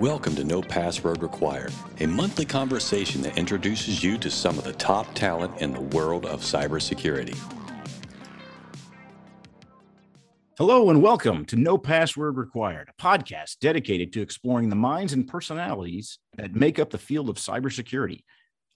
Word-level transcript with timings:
Welcome 0.00 0.36
to 0.36 0.44
No 0.44 0.60
Password 0.60 1.22
Required, 1.22 1.72
a 2.00 2.06
monthly 2.06 2.44
conversation 2.44 3.22
that 3.22 3.38
introduces 3.38 4.04
you 4.04 4.18
to 4.18 4.30
some 4.30 4.58
of 4.58 4.64
the 4.64 4.74
top 4.74 5.06
talent 5.14 5.62
in 5.62 5.72
the 5.72 5.80
world 5.80 6.26
of 6.26 6.42
cybersecurity. 6.42 7.34
Hello 10.58 10.90
and 10.90 11.00
welcome 11.00 11.46
to 11.46 11.56
No 11.56 11.78
Password 11.78 12.36
Required, 12.36 12.90
a 12.90 13.02
podcast 13.02 13.58
dedicated 13.58 14.12
to 14.12 14.20
exploring 14.20 14.68
the 14.68 14.76
minds 14.76 15.14
and 15.14 15.26
personalities 15.26 16.18
that 16.36 16.54
make 16.54 16.78
up 16.78 16.90
the 16.90 16.98
field 16.98 17.30
of 17.30 17.36
cybersecurity. 17.36 18.20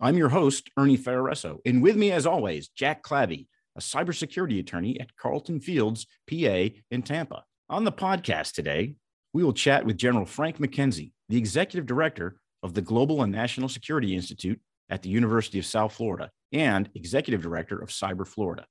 I'm 0.01 0.17
your 0.17 0.31
host, 0.31 0.71
Ernie 0.79 0.97
Ferraresso, 0.97 1.59
and 1.67 1.83
with 1.83 1.97
me, 1.97 2.13
as 2.13 2.25
always, 2.25 2.69
Jack 2.69 3.03
Clabby, 3.03 3.47
a 3.77 3.81
cybersecurity 3.81 4.59
attorney 4.59 4.99
at 4.99 5.15
Carlton 5.17 5.61
Fields, 5.61 6.07
PA, 6.27 6.71
in 6.91 7.03
Tampa. 7.05 7.45
On 7.69 7.85
the 7.85 7.93
podcast 7.93 8.53
today, 8.53 8.95
we 9.33 9.45
will 9.45 9.53
chat 9.53 9.85
with 9.85 9.97
General 9.97 10.27
Frank 10.27 10.59
McKenzie, 10.59 11.13
the 11.31 11.39
executive 11.39 11.87
director 11.87 12.37
of 12.65 12.75
the 12.75 12.83
Global 12.83 13.23
and 13.23 13.33
National 13.33 13.69
Security 13.69 14.17
Institute 14.17 14.61
at 14.91 15.03
the 15.03 15.09
University 15.09 15.61
of 15.61 15.65
South 15.65 15.93
Florida 15.93 16.29
and 16.53 16.91
executive 16.97 17.41
director 17.41 17.79
of 17.79 17.89
Cyber 17.89 18.27
Florida. 18.27 18.67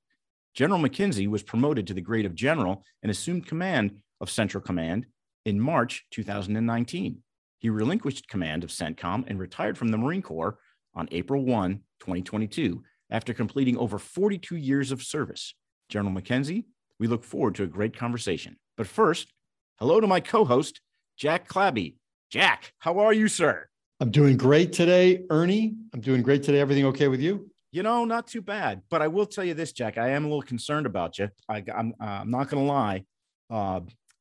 General 0.53 0.81
McKenzie 0.81 1.29
was 1.29 1.41
promoted 1.41 1.87
to 1.87 1.93
the 1.93 2.01
grade 2.01 2.25
of 2.25 2.35
general 2.35 2.83
and 3.01 3.09
assumed 3.09 3.47
command 3.47 4.01
of 4.19 4.29
Central 4.29 4.61
Command 4.61 5.05
in 5.45 5.57
March 5.57 6.05
2019. 6.11 7.23
He 7.59 7.69
relinquished 7.69 8.27
command 8.27 8.65
of 8.65 8.71
CENTCOM 8.71 9.23
and 9.27 9.39
retired 9.39 9.77
from 9.77 9.87
the 9.87 9.97
Marine 9.97 10.21
Corps 10.21 10.59
on 10.93 11.07
April 11.13 11.45
1, 11.45 11.75
2022, 12.01 12.83
after 13.09 13.33
completing 13.33 13.77
over 13.77 13.97
42 13.97 14.57
years 14.57 14.91
of 14.91 15.01
service. 15.01 15.55
General 15.87 16.13
McKenzie, 16.13 16.65
we 16.99 17.07
look 17.07 17.23
forward 17.23 17.55
to 17.55 17.63
a 17.63 17.67
great 17.67 17.95
conversation. 17.95 18.57
But 18.75 18.87
first, 18.87 19.31
hello 19.77 20.01
to 20.01 20.07
my 20.07 20.19
co 20.19 20.43
host, 20.43 20.81
Jack 21.15 21.47
Clabby. 21.47 21.98
Jack, 22.29 22.73
how 22.77 22.99
are 22.99 23.11
you, 23.11 23.27
sir? 23.27 23.67
I'm 23.99 24.11
doing 24.11 24.37
great 24.37 24.71
today, 24.71 25.23
Ernie. 25.31 25.73
I'm 25.95 25.99
doing 25.99 26.21
great 26.21 26.43
today. 26.43 26.59
Everything 26.59 26.85
okay 26.85 27.07
with 27.07 27.21
you? 27.21 27.49
You 27.71 27.81
know, 27.81 28.05
not 28.05 28.27
too 28.27 28.43
bad. 28.43 28.83
But 28.91 29.01
I 29.01 29.07
will 29.07 29.25
tell 29.25 29.43
you 29.43 29.55
this, 29.55 29.71
Jack. 29.71 29.97
I 29.97 30.09
am 30.09 30.25
a 30.25 30.27
little 30.27 30.43
concerned 30.43 30.85
about 30.85 31.17
you. 31.17 31.29
I, 31.49 31.63
am 31.75 31.95
uh, 31.99 32.05
I'm 32.05 32.29
not 32.29 32.47
going 32.47 32.63
to 32.63 32.71
lie, 32.71 33.03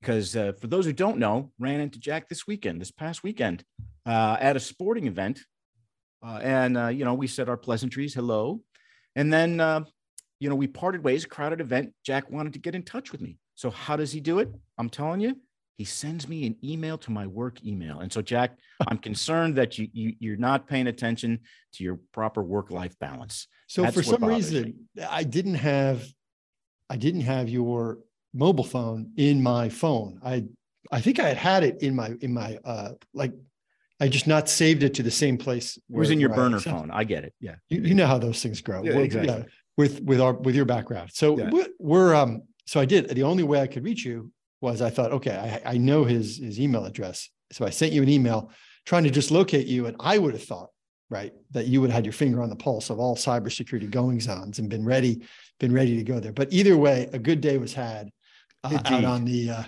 because 0.00 0.34
uh, 0.36 0.40
uh, 0.40 0.52
for 0.54 0.68
those 0.68 0.86
who 0.86 0.94
don't 0.94 1.18
know, 1.18 1.52
ran 1.58 1.80
into 1.80 1.98
Jack 1.98 2.30
this 2.30 2.46
weekend, 2.46 2.80
this 2.80 2.90
past 2.90 3.22
weekend, 3.22 3.62
uh, 4.06 4.38
at 4.40 4.56
a 4.56 4.60
sporting 4.60 5.06
event, 5.06 5.40
uh, 6.24 6.40
and 6.42 6.78
uh, 6.78 6.86
you 6.86 7.04
know 7.04 7.12
we 7.12 7.26
said 7.26 7.50
our 7.50 7.58
pleasantries, 7.58 8.14
hello, 8.14 8.62
and 9.16 9.30
then 9.30 9.84
you 10.40 10.48
know 10.48 10.54
we 10.54 10.66
parted 10.66 11.04
ways. 11.04 11.26
Crowded 11.26 11.60
event. 11.60 11.92
Jack 12.06 12.30
wanted 12.30 12.54
to 12.54 12.58
get 12.58 12.74
in 12.74 12.84
touch 12.84 13.12
with 13.12 13.20
me. 13.20 13.36
So 13.54 13.70
how 13.70 13.96
does 13.96 14.12
he 14.12 14.20
do 14.20 14.38
it? 14.38 14.48
I'm 14.78 14.88
telling 14.88 15.20
you, 15.20 15.36
he 15.78 15.84
sends 15.84 16.28
me 16.28 16.44
an 16.44 16.56
email 16.62 16.98
to 16.98 17.12
my 17.12 17.26
work 17.26 17.64
email. 17.64 18.00
And 18.00 18.12
so, 18.12 18.20
Jack, 18.20 18.58
I'm 18.88 18.98
concerned 18.98 19.56
that 19.56 19.78
you, 19.78 19.88
you 19.92 20.32
are 20.34 20.36
not 20.36 20.66
paying 20.66 20.88
attention 20.88 21.38
to 21.74 21.84
your 21.84 22.00
proper 22.12 22.42
work 22.42 22.72
life 22.72 22.98
balance. 22.98 23.46
So 23.68 23.82
That's 23.82 23.94
for 23.94 24.02
some 24.02 24.24
reason, 24.24 24.74
me. 24.96 25.04
I 25.08 25.22
didn't 25.22 25.54
have 25.54 26.04
I 26.90 26.96
didn't 26.96 27.20
have 27.20 27.48
your 27.48 27.98
mobile 28.34 28.64
phone 28.64 29.12
in 29.16 29.42
my 29.42 29.68
phone. 29.68 30.18
I 30.24 30.46
I 30.90 31.00
think 31.00 31.20
I 31.20 31.28
had 31.28 31.36
had 31.36 31.64
it 31.64 31.82
in 31.82 31.94
my 31.94 32.14
in 32.20 32.34
my 32.34 32.58
uh 32.64 32.92
like 33.14 33.32
I 34.00 34.08
just 34.08 34.26
not 34.26 34.48
saved 34.48 34.82
it 34.82 34.94
to 34.94 35.02
the 35.02 35.10
same 35.10 35.38
place. 35.38 35.76
It 35.76 35.82
was 35.88 36.10
in 36.10 36.18
your 36.18 36.30
burner 36.30 36.58
I, 36.58 36.60
phone. 36.60 36.90
I 36.90 37.04
get 37.04 37.24
it. 37.24 37.34
Yeah. 37.40 37.56
You, 37.68 37.82
you, 37.82 37.94
know 37.94 38.06
how 38.06 38.18
those 38.18 38.40
things 38.42 38.60
grow. 38.60 38.82
Yeah, 38.84 38.98
exactly. 38.98 39.34
Yeah, 39.34 39.42
with 39.76 40.00
with 40.02 40.20
our 40.20 40.32
with 40.32 40.56
your 40.56 40.64
background. 40.64 41.10
So 41.12 41.38
yeah. 41.38 41.50
we're, 41.52 41.68
we're 41.78 42.14
um 42.14 42.42
so 42.66 42.80
I 42.80 42.84
did. 42.84 43.08
The 43.10 43.22
only 43.22 43.44
way 43.44 43.60
I 43.60 43.66
could 43.66 43.84
reach 43.84 44.04
you 44.04 44.32
was 44.60 44.82
I 44.82 44.90
thought, 44.90 45.12
okay, 45.12 45.60
I, 45.64 45.74
I 45.74 45.78
know 45.78 46.04
his 46.04 46.38
his 46.38 46.60
email 46.60 46.84
address. 46.84 47.28
So 47.52 47.64
I 47.64 47.70
sent 47.70 47.92
you 47.92 48.02
an 48.02 48.08
email 48.08 48.50
trying 48.84 49.04
to 49.04 49.10
just 49.10 49.30
locate 49.30 49.66
you. 49.66 49.86
And 49.86 49.96
I 50.00 50.18
would 50.18 50.34
have 50.34 50.42
thought, 50.42 50.70
right, 51.10 51.32
that 51.52 51.66
you 51.66 51.80
would 51.80 51.90
have 51.90 51.96
had 51.96 52.06
your 52.06 52.12
finger 52.12 52.42
on 52.42 52.50
the 52.50 52.56
pulse 52.56 52.90
of 52.90 52.98
all 52.98 53.16
cybersecurity 53.16 53.90
goings 53.90 54.28
ons 54.28 54.58
and 54.58 54.68
been 54.68 54.84
ready, 54.84 55.22
been 55.60 55.72
ready 55.72 55.96
to 55.96 56.04
go 56.04 56.20
there. 56.20 56.32
But 56.32 56.52
either 56.52 56.76
way, 56.76 57.08
a 57.12 57.18
good 57.18 57.40
day 57.40 57.58
was 57.58 57.74
had 57.74 58.10
uh, 58.64 58.78
out 58.84 59.04
on 59.04 59.24
the 59.24 59.50
uh, 59.50 59.62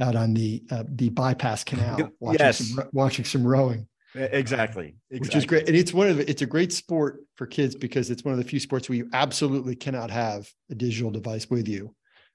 out 0.00 0.16
on 0.16 0.34
the 0.34 0.62
uh, 0.70 0.84
the 0.88 1.10
bypass 1.10 1.64
canal, 1.64 2.10
watching 2.20 2.40
yes. 2.40 2.58
some 2.58 2.84
watching 2.92 3.24
some 3.24 3.46
rowing. 3.46 3.86
Exactly. 4.16 4.38
exactly. 4.38 4.94
Which 5.18 5.34
is 5.34 5.44
great. 5.44 5.66
And 5.66 5.76
it's 5.76 5.92
one 5.92 6.06
of 6.06 6.18
the, 6.18 6.30
it's 6.30 6.42
a 6.42 6.46
great 6.46 6.72
sport 6.72 7.24
for 7.34 7.48
kids 7.48 7.74
because 7.74 8.10
it's 8.10 8.24
one 8.24 8.30
of 8.30 8.38
the 8.38 8.44
few 8.44 8.60
sports 8.60 8.88
where 8.88 8.96
you 8.96 9.10
absolutely 9.12 9.74
cannot 9.74 10.08
have 10.12 10.48
a 10.70 10.74
digital 10.76 11.10
device 11.10 11.50
with 11.50 11.66
you 11.66 11.92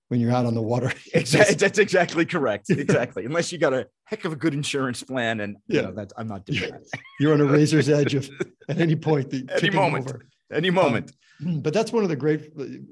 when 0.10 0.20
you're 0.20 0.32
out 0.32 0.46
on 0.46 0.54
the 0.54 0.62
water. 0.62 0.92
exactly. 1.14 1.56
That's 1.56 1.80
exactly 1.80 2.26
correct. 2.26 2.70
Exactly. 2.90 3.26
Unless 3.26 3.52
you 3.52 3.58
got 3.58 3.74
a 3.74 3.88
heck 4.06 4.26
of 4.26 4.34
a 4.34 4.36
good 4.36 4.54
insurance 4.54 5.04
plan. 5.04 5.42
And 5.42 5.58
yeah, 5.68 5.82
you 5.82 5.88
know, 5.88 5.94
that's, 5.94 6.14
I'm 6.18 6.28
not 6.28 6.46
doing 6.46 6.72
that. 6.72 6.82
You're 7.20 7.34
on 7.34 7.42
a 7.42 7.46
razor's 7.46 7.88
edge 7.88 8.16
of 8.16 8.30
at 8.68 8.80
any 8.80 8.96
point. 8.96 9.30
The, 9.30 9.48
any 9.62 9.70
moment. 9.70 10.10
Over. 10.10 10.26
Any 10.52 10.70
moment. 10.72 11.12
Um, 11.46 11.62
but 11.62 11.74
that's 11.74 11.92
one 11.92 12.04
of 12.04 12.10
the 12.10 12.16
great 12.16 12.52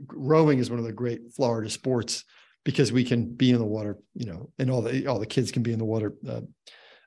rowing 0.10 0.60
is 0.60 0.70
one 0.70 0.78
of 0.78 0.86
the 0.86 0.92
great 0.92 1.34
Florida 1.36 1.70
sports 1.70 2.24
because 2.64 2.92
we 2.92 3.04
can 3.04 3.34
be 3.34 3.52
in 3.52 3.58
the 3.58 3.66
water, 3.66 3.98
you 4.14 4.26
know, 4.26 4.52
and 4.60 4.70
all 4.70 4.82
the 4.82 5.08
all 5.08 5.20
the 5.20 5.26
kids 5.26 5.52
can 5.52 5.64
be 5.64 5.74
in 5.74 5.80
the 5.80 5.86
water 5.86 6.14
uh, 6.28 6.42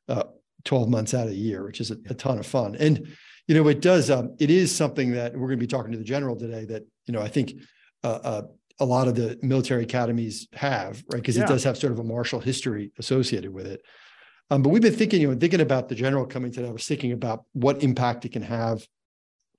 uh, 0.08 0.24
12 0.64 0.88
months 0.88 1.14
out 1.14 1.24
of 1.24 1.30
the 1.30 1.36
year, 1.36 1.64
which 1.64 1.80
is 1.80 1.90
a, 1.90 1.96
a 2.08 2.14
ton 2.14 2.38
of 2.38 2.46
fun. 2.46 2.74
And 2.76 3.14
you 3.46 3.54
know, 3.54 3.68
it 3.68 3.80
does. 3.80 4.10
Um, 4.10 4.36
it 4.38 4.50
is 4.50 4.74
something 4.74 5.12
that 5.12 5.34
we're 5.34 5.48
going 5.48 5.58
to 5.58 5.64
be 5.64 5.66
talking 5.66 5.92
to 5.92 5.98
the 5.98 6.04
general 6.04 6.36
today. 6.36 6.64
That 6.64 6.84
you 7.06 7.12
know, 7.12 7.20
I 7.20 7.28
think 7.28 7.54
uh, 8.02 8.18
uh 8.22 8.42
a 8.80 8.84
lot 8.84 9.06
of 9.06 9.14
the 9.14 9.38
military 9.42 9.84
academies 9.84 10.48
have, 10.54 11.04
right? 11.12 11.20
Because 11.20 11.36
yeah. 11.36 11.44
it 11.44 11.48
does 11.48 11.62
have 11.64 11.76
sort 11.76 11.92
of 11.92 11.98
a 11.98 12.04
martial 12.04 12.40
history 12.40 12.92
associated 12.98 13.52
with 13.52 13.66
it. 13.66 13.82
Um, 14.50 14.62
but 14.62 14.70
we've 14.70 14.82
been 14.82 14.94
thinking, 14.94 15.20
you 15.20 15.28
know, 15.28 15.38
thinking 15.38 15.60
about 15.60 15.88
the 15.88 15.94
general 15.94 16.26
coming 16.26 16.50
today. 16.50 16.68
I 16.68 16.72
was 16.72 16.86
thinking 16.86 17.12
about 17.12 17.44
what 17.52 17.82
impact 17.82 18.24
it 18.24 18.32
can 18.32 18.42
have 18.42 18.84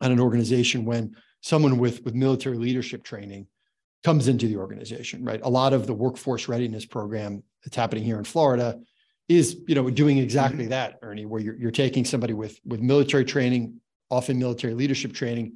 on 0.02 0.12
an 0.12 0.20
organization 0.20 0.84
when 0.84 1.16
someone 1.42 1.78
with 1.78 2.04
with 2.04 2.16
military 2.16 2.58
leadership 2.58 3.04
training 3.04 3.48
comes 4.04 4.28
into 4.28 4.48
the 4.48 4.58
organization, 4.58 5.24
right? 5.24 5.40
A 5.44 5.50
lot 5.50 5.74
of 5.74 5.88
the 5.88 5.94
workforce 5.94 6.48
readiness 6.48 6.86
program 6.86 7.44
that's 7.64 7.76
happening 7.76 8.04
here 8.04 8.18
in 8.18 8.24
Florida 8.24 8.80
is, 9.30 9.62
you 9.68 9.76
know, 9.76 9.90
doing 9.90 10.18
exactly 10.18 10.64
mm-hmm. 10.64 10.72
that, 10.72 10.98
Ernie, 11.04 11.26
where 11.26 11.40
you're, 11.40 11.56
you're 11.56 11.72
taking 11.72 12.04
somebody 12.04 12.34
with 12.34 12.60
with 12.66 12.82
military 12.82 13.24
training, 13.24 13.80
often 14.10 14.40
military 14.40 14.74
leadership 14.74 15.14
training, 15.14 15.54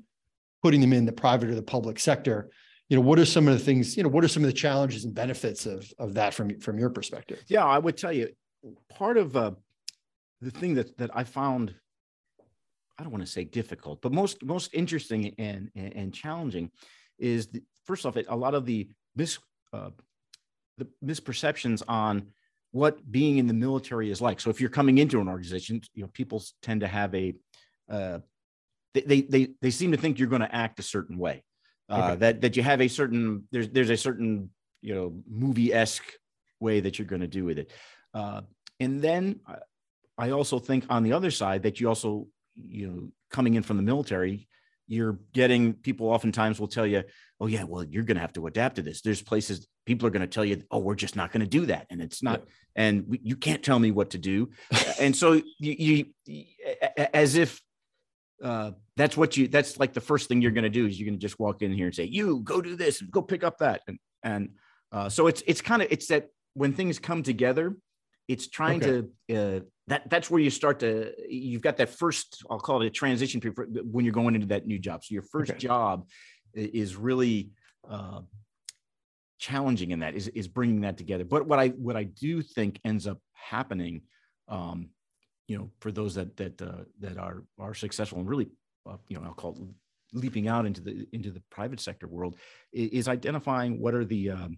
putting 0.61 0.79
them 0.79 0.93
in 0.93 1.05
the 1.05 1.11
private 1.11 1.49
or 1.49 1.55
the 1.55 1.63
public 1.63 1.99
sector 1.99 2.51
you 2.89 2.95
know 2.95 3.01
what 3.01 3.19
are 3.19 3.25
some 3.25 3.47
of 3.47 3.53
the 3.57 3.63
things 3.63 3.97
you 3.97 4.03
know 4.03 4.09
what 4.09 4.23
are 4.23 4.27
some 4.27 4.43
of 4.43 4.47
the 4.47 4.53
challenges 4.53 5.05
and 5.05 5.13
benefits 5.13 5.65
of 5.65 5.91
of 5.97 6.13
that 6.13 6.33
from 6.33 6.59
from 6.59 6.77
your 6.77 6.89
perspective? 6.89 7.43
Yeah 7.47 7.65
i 7.65 7.77
would 7.77 7.97
tell 7.97 8.11
you 8.11 8.29
part 8.89 9.17
of 9.17 9.35
uh, 9.35 9.51
the 10.41 10.51
thing 10.51 10.75
that 10.75 10.97
that 10.97 11.09
i 11.13 11.23
found 11.23 11.73
i 12.97 13.03
don't 13.03 13.11
want 13.11 13.25
to 13.25 13.31
say 13.31 13.43
difficult 13.43 14.01
but 14.01 14.11
most 14.11 14.43
most 14.43 14.73
interesting 14.73 15.33
and 15.37 15.69
and, 15.75 15.95
and 15.95 16.13
challenging 16.13 16.71
is 17.17 17.47
the, 17.47 17.63
first 17.85 18.05
off 18.05 18.17
a 18.27 18.35
lot 18.35 18.53
of 18.53 18.65
the 18.65 18.87
mis 19.15 19.39
uh, 19.73 19.89
the 20.77 20.87
misperceptions 21.03 21.81
on 21.87 22.27
what 22.71 23.09
being 23.09 23.37
in 23.37 23.47
the 23.47 23.53
military 23.53 24.11
is 24.11 24.21
like. 24.21 24.41
So 24.41 24.49
if 24.49 24.59
you're 24.59 24.69
coming 24.69 24.97
into 24.97 25.21
an 25.21 25.29
organization 25.29 25.81
you 25.93 26.03
know 26.03 26.09
people 26.13 26.43
tend 26.61 26.81
to 26.81 26.87
have 26.87 27.15
a 27.15 27.33
uh, 27.89 28.19
they, 28.93 29.21
they 29.21 29.49
they 29.61 29.71
seem 29.71 29.91
to 29.91 29.97
think 29.97 30.19
you're 30.19 30.29
going 30.29 30.41
to 30.41 30.55
act 30.55 30.79
a 30.79 30.83
certain 30.83 31.17
way 31.17 31.43
uh, 31.89 32.01
okay. 32.03 32.15
that 32.15 32.41
that 32.41 32.57
you 32.57 32.63
have 32.63 32.81
a 32.81 32.87
certain 32.87 33.47
there's 33.51 33.69
there's 33.69 33.89
a 33.89 33.97
certain 33.97 34.49
you 34.81 34.95
know 34.95 35.21
movie 35.29 35.73
esque 35.73 36.11
way 36.59 36.79
that 36.79 36.97
you're 36.97 37.07
going 37.07 37.21
to 37.21 37.27
do 37.27 37.45
with 37.45 37.59
it, 37.59 37.71
uh, 38.13 38.41
and 38.79 39.01
then 39.01 39.39
I 40.17 40.31
also 40.31 40.59
think 40.59 40.85
on 40.89 41.03
the 41.03 41.13
other 41.13 41.31
side 41.31 41.63
that 41.63 41.79
you 41.79 41.87
also 41.87 42.27
you 42.55 42.87
know 42.87 43.09
coming 43.29 43.55
in 43.55 43.63
from 43.63 43.77
the 43.77 43.83
military 43.83 44.47
you're 44.87 45.19
getting 45.33 45.73
people 45.73 46.07
oftentimes 46.07 46.59
will 46.59 46.67
tell 46.67 46.85
you 46.85 47.03
oh 47.39 47.47
yeah 47.47 47.63
well 47.63 47.83
you're 47.83 48.03
going 48.03 48.15
to 48.15 48.21
have 48.21 48.33
to 48.33 48.47
adapt 48.47 48.75
to 48.75 48.81
this 48.81 49.01
there's 49.01 49.21
places 49.21 49.67
people 49.85 50.07
are 50.07 50.11
going 50.11 50.21
to 50.21 50.27
tell 50.27 50.45
you 50.45 50.61
oh 50.71 50.79
we're 50.79 50.95
just 50.95 51.15
not 51.15 51.31
going 51.31 51.41
to 51.41 51.47
do 51.47 51.65
that 51.65 51.87
and 51.89 52.01
it's 52.01 52.21
not 52.21 52.41
yeah. 52.41 52.83
and 52.83 53.05
we, 53.07 53.19
you 53.23 53.35
can't 53.35 53.63
tell 53.63 53.79
me 53.79 53.91
what 53.91 54.11
to 54.11 54.17
do 54.17 54.49
and 54.99 55.15
so 55.15 55.33
you, 55.59 56.05
you 56.27 56.55
as 57.13 57.35
if 57.35 57.61
uh, 58.45 58.71
that's 58.95 59.17
what 59.17 59.35
you 59.35 59.47
that's 59.47 59.79
like 59.79 59.91
the 59.93 59.99
first 59.99 60.29
thing 60.29 60.39
you're 60.39 60.51
going 60.51 60.63
to 60.63 60.69
do 60.69 60.85
is 60.85 60.99
you're 60.99 61.07
going 61.07 61.17
to 61.17 61.21
just 61.21 61.39
walk 61.39 61.63
in 61.63 61.73
here 61.73 61.87
and 61.87 61.95
say 61.95 62.03
you 62.03 62.41
go 62.41 62.61
do 62.61 62.75
this 62.75 63.01
go 63.01 63.21
pick 63.21 63.43
up 63.43 63.57
that 63.57 63.81
and 63.87 63.97
and 64.23 64.49
uh, 64.91 65.09
so 65.09 65.25
it's 65.25 65.41
it's 65.47 65.61
kind 65.61 65.81
of 65.81 65.87
it's 65.91 66.07
that 66.07 66.27
when 66.53 66.71
things 66.71 66.99
come 66.99 67.23
together 67.23 67.75
it's 68.27 68.47
trying 68.47 68.83
okay. 68.83 69.07
to 69.27 69.35
uh, 69.35 69.59
that 69.87 70.07
that's 70.11 70.29
where 70.29 70.39
you 70.39 70.51
start 70.51 70.79
to 70.79 71.11
you've 71.27 71.63
got 71.63 71.75
that 71.77 71.89
first 71.89 72.43
i'll 72.51 72.59
call 72.59 72.83
it 72.83 72.85
a 72.85 72.91
transition 72.91 73.41
period 73.41 73.79
when 73.91 74.05
you're 74.05 74.13
going 74.13 74.35
into 74.35 74.47
that 74.47 74.67
new 74.67 74.77
job 74.77 75.03
so 75.03 75.11
your 75.11 75.23
first 75.23 75.51
okay. 75.51 75.59
job 75.59 76.07
is 76.53 76.95
really 76.95 77.49
uh, 77.89 78.21
challenging 79.39 79.89
in 79.89 79.99
that 79.99 80.13
is 80.13 80.27
is 80.29 80.47
bringing 80.47 80.81
that 80.81 80.97
together 80.97 81.25
but 81.25 81.47
what 81.47 81.57
i 81.57 81.69
what 81.69 81.97
i 81.97 82.03
do 82.03 82.43
think 82.43 82.79
ends 82.85 83.07
up 83.07 83.17
happening 83.33 84.01
um, 84.47 84.89
you 85.47 85.57
know, 85.57 85.69
for 85.79 85.91
those 85.91 86.15
that 86.15 86.35
that 86.37 86.61
uh, 86.61 86.83
that 86.99 87.17
are 87.17 87.43
are 87.59 87.73
successful 87.73 88.19
and 88.19 88.27
really, 88.27 88.49
uh, 88.89 88.97
you 89.07 89.17
know, 89.17 89.23
I'll 89.25 89.33
call 89.33 89.53
it 89.53 89.61
leaping 90.13 90.47
out 90.47 90.65
into 90.65 90.81
the 90.81 91.07
into 91.11 91.31
the 91.31 91.41
private 91.49 91.79
sector 91.79 92.07
world, 92.07 92.35
is, 92.71 93.07
identifying 93.07 93.79
what 93.79 93.93
are 93.93 94.05
the 94.05 94.31
um, 94.31 94.57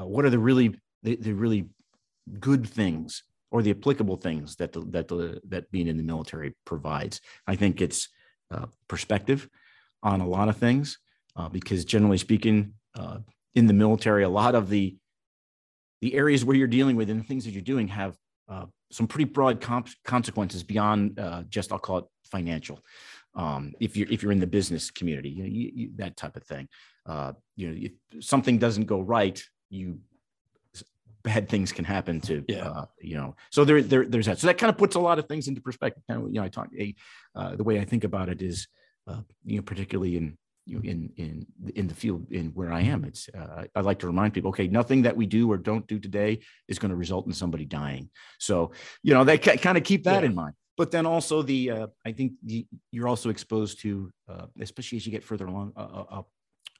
uh, 0.00 0.06
what 0.06 0.24
are 0.24 0.30
the 0.30 0.38
really 0.38 0.74
the, 1.02 1.16
the 1.16 1.32
really 1.32 1.68
good 2.40 2.68
things 2.68 3.24
or 3.50 3.62
the 3.62 3.70
applicable 3.70 4.16
things 4.16 4.56
that 4.56 4.72
the, 4.72 4.80
that 4.86 5.08
the, 5.08 5.40
that 5.48 5.70
being 5.70 5.88
in 5.88 5.96
the 5.96 6.02
military 6.02 6.54
provides. 6.64 7.20
I 7.46 7.56
think 7.56 7.82
it's 7.82 8.08
uh, 8.50 8.66
perspective 8.88 9.48
on 10.02 10.20
a 10.20 10.26
lot 10.26 10.48
of 10.48 10.56
things 10.56 10.98
uh, 11.36 11.48
because 11.48 11.84
generally 11.84 12.18
speaking, 12.18 12.74
uh, 12.94 13.18
in 13.54 13.66
the 13.66 13.74
military, 13.74 14.24
a 14.24 14.28
lot 14.28 14.54
of 14.54 14.68
the 14.68 14.96
the 16.00 16.14
areas 16.14 16.44
where 16.44 16.56
you're 16.56 16.66
dealing 16.66 16.96
with 16.96 17.08
and 17.10 17.20
the 17.20 17.24
things 17.24 17.44
that 17.44 17.52
you're 17.52 17.62
doing 17.62 17.86
have 17.86 18.16
uh, 18.48 18.66
some 18.92 19.06
pretty 19.06 19.24
broad 19.24 19.60
comp- 19.60 19.88
consequences 20.04 20.62
beyond 20.62 21.18
uh, 21.18 21.42
just 21.48 21.72
I'll 21.72 21.78
call 21.78 21.98
it 21.98 22.04
financial. 22.24 22.80
Um, 23.34 23.72
if 23.80 23.96
you're 23.96 24.08
if 24.10 24.22
you're 24.22 24.32
in 24.32 24.40
the 24.40 24.46
business 24.46 24.90
community, 24.90 25.30
you 25.30 25.42
know, 25.42 25.48
you, 25.48 25.72
you, 25.74 25.90
that 25.96 26.16
type 26.16 26.36
of 26.36 26.44
thing. 26.44 26.68
Uh, 27.06 27.32
you 27.56 27.68
know, 27.68 27.76
if 27.80 28.24
something 28.24 28.58
doesn't 28.58 28.84
go 28.84 29.00
right, 29.00 29.42
you 29.70 29.98
bad 31.24 31.48
things 31.48 31.72
can 31.72 31.84
happen 31.84 32.20
to 32.20 32.44
Yeah. 32.48 32.68
uh, 32.68 32.86
you 33.00 33.14
know 33.14 33.36
so 33.50 33.64
there, 33.64 33.80
there 33.80 34.04
there's 34.04 34.26
that 34.26 34.40
so 34.40 34.48
that 34.48 34.58
kind 34.58 34.70
of 34.70 34.76
puts 34.76 34.96
a 34.96 35.00
lot 35.00 35.20
of 35.20 35.26
things 35.28 35.46
into 35.46 35.60
perspective 35.60 36.02
kind 36.08 36.20
of 36.20 36.28
you 36.28 36.40
know 36.40 36.42
i 36.42 36.48
talk 36.48 36.68
a 36.76 36.94
uh, 37.36 37.54
the 37.54 37.62
way 37.62 37.78
i 37.78 37.84
think 37.84 38.02
about 38.02 38.28
it 38.28 38.42
is 38.42 38.66
uh, 39.06 39.20
you 39.44 39.56
know 39.56 39.62
particularly 39.62 40.16
in 40.16 40.36
you 40.66 40.76
know, 40.78 40.84
in 40.84 41.10
in 41.16 41.46
in 41.74 41.86
the 41.88 41.94
field 41.94 42.30
in 42.30 42.46
where 42.50 42.72
i 42.72 42.80
am 42.80 43.04
it's 43.04 43.28
uh, 43.36 43.64
i 43.74 43.80
like 43.80 43.98
to 43.98 44.06
remind 44.06 44.32
people 44.32 44.50
okay 44.50 44.68
nothing 44.68 45.02
that 45.02 45.16
we 45.16 45.26
do 45.26 45.50
or 45.50 45.56
don't 45.56 45.86
do 45.86 45.98
today 45.98 46.38
is 46.68 46.78
going 46.78 46.90
to 46.90 46.96
result 46.96 47.26
in 47.26 47.32
somebody 47.32 47.64
dying 47.64 48.08
so 48.38 48.72
you 49.02 49.12
know 49.14 49.24
they 49.24 49.38
ca- 49.38 49.56
kind 49.56 49.76
of 49.76 49.84
keep 49.84 50.04
that 50.04 50.22
Yeah. 50.22 50.30
in 50.30 50.34
mind 50.34 50.54
but 50.76 50.90
then 50.90 51.06
also 51.06 51.42
the 51.42 51.70
uh, 51.70 51.86
i 52.06 52.12
think 52.12 52.32
the, 52.44 52.66
you're 52.90 53.08
also 53.08 53.28
exposed 53.30 53.80
to 53.80 54.10
uh, 54.28 54.46
especially 54.60 54.98
as 54.98 55.06
you 55.06 55.12
get 55.12 55.24
further 55.24 55.46
along 55.46 55.72
a, 55.76 56.24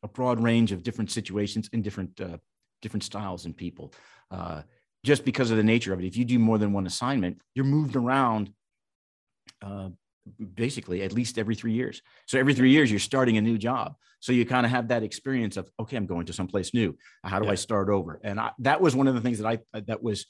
a, 0.02 0.08
broad 0.08 0.42
range 0.42 0.72
of 0.72 0.82
different 0.82 1.10
situations 1.10 1.70
and 1.72 1.84
different 1.84 2.20
uh, 2.20 2.36
different 2.82 3.04
styles 3.04 3.46
and 3.46 3.56
people 3.56 3.92
uh, 4.30 4.62
just 5.04 5.24
because 5.24 5.50
of 5.50 5.56
the 5.56 5.62
nature 5.62 5.92
of 5.92 6.00
it. 6.00 6.06
If 6.06 6.16
you 6.16 6.24
do 6.24 6.38
more 6.38 6.58
than 6.58 6.72
one 6.72 6.86
assignment, 6.86 7.40
you're 7.54 7.64
moved 7.64 7.96
around 7.96 8.52
uh, 9.60 9.90
basically 10.54 11.02
at 11.02 11.12
least 11.12 11.38
every 11.38 11.54
three 11.54 11.72
years. 11.72 12.02
So 12.26 12.38
every 12.38 12.54
three 12.54 12.70
years, 12.70 12.90
you're 12.90 13.00
starting 13.00 13.36
a 13.36 13.42
new 13.42 13.58
job. 13.58 13.94
So 14.20 14.32
you 14.32 14.46
kind 14.46 14.64
of 14.64 14.70
have 14.70 14.88
that 14.88 15.02
experience 15.02 15.56
of, 15.56 15.68
okay, 15.80 15.96
I'm 15.96 16.06
going 16.06 16.26
to 16.26 16.32
someplace 16.32 16.72
new. 16.74 16.96
How 17.24 17.40
do 17.40 17.46
Yeah. 17.46 17.52
I 17.52 17.54
start 17.56 17.88
over? 17.88 18.20
And 18.22 18.38
I, 18.38 18.52
that 18.60 18.80
was 18.80 18.94
one 18.94 19.08
of 19.08 19.14
the 19.14 19.20
things 19.20 19.38
that 19.38 19.46
I 19.46 19.80
that 19.80 20.02
was 20.02 20.26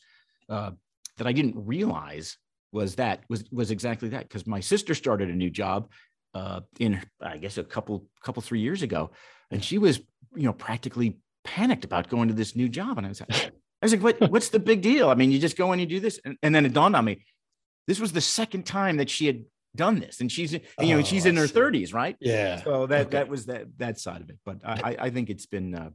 uh, 0.49 0.71
that 1.19 1.27
I 1.27 1.33
didn't 1.33 1.57
realize 1.67 2.39
was 2.73 2.95
that 2.97 3.25
was 3.29 3.45
was 3.53 3.71
exactly 3.71 4.09
that 4.11 4.29
because 4.29 4.47
my 4.47 4.61
sister 4.61 4.95
started 4.95 5.29
a 5.29 5.35
new 5.35 5.51
job 5.51 5.91
uh, 6.35 6.61
in 6.81 7.01
I 7.21 7.37
guess 7.37 7.59
a 7.59 7.65
couple 7.65 8.07
couple 8.25 8.41
three 8.43 8.61
years 8.61 8.83
ago, 8.83 9.11
and 9.51 9.63
she 9.63 9.77
was 9.77 9.99
you 10.35 10.45
know 10.45 10.55
practically 10.55 11.19
panicked 11.45 11.85
about 11.85 12.09
going 12.09 12.29
to 12.29 12.35
this 12.35 12.57
new 12.57 12.69
job, 12.69 12.97
and 12.97 13.07
I 13.07 13.11
was 13.11 13.21
like, 13.21 13.35
I 13.35 13.51
was 13.83 13.93
like, 13.93 14.03
what, 14.03 14.31
what's 14.31 14.49
the 14.49 14.61
big 14.61 14.81
deal? 14.81 15.11
I 15.11 15.15
mean, 15.15 15.33
you 15.33 15.39
just 15.39 15.57
go 15.57 15.73
and 15.73 15.81
you 15.81 15.87
do 15.87 16.01
this, 16.01 16.19
and, 16.25 16.39
and 16.43 16.55
then 16.55 16.65
it 16.65 16.73
dawned 16.73 16.97
on 16.97 17.05
me, 17.05 17.25
this 17.89 18.01
was 18.01 18.13
the 18.13 18.21
second 18.21 18.65
time 18.65 18.99
that 18.99 19.11
she 19.11 19.27
had 19.27 19.45
done 19.75 19.99
this, 20.01 20.21
and 20.21 20.31
she's 20.31 20.53
you 20.53 20.61
know 20.81 20.99
Oh, 20.99 21.03
she's 21.03 21.27
in 21.27 21.37
her 21.37 21.47
see. 21.47 21.55
thirties, 21.55 21.93
right? 21.93 22.17
Yeah. 22.21 22.63
So 22.63 22.87
that 22.87 23.03
Okay. 23.07 23.11
that 23.11 23.29
was 23.29 23.47
that 23.47 23.67
that 23.79 23.99
side 23.99 24.21
of 24.21 24.31
it, 24.31 24.39
but 24.45 24.59
I 24.65 24.93
I- 24.93 24.97
I 25.07 25.11
think 25.11 25.31
it's 25.31 25.47
been 25.47 25.75
uh, 25.75 25.91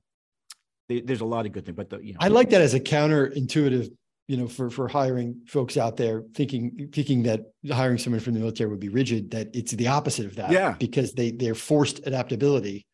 there- 0.90 1.02
there's 1.02 1.22
a 1.22 1.26
lot 1.26 1.46
of 1.46 1.52
good 1.52 1.66
things, 1.66 1.76
but 1.76 1.90
the, 1.90 2.00
you 2.00 2.14
know 2.14 2.20
I 2.22 2.30
like 2.30 2.50
that 2.52 2.62
as 2.62 2.74
a 2.74 2.80
counterintuitive, 2.80 3.92
you 4.28 4.38
know, 4.38 4.48
for 4.48 4.70
for 4.70 4.88
hiring 4.88 5.42
folks 5.48 5.78
out 5.78 5.98
there 5.98 6.24
thinking 6.34 6.90
thinking 6.92 7.24
that 7.24 7.42
hiring 7.72 7.98
someone 7.98 8.20
from 8.20 8.34
the 8.34 8.40
military 8.40 8.70
would 8.70 8.80
be 8.80 8.90
rigid, 8.90 9.32
that 9.32 9.56
it's 9.56 9.72
the 9.74 9.88
opposite 9.88 10.26
of 10.26 10.36
that. 10.38 10.52
Yeah. 10.52 10.76
Because 10.80 11.14
they 11.14 11.32
they're 11.32 11.56
forced 11.56 12.06
adaptability 12.08 12.86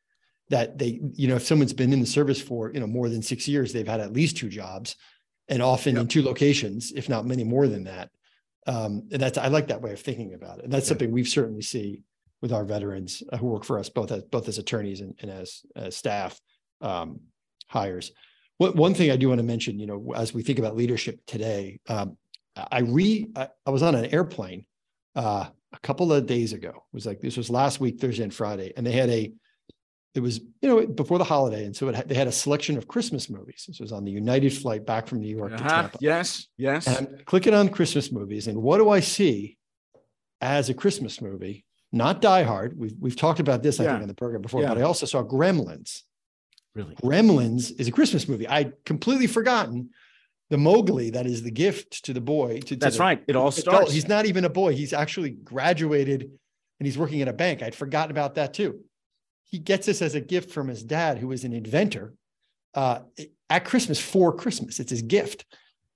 that 0.49 0.77
they, 0.77 0.99
you 1.13 1.27
know, 1.29 1.35
if 1.37 1.43
someone's 1.45 1.73
been 1.73 1.93
in 1.93 2.01
the 2.01 2.05
service 2.05 2.41
for, 2.41 2.71
you 2.73 2.79
know, 2.81 2.85
more 2.87 3.07
than 3.09 3.21
six 3.21 3.47
years, 3.47 3.71
they've 3.71 3.87
had 3.87 4.01
at 4.01 4.11
least 4.11 4.35
two 4.37 4.49
jobs 4.49 4.95
and 5.47 5.61
often 5.61 5.97
in 5.97 6.07
two 6.07 6.21
locations, 6.21 6.91
if 6.91 7.07
not 7.07 7.25
many 7.25 7.43
more 7.45 7.67
than 7.67 7.85
that. 7.85 8.09
Um, 8.65 9.07
and 9.11 9.21
that's 9.21 9.37
I 9.37 9.47
like 9.47 9.67
that 9.67 9.81
way 9.81 9.91
of 9.91 9.99
thinking 9.99 10.33
about 10.33 10.59
it. 10.59 10.65
And 10.65 10.73
that's 10.73 10.85
Yeah. 10.85 10.89
something 10.89 11.11
we've 11.11 11.27
certainly 11.27 11.61
see 11.61 12.03
with 12.41 12.51
our 12.53 12.65
veterans 12.65 13.23
uh, 13.31 13.37
who 13.37 13.47
work 13.47 13.63
for 13.63 13.79
us, 13.79 13.89
both 13.89 14.11
as 14.11 14.23
both 14.23 14.47
as 14.47 14.57
attorneys 14.57 15.01
and, 15.01 15.15
and 15.21 15.31
as, 15.31 15.61
as 15.75 15.95
staff 15.95 16.39
um, 16.81 17.19
hires. 17.67 18.11
One, 18.57 18.75
one 18.75 18.93
thing 18.93 19.11
I 19.11 19.15
do 19.15 19.29
want 19.29 19.39
to 19.39 19.43
mention, 19.43 19.79
you 19.79 19.87
know, 19.87 20.13
as 20.15 20.33
we 20.33 20.43
think 20.43 20.59
about 20.59 20.75
leadership 20.75 21.19
today, 21.25 21.79
um, 21.87 22.17
I 22.55 22.79
re 22.81 23.27
I, 23.35 23.47
I 23.65 23.71
was 23.71 23.81
on 23.83 23.95
an 23.95 24.05
airplane 24.13 24.65
uh, 25.15 25.47
a 25.73 25.79
couple 25.79 26.13
of 26.13 26.25
days 26.25 26.53
ago. 26.53 26.69
It 26.69 26.93
was 26.93 27.05
like 27.05 27.19
this 27.19 27.37
was 27.37 27.49
last 27.49 27.79
week, 27.79 27.99
Thursday 27.99 28.23
and 28.23 28.33
Friday, 28.33 28.73
and 28.77 28.85
they 28.85 28.91
had 28.91 29.09
a 29.09 29.33
it 30.15 30.19
was 30.19 30.39
you 30.61 30.69
know 30.69 30.85
before 30.85 31.17
the 31.17 31.23
holiday, 31.23 31.65
and 31.65 31.75
so 31.75 31.87
it 31.89 32.07
they 32.07 32.15
had 32.15 32.27
a 32.27 32.31
selection 32.31 32.77
of 32.77 32.87
Christmas 32.87 33.29
movies. 33.29 33.65
This 33.67 33.79
was 33.79 33.91
on 33.91 34.03
the 34.05 34.11
United 34.11 34.51
flight 34.53 34.85
back 34.85 35.07
from 35.07 35.19
New 35.21 35.35
York 35.35 35.53
Uh-huh. 35.53 35.67
Tampa. 35.69 35.97
yes 36.01 36.47
yes 36.57 36.87
And 36.87 37.07
I'm 37.07 37.17
clicking 37.25 37.53
on 37.53 37.69
Christmas 37.69 38.11
movies, 38.11 38.47
and 38.47 38.61
what 38.61 38.77
do 38.77 38.89
I 38.89 38.99
see 38.99 39.57
as 40.41 40.69
a 40.69 40.73
Christmas 40.73 41.21
movie? 41.21 41.65
Not 41.91 42.21
Die 42.21 42.43
Hard. 42.43 42.77
We've 42.77 42.93
we've 42.99 43.15
talked 43.15 43.39
about 43.39 43.63
this, 43.63 43.79
I 43.79 43.83
Yeah. 43.83 43.91
think, 43.91 44.01
on 44.03 44.07
the 44.07 44.13
program 44.13 44.41
before, 44.41 44.61
Yeah. 44.61 44.69
but 44.69 44.77
I 44.79 44.81
also 44.81 45.05
saw 45.05 45.23
Gremlins. 45.23 46.01
really 46.75 46.95
Gremlins 46.95 47.71
is 47.79 47.87
a 47.87 47.91
Christmas 47.91 48.27
movie. 48.27 48.47
I'd 48.47 48.73
completely 48.83 49.27
forgotten 49.27 49.89
the 50.49 50.57
Mogwai 50.57 51.13
that 51.13 51.25
is 51.27 51.43
the 51.43 51.51
gift 51.51 52.03
to 52.05 52.13
the 52.13 52.21
boy. 52.21 52.59
To, 52.61 52.65
to 52.65 52.75
that's 52.75 52.97
the 52.97 53.01
right. 53.03 53.23
It 53.27 53.35
all 53.35 53.49
adult. 53.49 53.53
starts. 53.55 53.91
He's 53.91 54.07
not 54.07 54.25
even 54.25 54.43
a 54.43 54.49
boy. 54.49 54.73
He's 54.73 54.91
actually 54.93 55.29
graduated 55.31 56.21
and 56.79 56.85
he's 56.87 56.97
working 56.97 57.21
at 57.21 57.27
a 57.27 57.33
bank. 57.33 57.61
I'd 57.61 57.75
forgotten 57.75 58.09
about 58.11 58.35
that 58.35 58.53
too. 58.55 58.83
He 59.53 59.59
gets 59.59 59.85
this 59.85 60.01
as 60.01 60.15
a 60.15 60.19
gift 60.19 60.49
from 60.49 60.67
his 60.67 60.81
dad, 60.83 61.19
who 61.19 61.31
is 61.31 61.43
an 61.43 61.53
inventor, 61.53 62.15
uh, 62.73 63.01
at 63.51 63.65
Christmas 63.65 63.99
for 64.01 64.35
Christmas. 64.35 64.79
It's 64.79 64.89
his 64.89 65.03
gift. 65.03 65.45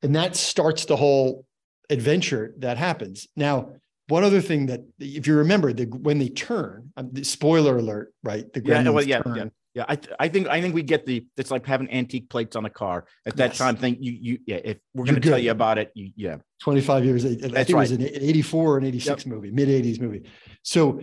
And 0.04 0.16
that 0.16 0.36
starts 0.36 0.86
the 0.86 0.96
whole 0.96 1.44
adventure 1.90 2.54
that 2.60 2.78
happens. 2.78 3.28
Now, 3.36 3.72
one 4.10 4.24
other 4.24 4.42
thing 4.42 4.68
that, 4.68 4.82
if 5.00 5.26
you 5.26 5.38
remember, 5.38 5.74
the, 5.74 5.86
when 5.86 6.20
they 6.20 6.30
turn, 6.30 6.94
um, 6.98 7.10
the 7.12 7.24
spoiler 7.24 7.78
alert, 7.80 8.14
right? 8.22 8.46
The 8.54 8.62
Yeah, 8.64 8.88
well, 8.90 9.04
yeah, 9.04 9.22
turn. 9.24 9.36
yeah. 9.36 9.46
Yeah, 9.74 9.86
I, 9.88 9.96
th- 9.96 10.16
I 10.20 10.28
think 10.28 10.48
I 10.48 10.60
think 10.62 10.74
we 10.74 10.82
get 10.82 11.06
the 11.06 11.26
it's 11.36 11.52
like 11.52 11.64
having 11.68 11.88
antique 11.92 12.30
plates 12.32 12.56
on 12.56 12.66
a 12.66 12.70
car 12.70 13.06
at 13.28 13.36
that 13.38 13.50
Yes. 13.50 13.58
time. 13.60 13.76
Think 13.76 14.00
you 14.02 14.12
you 14.12 14.40
yeah. 14.48 14.56
If 14.64 14.78
we're 14.96 15.06
going 15.06 15.22
to 15.22 15.30
tell 15.30 15.38
you 15.38 15.52
about 15.52 15.78
it, 15.78 15.92
you, 15.94 16.12
yeah, 16.16 16.38
25 16.62 17.06
years. 17.06 17.26
I 17.26 17.30
I 17.30 17.36
think 17.36 17.54
That's 17.54 17.70
it 17.70 17.76
was 17.76 17.92
an 17.92 18.02
84 18.02 18.74
or 18.74 18.78
an 18.80 18.86
86 18.86 19.28
movie, 19.28 19.52
mid 19.52 19.68
80s 19.70 20.00
movie. 20.02 20.24
So 20.64 21.00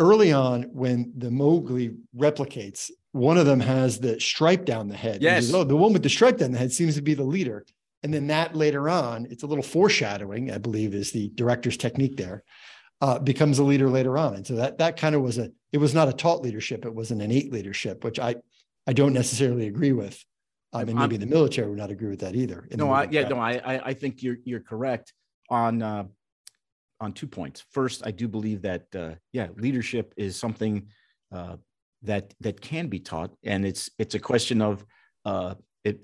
early 0.00 0.32
on, 0.32 0.64
when 0.72 1.12
the 1.16 1.28
Mogwai 1.28 1.96
replicates, 2.16 2.90
one 3.12 3.38
of 3.38 3.46
them 3.46 3.60
has 3.60 3.98
the 3.98 4.20
stripe 4.20 4.64
down 4.64 4.88
the 4.88 4.96
head. 4.96 5.22
Yes. 5.22 5.46
says, 5.46 5.54
oh, 5.54 5.64
the 5.64 5.76
one 5.76 5.92
with 5.92 6.02
the 6.02 6.08
stripe 6.08 6.38
down 6.38 6.52
the 6.52 6.58
head 6.58 6.72
seems 6.72 6.94
to 6.96 7.02
be 7.02 7.14
the 7.14 7.22
leader. 7.24 7.64
And 8.02 8.12
then 8.12 8.26
that 8.28 8.54
later 8.54 8.88
on, 8.90 9.26
it's 9.30 9.42
a 9.42 9.46
little 9.46 9.64
foreshadowing, 9.64 10.52
I 10.52 10.58
believe, 10.58 10.94
is 10.94 11.12
the 11.12 11.30
director's 11.34 11.76
technique 11.76 12.16
there, 12.16 12.44
uh, 13.00 13.18
becomes 13.18 13.58
a 13.58 13.64
leader 13.64 13.88
later 13.88 14.16
on. 14.18 14.34
And 14.34 14.46
so 14.46 14.56
that 14.56 14.78
that 14.78 14.96
kind 14.96 15.14
of 15.14 15.22
was 15.22 15.38
a, 15.38 15.50
it 15.72 15.78
was 15.78 15.94
not 15.94 16.08
a 16.08 16.12
taught 16.12 16.42
leadership, 16.42 16.84
it 16.84 16.94
was 16.94 17.10
an 17.10 17.20
innate 17.20 17.52
leadership, 17.52 18.04
which 18.04 18.18
I 18.20 18.36
I 18.86 18.92
don't 18.92 19.12
necessarily 19.12 19.66
agree 19.66 19.92
with. 19.92 20.22
Um, 20.72 20.82
and 20.82 20.90
I'm- 20.90 20.98
maybe 20.98 21.16
the 21.16 21.26
military 21.26 21.68
would 21.68 21.78
not 21.78 21.90
agree 21.90 22.10
with 22.10 22.20
that 22.20 22.36
either. 22.36 22.68
no, 22.76 22.92
I, 22.92 23.08
yeah, 23.10 23.26
no, 23.28 23.38
I, 23.38 23.52
I 23.64 23.86
I 23.86 23.94
think 23.94 24.22
you're 24.22 24.36
you're 24.44 24.60
correct 24.60 25.12
on 25.48 25.82
uh, 25.82 26.04
on 27.00 27.12
two 27.12 27.26
points. 27.26 27.64
First, 27.70 28.06
I 28.06 28.10
do 28.10 28.28
believe 28.28 28.62
that 28.62 28.86
uh, 28.94 29.14
yeah, 29.32 29.48
leadership 29.56 30.14
is 30.16 30.36
something 30.36 30.88
uh, 31.32 31.56
that 32.02 32.34
that 32.40 32.60
can 32.60 32.88
be 32.88 33.00
taught, 33.00 33.32
and 33.44 33.66
it's 33.66 33.90
it's 33.98 34.14
a 34.14 34.18
question 34.18 34.62
of 34.62 34.84
uh, 35.24 35.54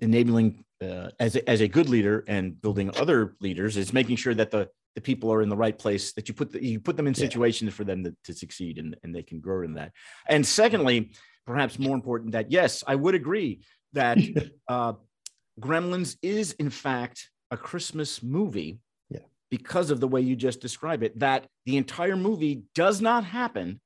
enabling 0.01 0.65
uh, 0.83 1.11
as 1.21 1.37
a, 1.37 1.49
as 1.49 1.61
a 1.61 1.69
good 1.69 1.89
leader 1.89 2.25
and 2.29 2.61
building 2.61 2.91
other 2.97 3.37
leaders 3.41 3.77
is 3.77 3.93
making 3.93 4.17
sure 4.17 4.35
that 4.35 4.51
the 4.51 4.69
the 4.95 5.01
people 5.01 5.33
are 5.33 5.41
in 5.43 5.49
the 5.49 5.57
right 5.57 5.79
place 5.79 6.13
that 6.13 6.29
you 6.29 6.35
put 6.35 6.53
the, 6.53 6.63
you 6.63 6.79
put 6.79 6.97
them 6.97 7.07
in 7.07 7.15
Yeah. 7.15 7.21
situations 7.21 7.73
for 7.73 7.85
them 7.85 8.05
to, 8.05 8.15
to 8.25 8.35
succeed 8.35 8.79
and, 8.79 8.97
and 9.03 9.15
they 9.15 9.23
can 9.23 9.41
grow 9.41 9.63
in 9.63 9.75
that 9.75 9.93
and 10.29 10.45
secondly 10.47 11.13
perhaps 11.47 11.79
more 11.79 11.95
important 11.95 12.33
that 12.33 12.51
yes 12.51 12.85
i 12.87 12.95
would 12.95 13.15
agree 13.15 13.63
that 13.95 14.19
uh, 14.69 14.93
gremlins 15.61 16.17
is 16.23 16.53
in 16.53 16.69
fact 16.71 17.31
a 17.51 17.57
christmas 17.57 18.23
movie 18.23 18.73
Yeah. 18.73 18.92
Because 19.53 19.91
of 19.91 20.01
the 20.01 20.09
way 20.09 20.23
you 20.23 20.35
just 20.35 20.63
describe 20.63 21.03
it 21.03 21.17
that 21.19 21.47
the 21.67 21.77
entire 21.77 22.17
movie 22.17 22.63
does 22.75 23.03
not 23.03 23.23
happen 23.23 23.79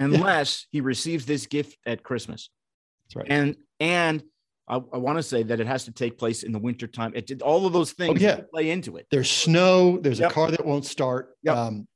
unless 0.00 0.66
he 0.70 0.80
receives 0.80 1.26
this 1.26 1.46
gift 1.46 1.78
at 1.86 2.02
christmas 2.02 2.50
That's 3.06 3.16
right. 3.16 3.26
and 3.30 3.56
and 3.78 4.22
I, 4.66 4.76
I 4.92 4.98
want 4.98 5.16
to 5.18 5.22
say 5.22 5.42
that 5.44 5.60
it 5.60 5.66
has 5.68 5.84
to 5.84 5.92
take 5.92 6.16
place 6.16 6.44
in 6.44 6.52
the 6.52 6.58
wintertime. 6.60 7.10
It 7.16 7.26
did 7.26 7.42
all 7.42 7.66
of 7.66 7.72
those 7.72 7.90
things 7.90 8.22
Oh, 8.22 8.24
yeah. 8.24 8.40
play 8.52 8.70
into 8.70 8.98
it. 8.98 9.06
There's 9.10 9.28
snow. 9.28 9.98
There's 9.98 10.20
Yep. 10.20 10.30
a 10.30 10.34
car 10.34 10.50
that 10.52 10.64
won't 10.64 10.84
start. 10.86 11.34
Yep. 11.42 11.56
Um, 11.56 11.88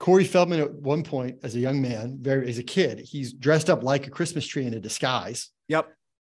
Corey 0.00 0.24
Feldman, 0.24 0.58
at 0.58 0.74
one 0.74 1.04
point, 1.04 1.38
as 1.44 1.54
a 1.54 1.60
young 1.60 1.80
man, 1.80 2.18
very 2.20 2.48
as 2.48 2.58
a 2.58 2.64
kid, 2.64 2.98
he's 2.98 3.32
dressed 3.32 3.70
up 3.70 3.84
like 3.84 4.08
a 4.08 4.10
Christmas 4.10 4.44
tree 4.44 4.66
in 4.66 4.74
a 4.74 4.80
disguise. 4.80 5.50
Yep. 5.68 5.88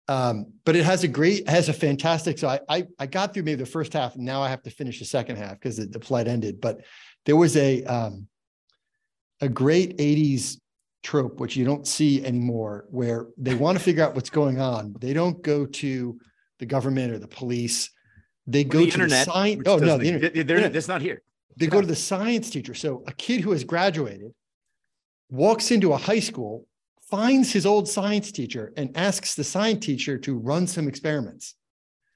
Um, 0.10 0.54
but 0.64 0.76
it 0.76 0.86
has 0.86 1.04
a 1.04 1.08
great, 1.08 1.48
has 1.50 1.68
a 1.70 1.74
fantastic. 1.74 2.38
So 2.38 2.48
I, 2.48 2.60
I, 2.70 2.88
I 2.98 3.06
got 3.08 3.34
through 3.34 3.44
maybe 3.44 3.60
the 3.62 3.66
first 3.66 3.94
half, 3.94 4.16
and 4.16 4.24
now 4.24 4.42
I 4.42 4.50
have 4.50 4.64
to 4.64 4.70
finish 4.70 5.00
the 5.00 5.06
second 5.06 5.36
half 5.38 5.54
because 5.54 5.78
the, 5.78 5.86
the 5.86 6.00
flight 6.00 6.28
ended. 6.28 6.62
But 6.62 6.82
there 7.26 7.36
was 7.36 7.58
a, 7.58 7.84
um, 7.84 8.28
a 9.42 9.50
great 9.50 9.98
'80s 9.98 10.58
trope 11.04 11.40
which 11.40 11.56
you 11.56 11.64
don't 11.64 11.88
see 11.88 12.26
anymore, 12.26 12.86
where 12.90 13.28
they 13.38 13.56
want 13.56 13.78
to 13.78 13.84
figure 13.84 14.04
out 14.04 14.16
what's 14.16 14.30
going 14.30 14.60
on. 14.60 14.96
They 15.00 15.14
don't 15.14 15.42
go 15.42 15.66
to 15.66 16.20
the 16.60 16.66
government 16.66 17.14
or 17.14 17.20
the 17.20 17.28
police. 17.28 17.90
they 18.46 18.64
go 18.64 18.80
the 18.80 18.86
to 18.86 18.92
internet. 18.94 19.26
the 19.26 19.32
science. 19.32 19.64
Oh 19.66 19.78
no, 19.78 19.98
the 19.98 20.06
internet. 20.06 20.34
The 20.34 20.40
internet, 20.42 20.74
that's 20.74 20.88
not 20.88 21.02
here. 21.02 21.22
They 21.58 21.68
go 21.68 21.82
to 21.82 21.88
the 21.88 21.96
science 21.96 22.50
teacher. 22.50 22.74
So 22.74 23.04
a 23.08 23.14
kid 23.14 23.42
who 23.42 23.52
has 23.52 23.64
graduated 23.64 24.32
walks 25.30 25.72
into 25.72 25.94
a 25.94 25.98
high 25.98 26.20
school, 26.20 26.66
finds 27.10 27.52
his 27.54 27.66
old 27.66 27.88
science 27.88 28.32
teacher, 28.32 28.74
and 28.78 28.96
asks 28.98 29.36
the 29.36 29.44
science 29.44 29.86
teacher 29.86 30.18
to 30.20 30.38
run 30.38 30.68
some 30.68 30.88
experiments, 30.88 31.56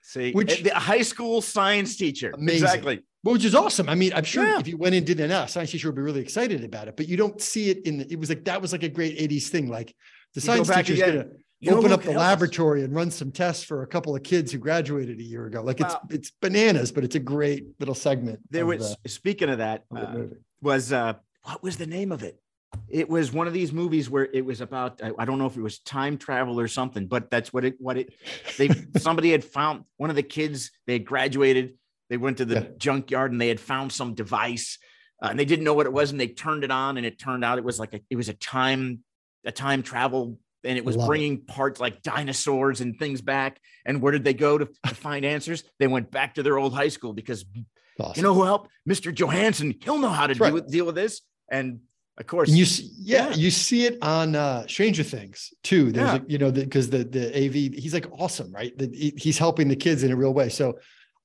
See, 0.04 0.32
Which- 0.34 0.64
the 0.64 0.74
high 0.74 1.04
school 1.04 1.42
science 1.42 1.96
teacher. 1.96 2.32
Amazing. 2.32 2.64
Exactly. 2.64 3.04
which 3.24 3.46
is 3.46 3.54
awesome. 3.54 3.88
I 3.88 3.94
mean, 3.94 4.12
I'm 4.16 4.24
sure 4.24 4.44
Yeah. 4.46 4.60
if 4.60 4.68
you 4.68 4.78
went 4.78 4.96
and 4.96 5.06
did 5.06 5.20
enough, 5.20 5.52
science 5.52 5.70
teacher 5.72 5.88
would 5.90 5.96
be 5.96 6.02
really 6.02 6.22
excited 6.22 6.64
about 6.64 6.88
it. 6.88 6.98
But 6.98 7.08
you 7.08 7.18
don't 7.18 7.40
see 7.40 7.70
it 7.70 7.86
in. 7.86 8.00
The, 8.00 8.12
it 8.12 8.20
was 8.20 8.30
like 8.30 8.44
that 8.46 8.60
was 8.62 8.72
like 8.72 8.82
a 8.82 8.90
great 8.90 9.16
'80s 9.20 9.48
thing. 9.50 9.70
Like 9.70 9.96
the 10.34 10.42
science 10.42 10.68
going 10.68 10.84
to 10.86 11.30
You 11.60 11.72
open 11.76 11.92
up 11.92 12.02
the 12.02 12.10
us? 12.12 12.18
laboratory 12.18 12.84
and 12.84 12.96
run 12.96 13.12
some 13.12 13.32
tests 13.32 13.64
for 13.64 13.84
a 13.84 13.88
couple 13.88 14.16
of 14.16 14.24
kids 14.24 14.52
who 14.52 14.58
graduated 14.58 15.20
a 15.20 15.24
year 15.24 15.46
ago. 15.46 15.62
Like 15.62 15.80
it's 15.80 15.94
Wow. 15.94 16.02
it's 16.10 16.32
bananas, 16.42 16.92
but 16.92 17.04
it's 17.04 17.16
a 17.16 17.20
great 17.20 17.66
little 17.80 17.94
segment. 17.94 18.40
There 18.50 18.66
was 18.66 18.96
the- 19.04 19.10
speaking 19.10 19.50
of 19.50 19.60
that, 19.60 19.86
of 19.92 19.98
uh, 19.98 20.24
was 20.64 20.92
uh 20.92 21.14
what 21.44 21.62
was 21.62 21.78
the 21.78 21.86
name 21.88 22.12
of 22.12 22.24
it? 22.24 22.42
It 22.88 23.10
was 23.10 23.32
one 23.32 23.48
of 23.48 23.54
these 23.54 23.72
movies 23.72 24.10
where 24.10 24.26
it 24.34 24.46
was 24.46 24.62
about 24.62 25.02
I, 25.04 25.12
I 25.18 25.26
don't 25.26 25.38
know 25.40 25.46
if 25.46 25.58
it 25.58 25.62
was 25.62 25.80
time 25.80 26.18
travel 26.18 26.60
or 26.60 26.68
something, 26.68 27.08
but 27.08 27.30
that's 27.30 27.52
what 27.54 27.66
it 27.66 27.76
what 27.80 27.98
it 27.98 28.14
they 28.58 28.70
somebody 28.98 29.32
had 29.32 29.44
found 29.44 29.84
one 29.98 30.10
of 30.10 30.16
the 30.16 30.24
kids 30.24 30.72
they 30.88 30.94
had 30.94 31.06
graduated 31.06 31.74
they 32.10 32.18
went 32.18 32.38
to 32.38 32.46
the 32.46 32.56
Yeah. 32.56 32.68
junkyard 32.78 33.32
and 33.32 33.40
they 33.40 33.48
had 33.48 33.60
found 33.60 33.92
some 33.92 34.14
device 34.14 34.78
uh, 35.24 35.28
and 35.30 35.40
they 35.40 35.46
didn't 35.46 35.64
know 35.66 35.74
what 35.74 35.86
it 35.86 35.94
was 35.94 36.12
and 36.12 36.20
they 36.20 36.28
turned 36.28 36.64
it 36.64 36.72
on 36.72 36.98
and 36.98 37.06
it 37.06 37.18
turned 37.20 37.44
out 37.46 37.58
it 37.58 37.64
was 37.64 37.80
like 37.80 37.94
a 37.94 38.02
it 38.10 38.16
was 38.16 38.30
a 38.30 38.34
time 38.34 39.04
a 39.46 39.52
time 39.52 39.84
travel 39.84 40.38
and 40.64 40.78
it 40.78 40.86
was 40.86 40.96
Love 40.96 41.06
it. 41.06 41.08
bringing 41.08 41.42
parts 41.42 41.80
like 41.80 42.02
dinosaurs 42.04 42.80
and 42.82 42.98
things 43.00 43.22
back 43.22 43.60
and 43.86 44.02
where 44.02 44.12
did 44.12 44.24
they 44.24 44.34
go 44.34 44.58
to, 44.58 44.68
to 44.88 44.96
find 44.96 45.26
answers 45.26 45.64
they 45.80 45.88
went 45.88 46.12
back 46.12 46.36
to 46.36 46.44
their 46.44 46.58
old 46.58 46.74
high 46.74 46.90
school 46.90 47.14
because 47.14 47.46
Awesome. 48.00 48.14
you 48.16 48.24
know 48.24 48.34
who 48.34 48.44
helped 48.44 48.70
mr 48.90 49.14
johansson 49.14 49.76
he'll 49.84 50.00
know 50.00 50.10
how 50.10 50.28
to 50.28 50.34
deal, 50.34 50.44
right. 50.46 50.54
with, 50.54 50.72
deal 50.72 50.86
with 50.86 50.96
this 50.96 51.22
and 51.52 51.82
of 52.22 52.28
course 52.28 52.48
And 52.50 52.58
you 52.58 52.66
see, 52.66 52.90
yeah, 52.98 53.30
Yeah. 53.30 53.36
you 53.44 53.52
see 53.52 53.86
it 53.90 53.98
on 54.02 54.36
uh 54.36 54.66
Stranger 54.68 55.04
Things 55.04 55.54
too. 55.64 55.92
There's 55.92 56.14
Yeah. 56.14 56.20
a, 56.26 56.32
you 56.34 56.38
know 56.38 56.52
because 56.52 56.90
the, 56.90 57.04
the 57.04 57.26
AV 57.46 57.56
he's 57.84 57.94
like 57.94 58.08
awesome, 58.24 58.50
right? 58.60 58.72
The, 58.78 58.88
he- 59.04 59.14
he's 59.18 59.38
helping 59.46 59.68
the 59.68 59.76
kids 59.76 60.04
in 60.04 60.12
a 60.12 60.16
real 60.16 60.34
way. 60.34 60.48
So 60.50 60.66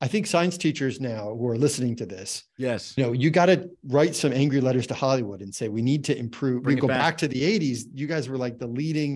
I 0.01 0.09
think 0.09 0.27
science 0.27 0.57
teachers 0.59 1.01
now 1.01 1.23
who 1.39 1.47
are 1.49 1.57
listening 1.67 1.95
to 1.97 2.07
this, 2.15 2.31
yes 2.59 2.95
you 2.97 3.03
know, 3.05 3.13
you 3.13 3.29
got 3.31 3.47
to 3.53 3.71
write 3.97 4.15
some 4.23 4.33
angry 4.33 4.61
letters 4.61 4.87
to 4.89 4.95
Hollywood 4.95 5.41
and 5.45 5.55
say 5.55 5.69
we 5.69 5.83
need 5.83 6.03
to 6.05 6.15
improve. 6.25 6.63
Bring 6.65 6.77
we 6.77 6.81
go 6.81 6.89
back. 6.89 6.99
back. 6.99 7.19
to 7.19 7.29
the 7.29 7.41
80s. 7.59 7.79
You 7.95 8.07
guys 8.07 8.29
were 8.29 8.37
like 8.47 8.59
the 8.59 8.67
leading, 8.67 9.13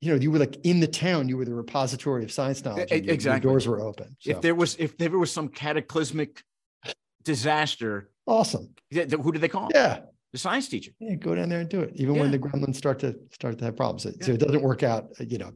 you 0.00 0.08
know, 0.12 0.18
you 0.24 0.30
were 0.30 0.38
like 0.38 0.56
in 0.64 0.80
the 0.80 0.86
town. 1.06 1.28
You 1.28 1.36
were 1.38 1.44
the 1.44 1.54
repository 1.54 2.22
of 2.24 2.30
science 2.32 2.64
knowledge. 2.64 2.90
E- 2.90 2.94
and 2.96 3.04
your- 3.04 3.06
your 3.06 3.14
exactly. 3.14 3.48
doors 3.50 3.66
were 3.68 3.80
open. 3.80 4.16
if 4.24 4.40
there 4.40 4.54
was 4.54 4.76
if 4.78 4.96
there 4.98 5.10
was 5.24 5.30
some 5.38 5.48
cataclysmic 5.48 6.42
disaster 7.24 8.10
awesome. 8.26 8.66
who 8.92 9.32
did 9.32 9.40
they 9.42 9.48
call 9.48 9.68
Yeah. 9.74 10.00
The 10.32 10.38
science 10.38 10.68
teacher 10.68 10.92
Yeah, 11.00 11.14
go 11.14 11.34
down 11.34 11.48
there 11.48 11.60
and 11.60 11.68
do 11.68 11.80
it. 11.80 11.92
Even 11.96 12.16
when 12.18 12.30
the 12.30 12.38
gremlins 12.38 12.76
start 12.76 12.98
to 13.00 13.16
start 13.32 13.58
to 13.58 13.64
have 13.64 13.76
problems. 13.76 14.02
So- 14.02 14.12
So 14.20 14.32
it 14.32 14.40
doesn't 14.40 14.62
work 14.62 14.82
out, 14.82 15.08
uh, 15.20 15.24
you 15.24 15.38
know. 15.38 15.52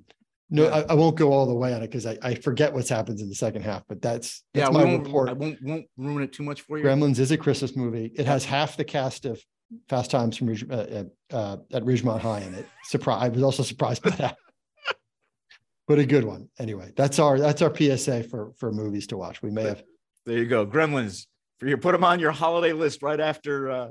No, 0.50 0.64
Yeah. 0.64 0.70
I, 0.88 0.92
I 0.92 0.94
won't 0.94 1.16
go 1.16 1.32
all 1.32 1.46
the 1.46 1.54
way 1.54 1.72
on 1.72 1.82
it 1.82 1.86
because 1.88 2.04
I, 2.06 2.18
I 2.22 2.34
forget 2.34 2.72
what's 2.74 2.88
happens 2.88 3.22
in 3.22 3.28
the 3.28 3.34
second 3.34 3.62
half, 3.62 3.84
but 3.88 4.02
that's 4.02 4.42
yeah 4.54 4.64
that's 4.64 4.76
we 4.76 4.84
my 4.84 4.90
won't, 4.90 5.06
report. 5.06 5.28
i 5.30 5.32
won't 5.32 5.58
won't 5.62 5.86
ruin 5.96 6.22
it 6.22 6.32
too 6.32 6.42
much 6.42 6.60
for 6.62 6.78
you 6.78 6.84
Gremlins 6.84 7.18
is 7.18 7.30
a 7.30 7.38
Christmas 7.38 7.74
movie. 7.76 8.12
It 8.16 8.26
has 8.26 8.44
half 8.44 8.76
the 8.76 8.84
cast 8.84 9.24
of 9.24 9.42
Fast 9.88 10.10
Times 10.10 10.36
from 10.36 10.50
uh, 10.50 10.74
uh, 10.74 11.04
uh, 11.32 11.56
at 11.72 11.82
Ridgemont 11.84 12.20
High 12.20 12.40
in 12.40 12.54
it. 12.54 12.66
Surprise! 12.84 13.22
I 13.22 13.28
was 13.30 13.42
also 13.42 13.62
surprised 13.62 14.02
by 14.02 14.10
that, 14.10 14.36
but 15.88 15.98
a 15.98 16.04
good 16.04 16.24
one. 16.24 16.48
Anyway, 16.58 16.92
that's 16.96 17.18
our 17.18 17.38
that's 17.38 17.62
our 17.62 17.74
PSA 17.74 18.24
for 18.24 18.52
for 18.58 18.70
movies 18.72 19.06
to 19.08 19.16
watch. 19.16 19.40
We 19.42 19.50
may 19.50 19.62
have 19.64 19.82
there 20.26 20.36
you 20.38 20.46
go 20.46 20.66
gremlins 20.66 21.26
for 21.58 21.66
you 21.68 21.76
put 21.78 21.92
them 21.92 22.04
on 22.04 22.20
your 22.20 22.30
holiday 22.32 22.72
list 22.74 23.02
right 23.02 23.18
after 23.20 23.70
uh 23.70 23.88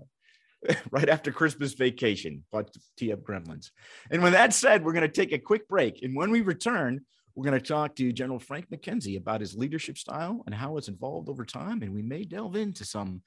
right 0.92 1.10
after 1.10 1.32
christmas 1.32 1.74
vacation 1.74 2.44
but 2.52 2.70
tee 2.98 3.12
up 3.12 3.22
gremlins. 3.22 3.72
And 4.12 4.22
with 4.22 4.34
that 4.34 4.54
said 4.54 4.84
we're 4.84 4.94
going 4.94 5.02
to 5.02 5.22
take 5.22 5.32
a 5.32 5.40
quick 5.40 5.68
break. 5.68 6.04
And 6.04 6.16
when 6.16 6.32
we 6.32 6.42
return 6.42 7.02
we're 7.36 7.46
going 7.46 7.60
to 7.60 7.66
talk 7.66 7.96
to 7.96 8.12
general 8.12 8.40
frank 8.40 8.70
mckenzie 8.70 9.18
about 9.18 9.42
his 9.42 9.56
leadership 9.56 9.98
style 9.98 10.44
and 10.46 10.54
how 10.54 10.78
it's 10.78 10.90
evolved 10.90 11.30
over 11.30 11.46
time. 11.46 11.82
And 11.82 11.94
we 11.94 12.02
may 12.02 12.24
delve 12.24 12.56
into 12.56 12.86
some 12.86 13.22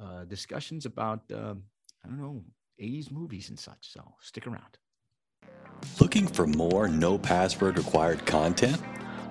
uh, 0.00 0.24
discussions 0.24 0.86
about 0.86 1.20
uh, 1.32 1.54
i 2.04 2.08
don't 2.08 2.20
know 2.20 2.42
80s 2.80 3.10
movies 3.10 3.48
and 3.50 3.58
such. 3.58 3.92
So 3.92 4.14
stick 4.20 4.46
around. 4.46 4.78
Looking 6.00 6.26
for 6.26 6.46
more 6.46 6.88
no 6.88 7.18
password 7.18 7.78
required 7.78 8.24
content? 8.26 8.80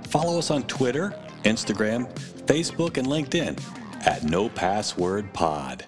Follow 0.07 0.37
us 0.37 0.51
on 0.51 0.63
Twitter, 0.63 1.13
Instagram, 1.43 2.13
Facebook, 2.45 2.97
and 2.97 3.07
LinkedIn 3.07 3.59
at 4.05 4.23
No 4.23 4.49
Password 4.49 5.33
Pod. 5.33 5.85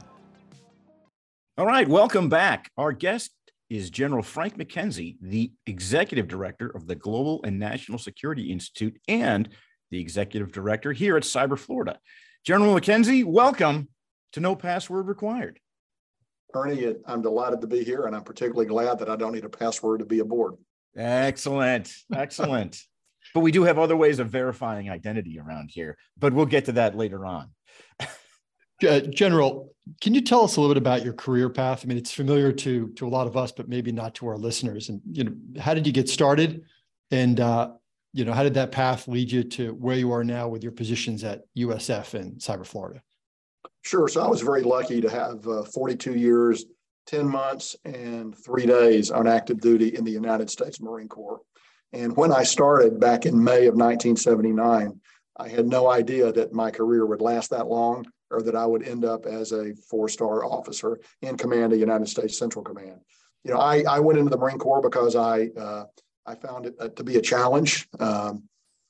All 1.57 1.65
right, 1.65 1.87
welcome 1.87 2.27
back. 2.27 2.69
Our 2.75 2.91
guest 2.91 3.31
is 3.69 3.89
General 3.89 4.21
Frank 4.21 4.57
McKenzie, 4.57 5.15
the 5.21 5.53
executive 5.65 6.27
director 6.27 6.67
of 6.67 6.85
the 6.85 6.95
Global 6.95 7.39
and 7.45 7.57
National 7.57 7.97
Security 7.97 8.51
Institute 8.51 8.99
and 9.07 9.47
the 9.89 10.01
executive 10.01 10.51
director 10.51 10.91
here 10.91 11.15
at 11.15 11.23
Cyber 11.23 11.57
Florida. 11.57 11.97
General 12.45 12.75
McKenzie, 12.75 13.23
welcome 13.23 13.87
to 14.33 14.41
No 14.41 14.57
Password 14.57 15.07
Required. 15.07 15.61
Ernie, 16.53 16.93
I'm 17.05 17.21
delighted 17.21 17.61
to 17.61 17.67
be 17.67 17.85
here, 17.85 18.05
and 18.05 18.13
I'm 18.13 18.25
particularly 18.25 18.67
glad 18.67 18.99
that 18.99 19.09
I 19.09 19.15
don't 19.15 19.31
need 19.31 19.45
a 19.45 19.49
password 19.49 19.99
to 19.99 20.05
be 20.05 20.19
aboard. 20.19 20.55
Excellent, 20.97 21.89
excellent. 22.13 22.81
but 23.33 23.39
we 23.39 23.53
do 23.53 23.63
have 23.63 23.79
other 23.79 23.95
ways 23.95 24.19
of 24.19 24.27
verifying 24.27 24.89
identity 24.89 25.39
around 25.39 25.69
here, 25.71 25.97
but 26.17 26.33
we'll 26.33 26.47
get 26.47 26.65
to 26.65 26.73
that 26.73 26.97
later 26.97 27.25
on. 27.25 27.51
Uh, 28.83 28.99
General, 28.99 29.73
can 30.01 30.13
you 30.13 30.21
tell 30.21 30.43
us 30.43 30.57
a 30.57 30.61
little 30.61 30.73
bit 30.73 30.81
about 30.81 31.03
your 31.03 31.13
career 31.13 31.49
path? 31.49 31.81
I 31.83 31.87
mean, 31.87 31.97
it's 31.97 32.11
familiar 32.11 32.51
to 32.51 32.89
to 32.89 33.07
a 33.07 33.09
lot 33.09 33.27
of 33.27 33.37
us, 33.37 33.51
but 33.51 33.69
maybe 33.69 33.91
not 33.91 34.15
to 34.15 34.27
our 34.27 34.37
listeners. 34.37 34.89
And 34.89 35.01
you 35.11 35.23
know, 35.23 35.61
how 35.61 35.73
did 35.73 35.85
you 35.85 35.93
get 35.93 36.09
started? 36.09 36.63
And 37.11 37.39
uh, 37.39 37.71
you 38.13 38.25
know, 38.25 38.33
how 38.33 38.43
did 38.43 38.55
that 38.55 38.71
path 38.71 39.07
lead 39.07 39.31
you 39.31 39.43
to 39.43 39.73
where 39.73 39.97
you 39.97 40.11
are 40.11 40.23
now 40.23 40.47
with 40.47 40.63
your 40.63 40.71
positions 40.71 41.23
at 41.23 41.43
USF 41.57 42.13
and 42.13 42.39
Cyber 42.39 42.65
Florida? 42.65 43.01
Sure. 43.83 44.07
So 44.07 44.23
I 44.23 44.27
was 44.27 44.41
very 44.41 44.63
lucky 44.63 44.99
to 45.01 45.09
have 45.09 45.47
uh, 45.47 45.63
42 45.63 46.15
years, 46.15 46.65
10 47.05 47.27
months, 47.27 47.75
and 47.85 48.35
three 48.35 48.65
days 48.65 49.11
on 49.11 49.27
active 49.27 49.59
duty 49.61 49.95
in 49.95 50.03
the 50.03 50.11
United 50.11 50.49
States 50.49 50.81
Marine 50.81 51.07
Corps. 51.07 51.41
And 51.93 52.15
when 52.17 52.31
I 52.31 52.43
started 52.43 52.99
back 52.99 53.25
in 53.25 53.41
May 53.41 53.67
of 53.67 53.75
1979, 53.75 54.99
I 55.37 55.47
had 55.47 55.67
no 55.67 55.89
idea 55.89 56.31
that 56.31 56.53
my 56.53 56.71
career 56.71 57.05
would 57.05 57.21
last 57.21 57.51
that 57.51 57.67
long 57.67 58.05
or 58.35 58.41
that 58.43 58.55
I 58.55 58.65
would 58.65 58.87
end 58.87 59.05
up 59.05 59.25
as 59.25 59.51
a 59.51 59.73
four 59.89 60.09
star 60.09 60.43
officer 60.45 60.99
in 61.21 61.37
command 61.37 61.73
of 61.73 61.79
United 61.79 62.07
States 62.07 62.37
Central 62.37 62.63
Command. 62.63 62.99
You 63.43 63.53
know, 63.53 63.59
I, 63.59 63.83
I 63.87 63.99
went 63.99 64.19
into 64.19 64.31
the 64.31 64.37
Marine 64.37 64.57
Corps 64.57 64.81
because 64.81 65.15
I, 65.15 65.49
uh, 65.57 65.85
I 66.25 66.35
found 66.35 66.65
it 66.65 66.75
uh, 66.79 66.89
to 66.89 67.03
be 67.03 67.17
a 67.17 67.21
challenge. 67.21 67.87
Um, 67.99 68.43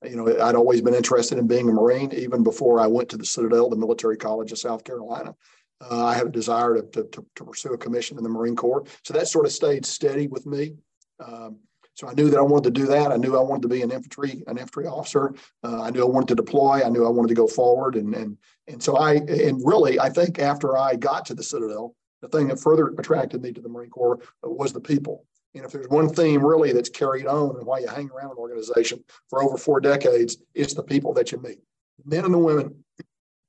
you 0.03 0.15
know, 0.15 0.27
I'd 0.27 0.55
always 0.55 0.81
been 0.81 0.93
interested 0.93 1.37
in 1.37 1.47
being 1.47 1.69
a 1.69 1.73
Marine, 1.73 2.11
even 2.13 2.43
before 2.43 2.79
I 2.79 2.87
went 2.87 3.09
to 3.09 3.17
the 3.17 3.25
Citadel, 3.25 3.69
the 3.69 3.75
military 3.75 4.17
college 4.17 4.51
of 4.51 4.57
South 4.57 4.83
Carolina. 4.83 5.35
Uh, 5.81 6.05
I 6.05 6.15
had 6.15 6.27
a 6.27 6.31
desire 6.31 6.75
to, 6.75 6.83
to, 6.83 7.03
to, 7.03 7.25
to, 7.35 7.43
pursue 7.43 7.73
a 7.73 7.77
commission 7.77 8.17
in 8.17 8.23
the 8.23 8.29
Marine 8.29 8.55
Corps. 8.55 8.85
So 9.03 9.13
that 9.13 9.27
sort 9.27 9.45
of 9.45 9.51
stayed 9.51 9.85
steady 9.85 10.27
with 10.27 10.45
me. 10.45 10.75
Um, 11.19 11.57
so 11.95 12.07
I 12.07 12.13
knew 12.13 12.29
that 12.29 12.37
I 12.37 12.43
wanted 12.43 12.75
to 12.75 12.81
do 12.81 12.85
that. 12.87 13.11
I 13.11 13.15
knew 13.15 13.37
I 13.37 13.41
wanted 13.41 13.63
to 13.63 13.67
be 13.69 13.81
an 13.81 13.91
infantry, 13.91 14.43
an 14.47 14.57
infantry 14.57 14.85
officer. 14.85 15.33
Uh, 15.63 15.81
I 15.81 15.89
knew 15.89 16.01
I 16.01 16.09
wanted 16.09 16.27
to 16.27 16.35
deploy. 16.35 16.81
I 16.83 16.89
knew 16.89 17.05
I 17.05 17.09
wanted 17.09 17.29
to 17.29 17.35
go 17.35 17.47
forward. 17.47 17.95
And, 17.95 18.13
and, 18.13 18.37
and 18.67 18.83
so 18.83 18.97
I, 18.97 19.13
and 19.13 19.61
really, 19.65 19.97
I 19.97 20.09
think 20.09 20.37
after 20.37 20.77
I 20.77 20.95
got 20.95 21.25
to 21.27 21.33
the 21.33 21.41
Citadel, 21.43 21.95
the 22.21 22.27
thing 22.27 22.49
that 22.49 22.59
further 22.59 22.87
attracted 22.97 23.41
me 23.41 23.53
to 23.53 23.61
the 23.61 23.69
Marine 23.69 23.89
Corps 23.89 24.19
was 24.43 24.73
the 24.73 24.81
people. 24.81 25.25
And 25.53 25.63
if 25.63 25.71
there's 25.71 25.87
one 25.87 26.09
theme 26.09 26.45
really 26.45 26.73
that's 26.73 26.89
carried 26.89 27.27
on 27.27 27.55
and 27.55 27.65
why 27.65 27.79
you 27.79 27.87
hang 27.87 28.09
around 28.09 28.31
an 28.31 28.37
organization 28.37 29.01
for 29.29 29.41
over 29.41 29.57
four 29.57 29.79
decades, 29.79 30.37
it's 30.53 30.73
the 30.73 30.83
people 30.83 31.13
that 31.13 31.31
you 31.31 31.41
meet. 31.41 31.59
The 32.03 32.15
men 32.15 32.25
and 32.25 32.33
the 32.33 32.39
women 32.39 32.83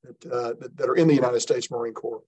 that, 0.04 0.32
uh, 0.32 0.52
that, 0.60 0.76
that 0.76 0.88
are 0.88 0.94
in 0.94 1.08
the 1.08 1.14
United 1.14 1.40
States 1.40 1.68
Marine 1.68 1.94
Corps 1.94 2.22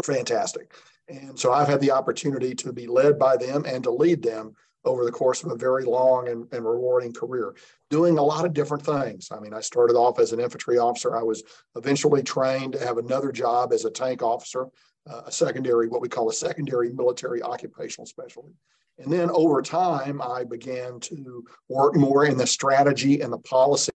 are 0.00 0.14
fantastic. 0.14 0.74
And 1.08 1.38
so 1.38 1.52
I've 1.52 1.68
had 1.68 1.80
the 1.80 1.92
opportunity 1.92 2.54
to 2.56 2.72
be 2.72 2.88
led 2.88 3.20
by 3.20 3.36
them 3.36 3.64
and 3.64 3.84
to 3.84 3.90
lead 3.90 4.22
them 4.22 4.54
over 4.88 5.04
the 5.04 5.12
course 5.12 5.42
of 5.42 5.50
a 5.50 5.56
very 5.56 5.84
long 5.84 6.28
and, 6.28 6.46
and 6.52 6.64
rewarding 6.64 7.12
career, 7.12 7.54
doing 7.90 8.18
a 8.18 8.22
lot 8.22 8.44
of 8.44 8.52
different 8.52 8.84
things. 8.84 9.28
I 9.30 9.38
mean, 9.38 9.54
I 9.54 9.60
started 9.60 9.94
off 9.94 10.18
as 10.18 10.32
an 10.32 10.40
infantry 10.40 10.78
officer. 10.78 11.16
I 11.16 11.22
was 11.22 11.42
eventually 11.76 12.22
trained 12.22 12.72
to 12.72 12.84
have 12.84 12.98
another 12.98 13.30
job 13.30 13.72
as 13.72 13.84
a 13.84 13.90
tank 13.90 14.22
officer, 14.22 14.66
uh, 15.08 15.22
a 15.26 15.32
secondary, 15.32 15.88
what 15.88 16.00
we 16.00 16.08
call 16.08 16.28
a 16.28 16.34
secondary 16.34 16.92
military 16.92 17.42
occupational 17.42 18.06
specialty. 18.06 18.54
And 18.98 19.12
then 19.12 19.30
over 19.30 19.62
time, 19.62 20.20
I 20.20 20.42
began 20.42 20.98
to 21.00 21.44
work 21.68 21.94
more 21.94 22.24
in 22.24 22.36
the 22.36 22.46
strategy 22.46 23.20
and 23.20 23.32
the 23.32 23.38
policy 23.38 23.92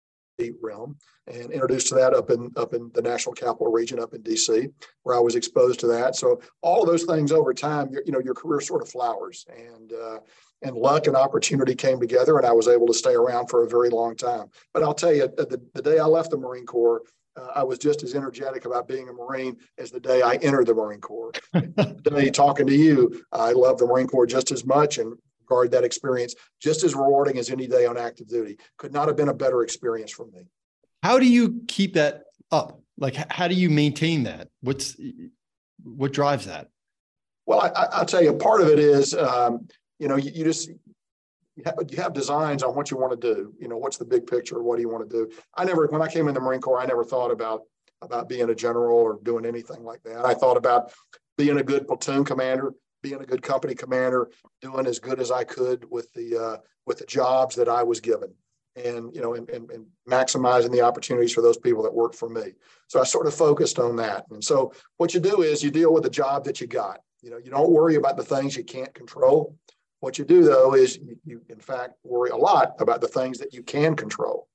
realm 0.60 0.96
and 1.26 1.50
introduced 1.50 1.88
to 1.88 1.94
that 1.96 2.14
up 2.14 2.30
in 2.30 2.50
up 2.56 2.72
in 2.72 2.90
the 2.94 3.02
national 3.02 3.34
capital 3.34 3.72
region 3.72 3.98
up 3.98 4.14
in 4.14 4.22
DC 4.22 4.72
where 5.02 5.16
I 5.16 5.20
was 5.20 5.34
exposed 5.34 5.80
to 5.80 5.88
that 5.88 6.14
so 6.14 6.40
all 6.62 6.82
of 6.82 6.88
those 6.88 7.04
things 7.04 7.32
over 7.32 7.52
time 7.52 7.90
you 8.06 8.12
know 8.12 8.20
your 8.20 8.34
career 8.34 8.60
sort 8.60 8.82
of 8.82 8.88
flowers 8.88 9.44
and 9.48 9.92
uh, 9.92 10.18
and 10.62 10.76
luck 10.76 11.06
and 11.06 11.16
opportunity 11.16 11.74
came 11.74 12.00
together 12.00 12.36
and 12.36 12.46
I 12.46 12.52
was 12.52 12.68
able 12.68 12.86
to 12.88 12.94
stay 12.94 13.14
around 13.14 13.48
for 13.48 13.64
a 13.64 13.68
very 13.68 13.90
long 13.90 14.16
time. 14.16 14.48
But 14.74 14.82
I'll 14.82 14.94
tell 14.94 15.12
you, 15.12 15.28
the, 15.28 15.60
the 15.74 15.82
day 15.82 15.98
I 15.98 16.04
left 16.04 16.30
the 16.30 16.36
Marine 16.36 16.66
Corps, 16.66 17.02
uh, 17.36 17.46
I 17.54 17.62
was 17.62 17.78
just 17.78 18.02
as 18.02 18.14
energetic 18.14 18.64
about 18.64 18.88
being 18.88 19.08
a 19.08 19.12
Marine 19.12 19.56
as 19.78 19.90
the 19.90 20.00
day 20.00 20.22
I 20.22 20.34
entered 20.36 20.66
the 20.66 20.74
Marine 20.74 21.00
Corps. 21.00 21.32
today, 21.54 22.30
talking 22.30 22.66
to 22.66 22.74
you, 22.74 23.22
I 23.32 23.52
love 23.52 23.78
the 23.78 23.86
Marine 23.86 24.08
Corps 24.08 24.26
just 24.26 24.50
as 24.50 24.64
much 24.64 24.98
and 24.98 25.16
regard 25.48 25.70
that 25.70 25.84
experience 25.84 26.34
just 26.60 26.84
as 26.84 26.94
rewarding 26.94 27.38
as 27.38 27.50
any 27.50 27.66
day 27.66 27.86
on 27.86 27.96
active 27.96 28.28
duty. 28.28 28.58
Could 28.76 28.92
not 28.92 29.08
have 29.08 29.16
been 29.16 29.28
a 29.28 29.34
better 29.34 29.62
experience 29.62 30.10
for 30.10 30.26
me. 30.26 30.42
How 31.02 31.18
do 31.18 31.26
you 31.26 31.62
keep 31.68 31.94
that 31.94 32.24
up? 32.50 32.80
Like, 32.98 33.14
how 33.32 33.46
do 33.48 33.54
you 33.54 33.70
maintain 33.70 34.24
that? 34.24 34.48
What's 34.60 34.96
what 35.84 36.12
drives 36.12 36.46
that? 36.46 36.68
Well, 37.46 37.60
I, 37.60 38.00
will 38.00 38.06
tell 38.06 38.22
you, 38.22 38.34
part 38.34 38.60
of 38.60 38.68
it 38.68 38.78
is, 38.78 39.14
um, 39.14 39.68
you 39.98 40.08
know, 40.08 40.16
you, 40.16 40.30
you 40.32 40.44
just 40.44 40.68
you 40.68 41.64
have, 41.64 41.74
you 41.88 41.96
have, 41.96 42.12
designs 42.12 42.62
on 42.62 42.74
what 42.76 42.90
you 42.90 42.96
want 42.96 43.20
to 43.20 43.34
do. 43.34 43.52
You 43.58 43.66
know, 43.66 43.76
what's 43.76 43.96
the 43.96 44.04
big 44.04 44.26
picture? 44.26 44.62
What 44.62 44.76
do 44.76 44.82
you 44.82 44.88
want 44.88 45.08
to 45.08 45.16
do? 45.16 45.32
I 45.56 45.64
never, 45.64 45.86
when 45.88 46.00
I 46.00 46.06
came 46.08 46.28
in 46.28 46.34
the 46.34 46.40
Marine 46.40 46.60
Corps, 46.60 46.80
I 46.80 46.86
never 46.86 47.04
thought 47.04 47.32
about 47.32 47.62
about 48.00 48.28
being 48.28 48.48
a 48.48 48.54
general 48.54 48.96
or 48.96 49.18
doing 49.24 49.44
anything 49.44 49.82
like 49.82 50.00
that. 50.04 50.24
I 50.24 50.34
thought 50.34 50.56
about 50.56 50.92
being 51.36 51.58
a 51.58 51.64
good 51.64 51.88
platoon 51.88 52.24
commander, 52.24 52.72
being 53.02 53.20
a 53.20 53.26
good 53.26 53.42
company 53.42 53.74
commander, 53.74 54.30
doing 54.60 54.86
as 54.86 55.00
good 55.00 55.18
as 55.18 55.30
I 55.30 55.44
could 55.44 55.84
with 55.90 56.12
the 56.12 56.36
uh, 56.36 56.56
with 56.86 56.98
the 56.98 57.06
jobs 57.06 57.56
that 57.56 57.68
I 57.68 57.82
was 57.82 58.00
given, 58.00 58.32
and 58.76 59.14
you 59.14 59.20
know, 59.20 59.34
and, 59.34 59.48
and, 59.50 59.70
and 59.70 59.86
maximizing 60.08 60.70
the 60.70 60.82
opportunities 60.82 61.32
for 61.32 61.42
those 61.42 61.58
people 61.58 61.82
that 61.82 61.94
work 61.94 62.14
for 62.14 62.28
me. 62.28 62.52
So 62.86 63.00
I 63.00 63.04
sort 63.04 63.26
of 63.26 63.34
focused 63.34 63.78
on 63.78 63.96
that. 63.96 64.26
And 64.30 64.42
so 64.42 64.72
what 64.96 65.12
you 65.12 65.20
do 65.20 65.42
is 65.42 65.62
you 65.62 65.70
deal 65.70 65.92
with 65.92 66.04
the 66.04 66.10
job 66.10 66.44
that 66.44 66.60
you 66.60 66.66
got. 66.66 67.00
You 67.22 67.30
know, 67.30 67.38
you 67.38 67.50
don't 67.50 67.70
worry 67.70 67.96
about 67.96 68.16
the 68.16 68.24
things 68.24 68.56
you 68.56 68.64
can't 68.64 68.94
control. 68.94 69.56
What 70.00 70.18
you 70.18 70.24
do 70.24 70.44
though 70.44 70.74
is 70.74 70.98
you, 70.98 71.18
you 71.24 71.42
in 71.48 71.58
fact 71.58 71.94
worry 72.04 72.30
a 72.30 72.36
lot 72.36 72.74
about 72.78 73.00
the 73.00 73.08
things 73.08 73.38
that 73.38 73.52
you 73.52 73.62
can 73.62 73.96
control. 73.96 74.48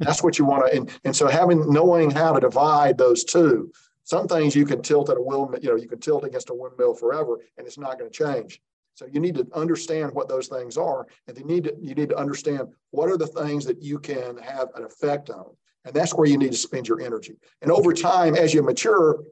That's 0.00 0.22
what 0.22 0.38
you 0.38 0.44
want 0.44 0.66
to, 0.66 0.76
and, 0.76 0.90
and 1.04 1.14
so 1.14 1.26
having 1.26 1.72
knowing 1.72 2.10
how 2.10 2.32
to 2.32 2.40
divide 2.40 2.98
those 2.98 3.24
two. 3.24 3.72
Some 4.04 4.26
things 4.26 4.56
you 4.56 4.64
can 4.64 4.80
tilt 4.80 5.10
at 5.10 5.18
a 5.18 5.20
will, 5.20 5.52
you 5.60 5.68
know, 5.68 5.76
you 5.76 5.88
can 5.88 6.00
tilt 6.00 6.24
against 6.24 6.48
a 6.48 6.54
windmill 6.54 6.94
forever, 6.94 7.40
and 7.58 7.66
it's 7.66 7.76
not 7.76 7.98
going 7.98 8.10
to 8.10 8.16
change. 8.24 8.60
So 8.94 9.06
you 9.06 9.20
need 9.20 9.34
to 9.34 9.46
understand 9.54 10.12
what 10.12 10.28
those 10.28 10.48
things 10.48 10.76
are, 10.76 11.06
and 11.26 11.36
you 11.36 11.44
need 11.44 11.64
to 11.64 11.74
you 11.80 11.94
need 11.94 12.08
to 12.08 12.18
understand 12.18 12.68
what 12.90 13.10
are 13.10 13.16
the 13.16 13.26
things 13.26 13.64
that 13.66 13.82
you 13.82 13.98
can 13.98 14.38
have 14.38 14.68
an 14.76 14.84
effect 14.84 15.30
on, 15.30 15.46
and 15.84 15.94
that's 15.94 16.14
where 16.14 16.26
you 16.26 16.38
need 16.38 16.52
to 16.52 16.56
spend 16.56 16.88
your 16.88 17.00
energy. 17.00 17.36
And 17.62 17.70
over 17.70 17.92
time, 17.92 18.34
as 18.34 18.54
you 18.54 18.62
mature, 18.62 19.22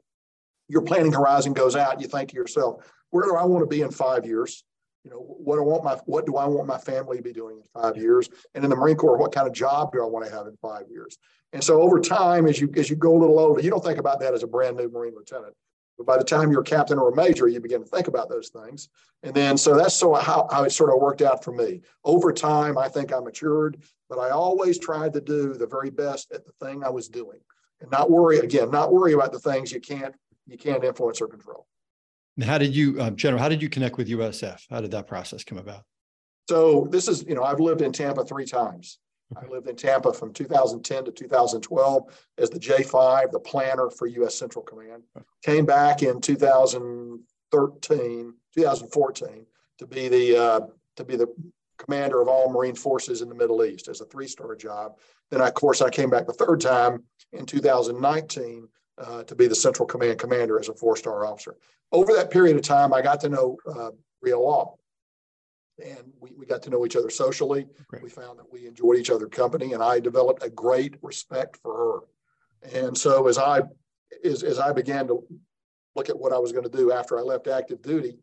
your 0.69 0.81
planning 0.81 1.11
horizon 1.11 1.53
goes 1.53 1.75
out. 1.75 1.99
You 1.99 2.07
think 2.07 2.29
to 2.29 2.35
yourself, 2.35 2.89
where 3.09 3.25
do 3.25 3.35
I 3.35 3.45
want 3.45 3.63
to 3.63 3.67
be 3.67 3.81
in 3.81 3.91
five 3.91 4.25
years? 4.25 4.63
You 5.07 5.13
know, 5.13 5.19
what 5.19 5.57
I 5.57 5.61
want 5.61 5.85
my 5.85 5.93
what 6.05 6.25
do 6.25 6.35
I 6.35 6.45
want 6.45 6.67
my 6.67 6.77
family 6.77 7.15
to 7.15 7.23
be 7.23 7.31
doing 7.31 7.59
in 7.59 7.81
five 7.81 7.95
years? 7.95 8.27
And 8.53 8.65
in 8.65 8.69
the 8.69 8.75
Marine 8.75 8.97
Corps, 8.97 9.15
what 9.15 9.31
kind 9.31 9.47
of 9.47 9.53
job 9.53 9.93
do 9.93 10.03
I 10.03 10.05
want 10.05 10.25
to 10.25 10.31
have 10.31 10.47
in 10.47 10.57
five 10.61 10.83
years? 10.89 11.17
And 11.53 11.63
so 11.63 11.81
over 11.81 12.01
time, 12.01 12.45
as 12.45 12.59
you 12.59 12.69
as 12.75 12.89
you 12.89 12.97
go 12.97 13.15
a 13.15 13.17
little 13.17 13.39
older, 13.39 13.61
you 13.61 13.69
don't 13.69 13.81
think 13.81 13.99
about 13.99 14.19
that 14.19 14.33
as 14.33 14.43
a 14.43 14.47
brand 14.47 14.75
new 14.75 14.89
Marine 14.89 15.13
lieutenant. 15.15 15.53
But 15.97 16.07
by 16.07 16.17
the 16.17 16.25
time 16.25 16.51
you're 16.51 16.59
a 16.59 16.65
captain 16.65 16.99
or 16.99 17.09
a 17.09 17.15
major, 17.15 17.47
you 17.47 17.61
begin 17.61 17.81
to 17.81 17.89
think 17.89 18.09
about 18.09 18.27
those 18.27 18.49
things. 18.49 18.89
And 19.23 19.33
then 19.33 19.57
so 19.57 19.77
that's 19.77 19.95
so 19.95 20.13
how, 20.15 20.45
how 20.51 20.65
it 20.65 20.71
sort 20.71 20.89
of 20.89 20.99
worked 20.99 21.21
out 21.21 21.41
for 21.41 21.53
me. 21.53 21.83
Over 22.03 22.33
time, 22.33 22.77
I 22.77 22.89
think 22.89 23.13
I 23.13 23.19
matured, 23.21 23.81
but 24.09 24.19
I 24.19 24.31
always 24.31 24.77
tried 24.77 25.13
to 25.13 25.21
do 25.21 25.53
the 25.53 25.67
very 25.67 25.89
best 25.89 26.33
at 26.33 26.45
the 26.45 26.51
thing 26.61 26.83
I 26.83 26.89
was 26.89 27.07
doing. 27.07 27.39
And 27.79 27.89
not 27.91 28.11
worry 28.11 28.39
again, 28.39 28.71
not 28.71 28.91
worry 28.91 29.13
about 29.13 29.31
the 29.31 29.39
things 29.39 29.71
you 29.71 29.79
can't 29.79 30.15
you 30.47 30.57
can't 30.57 30.83
influence 30.83 31.21
or 31.21 31.29
control. 31.29 31.65
And 32.37 32.45
how 32.45 32.57
did 32.57 32.75
you, 32.75 33.01
um, 33.01 33.15
General, 33.15 33.41
how 33.41 33.49
did 33.49 33.61
you 33.61 33.69
connect 33.69 33.97
with 33.97 34.07
USF? 34.07 34.61
How 34.69 34.79
did 34.79 34.91
that 34.91 35.07
process 35.07 35.43
come 35.43 35.57
about? 35.57 35.83
So 36.47 36.87
this 36.91 37.07
is, 37.07 37.25
you 37.27 37.35
know, 37.35 37.43
I've 37.43 37.59
lived 37.59 37.81
in 37.81 37.91
Tampa 37.91 38.23
three 38.23 38.45
times. 38.45 38.99
I 39.35 39.45
lived 39.47 39.67
in 39.67 39.75
Tampa 39.75 40.13
from 40.13 40.31
2010 40.31 41.05
to 41.05 41.11
2012 41.11 42.03
as 42.37 42.49
the 42.49 42.59
J5, 42.59 43.31
the 43.31 43.39
planner 43.39 43.89
for 43.89 44.07
U.S. 44.07 44.35
Central 44.35 44.63
Command. 44.63 45.03
Came 45.43 45.65
back 45.65 46.03
in 46.03 46.21
2013, 46.21 48.33
2014 48.55 49.45
to 49.79 49.85
be 49.85 50.07
the 50.07 50.37
uh, 50.37 50.61
to 50.95 51.03
be 51.03 51.17
the 51.17 51.27
commander 51.77 52.21
of 52.21 52.29
all 52.29 52.49
Marine 52.49 52.75
forces 52.75 53.21
in 53.21 53.29
the 53.29 53.35
Middle 53.35 53.65
East 53.65 53.87
as 53.87 54.01
a 54.01 54.05
three-star 54.05 54.55
job. 54.55 54.93
Then, 55.29 55.41
of 55.41 55.53
course, 55.53 55.81
I 55.81 55.89
came 55.89 56.09
back 56.09 56.25
the 56.25 56.33
third 56.33 56.61
time 56.61 57.03
in 57.33 57.45
2019 57.45 58.67
uh, 58.97 59.23
to 59.23 59.35
be 59.35 59.47
the 59.47 59.55
Central 59.55 59.85
Command 59.85 60.19
commander 60.19 60.59
as 60.59 60.69
a 60.69 60.73
four-star 60.73 61.25
officer. 61.25 61.55
Over 61.91 62.13
that 62.13 62.31
period 62.31 62.55
of 62.55 62.63
time, 62.63 62.93
I 62.93 63.01
got 63.01 63.19
to 63.21 63.29
know 63.29 63.57
uh, 63.67 63.91
Rhea 64.21 64.37
Law, 64.37 64.77
and 65.83 66.11
we, 66.19 66.31
we 66.37 66.45
got 66.45 66.61
to 66.63 66.69
know 66.69 66.85
each 66.85 66.95
other 66.95 67.09
socially. 67.09 67.67
Great. 67.87 68.03
We 68.03 68.09
found 68.09 68.39
that 68.39 68.51
we 68.51 68.67
enjoyed 68.67 68.97
each 68.97 69.09
other 69.09 69.27
company, 69.27 69.73
and 69.73 69.83
I 69.83 69.99
developed 69.99 70.43
a 70.43 70.49
great 70.49 70.95
respect 71.01 71.57
for 71.57 71.77
her. 71.77 72.79
And 72.79 72.97
so 72.97 73.27
as 73.27 73.37
I 73.37 73.61
as, 74.23 74.43
as 74.43 74.59
I 74.59 74.71
began 74.71 75.07
to 75.07 75.23
look 75.95 76.09
at 76.09 76.17
what 76.17 76.33
I 76.33 76.39
was 76.39 76.51
going 76.51 76.63
to 76.63 76.77
do 76.77 76.91
after 76.91 77.17
I 77.17 77.21
left 77.21 77.47
active 77.47 77.81
duty, 77.81 78.17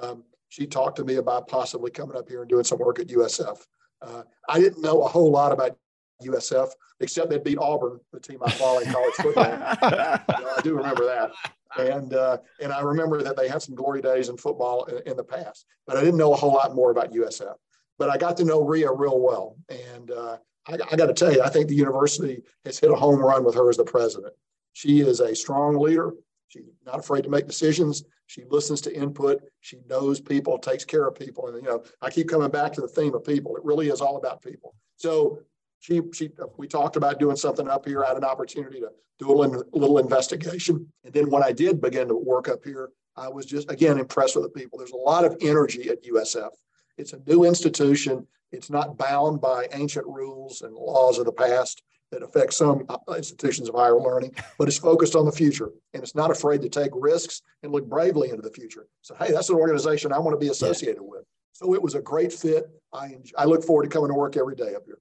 um, 0.00 0.24
she 0.48 0.66
talked 0.66 0.96
to 0.96 1.04
me 1.04 1.16
about 1.16 1.48
possibly 1.48 1.90
coming 1.90 2.16
up 2.16 2.28
here 2.28 2.42
and 2.42 2.48
doing 2.48 2.64
some 2.64 2.78
work 2.78 2.98
at 2.98 3.08
USF. 3.08 3.58
Uh, 4.02 4.22
I 4.48 4.58
didn't 4.60 4.82
know 4.82 5.02
a 5.02 5.08
whole 5.08 5.30
lot 5.30 5.52
about 5.52 5.76
USF, 6.22 6.70
except 7.00 7.30
they 7.30 7.38
beat 7.38 7.58
Auburn, 7.58 8.00
the 8.12 8.20
team 8.20 8.38
I 8.44 8.50
follow 8.50 8.80
in 8.80 8.92
college 8.92 9.14
football. 9.14 9.44
I 9.44 10.60
do 10.62 10.74
remember 10.74 11.04
that. 11.06 11.30
And 11.78 12.14
uh, 12.14 12.38
and 12.60 12.72
I 12.72 12.80
remember 12.80 13.22
that 13.22 13.36
they 13.36 13.48
had 13.48 13.62
some 13.62 13.74
glory 13.74 14.02
days 14.02 14.28
in 14.28 14.36
football 14.36 14.84
in, 14.84 14.98
in, 15.06 15.16
the 15.16 15.24
past, 15.24 15.66
but 15.86 15.96
I 15.96 16.00
didn't 16.00 16.18
know 16.18 16.32
a 16.32 16.36
whole 16.36 16.52
lot 16.52 16.74
more 16.74 16.90
about 16.90 17.12
USF. 17.12 17.54
But 17.96 18.10
I 18.10 18.16
got 18.16 18.36
to 18.38 18.44
know 18.44 18.64
Rhea 18.64 18.90
real 18.90 19.20
well, 19.20 19.56
and 19.68 20.10
uh, 20.10 20.38
I, 20.66 20.74
I 20.90 20.96
got 20.96 21.06
to 21.06 21.14
tell 21.14 21.32
you, 21.32 21.42
I 21.42 21.48
think 21.48 21.68
the 21.68 21.76
university 21.76 22.42
has 22.64 22.78
hit 22.78 22.90
a 22.90 22.96
home 22.96 23.20
run 23.20 23.44
with 23.44 23.54
her 23.54 23.68
as 23.68 23.76
the 23.76 23.84
president. 23.84 24.32
She 24.72 25.00
is 25.00 25.20
a 25.20 25.34
strong 25.34 25.78
leader. 25.78 26.12
She's 26.48 26.64
not 26.84 26.98
afraid 26.98 27.22
to 27.22 27.30
make 27.30 27.46
decisions. 27.46 28.04
She 28.26 28.44
listens 28.48 28.80
to 28.82 28.94
input. 28.94 29.40
She 29.60 29.78
knows 29.88 30.20
people, 30.20 30.58
takes 30.58 30.84
care 30.84 31.06
of 31.06 31.14
people. 31.14 31.48
And, 31.48 31.56
you 31.56 31.68
know, 31.68 31.82
I 32.00 32.10
keep 32.10 32.28
coming 32.28 32.50
back 32.50 32.72
to 32.74 32.80
the 32.80 32.88
theme 32.88 33.14
of 33.14 33.24
people. 33.24 33.56
It 33.56 33.64
really 33.64 33.88
is 33.88 34.00
all 34.00 34.16
about 34.16 34.42
people. 34.42 34.74
So 34.96 35.40
she, 35.80 36.02
she, 36.12 36.30
we 36.58 36.68
talked 36.68 36.96
about 36.96 37.18
doing 37.18 37.36
something 37.36 37.68
up 37.68 37.86
here. 37.86 38.04
I 38.04 38.08
had 38.08 38.16
an 38.18 38.24
opportunity 38.24 38.80
to 38.80 38.90
do 39.18 39.30
a 39.30 39.34
little, 39.34 39.98
investigation. 39.98 40.86
And 41.04 41.12
then 41.12 41.30
when 41.30 41.42
I 41.42 41.52
did 41.52 41.80
begin 41.80 42.08
to 42.08 42.14
work 42.14 42.48
up 42.48 42.64
here, 42.64 42.90
I 43.16 43.28
was 43.28 43.46
just, 43.46 43.70
again, 43.70 43.98
impressed 43.98 44.36
with 44.36 44.44
the 44.44 44.50
people. 44.60 44.78
There's 44.78 44.92
a 44.92 44.96
lot 44.96 45.24
of 45.24 45.36
energy 45.40 45.88
at 45.88 46.04
USF. 46.04 46.50
It's 46.96 47.12
a 47.12 47.20
new 47.26 47.44
institution. 47.44 48.26
It's 48.52 48.70
not 48.70 48.98
bound 48.98 49.40
by 49.40 49.68
ancient 49.72 50.06
rules 50.06 50.62
and 50.62 50.74
laws 50.74 51.18
of 51.18 51.24
the 51.24 51.32
past 51.32 51.82
that 52.12 52.22
affect 52.22 52.52
some 52.52 52.84
uh, 52.88 53.14
institutions 53.14 53.68
of 53.68 53.74
higher 53.74 53.98
learning, 53.98 54.34
but 54.58 54.68
it's 54.68 54.78
focused 54.78 55.14
on 55.14 55.24
the 55.24 55.32
future 55.32 55.70
and 55.94 56.02
it's 56.02 56.14
not 56.14 56.30
afraid 56.30 56.60
to 56.62 56.68
take 56.68 56.90
risks 56.94 57.42
and 57.62 57.72
look 57.72 57.88
bravely 57.88 58.30
into 58.30 58.42
the 58.42 58.50
future. 58.50 58.86
So, 59.02 59.14
hey, 59.14 59.32
that's 59.32 59.48
an 59.48 59.56
organization 59.56 60.12
I 60.12 60.18
want 60.18 60.34
to 60.34 60.44
be 60.44 60.50
associated 60.50 61.02
yeah. 61.02 61.08
with. 61.08 61.24
So 61.52 61.74
it 61.74 61.82
was 61.82 61.94
a 61.94 62.02
great 62.02 62.32
fit. 62.32 62.64
I, 62.92 63.16
I 63.38 63.44
look 63.44 63.62
forward 63.62 63.84
to 63.84 63.88
coming 63.88 64.08
to 64.08 64.14
work 64.14 64.36
every 64.36 64.56
day 64.56 64.74
up 64.74 64.84
here. 64.86 64.98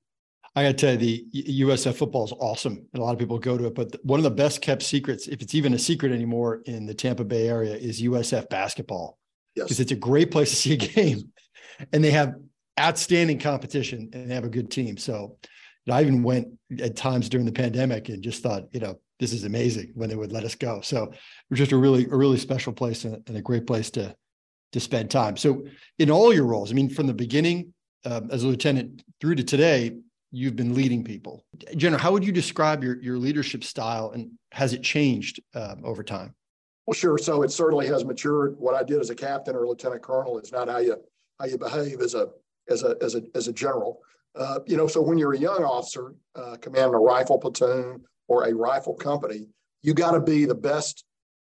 I 0.59 0.63
got 0.63 0.77
to 0.77 0.85
tell 0.85 1.01
you, 1.01 1.25
the 1.31 1.43
USF 1.61 1.95
football 1.95 2.25
is 2.25 2.33
awesome, 2.33 2.85
and 2.93 3.01
a 3.01 3.05
lot 3.05 3.13
of 3.13 3.19
people 3.19 3.39
go 3.39 3.57
to 3.57 3.67
it. 3.67 3.75
But 3.75 3.95
one 4.03 4.19
of 4.19 4.23
the 4.23 4.31
best 4.31 4.61
kept 4.61 4.83
secrets, 4.83 5.27
if 5.27 5.41
it's 5.41 5.55
even 5.55 5.73
a 5.73 5.79
secret 5.79 6.11
anymore 6.11 6.61
in 6.65 6.85
the 6.85 6.93
Tampa 6.93 7.23
Bay 7.23 7.47
area, 7.47 7.75
is 7.75 8.01
USF 8.01 8.49
basketball 8.49 9.17
because 9.55 9.71
yes. 9.71 9.79
it's 9.79 9.91
a 9.91 9.95
great 9.95 10.31
place 10.31 10.49
to 10.49 10.55
see 10.55 10.73
a 10.73 10.77
game, 10.77 11.31
and 11.93 12.03
they 12.03 12.11
have 12.11 12.35
outstanding 12.79 13.39
competition 13.39 14.09
and 14.13 14.29
they 14.29 14.35
have 14.35 14.43
a 14.43 14.49
good 14.49 14.69
team. 14.69 14.97
So, 14.97 15.37
I 15.89 16.01
even 16.01 16.23
went 16.23 16.47
at 16.79 16.95
times 16.95 17.29
during 17.29 17.45
the 17.45 17.51
pandemic 17.51 18.09
and 18.09 18.21
just 18.21 18.43
thought, 18.43 18.65
you 18.71 18.79
know, 18.79 18.99
this 19.19 19.33
is 19.33 19.43
amazing 19.43 19.91
when 19.95 20.09
they 20.09 20.15
would 20.15 20.31
let 20.31 20.43
us 20.43 20.55
go. 20.55 20.81
So 20.81 21.03
it 21.03 21.17
was 21.49 21.57
just 21.57 21.71
a 21.71 21.77
really, 21.77 22.05
a 22.05 22.15
really 22.15 22.37
special 22.37 22.73
place 22.73 23.05
and, 23.05 23.23
and 23.27 23.37
a 23.37 23.41
great 23.41 23.65
place 23.65 23.89
to 23.91 24.15
to 24.71 24.79
spend 24.79 25.09
time. 25.09 25.35
So, 25.35 25.65
in 25.97 26.11
all 26.11 26.33
your 26.33 26.45
roles, 26.45 26.71
I 26.71 26.75
mean, 26.75 26.89
from 26.89 27.07
the 27.07 27.13
beginning 27.13 27.73
um, 28.05 28.29
as 28.31 28.43
a 28.43 28.47
lieutenant 28.47 29.03
through 29.19 29.35
to 29.35 29.43
today, 29.43 29.97
you've 30.31 30.55
been 30.55 30.73
leading 30.73 31.03
people. 31.03 31.43
General, 31.75 32.01
how 32.01 32.11
would 32.11 32.23
you 32.23 32.31
describe 32.31 32.83
your, 32.83 33.01
your 33.01 33.17
leadership 33.17 33.63
style 33.63 34.11
and 34.11 34.31
has 34.51 34.73
it 34.73 34.83
changed 34.83 35.39
um, 35.55 35.81
over 35.83 36.03
time? 36.03 36.33
Well, 36.85 36.95
sure. 36.95 37.17
So 37.17 37.43
it 37.43 37.51
certainly 37.51 37.87
has 37.87 38.03
matured. 38.05 38.55
What 38.57 38.75
I 38.75 38.83
did 38.83 38.99
as 38.99 39.09
a 39.09 39.15
captain 39.15 39.55
or 39.55 39.67
lieutenant 39.67 40.01
colonel 40.01 40.39
is 40.39 40.51
not 40.51 40.67
how 40.67 40.79
you 40.79 40.97
how 41.39 41.45
you 41.45 41.57
behave 41.57 42.01
as 42.01 42.15
a 42.15 42.29
as 42.69 42.83
a 42.83 42.95
as 43.01 43.15
a 43.15 43.21
as 43.35 43.47
a 43.47 43.53
general. 43.53 43.99
Uh, 44.35 44.59
you 44.65 44.77
know, 44.77 44.87
so 44.87 45.01
when 45.01 45.17
you're 45.17 45.33
a 45.33 45.37
young 45.37 45.63
officer 45.63 46.15
uh, 46.35 46.55
commanding 46.61 46.93
a 46.93 46.99
rifle 46.99 47.37
platoon 47.37 48.03
or 48.27 48.47
a 48.47 48.53
rifle 48.53 48.93
company, 48.93 49.47
you 49.81 49.93
got 49.93 50.11
to 50.11 50.19
be 50.19 50.45
the 50.45 50.55
best 50.55 51.03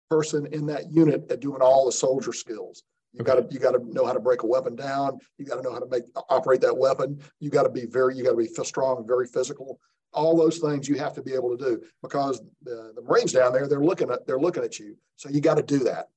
person 0.09 0.47
in 0.47 0.67
that 0.67 0.91
unit 0.91 1.31
at 1.31 1.41
doing 1.41 1.63
all 1.63 1.87
the 1.87 1.93
soldier 1.93 2.33
skills. 2.33 2.83
You 3.13 3.25
got 3.25 3.35
to 3.35 3.47
you 3.53 3.59
got 3.59 3.73
to 3.73 3.93
know 3.93 4.07
how 4.07 4.13
to 4.13 4.21
break 4.21 4.43
a 4.43 4.47
weapon 4.47 4.77
down. 4.77 5.19
You 5.37 5.45
got 5.45 5.57
to 5.57 5.63
know 5.63 5.73
how 5.73 5.81
to 5.81 5.89
make 5.91 6.05
operate 6.29 6.61
that 6.61 6.77
weapon. 6.77 7.21
You 7.41 7.51
got 7.51 7.65
to 7.65 7.71
be 7.71 7.87
very 7.87 8.17
you 8.17 8.25
got 8.25 8.31
to 8.31 8.37
be 8.37 8.47
strong, 8.65 9.05
very 9.07 9.27
physical. 9.27 9.81
All 10.13 10.37
those 10.37 10.59
things 10.59 10.89
you 10.89 10.99
have 10.99 11.15
to 11.15 11.23
be 11.23 11.35
able 11.35 11.57
to 11.57 11.65
do 11.65 11.83
because 12.03 12.41
the, 12.63 12.93
the 12.95 13.03
Marines 13.03 13.33
down 13.33 13.53
there 13.53 13.67
they're 13.67 13.85
looking 13.85 14.11
at 14.11 14.27
they're 14.27 14.39
looking 14.39 14.65
at 14.65 14.79
you. 14.79 14.97
So 15.17 15.29
you 15.29 15.41
got 15.41 15.57
to 15.57 15.63
do 15.63 15.81
that. 15.81 16.09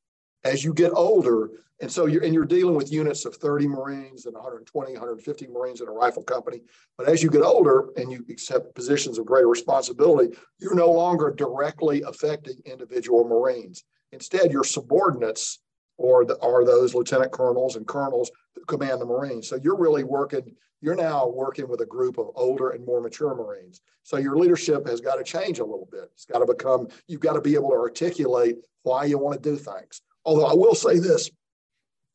As 0.44 0.64
you 0.64 0.74
get 0.74 0.92
older, 0.94 1.50
and 1.82 1.92
so 1.92 2.06
you're 2.06 2.24
and 2.24 2.34
you're 2.34 2.46
dealing 2.46 2.76
with 2.76 2.92
units 2.92 3.26
of 3.26 3.36
30 3.36 3.68
Marines 3.68 4.26
and 4.26 4.36
120, 4.36 4.94
150 4.94 5.48
Marines 5.48 5.82
in 5.82 5.88
a 5.88 5.92
rifle 5.92 6.24
company. 6.24 6.62
But 6.98 7.08
as 7.10 7.24
you 7.24 7.30
get 7.30 7.42
older 7.42 7.90
and 7.98 8.12
you 8.12 8.26
accept 8.30 8.76
positions 8.76 9.18
of 9.18 9.26
greater 9.26 9.48
responsibility, 9.48 10.38
you're 10.60 10.76
no 10.76 10.92
longer 10.92 11.32
directly 11.32 12.04
affecting 12.04 12.58
individual 12.66 13.24
Marines. 13.24 13.84
Instead, 14.12 14.52
your 14.52 14.64
subordinates 14.64 15.60
or 15.98 16.26
the, 16.26 16.38
are 16.40 16.66
those 16.66 16.94
lieutenant 16.94 17.32
colonels 17.32 17.76
and 17.76 17.88
colonels 17.88 18.32
who 18.56 18.66
command 18.66 19.00
the 19.00 19.06
Marines. 19.06 19.48
So 19.48 19.58
you're 19.62 19.78
really 19.78 20.04
working, 20.04 20.56
you're 20.82 20.96
now 20.96 21.28
working 21.28 21.68
with 21.68 21.82
a 21.82 21.86
group 21.86 22.18
of 22.18 22.32
older 22.36 22.72
and 22.72 22.86
more 22.86 23.02
mature 23.02 23.36
Marines. 23.36 23.82
So 24.04 24.18
your 24.18 24.38
leadership 24.38 24.88
has 24.88 25.02
got 25.02 25.16
to 25.16 25.24
change 25.24 25.60
a 25.60 25.66
little 25.66 25.88
bit. 25.92 26.10
It's 26.14 26.26
got 26.26 26.40
to 26.40 26.46
become, 26.46 26.88
you've 27.08 27.22
got 27.22 27.34
to 27.34 27.42
be 27.42 27.56
able 27.56 27.70
to 27.70 27.78
articulate 27.78 28.58
why 28.84 29.06
you 29.06 29.18
want 29.18 29.42
to 29.42 29.50
do 29.50 29.56
things. 29.56 30.02
Although 30.26 30.48
I 30.48 30.54
will 30.54 30.76
say 30.76 31.00
this 31.00 31.30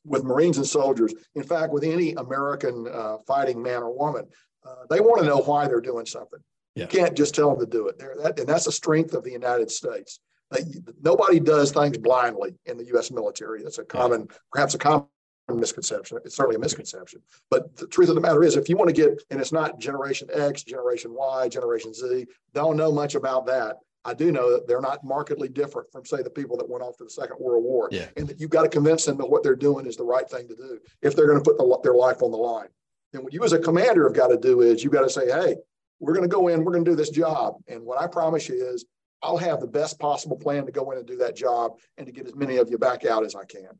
with 0.04 0.24
Marines 0.24 0.58
and 0.58 0.66
soldiers, 0.66 1.14
in 1.34 1.42
fact, 1.42 1.72
with 1.72 1.84
any 1.84 2.12
American 2.14 2.86
uh, 2.92 3.18
fighting 3.26 3.62
man 3.62 3.82
or 3.82 3.96
woman, 3.96 4.26
uh, 4.66 4.84
they 4.90 5.00
want 5.00 5.20
to 5.20 5.26
know 5.26 5.38
why 5.38 5.66
they're 5.66 5.80
doing 5.80 6.06
something. 6.06 6.40
Yeah. 6.74 6.84
You 6.84 6.88
can't 6.88 7.16
just 7.16 7.34
tell 7.34 7.50
them 7.50 7.60
to 7.60 7.66
do 7.66 7.88
it. 7.88 7.98
That, 7.98 8.38
and 8.38 8.48
that's 8.48 8.66
the 8.66 8.72
strength 8.72 9.14
of 9.14 9.24
the 9.24 9.32
United 9.32 9.70
States. 9.70 10.20
They, 10.50 10.60
nobody 11.02 11.40
does 11.40 11.72
things 11.72 11.98
blindly 11.98 12.54
in 12.66 12.78
the 12.78 12.86
U.S. 12.86 13.10
military. 13.10 13.62
That's 13.62 13.78
a 13.78 13.84
common, 13.84 14.28
perhaps 14.50 14.74
a 14.74 14.78
common 14.78 15.06
misconception. 15.52 16.18
It's 16.24 16.36
certainly 16.36 16.56
a 16.56 16.60
misconception. 16.60 17.20
But 17.50 17.76
the 17.76 17.86
truth 17.86 18.08
of 18.08 18.14
the 18.14 18.20
matter 18.20 18.42
is, 18.42 18.56
if 18.56 18.68
you 18.68 18.76
want 18.76 18.88
to 18.88 18.94
get, 18.94 19.22
and 19.30 19.40
it's 19.40 19.52
not 19.52 19.78
Generation 19.78 20.28
X, 20.32 20.62
Generation 20.62 21.12
Y, 21.14 21.48
Generation 21.48 21.92
Z, 21.92 22.26
don't 22.54 22.76
know 22.76 22.92
much 22.92 23.14
about 23.14 23.46
that. 23.46 23.76
I 24.04 24.14
do 24.14 24.32
know 24.32 24.52
that 24.52 24.66
they're 24.66 24.80
not 24.80 25.04
markedly 25.04 25.48
different 25.48 25.90
from, 25.92 26.04
say, 26.04 26.22
the 26.22 26.30
people 26.30 26.56
that 26.56 26.68
went 26.68 26.82
off 26.82 26.96
to 26.98 27.04
the 27.04 27.10
Second 27.10 27.36
World 27.40 27.64
War. 27.64 27.88
Yeah. 27.90 28.06
And 28.16 28.26
that 28.28 28.40
you've 28.40 28.50
got 28.50 28.62
to 28.62 28.68
convince 28.68 29.04
them 29.04 29.18
that 29.18 29.28
what 29.28 29.42
they're 29.42 29.56
doing 29.56 29.86
is 29.86 29.96
the 29.96 30.04
right 30.04 30.28
thing 30.28 30.48
to 30.48 30.54
do 30.54 30.78
if 31.02 31.14
they're 31.14 31.26
going 31.26 31.38
to 31.38 31.44
put 31.44 31.58
the, 31.58 31.78
their 31.82 31.94
life 31.94 32.22
on 32.22 32.30
the 32.30 32.36
line. 32.36 32.68
And 33.12 33.22
what 33.22 33.32
you 33.32 33.42
as 33.44 33.52
a 33.52 33.58
commander 33.58 34.04
have 34.04 34.16
got 34.16 34.28
to 34.28 34.38
do 34.38 34.60
is 34.60 34.84
you've 34.84 34.92
got 34.92 35.02
to 35.02 35.10
say, 35.10 35.26
hey, 35.26 35.56
we're 36.00 36.14
going 36.14 36.28
to 36.28 36.34
go 36.34 36.48
in, 36.48 36.64
we're 36.64 36.72
going 36.72 36.84
to 36.84 36.90
do 36.90 36.96
this 36.96 37.10
job. 37.10 37.56
And 37.66 37.82
what 37.82 38.00
I 38.00 38.06
promise 38.06 38.48
you 38.48 38.54
is 38.54 38.84
I'll 39.22 39.36
have 39.36 39.60
the 39.60 39.66
best 39.66 39.98
possible 39.98 40.36
plan 40.36 40.66
to 40.66 40.72
go 40.72 40.90
in 40.90 40.98
and 40.98 41.06
do 41.06 41.16
that 41.16 41.36
job 41.36 41.72
and 41.96 42.06
to 42.06 42.12
get 42.12 42.26
as 42.26 42.34
many 42.34 42.56
of 42.56 42.70
you 42.70 42.78
back 42.78 43.04
out 43.04 43.24
as 43.24 43.34
I 43.34 43.44
can. 43.44 43.70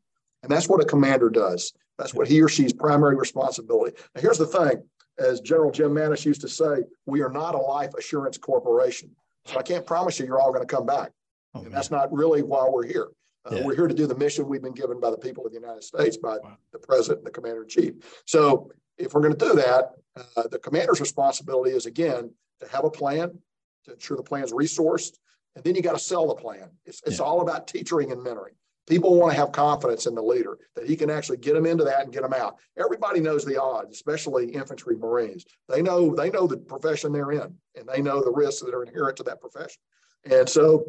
And 0.42 0.50
that's 0.50 0.68
what 0.68 0.82
a 0.82 0.84
commander 0.84 1.30
does. 1.30 1.72
That's 1.96 2.14
what 2.14 2.28
he 2.28 2.40
or 2.42 2.48
she's 2.48 2.72
primary 2.72 3.16
responsibility. 3.16 3.96
Now, 4.14 4.20
here's 4.20 4.38
the 4.38 4.46
thing 4.46 4.82
as 5.18 5.40
General 5.40 5.70
Jim 5.70 5.90
Mattis 5.90 6.24
used 6.24 6.40
to 6.42 6.48
say, 6.48 6.84
we 7.06 7.22
are 7.22 7.30
not 7.30 7.54
a 7.54 7.58
life 7.58 7.92
assurance 7.98 8.38
corporation. 8.38 9.10
So 9.46 9.58
I 9.58 9.62
can't 9.62 9.84
promise 9.84 10.18
you 10.18 10.26
you're 10.26 10.40
all 10.40 10.52
going 10.52 10.66
to 10.66 10.74
come 10.74 10.86
back. 10.86 11.10
Oh, 11.54 11.62
and 11.62 11.72
that's 11.72 11.90
not 11.90 12.12
really 12.12 12.42
why 12.42 12.68
we're 12.68 12.86
here. 12.86 13.08
Uh, 13.44 13.56
yeah. 13.56 13.64
We're 13.64 13.74
here 13.74 13.88
to 13.88 13.94
do 13.94 14.06
the 14.06 14.14
mission 14.14 14.46
we've 14.46 14.62
been 14.62 14.74
given 14.74 15.00
by 15.00 15.10
the 15.10 15.16
people 15.16 15.44
of 15.46 15.52
the 15.52 15.58
United 15.58 15.82
States, 15.82 16.16
by 16.16 16.38
wow. 16.38 16.56
the 16.72 16.78
president 16.78 17.18
and 17.18 17.26
the 17.26 17.30
commander 17.30 17.62
in 17.62 17.68
chief. 17.68 17.94
So 18.26 18.70
if 18.96 19.14
we're 19.14 19.22
going 19.22 19.36
to 19.36 19.44
do 19.44 19.54
that, 19.54 19.92
uh, 20.36 20.48
the 20.48 20.58
commander's 20.58 21.00
responsibility 21.00 21.70
is 21.70 21.86
again 21.86 22.30
to 22.60 22.68
have 22.68 22.84
a 22.84 22.90
plan, 22.90 23.38
to 23.86 23.92
ensure 23.92 24.16
the 24.16 24.22
plan 24.22 24.44
is 24.44 24.52
resourced, 24.52 25.18
and 25.58 25.64
then 25.64 25.74
you 25.74 25.82
got 25.82 25.94
to 25.94 25.98
sell 25.98 26.28
the 26.28 26.36
plan. 26.36 26.70
It's, 26.86 27.02
it's 27.04 27.18
yeah. 27.18 27.24
all 27.24 27.40
about 27.40 27.66
teaching 27.66 28.12
and 28.12 28.24
mentoring. 28.24 28.54
People 28.88 29.18
want 29.18 29.34
to 29.34 29.38
have 29.38 29.50
confidence 29.50 30.06
in 30.06 30.14
the 30.14 30.22
leader 30.22 30.56
that 30.76 30.86
he 30.86 30.96
can 30.96 31.10
actually 31.10 31.38
get 31.38 31.54
them 31.54 31.66
into 31.66 31.82
that 31.84 32.04
and 32.04 32.12
get 32.12 32.22
them 32.22 32.32
out. 32.32 32.56
Everybody 32.78 33.20
knows 33.20 33.44
the 33.44 33.60
odds, 33.60 33.92
especially 33.92 34.50
infantry 34.50 34.96
Marines. 34.96 35.44
They 35.68 35.82
know 35.82 36.14
they 36.14 36.30
know 36.30 36.46
the 36.46 36.56
profession 36.56 37.12
they're 37.12 37.32
in, 37.32 37.54
and 37.74 37.88
they 37.92 38.00
know 38.00 38.22
the 38.22 38.30
risks 38.30 38.62
that 38.62 38.74
are 38.74 38.84
inherent 38.84 39.16
to 39.16 39.24
that 39.24 39.40
profession. 39.40 39.80
And 40.24 40.48
so 40.48 40.86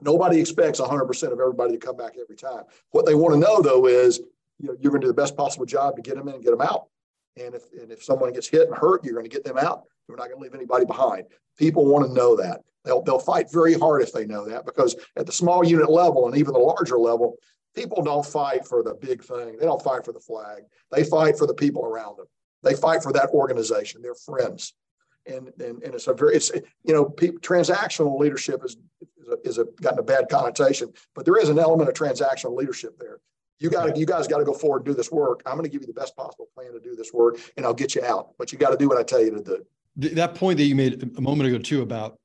nobody 0.00 0.40
expects 0.40 0.80
100% 0.80 1.32
of 1.32 1.40
everybody 1.40 1.72
to 1.72 1.78
come 1.78 1.96
back 1.96 2.14
every 2.18 2.36
time. 2.36 2.62
What 2.92 3.04
they 3.04 3.14
want 3.14 3.34
to 3.34 3.40
know 3.40 3.60
though 3.60 3.86
is 3.86 4.20
you 4.58 4.68
know, 4.68 4.76
you're 4.80 4.90
going 4.90 5.02
to 5.02 5.06
do 5.06 5.12
the 5.12 5.22
best 5.22 5.36
possible 5.36 5.66
job 5.66 5.96
to 5.96 6.02
get 6.02 6.16
them 6.16 6.28
in 6.28 6.34
and 6.36 6.44
get 6.44 6.50
them 6.50 6.62
out. 6.62 6.86
And 7.36 7.54
if 7.54 7.64
and 7.72 7.90
if 7.90 8.02
someone 8.02 8.32
gets 8.32 8.48
hit 8.48 8.68
and 8.68 8.76
hurt, 8.76 9.04
you're 9.04 9.14
going 9.14 9.28
to 9.28 9.34
get 9.34 9.44
them 9.44 9.58
out. 9.58 9.84
You're 10.10 10.18
not 10.18 10.28
going 10.28 10.38
to 10.38 10.42
leave 10.42 10.54
anybody 10.54 10.84
behind. 10.84 11.24
People 11.56 11.86
want 11.86 12.06
to 12.06 12.12
know 12.12 12.36
that. 12.36 12.60
They'll, 12.84 13.02
they'll 13.02 13.18
fight 13.18 13.52
very 13.52 13.74
hard 13.74 14.02
if 14.02 14.12
they 14.12 14.26
know 14.26 14.48
that 14.48 14.64
because 14.64 14.96
at 15.16 15.26
the 15.26 15.32
small 15.32 15.64
unit 15.64 15.90
level 15.90 16.26
and 16.26 16.36
even 16.36 16.52
the 16.52 16.58
larger 16.58 16.98
level, 16.98 17.36
people 17.74 18.02
don't 18.02 18.24
fight 18.24 18.66
for 18.66 18.82
the 18.82 18.94
big 18.94 19.22
thing. 19.22 19.56
They 19.58 19.66
don't 19.66 19.82
fight 19.82 20.04
for 20.04 20.12
the 20.12 20.20
flag. 20.20 20.62
They 20.90 21.04
fight 21.04 21.38
for 21.38 21.46
the 21.46 21.54
people 21.54 21.84
around 21.84 22.18
them. 22.18 22.26
They 22.62 22.74
fight 22.74 23.02
for 23.02 23.12
that 23.12 23.30
organization, 23.30 24.02
their 24.02 24.14
friends. 24.14 24.74
And, 25.26 25.50
and, 25.60 25.82
and 25.82 25.94
it's 25.94 26.08
a 26.08 26.14
very, 26.14 26.34
it's, 26.34 26.50
you 26.82 26.94
know, 26.94 27.04
pe- 27.04 27.28
transactional 27.28 28.18
leadership 28.18 28.64
is, 28.64 28.76
is, 29.18 29.28
a, 29.28 29.48
is 29.48 29.58
a, 29.58 29.66
gotten 29.80 29.98
a 29.98 30.02
bad 30.02 30.28
connotation, 30.28 30.92
but 31.14 31.24
there 31.24 31.36
is 31.36 31.50
an 31.50 31.58
element 31.58 31.88
of 31.88 31.94
transactional 31.94 32.56
leadership 32.56 32.98
there. 32.98 33.18
You 33.58 33.68
got 33.68 33.86
to, 33.86 33.98
you 33.98 34.06
guys 34.06 34.26
got 34.26 34.38
to 34.38 34.44
go 34.44 34.54
forward 34.54 34.78
and 34.78 34.86
do 34.86 34.94
this 34.94 35.12
work. 35.12 35.42
I'm 35.44 35.52
going 35.52 35.64
to 35.64 35.70
give 35.70 35.82
you 35.82 35.86
the 35.86 35.92
best 36.00 36.16
possible 36.16 36.48
plan 36.54 36.72
to 36.72 36.80
do 36.80 36.96
this 36.96 37.12
work 37.12 37.38
and 37.58 37.66
I'll 37.66 37.74
get 37.74 37.94
you 37.94 38.02
out, 38.02 38.30
but 38.38 38.50
you 38.50 38.58
got 38.58 38.70
to 38.70 38.78
do 38.78 38.88
what 38.88 38.96
I 38.96 39.02
tell 39.02 39.22
you 39.22 39.30
to 39.32 39.42
do. 39.42 39.64
That 40.00 40.34
point 40.34 40.58
that 40.58 40.64
you 40.64 40.74
made 40.74 41.02
a 41.16 41.20
moment 41.20 41.48
ago 41.48 41.58
too 41.58 41.82
about 41.82 42.18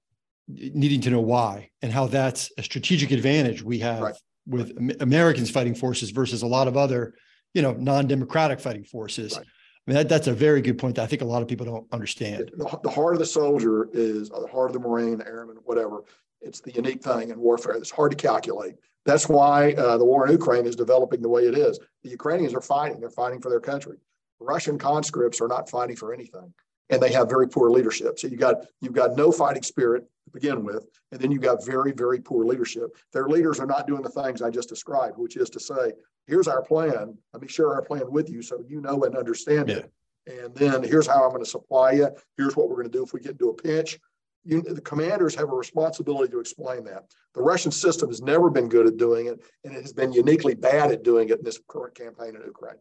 needing 0.47 1.01
to 1.01 1.09
know 1.09 1.19
why 1.19 1.69
and 1.81 1.91
how 1.91 2.07
that's 2.07 2.51
a 2.57 2.63
strategic 2.63 3.11
advantage 3.11 3.63
we 3.63 3.79
have 3.79 4.01
right. 4.01 4.15
with 4.47 4.97
Americans 5.01 5.49
fighting 5.49 5.75
forces 5.75 6.11
versus 6.11 6.41
a 6.41 6.47
lot 6.47 6.67
of 6.67 6.77
other, 6.77 7.15
you 7.53 7.61
know, 7.61 7.73
non-democratic 7.73 8.59
fighting 8.59 8.83
forces. 8.83 9.35
Right. 9.35 9.45
I 9.45 9.91
mean, 9.91 9.95
that, 9.95 10.09
that's 10.09 10.27
a 10.27 10.33
very 10.33 10.61
good 10.61 10.77
point 10.77 10.95
that 10.95 11.03
I 11.03 11.07
think 11.07 11.21
a 11.21 11.25
lot 11.25 11.41
of 11.41 11.47
people 11.47 11.65
don't 11.65 11.87
understand. 11.91 12.51
The, 12.55 12.79
the 12.83 12.89
heart 12.89 13.13
of 13.13 13.19
the 13.19 13.25
soldier 13.25 13.89
is 13.93 14.29
the 14.29 14.47
heart 14.51 14.69
of 14.69 14.73
the 14.73 14.79
Marine, 14.79 15.17
the 15.17 15.27
airman, 15.27 15.57
whatever. 15.63 16.03
It's 16.41 16.59
the 16.59 16.71
unique 16.71 17.03
thing 17.03 17.29
in 17.29 17.39
warfare 17.39 17.73
that's 17.73 17.91
hard 17.91 18.11
to 18.11 18.17
calculate. 18.17 18.75
That's 19.05 19.27
why 19.27 19.73
uh, 19.73 19.97
the 19.97 20.05
war 20.05 20.25
in 20.25 20.31
Ukraine 20.31 20.65
is 20.65 20.75
developing 20.75 21.21
the 21.21 21.29
way 21.29 21.43
it 21.43 21.55
is. 21.55 21.79
The 22.03 22.09
Ukrainians 22.09 22.53
are 22.53 22.61
fighting. 22.61 22.99
They're 22.99 23.09
fighting 23.09 23.41
for 23.41 23.49
their 23.49 23.59
country. 23.59 23.97
Russian 24.39 24.77
conscripts 24.77 25.41
are 25.41 25.47
not 25.47 25.69
fighting 25.69 25.95
for 25.95 26.13
anything 26.13 26.53
and 26.89 27.01
they 27.01 27.11
have 27.11 27.29
very 27.29 27.47
poor 27.47 27.69
leadership. 27.69 28.19
So 28.19 28.27
you 28.27 28.37
got 28.37 28.65
you've 28.81 28.93
got 28.93 29.15
no 29.15 29.31
fighting 29.31 29.63
spirit 29.63 30.03
to 30.25 30.31
begin 30.31 30.63
with, 30.63 30.85
and 31.11 31.19
then 31.19 31.31
you've 31.31 31.41
got 31.41 31.65
very 31.65 31.91
very 31.91 32.19
poor 32.19 32.45
leadership. 32.45 32.95
Their 33.13 33.27
leaders 33.27 33.59
are 33.59 33.65
not 33.65 33.87
doing 33.87 34.03
the 34.03 34.09
things 34.09 34.41
I 34.41 34.49
just 34.49 34.69
described, 34.69 35.17
which 35.17 35.37
is 35.37 35.49
to 35.51 35.59
say, 35.59 35.93
here's 36.27 36.47
our 36.47 36.61
plan. 36.61 37.17
Let 37.33 37.41
me 37.41 37.47
share 37.47 37.73
our 37.73 37.81
plan 37.81 38.11
with 38.11 38.29
you 38.29 38.41
so 38.41 38.63
you 38.67 38.81
know 38.81 39.03
and 39.03 39.15
understand 39.15 39.69
yeah. 39.69 39.77
it. 39.77 39.91
And 40.27 40.55
then 40.55 40.83
here's 40.83 41.07
how 41.07 41.23
I'm 41.23 41.29
going 41.29 41.43
to 41.43 41.49
supply 41.49 41.91
you. 41.91 42.09
Here's 42.37 42.55
what 42.55 42.67
we're 42.69 42.77
going 42.77 42.91
to 42.91 42.97
do 42.97 43.03
if 43.03 43.13
we 43.13 43.19
get 43.19 43.33
into 43.33 43.49
a 43.49 43.53
pinch. 43.53 43.99
You, 44.43 44.61
the 44.61 44.81
commanders 44.81 45.33
have 45.35 45.49
a 45.49 45.55
responsibility 45.55 46.31
to 46.31 46.39
explain 46.39 46.83
that. 46.85 47.05
The 47.33 47.41
Russian 47.41 47.71
system 47.71 48.09
has 48.09 48.21
never 48.21 48.49
been 48.49 48.69
good 48.69 48.85
at 48.85 48.97
doing 48.97 49.27
it, 49.27 49.39
and 49.63 49.75
it 49.75 49.81
has 49.81 49.93
been 49.93 50.13
uniquely 50.13 50.53
bad 50.53 50.91
at 50.91 51.03
doing 51.03 51.29
it 51.29 51.39
in 51.39 51.43
this 51.43 51.59
current 51.67 51.95
campaign 51.95 52.35
in 52.35 52.41
Ukraine. 52.45 52.77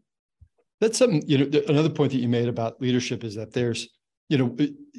That's 0.85 0.99
something, 0.99 1.23
you 1.27 1.39
know, 1.39 1.63
another 1.67 1.89
point 1.89 2.13
that 2.13 2.19
you 2.19 2.29
made 2.29 2.47
about 2.47 2.79
leadership 2.79 3.25
is 3.25 3.35
that 3.37 3.55
there's, 3.55 3.89
you 4.29 4.37
know, 4.37 4.55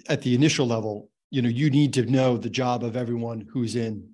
at 0.10 0.24
the 0.24 0.34
initial 0.34 0.65
level, 0.65 1.12
you 1.30 1.43
know, 1.43 1.50
you 1.50 1.69
need 1.69 1.93
to 1.93 2.08
know 2.08 2.38
the 2.38 2.50
job 2.50 2.84
of 2.84 2.98
everyone 2.98 3.48
who's 3.54 3.76
in 3.76 4.10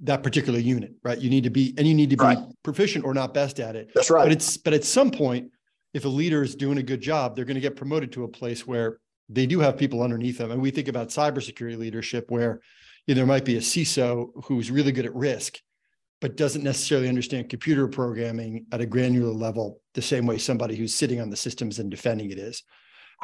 that 0.00 0.22
particular 0.22 0.58
unit, 0.58 0.94
right? 1.04 1.18
You 1.18 1.28
need 1.28 1.44
to 1.44 1.50
be, 1.50 1.74
and 1.76 1.86
you 1.86 1.92
need 1.92 2.08
to 2.08 2.16
be 2.16 2.24
right. 2.24 2.38
proficient 2.62 3.04
or 3.04 3.12
not 3.12 3.34
best 3.34 3.60
at 3.60 3.76
it. 3.76 3.90
That's 3.94 4.08
right. 4.08 4.22
But 4.22 4.32
it's, 4.32 4.56
but 4.56 4.72
at 4.72 4.82
some 4.82 5.10
point, 5.10 5.50
if 5.92 6.06
a 6.06 6.08
leader 6.08 6.42
is 6.42 6.54
doing 6.54 6.78
a 6.78 6.82
good 6.82 7.02
job, 7.02 7.36
they're 7.36 7.44
going 7.44 7.56
to 7.56 7.60
get 7.60 7.76
promoted 7.76 8.12
to 8.12 8.24
a 8.24 8.28
place 8.28 8.66
where 8.66 8.98
they 9.28 9.44
do 9.44 9.60
have 9.60 9.76
people 9.76 10.02
underneath 10.02 10.38
them. 10.38 10.52
And 10.52 10.62
we 10.62 10.70
think 10.70 10.88
about 10.88 11.08
cybersecurity 11.08 11.76
leadership 11.76 12.30
where 12.30 12.62
you 13.06 13.14
know, 13.14 13.18
there 13.18 13.26
might 13.26 13.44
be 13.44 13.56
a 13.56 13.60
CISO 13.60 14.30
who's 14.46 14.70
really 14.70 14.92
good 14.92 15.04
at 15.04 15.14
risk 15.14 15.58
but 16.20 16.36
doesn't 16.36 16.62
necessarily 16.62 17.08
understand 17.08 17.48
computer 17.48 17.88
programming 17.88 18.66
at 18.72 18.80
a 18.80 18.86
granular 18.86 19.32
level 19.32 19.80
the 19.94 20.02
same 20.02 20.26
way 20.26 20.38
somebody 20.38 20.76
who's 20.76 20.94
sitting 20.94 21.20
on 21.20 21.30
the 21.30 21.36
systems 21.36 21.78
and 21.78 21.90
defending 21.90 22.30
it 22.30 22.38
is. 22.38 22.62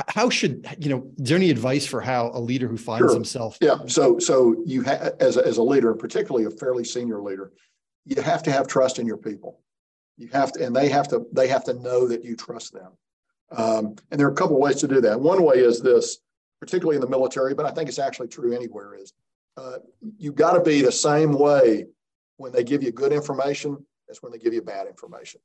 How 0.08 0.28
should 0.28 0.66
you 0.78 0.90
know 0.90 1.10
is 1.18 1.28
there 1.28 1.38
any 1.38 1.50
advice 1.50 1.86
for 1.86 2.02
how 2.02 2.30
a 2.34 2.40
leader 2.40 2.68
who 2.68 2.76
finds 2.76 3.06
sure. 3.06 3.14
himself 3.14 3.56
yeah 3.62 3.78
so 3.86 4.18
so 4.18 4.62
you 4.66 4.82
have 4.82 5.14
as 5.20 5.38
a, 5.38 5.46
as 5.46 5.56
a 5.56 5.62
leader 5.62 5.94
particularly 5.94 6.44
a 6.44 6.50
fairly 6.50 6.84
senior 6.84 7.22
leader 7.22 7.52
you 8.04 8.20
have 8.20 8.42
to 8.42 8.52
have 8.52 8.66
trust 8.66 8.98
in 8.98 9.06
your 9.06 9.16
people. 9.16 9.60
You 10.18 10.28
have 10.34 10.52
to 10.52 10.66
and 10.66 10.76
they 10.76 10.90
have 10.90 11.08
to 11.08 11.24
they 11.32 11.48
have 11.48 11.64
to 11.64 11.74
know 11.74 12.06
that 12.08 12.24
you 12.24 12.36
trust 12.36 12.74
them. 12.74 12.92
Um, 13.52 13.94
and 14.10 14.20
there 14.20 14.26
are 14.26 14.32
a 14.32 14.34
couple 14.34 14.60
ways 14.60 14.76
to 14.76 14.88
do 14.88 15.00
that. 15.00 15.18
One 15.18 15.42
way 15.42 15.56
is 15.60 15.80
this 15.80 16.18
particularly 16.60 16.96
in 16.96 17.00
the 17.00 17.08
military 17.08 17.54
but 17.54 17.66
i 17.66 17.70
think 17.70 17.88
it's 17.88 17.98
actually 17.98 18.28
true 18.28 18.54
anywhere 18.54 18.94
is 18.94 19.12
uh, 19.56 19.78
you 20.18 20.32
got 20.32 20.52
to 20.52 20.60
be 20.60 20.82
the 20.82 20.92
same 20.92 21.32
way 21.32 21.86
when 22.36 22.52
they 22.52 22.64
give 22.64 22.82
you 22.82 22.92
good 22.92 23.12
information 23.12 23.78
that's 24.06 24.22
when 24.22 24.32
they 24.32 24.38
give 24.38 24.54
you 24.54 24.62
bad 24.62 24.86
information. 24.86 25.40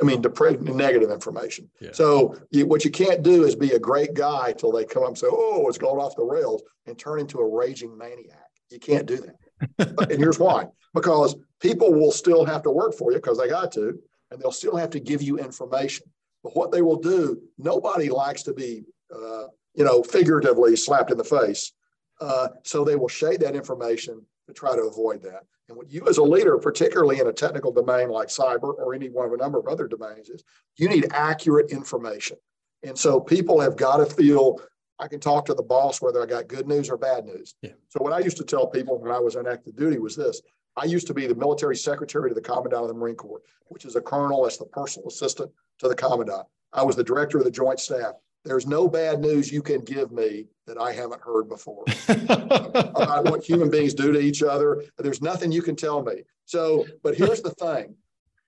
I 0.00 0.04
mean, 0.04 0.20
dep- 0.20 0.60
negative 0.60 1.10
information. 1.10 1.70
Yeah. 1.80 1.90
So 1.92 2.36
you, 2.50 2.66
what 2.66 2.84
you 2.84 2.90
can't 2.90 3.22
do 3.22 3.44
is 3.44 3.56
be 3.56 3.72
a 3.72 3.78
great 3.78 4.14
guy 4.14 4.52
till 4.52 4.70
they 4.70 4.84
come 4.84 5.02
up 5.02 5.08
and 5.08 5.18
say, 5.18 5.26
"Oh, 5.30 5.66
it's 5.68 5.78
going 5.78 6.00
off 6.00 6.14
the 6.14 6.24
rails," 6.24 6.62
and 6.86 6.98
turn 6.98 7.20
into 7.20 7.38
a 7.38 7.48
raging 7.48 7.96
maniac. 7.96 8.50
You 8.70 8.78
can't 8.78 9.06
do 9.06 9.16
that. 9.16 9.88
and 10.10 10.18
here's 10.20 10.38
why: 10.38 10.66
because 10.94 11.36
people 11.60 11.92
will 11.92 12.12
still 12.12 12.44
have 12.44 12.62
to 12.62 12.70
work 12.70 12.94
for 12.94 13.12
you 13.12 13.18
because 13.18 13.38
they 13.38 13.48
got 13.48 13.72
to, 13.72 13.98
and 14.30 14.40
they'll 14.40 14.52
still 14.52 14.76
have 14.76 14.90
to 14.90 15.00
give 15.00 15.22
you 15.22 15.38
information. 15.38 16.06
But 16.44 16.54
what 16.54 16.70
they 16.70 16.82
will 16.82 17.00
do, 17.00 17.40
nobody 17.56 18.10
likes 18.10 18.44
to 18.44 18.52
be, 18.52 18.84
uh, 19.12 19.44
you 19.74 19.84
know, 19.84 20.02
figuratively 20.02 20.76
slapped 20.76 21.10
in 21.10 21.18
the 21.18 21.24
face. 21.24 21.72
Uh, 22.20 22.48
so 22.62 22.84
they 22.84 22.94
will 22.94 23.08
shade 23.08 23.40
that 23.40 23.56
information 23.56 24.24
to 24.46 24.52
try 24.52 24.76
to 24.76 24.82
avoid 24.82 25.22
that. 25.22 25.44
And 25.68 25.76
what 25.76 25.90
you 25.90 26.06
as 26.08 26.18
a 26.18 26.22
leader, 26.22 26.56
particularly 26.58 27.20
in 27.20 27.26
a 27.26 27.32
technical 27.32 27.72
domain 27.72 28.08
like 28.08 28.28
cyber 28.28 28.74
or 28.78 28.94
any 28.94 29.08
one 29.08 29.26
of 29.26 29.32
a 29.32 29.36
number 29.36 29.58
of 29.58 29.66
other 29.66 29.86
domains, 29.86 30.30
is 30.30 30.42
you 30.76 30.88
need 30.88 31.08
accurate 31.12 31.70
information. 31.70 32.36
And 32.82 32.98
so 32.98 33.20
people 33.20 33.60
have 33.60 33.76
got 33.76 33.98
to 33.98 34.06
feel 34.06 34.60
I 34.98 35.08
can 35.08 35.20
talk 35.20 35.44
to 35.46 35.54
the 35.54 35.62
boss 35.62 36.02
whether 36.02 36.22
I 36.22 36.26
got 36.26 36.48
good 36.48 36.66
news 36.66 36.90
or 36.90 36.96
bad 36.96 37.24
news. 37.24 37.54
Yeah. 37.62 37.70
So 37.88 38.02
what 38.02 38.12
I 38.12 38.18
used 38.20 38.36
to 38.38 38.44
tell 38.44 38.66
people 38.66 38.98
when 38.98 39.12
I 39.12 39.18
was 39.18 39.36
on 39.36 39.46
active 39.46 39.76
duty 39.76 39.98
was 39.98 40.16
this. 40.16 40.40
I 40.76 40.84
used 40.84 41.06
to 41.08 41.14
be 41.14 41.26
the 41.26 41.34
military 41.34 41.76
secretary 41.76 42.30
to 42.30 42.34
the 42.34 42.40
commandant 42.40 42.82
of 42.82 42.88
the 42.88 42.94
Marine 42.94 43.16
Corps, 43.16 43.42
which 43.66 43.84
is 43.84 43.96
a 43.96 44.00
colonel 44.00 44.44
that's 44.44 44.58
the 44.58 44.64
personal 44.66 45.08
assistant 45.08 45.50
to 45.78 45.88
the 45.88 45.94
commandant. 45.94 46.46
I 46.72 46.82
was 46.82 46.96
the 46.96 47.04
director 47.04 47.38
of 47.38 47.44
the 47.44 47.50
joint 47.50 47.80
staff. 47.80 48.14
There's 48.48 48.66
no 48.66 48.88
bad 48.88 49.20
news 49.20 49.52
you 49.52 49.60
can 49.60 49.82
give 49.82 50.10
me 50.10 50.46
that 50.66 50.78
I 50.78 50.90
haven't 50.92 51.20
heard 51.20 51.50
before 51.50 51.84
about 52.08 53.24
what 53.30 53.44
human 53.44 53.68
beings 53.68 53.92
do 53.92 54.10
to 54.10 54.18
each 54.18 54.42
other. 54.42 54.84
There's 54.96 55.20
nothing 55.20 55.52
you 55.52 55.60
can 55.60 55.76
tell 55.76 56.02
me. 56.02 56.22
So, 56.46 56.86
but 57.02 57.14
here's 57.14 57.42
the 57.42 57.50
thing 57.50 57.94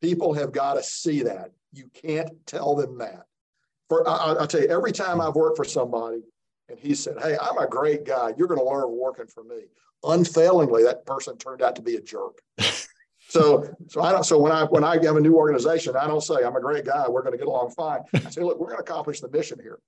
people 0.01 0.33
have 0.33 0.53
got 0.53 0.75
to 0.75 0.83
see 0.83 1.23
that. 1.25 1.51
You 1.75 1.91
can't 1.93 2.31
tell 2.47 2.75
them 2.75 2.97
that. 2.97 3.27
For 3.91 4.09
I, 4.09 4.37
I'll 4.41 4.47
tell 4.47 4.63
you, 4.63 4.69
every 4.69 4.93
time 4.93 5.21
I've 5.21 5.35
worked 5.35 5.59
for 5.59 5.65
somebody 5.65 6.23
and 6.71 6.79
he 6.79 6.95
said, 6.95 7.17
Hey, 7.21 7.37
I'm 7.39 7.59
a 7.59 7.69
great 7.69 8.07
guy, 8.07 8.33
you're 8.39 8.49
going 8.49 8.61
to 8.61 8.67
learn 8.67 8.91
working 8.91 9.27
for 9.27 9.45
me. 9.45 9.65
Unfailingly, 10.03 10.83
that 10.85 11.05
person 11.05 11.37
turned 11.37 11.61
out 11.61 11.77
to 11.77 11.83
be 11.83 11.97
a 11.97 12.01
jerk. 12.01 12.41
So, 13.31 13.65
so 13.87 14.03
I 14.03 14.11
don't. 14.11 14.25
So 14.25 14.39
when 14.39 14.51
I 14.51 14.65
when 14.65 14.83
I 14.83 14.95
have 15.05 15.17
a 15.17 15.21
new 15.21 15.37
organization, 15.37 15.95
I 15.97 16.09
don't 16.09 16.21
say 16.21 16.43
I'm 16.45 16.57
a 16.57 16.61
great 16.61 16.85
guy. 16.85 17.09
We're 17.09 17.23
going 17.23 17.33
to 17.33 17.39
get 17.39 17.47
along 17.47 17.71
fine. 17.71 18.01
I 18.13 18.29
say, 18.29 18.43
look, 18.43 18.59
we're 18.59 18.67
going 18.67 18.79
to 18.79 18.83
accomplish 18.83 19.21
the 19.21 19.31
mission 19.31 19.61
here, 19.61 19.79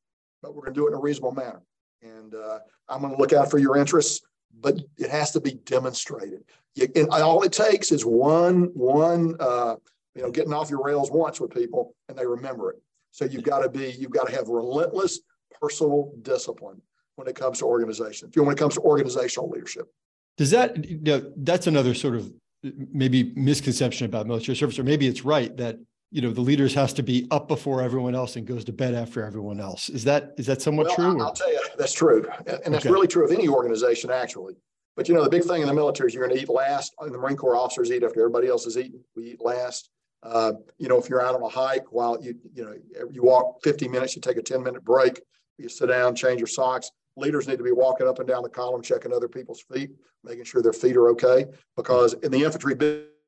but 0.43 0.55
we're 0.55 0.63
going 0.63 0.75
to 0.75 0.81
do 0.81 0.87
it 0.87 0.91
in 0.91 0.95
a 0.95 1.01
reasonable 1.01 1.33
manner. 1.33 1.61
And 2.03 2.37
uh, 2.37 2.61
I'm 2.89 3.01
going 3.01 3.13
to 3.13 3.19
look 3.19 3.33
out 3.33 3.51
for 3.51 3.59
your 3.59 3.77
interests, 3.77 4.21
but 4.61 4.77
it 4.97 5.11
has 5.11 5.33
to 5.33 5.41
be 5.41 5.55
demonstrated. 5.65 6.45
You, 6.77 6.87
and 6.95 7.09
all 7.11 7.43
it 7.43 7.53
takes 7.53 7.91
is 7.91 8.05
one 8.05 8.71
one 8.75 9.35
uh, 9.41 9.75
you 10.15 10.23
know 10.23 10.31
getting 10.31 10.53
off 10.53 10.71
your 10.71 10.85
rails 10.85 11.11
once 11.11 11.41
with 11.41 11.53
people, 11.53 11.97
and 12.09 12.17
they 12.17 12.27
remember 12.27 12.71
it. 12.71 12.81
So 13.11 13.25
you've 13.25 13.43
got 13.43 13.61
to 13.61 13.69
be 13.69 13.91
you've 13.91 14.13
got 14.13 14.29
to 14.29 14.37
have 14.37 14.47
relentless 14.47 15.19
personal 15.61 16.13
discipline 16.23 16.81
when 17.17 17.27
it 17.27 17.35
comes 17.35 17.59
to 17.59 17.65
organization. 17.65 18.31
When 18.37 18.53
it 18.53 18.59
comes 18.59 18.75
to 18.75 18.81
organizational 18.83 19.51
leadership. 19.51 19.93
Does 20.37 20.51
that 20.53 20.85
you 20.85 20.99
know, 21.03 21.33
that's 21.39 21.67
another 21.67 21.93
sort 21.93 22.15
of 22.15 22.33
maybe 22.63 23.33
misconception 23.35 24.07
about 24.07 24.27
military 24.27 24.57
service, 24.57 24.79
or 24.79 24.85
maybe 24.85 25.07
it's 25.07 25.25
right 25.25 25.57
that 25.57 25.79
you 26.11 26.21
know 26.21 26.31
the 26.31 26.41
leaders 26.41 26.75
has 26.75 26.93
to 26.95 27.03
be 27.03 27.27
up 27.31 27.49
before 27.49 27.83
everyone 27.83 28.15
else 28.15 28.37
and 28.37 28.47
goes 28.47 28.65
to 28.65 28.73
bed 28.73 28.95
after 28.95 29.25
everyone 29.25 29.61
else. 29.61 29.89
Is 29.89 30.05
that 30.05 30.35
is 30.37 30.47
that 30.47 30.63
somewhat 30.63 30.87
well, 30.87 30.97
true? 30.97 31.21
I'll, 31.21 31.27
I'll 31.27 31.33
tell 31.33 31.53
you 31.53 31.61
that's 31.79 31.93
true, 31.93 32.27
and 32.47 32.75
that's 32.75 32.87
okay. 32.87 32.91
really 32.91 33.09
true 33.09 33.25
of 33.25 33.33
any 33.33 33.49
organization 33.49 34.11
actually. 34.11 34.55
But 34.95 35.09
you 35.09 35.15
know 35.15 35.25
the 35.25 35.31
big 35.31 35.45
thing 35.45 35.63
in 35.63 35.69
the 35.69 35.75
military 35.75 36.09
is 36.09 36.15
you're 36.15 36.27
going 36.27 36.37
to 36.37 36.43
eat 36.43 36.49
last. 36.49 36.95
And 37.01 37.13
the 37.13 37.19
Marine 37.19 37.37
Corps 37.37 37.57
officers 37.57 37.91
eat 37.91 38.03
after 38.05 38.21
everybody 38.21 38.49
else 38.49 38.67
is 38.67 38.77
eating. 38.77 39.03
We 39.17 39.33
eat 39.33 39.41
last. 39.41 39.91
Uh, 40.23 40.53
you 40.79 40.89
know 40.89 40.99
if 40.99 41.09
you're 41.09 41.25
out 41.25 41.35
on 41.35 41.43
a 41.43 41.49
hike 41.49 41.91
while 41.93 42.17
you 42.23 42.37
you 42.55 42.65
know 42.65 42.75
you 43.11 43.23
walk 43.23 43.63
50 43.65 43.89
minutes, 43.89 44.15
you 44.15 44.23
take 44.23 44.37
a 44.37 44.43
10 44.43 44.63
minute 44.63 44.85
break. 44.85 45.21
You 45.59 45.69
sit 45.69 45.87
down, 45.87 46.15
change 46.15 46.41
your 46.41 46.47
socks 46.47 46.91
leaders 47.17 47.47
need 47.47 47.59
to 47.59 47.65
be 47.65 47.73
walking 47.73 48.09
up 48.09 48.19
and 48.19 48.29
down 48.29 48.43
the 48.43 48.49
column, 48.49 48.83
checking 48.83 49.13
other 49.13 49.29
people's 49.29 49.63
feet, 49.73 49.91
making 50.25 50.45
sure 50.45 50.63
their 50.63 50.73
feet 50.73 50.97
are 50.97 51.09
okay. 51.11 51.47
Because 51.77 52.15
in 52.15 52.31
the 52.31 52.43
infantry 52.43 52.75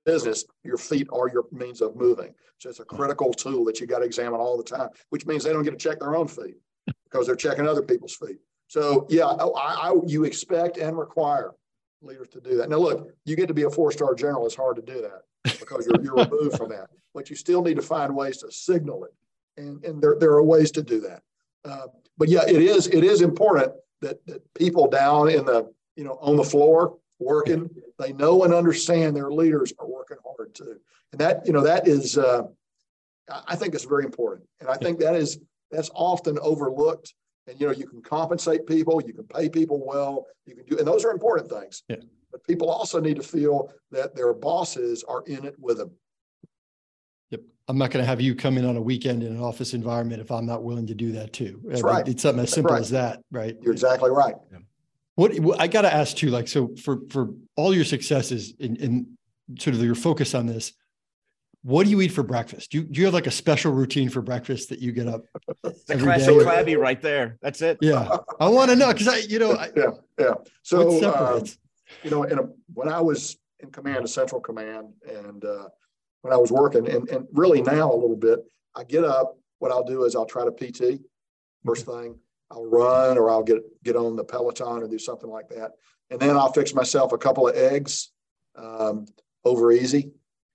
business, 0.05 0.45
your 0.63 0.77
feet 0.77 1.09
are 1.13 1.29
your 1.29 1.45
means 1.53 1.81
of 1.81 1.97
moving. 1.97 2.35
So 2.59 2.71
it's 2.71 2.81
a 2.81 2.85
critical 2.85 3.33
tool 3.33 3.65
that 3.67 3.81
you 3.81 3.87
got 3.87 3.99
to 3.99 4.05
examine 4.05 4.41
all 4.41 4.57
the 4.57 4.65
time, 4.65 4.89
which 5.11 5.27
means 5.27 5.45
they 5.45 5.53
don't 5.53 5.65
get 5.65 5.73
to 5.73 5.77
check 5.77 6.01
their 6.01 6.17
own 6.17 6.29
feet 6.29 6.57
because 7.05 7.27
they're 7.27 7.37
checking 7.37 7.67
other 7.67 7.83
people's 7.83 8.17
feet. 8.17 8.39
So 8.69 9.07
yeah, 9.11 9.27
I, 9.27 9.91
I 9.91 9.95
you 10.07 10.25
expect 10.25 10.79
and 10.79 10.99
require 10.99 11.53
leaders 12.03 12.29
to 12.29 12.41
do 12.41 12.57
that. 12.57 12.69
Now 12.69 12.79
look, 12.79 13.09
you 13.25 13.37
get 13.37 13.49
to 13.49 13.55
be 13.55 13.63
a 13.65 13.71
four-star 13.71 14.15
general. 14.15 14.47
It's 14.47 14.55
hard 14.55 14.77
to 14.77 14.83
do 14.83 15.03
that 15.03 15.59
because 15.59 15.87
you're, 15.87 16.03
you're 16.03 16.25
removed 16.25 16.57
from 16.57 16.71
that, 16.71 16.89
but 17.15 17.31
you 17.31 17.37
still 17.37 17.63
need 17.63 17.77
to 17.77 17.83
find 17.83 18.15
ways 18.15 18.39
to 18.39 18.51
signal 18.51 19.05
it. 19.05 19.15
And, 19.57 19.85
and 19.85 20.03
there, 20.03 20.17
there 20.19 20.33
are 20.33 20.43
ways 20.43 20.71
to 20.73 20.83
do 20.83 21.01
that. 21.03 21.23
Uh, 21.65 21.87
but 22.17 22.29
yeah, 22.29 22.43
it 22.47 22.63
is 22.63 22.87
it 22.89 23.05
is 23.05 23.21
important 23.21 23.73
that, 24.01 24.25
that 24.27 24.55
people 24.55 24.89
down 24.89 25.29
in 25.29 25.45
the 25.45 25.73
you 25.97 26.05
know 26.05 26.19
on 26.21 26.37
the 26.37 26.45
floor 26.45 26.99
working 27.19 27.71
they 27.99 28.13
know 28.13 28.45
and 28.45 28.53
understand 28.53 29.17
their 29.17 29.31
leaders 29.31 29.73
are 29.79 29.89
working 29.89 30.17
hard 30.25 30.55
too, 30.55 30.77
and 31.13 31.21
that 31.21 31.47
you 31.47 31.53
know 31.53 31.63
that 31.63 31.87
is 31.89 32.19
uh, 32.19 32.43
I 33.47 33.57
think 33.57 33.75
it's 33.75 33.85
very 33.85 34.05
important, 34.05 34.47
and 34.61 34.69
I 34.69 34.77
think 34.77 34.99
that 35.01 35.15
is 35.17 35.39
that's 35.71 35.91
often 35.95 36.39
overlooked. 36.41 37.15
And 37.47 37.61
you 37.61 37.67
know 37.67 37.73
you 37.73 37.87
can 37.87 38.01
compensate 38.01 38.67
people, 38.67 39.03
you 39.05 39.13
can 39.13 39.27
pay 39.27 39.49
people 39.49 39.85
well, 39.87 40.27
you 40.47 40.55
can 40.55 40.65
do, 40.65 40.79
and 40.79 40.87
those 40.87 41.05
are 41.05 41.11
important 41.11 41.51
things. 41.51 41.83
Yeah. 41.89 41.97
But 42.33 42.43
people 42.45 42.69
also 42.71 43.01
need 43.01 43.17
to 43.17 43.23
feel 43.23 43.73
that 43.93 44.17
their 44.17 44.33
bosses 44.33 45.05
are 45.05 45.23
in 45.27 45.45
it 45.45 45.55
with 45.61 45.79
them. 45.79 45.91
Yep. 47.67 47.71
I'm 47.73 47.79
not 47.79 47.91
going 47.91 48.03
to 48.03 48.07
have 48.07 48.21
you 48.21 48.35
come 48.35 48.59
in 48.59 48.65
on 48.65 48.77
a 48.77 48.83
weekend 48.83 49.23
in 49.23 49.35
an 49.35 49.41
office 49.41 49.75
environment 49.75 50.21
if 50.21 50.31
I'm 50.31 50.47
not 50.47 50.63
willing 50.63 50.87
to 50.89 50.95
do 50.95 51.13
that 51.13 51.33
too. 51.33 51.61
That's 51.65 51.83
right. 51.83 52.07
It's 52.07 52.23
something 52.23 52.43
as 52.43 52.53
simple 52.53 52.75
right. 52.75 52.81
as 52.81 52.91
that, 52.91 53.23
right? 53.31 53.57
You're 53.63 53.73
exactly 53.73 54.11
right. 54.11 54.35
Yeah. 54.53 54.59
What, 55.17 55.39
what 55.39 55.61
I 55.61 55.69
got 55.69 55.83
to 55.83 55.95
ask 55.95 56.17
too, 56.17 56.31
like, 56.31 56.49
so 56.49 56.75
for 56.77 57.01
for 57.11 57.31
all 57.57 57.75
your 57.75 57.85
successes 57.85 58.53
in, 58.59 58.77
in 58.77 59.07
sort 59.59 59.77
of 59.77 59.83
your 59.83 59.95
focus 59.95 60.35
on 60.35 60.47
this, 60.47 60.73
what 61.63 61.85
do 61.85 61.91
you 61.91 62.01
eat 62.03 62.09
for 62.09 62.23
breakfast? 62.23 62.73
Do 62.73 62.79
you, 62.79 62.85
do 62.85 63.01
you 63.01 63.07
have 63.07 63.15
like 63.15 63.27
a 63.27 63.31
special 63.31 63.73
routine 63.73 64.11
for 64.11 64.21
breakfast 64.21 64.69
that 64.69 64.81
you 64.81 64.93
get 64.93 65.09
up 65.09 65.25
the 65.63 65.97
classic 65.99 66.41
Clabby 66.41 66.77
right 66.77 67.01
there. 67.01 67.39
That's 67.41 67.63
it. 67.63 67.79
Yeah, 67.81 68.19
I 68.39 68.49
want 68.49 68.71
to 68.71 68.77
know 68.77 68.93
because 68.93 69.09
I, 69.09 69.19
you 69.19 69.39
know, 69.39 69.53
I, 69.53 69.71
yeah, 69.75 69.91
yeah. 70.19 70.35
So, 70.63 71.03
uh, 71.03 71.45
you 72.03 72.11
know, 72.11 72.25
in 72.25 72.39
a, 72.39 72.43
when 72.75 72.89
I 72.89 73.01
was 73.01 73.39
in 73.61 73.71
command 73.71 74.05
of 74.05 74.11
Central 74.11 74.41
Command, 74.41 74.93
and 75.09 75.45
uh, 75.45 75.69
when 76.25 76.33
I 76.33 76.39
was 76.39 76.51
working, 76.51 76.89
and, 76.89 77.07
and 77.11 77.29
really 77.33 77.61
now 77.61 77.93
a 77.93 77.95
little 77.95 78.17
bit, 78.17 78.39
I 78.75 78.85
get 78.85 79.05
up. 79.05 79.37
What 79.59 79.71
I'll 79.71 79.85
do 79.85 80.05
is 80.05 80.17
I'll 80.17 80.25
try 80.25 80.43
to 80.45 80.51
PT 80.51 81.03
first 81.67 81.85
thing. 81.85 82.19
I'll 82.51 82.65
run 82.65 83.19
or 83.19 83.29
I'll 83.29 83.43
get 83.43 83.59
get 83.85 83.95
on 83.95 84.17
the 84.17 84.25
Peloton 84.25 84.83
or 84.83 84.89
do 84.89 84.99
something 84.99 85.29
like 85.29 85.51
that, 85.51 85.73
and 86.09 86.19
then 86.19 86.31
I'll 86.31 86.53
fix 86.53 86.73
myself 86.73 87.13
a 87.13 87.19
couple 87.19 87.47
of 87.47 87.55
eggs 87.55 88.11
um, 88.57 89.05
over 89.45 89.71
easy, 89.71 90.13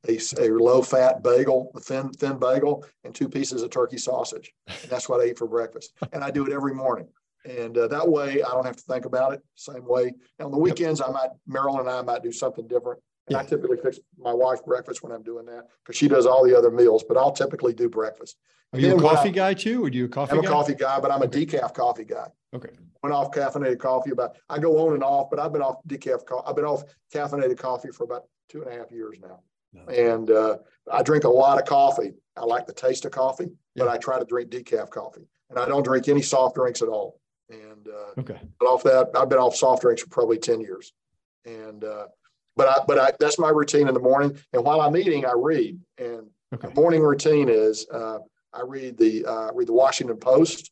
a, 0.08 0.18
a 0.40 0.50
low 0.50 0.82
fat 0.82 1.22
bagel, 1.22 1.72
a 1.76 1.80
thin 1.80 2.10
thin 2.14 2.40
bagel, 2.40 2.84
and 3.04 3.14
two 3.14 3.30
pieces 3.30 3.62
of 3.62 3.70
turkey 3.70 4.00
sausage. 4.00 4.52
And 4.68 4.90
that's 4.90 5.08
what 5.08 5.22
I 5.22 5.26
eat 5.26 5.38
for 5.38 5.48
breakfast, 5.48 5.94
and 6.14 6.24
I 6.24 6.32
do 6.32 6.48
it 6.48 6.52
every 6.52 6.74
morning. 6.74 7.08
And 7.46 7.78
uh, 7.78 7.88
that 7.90 8.10
way, 8.10 8.42
I 8.42 8.50
don't 8.50 8.66
have 8.66 8.76
to 8.76 8.84
think 8.84 9.06
about 9.06 9.34
it. 9.34 9.44
Same 9.54 9.86
way. 9.86 10.14
Now, 10.40 10.46
on 10.46 10.52
the 10.52 10.58
weekends, 10.58 11.00
I 11.00 11.12
might 11.12 11.30
Marilyn 11.46 11.82
and 11.82 11.90
I 11.90 12.02
might 12.02 12.24
do 12.24 12.32
something 12.32 12.68
different. 12.68 13.00
And 13.30 13.36
yeah. 13.36 13.42
I 13.42 13.46
typically 13.46 13.78
fix 13.78 14.00
my 14.18 14.34
wife 14.34 14.65
breakfast 14.65 15.04
when 15.04 15.12
I'm 15.12 15.22
doing 15.22 15.46
that 15.46 15.68
because 15.84 15.96
she 15.96 16.08
does 16.08 16.26
all 16.26 16.44
the 16.44 16.58
other 16.58 16.72
meals, 16.72 17.04
but 17.08 17.15
I'll 17.15 17.32
typically 17.32 17.74
do 17.74 17.88
breakfast. 17.88 18.38
Are 18.74 18.80
you 18.80 18.96
a 18.96 19.02
coffee 19.02 19.30
I, 19.30 19.32
guy 19.32 19.54
too, 19.54 19.84
or 19.84 19.89
do 19.89 19.98
you 20.00 20.06
a 20.06 20.10
coffee? 20.10 20.32
I'm 20.32 20.42
guy? 20.42 20.48
a 20.48 20.52
coffee 20.52 20.76
guy, 20.76 21.00
but 21.00 21.12
I'm 21.12 21.22
a 21.22 21.28
decaf 21.28 21.74
coffee 21.74 22.06
guy. 22.06 22.28
Okay. 22.56 22.70
Went 23.04 23.13
off 23.13 23.32
caffeinated 23.32 23.80
coffee 23.80 24.12
about. 24.12 24.38
I 24.50 24.58
go 24.58 24.88
on 24.88 24.94
and 24.96 25.04
off, 25.04 25.30
but 25.30 25.39
I've 25.39 25.54
been 25.54 25.62
off 25.62 25.78
decaf. 25.88 26.26
Co- 26.26 26.44
I've 26.46 26.56
been 26.56 26.65
off 26.65 26.84
caffeinated 27.13 27.58
coffee 27.58 27.89
for 27.92 28.04
about 28.04 28.24
two 28.50 28.63
and 28.63 28.72
a 28.72 28.78
half 28.78 28.92
years 28.92 29.18
now, 29.22 29.42
no. 29.74 29.86
and 29.94 30.32
uh, 30.32 30.58
I 30.92 31.04
drink 31.04 31.24
a 31.24 31.30
lot 31.30 31.60
of 31.60 31.68
coffee. 31.68 32.13
I 32.36 32.46
like 32.46 32.65
the 32.65 32.74
taste 32.74 33.06
of 33.06 33.12
coffee, 33.12 33.46
yeah. 33.76 33.84
but 33.84 33.88
I 33.88 33.98
try 33.98 34.18
to 34.18 34.26
drink 34.26 34.50
decaf 34.50 34.89
coffee, 34.89 35.28
and 35.50 35.60
I 35.60 35.68
don't 35.68 35.84
drink 35.84 36.08
any 36.08 36.22
soft 36.22 36.56
drinks 36.56 36.82
at 36.82 36.89
all. 36.89 37.20
And 37.50 37.88
uh, 37.88 38.22
okay, 38.22 38.39
but 38.60 38.65
off 38.68 38.84
that, 38.84 39.10
I've 39.15 39.30
been 39.30 39.39
off 39.39 39.56
soft 39.56 39.82
drinks 39.82 40.04
for 40.04 40.10
probably 40.10 40.38
ten 40.38 40.62
years, 40.62 40.94
and 41.46 41.84
uh, 41.84 42.06
but 42.60 42.67
I, 42.67 42.84
but 42.86 43.00
I, 43.00 43.12
that's 43.22 43.39
my 43.39 43.48
routine 43.48 43.88
in 43.88 43.93
the 43.93 44.02
morning. 44.02 44.38
And 44.52 44.65
while 44.65 44.82
I'm 44.82 44.98
eating, 44.98 45.26
I 45.26 45.32
read. 45.34 45.80
And 45.98 46.28
okay. 46.54 46.67
my 46.67 46.74
morning 46.74 47.02
routine 47.02 47.48
is 47.48 47.88
uh, 47.89 48.19
I 48.54 48.63
read 48.67 48.98
the 48.98 49.26
uh, 49.26 49.54
read 49.54 49.69
the 49.69 49.74
Washington 49.74 50.17
Post, 50.17 50.69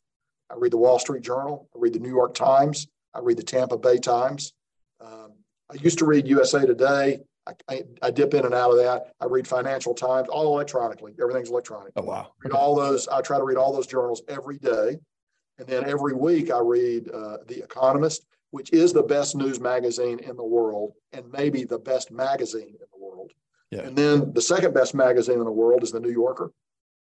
I 0.50 0.56
read 0.58 0.70
the 0.70 0.76
Wall 0.76 0.98
Street 0.98 1.22
Journal, 1.22 1.66
I 1.74 1.78
read 1.80 1.94
the 1.94 1.98
New 1.98 2.10
York 2.10 2.34
Times, 2.34 2.88
I 3.14 3.20
read 3.20 3.38
the 3.38 3.42
Tampa 3.42 3.78
Bay 3.78 3.96
Times. 3.96 4.52
Um, 5.00 5.32
I 5.70 5.76
used 5.80 5.98
to 6.00 6.04
read 6.04 6.28
USA 6.28 6.66
Today. 6.66 7.20
I, 7.46 7.52
I, 7.70 7.82
I, 8.02 8.10
dip 8.10 8.34
in 8.34 8.44
and 8.44 8.52
out 8.52 8.70
of 8.70 8.76
that. 8.76 9.14
I 9.18 9.24
read 9.24 9.48
Financial 9.48 9.94
Times, 9.94 10.28
all 10.28 10.54
electronically. 10.54 11.14
Everything's 11.18 11.48
electronic. 11.48 11.94
Oh 11.96 12.02
wow! 12.02 12.32
Read 12.44 12.52
all 12.52 12.76
those. 12.76 13.08
I 13.08 13.22
try 13.22 13.38
to 13.38 13.44
read 13.44 13.56
all 13.56 13.72
those 13.72 13.86
journals 13.86 14.20
every 14.28 14.58
day, 14.58 14.98
and 15.56 15.66
then 15.66 15.88
every 15.88 16.12
week 16.12 16.50
I 16.50 16.58
read 16.58 17.08
uh, 17.10 17.38
The 17.46 17.64
Economist 17.64 18.26
which 18.50 18.72
is 18.72 18.92
the 18.92 19.02
best 19.02 19.36
news 19.36 19.60
magazine 19.60 20.18
in 20.20 20.36
the 20.36 20.44
world 20.44 20.92
and 21.12 21.30
maybe 21.32 21.64
the 21.64 21.78
best 21.78 22.10
magazine 22.10 22.68
in 22.68 22.86
the 22.92 22.98
world. 22.98 23.32
Yeah. 23.70 23.80
And 23.80 23.96
then 23.96 24.32
the 24.32 24.40
second 24.40 24.72
best 24.72 24.94
magazine 24.94 25.38
in 25.38 25.44
the 25.44 25.52
world 25.52 25.82
is 25.82 25.92
the 25.92 26.00
New 26.00 26.10
Yorker. 26.10 26.52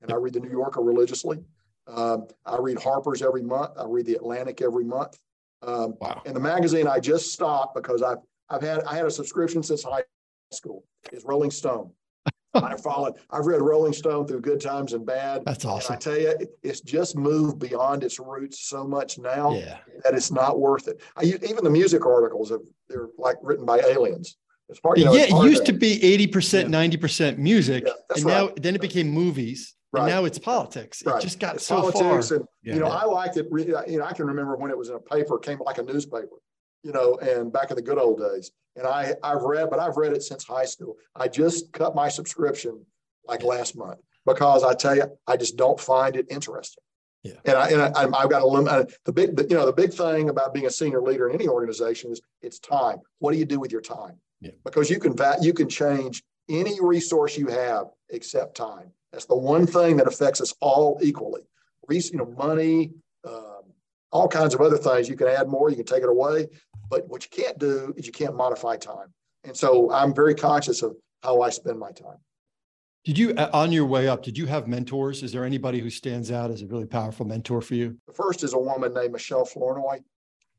And 0.02 0.12
I 0.12 0.15
read 0.15 0.34
the 0.34 0.39
New 0.39 0.52
Yorker 0.52 0.82
religiously. 0.82 1.39
Um, 1.88 2.28
I 2.45 2.58
read 2.60 2.82
Harper's 2.82 3.21
every 3.21 3.41
month. 3.41 3.71
I 3.78 3.86
read 3.86 4.06
the 4.06 4.15
Atlantic 4.15 4.62
every 4.62 4.84
month. 4.84 5.17
Um, 5.62 5.95
wow. 5.99 6.21
And 6.25 6.36
the 6.36 6.39
magazine 6.39 6.88
I 6.88 6.99
just 6.99 7.34
stopped 7.34 7.75
because 7.75 8.02
I've 8.02 8.19
I've 8.49 8.62
had 8.62 8.84
I 8.84 8.95
had 8.95 9.06
a 9.06 9.12
subscription 9.12 9.63
since 9.63 9.84
high 9.84 10.04
school 10.52 10.84
is 11.12 11.23
Rolling 11.23 11.52
Stone. 11.52 11.91
I 12.55 12.75
followed. 12.77 13.13
I've 13.29 13.45
read 13.45 13.61
Rolling 13.61 13.93
Stone 13.93 14.27
through 14.27 14.41
good 14.41 14.59
times 14.59 14.93
and 14.93 15.05
bad. 15.05 15.43
That's 15.45 15.65
awesome. 15.65 15.93
And 15.93 16.01
I 16.01 16.03
tell 16.03 16.17
you, 16.19 16.47
it's 16.63 16.81
just 16.81 17.15
moved 17.15 17.59
beyond 17.59 18.03
its 18.03 18.19
roots 18.19 18.61
so 18.67 18.87
much 18.87 19.19
now 19.19 19.51
Yeah. 19.53 19.77
that 20.03 20.15
it's 20.15 20.31
not 20.31 20.59
worth 20.59 20.87
it. 20.87 20.99
I, 21.15 21.23
even 21.23 21.63
the 21.63 21.69
music 21.69 22.05
articles, 22.05 22.49
have, 22.49 22.61
they're 22.89 23.09
like 23.17 23.35
written 23.43 23.65
by 23.65 23.79
aliens. 23.79 24.37
It's 24.67 24.79
part, 24.79 24.97
you 24.97 25.05
know, 25.05 25.13
yeah, 25.13 25.23
it's 25.23 25.33
it 25.33 25.43
used 25.45 25.65
to- 25.65 25.71
to 25.73 25.77
be 25.77 25.99
80%, 25.99 26.69
90% 26.69 27.37
music. 27.37 27.83
Yeah, 27.85 27.93
that's 28.07 28.21
and 28.21 28.29
now 28.29 28.47
right. 28.47 28.61
then 28.61 28.75
it 28.75 28.81
became 28.81 29.09
movies. 29.09 29.75
Right. 29.91 30.01
And 30.01 30.09
now 30.11 30.25
it's 30.25 30.37
politics. 30.37 31.01
Right. 31.05 31.17
It 31.17 31.21
just 31.21 31.39
got 31.39 31.55
It's 31.55 31.65
so 31.65 31.91
far. 31.91 32.19
and 32.19 32.31
Yeah. 32.63 32.73
you 32.75 32.79
know 32.79 32.87
i 32.87 33.05
liked 33.05 33.37
it 33.37 33.47
you 33.87 33.97
know 33.97 34.05
i 34.05 34.13
can 34.13 34.25
remember 34.27 34.55
when 34.55 34.69
it 34.69 34.77
was 34.77 34.89
in 34.89 34.95
a 34.95 34.99
paper 34.99 35.37
it 35.37 35.41
came 35.43 35.57
like 35.65 35.79
a 35.79 35.83
newspaper 35.83 36.37
you 36.83 36.91
know 36.91 37.15
and 37.15 37.51
back 37.51 37.71
in 37.71 37.75
the 37.75 37.81
good 37.81 37.97
old 37.97 38.19
days 38.19 38.51
and 38.79 38.87
i 38.87 39.13
i've 39.23 39.43
read 39.43 39.69
but 39.69 39.79
i've 39.79 39.97
read 39.97 40.13
it 40.13 40.23
since 40.23 40.43
high 40.43 40.65
school 40.65 40.95
i 41.15 41.27
just 41.27 41.71
cut 41.73 41.93
my 41.93 42.07
subscription 42.09 42.83
like 43.27 43.43
last 43.43 43.75
month 43.75 43.99
because 44.25 44.63
i 44.63 44.73
tell 44.73 44.95
you 44.95 45.03
i 45.27 45.35
just 45.37 45.55
don't 45.57 45.79
find 45.79 46.15
it 46.15 46.25
interesting 46.29 46.83
Yeah. 47.23 47.33
and 47.45 47.57
i 47.57 47.67
and 47.69 47.81
I, 47.81 48.03
i've 48.19 48.29
got 48.29 48.41
a 48.41 48.47
limit 48.47 48.91
the 49.05 49.11
big 49.13 49.35
the, 49.35 49.43
you 49.49 49.55
know 49.55 49.65
the 49.65 49.73
big 49.73 49.93
thing 49.93 50.29
about 50.29 50.53
being 50.53 50.65
a 50.65 50.71
senior 50.71 51.01
leader 51.01 51.29
in 51.29 51.35
any 51.35 51.47
organization 51.47 52.11
is 52.11 52.21
it's 52.41 52.59
time 52.59 52.97
what 53.19 53.31
do 53.33 53.37
you 53.37 53.45
do 53.45 53.59
with 53.59 53.71
your 53.71 53.81
time 53.81 54.15
Yeah. 54.41 54.51
because 54.63 54.89
you 54.89 54.99
can 54.99 55.13
you 55.41 55.53
can 55.53 55.67
change 55.69 56.23
any 56.49 56.75
resource 56.81 57.37
you 57.37 57.47
have 57.47 57.85
except 58.09 58.55
time 58.55 58.91
that's 59.11 59.25
the 59.25 59.35
one 59.53 59.65
thing 59.67 59.97
that 59.97 60.07
affects 60.07 60.39
us 60.39 60.53
all 60.61 60.99
equally. 61.01 61.41
Res- 61.87 62.11
You 62.11 62.19
know, 62.19 62.29
money, 62.47 62.91
um, 63.27 63.58
all 64.11 64.27
kinds 64.27 64.53
of 64.53 64.61
other 64.61 64.77
things. 64.77 65.07
You 65.07 65.15
can 65.15 65.27
add 65.27 65.47
more, 65.47 65.69
you 65.69 65.75
can 65.75 65.85
take 65.85 66.03
it 66.03 66.09
away, 66.09 66.47
but 66.89 67.07
what 67.07 67.23
you 67.23 67.43
can't 67.43 67.57
do 67.59 67.93
is 67.97 68.05
you 68.05 68.11
can't 68.11 68.35
modify 68.35 68.77
time. 68.77 69.13
And 69.43 69.55
so 69.55 69.91
I'm 69.91 70.13
very 70.13 70.35
conscious 70.35 70.81
of 70.81 70.95
how 71.23 71.41
I 71.41 71.49
spend 71.49 71.79
my 71.79 71.91
time. 71.91 72.17
Did 73.05 73.17
you, 73.17 73.33
uh, 73.35 73.49
on 73.53 73.71
your 73.71 73.85
way 73.85 74.07
up, 74.07 74.23
did 74.23 74.37
you 74.37 74.45
have 74.47 74.67
mentors? 74.67 75.23
Is 75.23 75.31
there 75.31 75.45
anybody 75.45 75.79
who 75.79 75.89
stands 75.89 76.31
out 76.31 76.51
as 76.51 76.61
a 76.61 76.67
really 76.67 76.85
powerful 76.85 77.25
mentor 77.25 77.61
for 77.61 77.75
you? 77.75 77.97
The 78.07 78.13
first 78.13 78.43
is 78.43 78.53
a 78.53 78.59
woman 78.59 78.93
named 78.93 79.13
Michelle 79.13 79.45
Flournoy. 79.45 79.99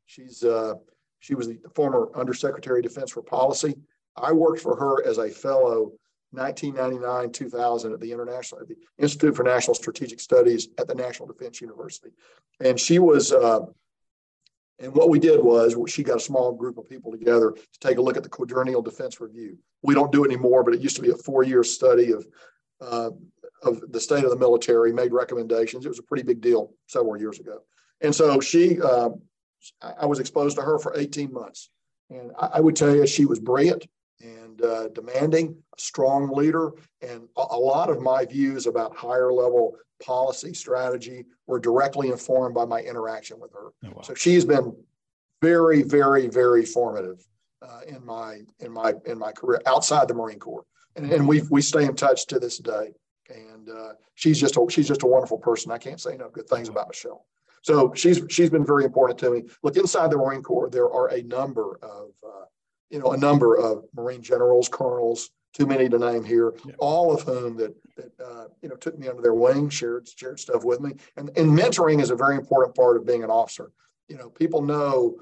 She's 0.07 0.43
uh, 0.43 0.75
she 1.21 1.35
was 1.35 1.49
the 1.49 1.59
former 1.75 2.11
Undersecretary 2.17 2.81
of 2.81 2.85
Defense 2.85 3.11
for 3.11 3.23
Policy. 3.23 3.75
I 4.17 4.33
worked 4.33 4.61
for 4.61 4.75
her 4.75 5.07
as 5.07 5.19
a 5.19 5.29
fellow 5.29 5.93
1999 6.33 7.33
2000 7.33 7.93
at 7.93 8.01
the 8.01 8.13
International 8.13 8.61
at 8.61 8.69
the 8.69 8.77
Institute 8.99 9.37
for 9.37 9.43
National 9.43 9.75
Strategic 9.75 10.21
Studies 10.21 10.69
at 10.79 10.87
the 10.87 10.95
National 10.95 11.27
Defense 11.27 11.61
University, 11.61 12.11
and 12.61 12.79
she 12.79 12.99
was. 12.99 13.33
Uh, 13.33 13.61
and 14.83 14.95
what 14.95 15.11
we 15.11 15.19
did 15.19 15.45
was 15.45 15.77
she 15.93 16.03
got 16.03 16.17
a 16.17 16.21
small 16.21 16.53
group 16.53 16.79
of 16.79 16.89
people 16.89 17.13
together 17.13 17.51
to 17.51 17.81
take 17.81 17.99
a 17.99 18.01
look 18.01 18.17
at 18.17 18.23
the 18.23 18.31
quadrennial 18.31 18.81
defense 18.81 19.21
review. 19.21 19.59
We 19.83 19.93
don't 19.93 20.11
do 20.11 20.25
it 20.25 20.29
anymore, 20.29 20.65
but 20.65 20.73
it 20.73 20.81
used 20.81 20.97
to 20.97 21.03
be 21.03 21.11
a 21.11 21.17
four-year 21.17 21.63
study 21.63 22.13
of 22.13 22.27
uh, 22.81 23.11
of 23.63 23.93
the 23.93 24.01
state 24.01 24.25
of 24.25 24.31
the 24.31 24.37
military, 24.37 24.93
made 24.93 25.13
recommendations. 25.13 25.85
It 25.85 25.91
was 25.91 25.99
a 25.99 26.03
pretty 26.03 26.23
big 26.23 26.41
deal 26.41 26.73
several 26.87 27.19
years 27.19 27.39
ago. 27.39 27.61
And 28.01 28.15
so 28.15 28.41
she, 28.41 28.81
uh, 28.81 29.11
I 29.83 30.07
was 30.07 30.19
exposed 30.19 30.57
to 30.57 30.63
her 30.63 30.79
for 30.79 30.97
18 30.97 31.33
months. 31.33 31.69
And 32.09 32.33
I, 32.39 32.47
I 32.55 32.61
would 32.61 32.77
tell 32.77 32.95
you, 32.95 33.07
she 33.07 33.27
was 33.27 33.39
brilliant 33.39 33.87
and 34.21 34.63
uh, 34.63 34.89
demanding, 34.89 35.57
a 35.77 35.81
strong 35.81 36.31
leader. 36.31 36.73
And 37.03 37.29
a, 37.37 37.45
a 37.51 37.59
lot 37.59 37.91
of 37.91 38.01
my 38.01 38.25
views 38.25 38.67
about 38.67 38.97
higher 38.97 39.33
level 39.33 39.77
policy 40.03 40.55
strategy 40.55 41.27
were 41.47 41.61
directly 41.61 42.09
informed 42.09 42.55
by 42.55 42.65
my 42.65 42.81
interaction 42.81 43.39
with 43.39 43.53
her. 43.53 43.69
Oh, 43.85 43.93
wow. 43.97 44.03
So 44.03 44.15
she's 44.15 44.45
been 44.45 44.75
very, 45.43 45.83
very, 45.83 46.29
very 46.29 46.65
formative 46.65 47.27
uh, 47.63 47.81
in 47.87 48.05
my 48.05 48.41
in 48.61 48.73
my 48.73 48.95
in 49.07 49.19
my 49.19 49.33
career 49.33 49.61
outside 49.67 50.09
the 50.09 50.15
Marine 50.15 50.39
Corps, 50.39 50.65
and, 50.97 51.11
and 51.13 51.29
we 51.29 51.43
we 51.51 51.63
stay 51.63 51.85
in 51.85 51.95
touch 51.95 52.27
to 52.29 52.39
this 52.39 52.59
day. 52.59 52.93
And 53.29 53.69
uh, 53.69 53.93
she's 54.15 54.41
just 54.41 54.57
a, 54.57 54.67
she's 54.69 54.89
just 54.89 55.03
a 55.03 55.07
wonderful 55.07 55.39
person. 55.39 55.71
I 55.71 55.79
can't 55.79 56.01
say 56.01 56.15
enough 56.15 56.33
good 56.33 56.49
things 56.49 56.69
about 56.69 56.89
Michelle. 56.89 57.27
So 57.63 57.93
she's 57.95 58.23
she's 58.29 58.51
been 58.51 58.65
very 58.65 58.85
important 58.85 59.19
to 59.21 59.31
me. 59.31 59.43
Look 59.63 59.77
inside 59.77 60.11
the 60.11 60.17
Marine 60.17 60.43
Corps, 60.43 60.71
there 60.71 60.91
are 60.91 61.09
a 61.09 61.23
number 61.23 61.79
of 61.83 62.09
uh, 62.27 62.45
you 62.91 62.99
know 62.99 63.13
a 63.13 63.17
number 63.17 63.57
of 63.57 63.85
Marine 63.95 64.23
generals, 64.23 64.69
colonels, 64.69 65.31
too 65.55 65.67
many 65.67 65.89
to 65.89 65.99
name 65.99 66.25
here, 66.25 66.55
Yeah. 66.65 66.75
all 66.79 67.13
of 67.15 67.23
whom 67.23 67.57
that 67.57 67.75
that 67.97 68.13
uh, 68.25 68.47
you 68.63 68.69
know 68.69 68.77
took 68.77 68.99
me 68.99 69.09
under 69.09 69.23
their 69.23 69.35
wing, 69.35 69.69
shared 69.71 70.09
shared 70.09 70.39
stuff 70.41 70.65
with 70.65 70.81
me, 70.81 70.93
and 71.17 71.31
and 71.37 71.51
mentoring 71.59 72.01
is 72.03 72.11
a 72.11 72.17
very 72.17 72.37
important 72.37 72.75
part 72.77 72.97
of 72.97 73.07
being 73.07 73.25
an 73.25 73.31
officer. 73.31 73.71
You 74.09 74.17
know, 74.17 74.29
people 74.31 74.63
know. 74.63 75.17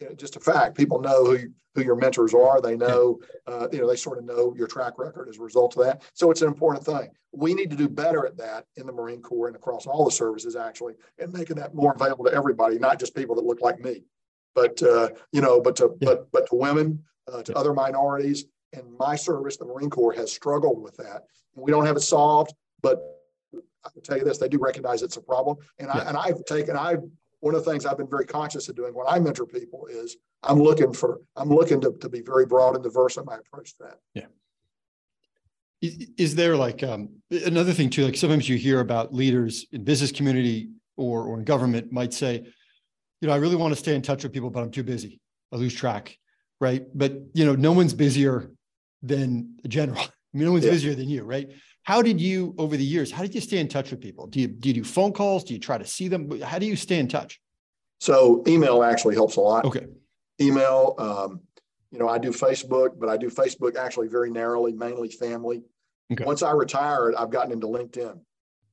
You 0.00 0.08
know, 0.08 0.14
just 0.16 0.34
a 0.34 0.40
fact. 0.40 0.76
People 0.76 1.00
know 1.00 1.24
who 1.24 1.38
who 1.76 1.82
your 1.82 1.94
mentors 1.94 2.34
are. 2.34 2.60
They 2.60 2.76
know, 2.76 3.20
uh, 3.46 3.68
you 3.72 3.80
know, 3.80 3.88
they 3.88 3.94
sort 3.96 4.18
of 4.18 4.24
know 4.24 4.52
your 4.56 4.66
track 4.66 4.98
record 4.98 5.28
as 5.28 5.38
a 5.38 5.42
result 5.42 5.76
of 5.76 5.84
that. 5.84 6.02
So 6.12 6.30
it's 6.30 6.42
an 6.42 6.48
important 6.48 6.84
thing. 6.84 7.08
We 7.30 7.54
need 7.54 7.70
to 7.70 7.76
do 7.76 7.88
better 7.88 8.26
at 8.26 8.36
that 8.38 8.66
in 8.76 8.84
the 8.86 8.92
Marine 8.92 9.22
Corps 9.22 9.46
and 9.46 9.54
across 9.56 9.86
all 9.86 10.04
the 10.04 10.10
services, 10.10 10.56
actually, 10.56 10.94
and 11.18 11.32
making 11.32 11.56
that 11.56 11.74
more 11.74 11.92
available 11.94 12.24
to 12.26 12.34
everybody, 12.34 12.78
not 12.78 12.98
just 12.98 13.14
people 13.14 13.36
that 13.36 13.44
look 13.44 13.60
like 13.62 13.78
me, 13.80 14.02
but 14.54 14.82
uh, 14.82 15.10
you 15.32 15.40
know, 15.40 15.60
but 15.60 15.76
to 15.76 15.96
Yeah. 16.00 16.08
but 16.08 16.32
but 16.32 16.48
to 16.48 16.56
women, 16.56 17.02
uh, 17.30 17.42
to 17.42 17.52
Yeah. 17.52 17.58
other 17.58 17.72
minorities. 17.72 18.44
And 18.74 18.96
my 18.98 19.16
service, 19.16 19.58
the 19.58 19.66
Marine 19.66 19.90
Corps, 19.90 20.14
has 20.14 20.32
struggled 20.32 20.82
with 20.82 20.96
that. 20.96 21.24
We 21.54 21.70
don't 21.70 21.84
have 21.84 21.96
it 21.96 22.00
solved, 22.00 22.54
but 22.80 23.20
I 23.84 23.90
can 23.90 24.00
tell 24.02 24.16
you 24.16 24.24
this: 24.24 24.38
they 24.38 24.48
do 24.48 24.58
recognize 24.58 25.02
it's 25.02 25.18
a 25.18 25.20
problem. 25.20 25.58
And 25.78 25.90
I 25.90 25.98
and 26.08 26.16
I've 26.16 26.44
taken 26.46 26.76
I 26.76 26.96
one 27.40 27.54
of 27.54 27.64
the 27.64 27.70
things 27.70 27.84
I've 27.84 27.98
been 27.98 28.08
very 28.08 28.24
conscious 28.24 28.68
of 28.68 28.76
doing 28.76 28.94
when 28.94 29.06
I 29.08 29.18
mentor 29.18 29.46
people 29.46 29.86
is 29.86 30.16
I'm 30.42 30.60
looking 30.62 30.92
for 30.92 31.20
I'm 31.36 31.50
looking 31.50 31.80
to, 31.82 31.92
to 32.00 32.08
be 32.08 32.22
very 32.22 32.46
broad 32.46 32.74
and 32.76 32.82
diverse 32.84 33.16
in 33.16 33.24
my 33.24 33.36
approach 33.36 33.76
to 33.76 33.84
that. 33.84 33.98
Is, 35.82 36.08
is 36.16 36.34
there 36.36 36.56
like 36.56 36.84
um, 36.84 37.08
another 37.30 37.72
thing 37.72 37.90
too? 37.90 38.04
Like 38.04 38.16
sometimes 38.16 38.48
you 38.48 38.56
hear 38.56 38.78
about 38.80 39.12
leaders 39.12 39.66
in 39.72 39.82
business 39.82 40.12
community 40.12 40.70
or 40.96 41.24
or 41.24 41.38
in 41.38 41.44
government 41.44 41.92
might 41.92 42.14
say, 42.14 42.46
you 43.22 43.28
know, 43.28 43.34
I 43.34 43.36
really 43.36 43.56
want 43.56 43.72
to 43.72 43.76
stay 43.78 43.94
in 43.94 44.02
touch 44.02 44.24
with 44.24 44.32
people, 44.32 44.50
but 44.50 44.62
I'm 44.62 44.70
too 44.70 44.82
busy. 44.82 45.20
I 45.52 45.56
lose 45.56 45.72
track, 45.72 46.18
right? 46.60 46.84
But 46.92 47.14
you 47.34 47.46
know, 47.46 47.54
no 47.54 47.72
one's 47.72 47.94
busier 47.94 48.50
than 49.00 49.56
a 49.64 49.68
general. 49.68 50.00
I 50.00 50.10
mean, 50.34 50.46
no 50.46 50.52
one's 50.52 50.64
Yeah. 50.64 50.72
busier 50.72 50.94
than 50.94 51.08
you, 51.08 51.22
right? 51.22 51.48
How 51.84 52.02
did 52.02 52.20
you 52.20 52.54
over 52.58 52.76
the 52.76 52.84
years? 52.84 53.12
How 53.12 53.22
did 53.22 53.34
you 53.34 53.40
stay 53.40 53.58
in 53.58 53.68
touch 53.68 53.92
with 53.92 54.00
people? 54.00 54.26
Do 54.26 54.40
you 54.40 54.48
do 54.48 54.68
you 54.68 54.74
do 54.74 54.84
phone 54.84 55.12
calls? 55.12 55.44
Do 55.44 55.54
you 55.54 55.60
try 55.60 55.78
to 55.78 55.86
see 55.86 56.08
them? 56.08 56.40
How 56.40 56.58
do 56.58 56.66
you 56.66 56.74
stay 56.74 56.98
in 56.98 57.06
touch? 57.06 57.40
So 58.00 58.42
email 58.48 58.82
actually 58.82 59.14
helps 59.14 59.36
a 59.36 59.40
lot. 59.40 59.64
Okay, 59.64 59.86
Email, 60.40 60.96
um, 60.98 61.40
you 61.92 62.00
know, 62.00 62.08
I 62.08 62.18
do 62.18 62.30
Facebook, 62.30 62.98
but 62.98 63.08
I 63.08 63.16
do 63.16 63.30
Facebook 63.30 63.76
actually 63.76 64.08
very 64.08 64.30
narrowly, 64.30 64.72
mainly 64.72 65.08
family. 65.10 65.62
Okay. 66.12 66.24
Once 66.24 66.42
I 66.42 66.50
retired, 66.50 67.14
I've 67.14 67.30
gotten 67.30 67.52
into 67.52 67.68
LinkedIn. 67.68 68.18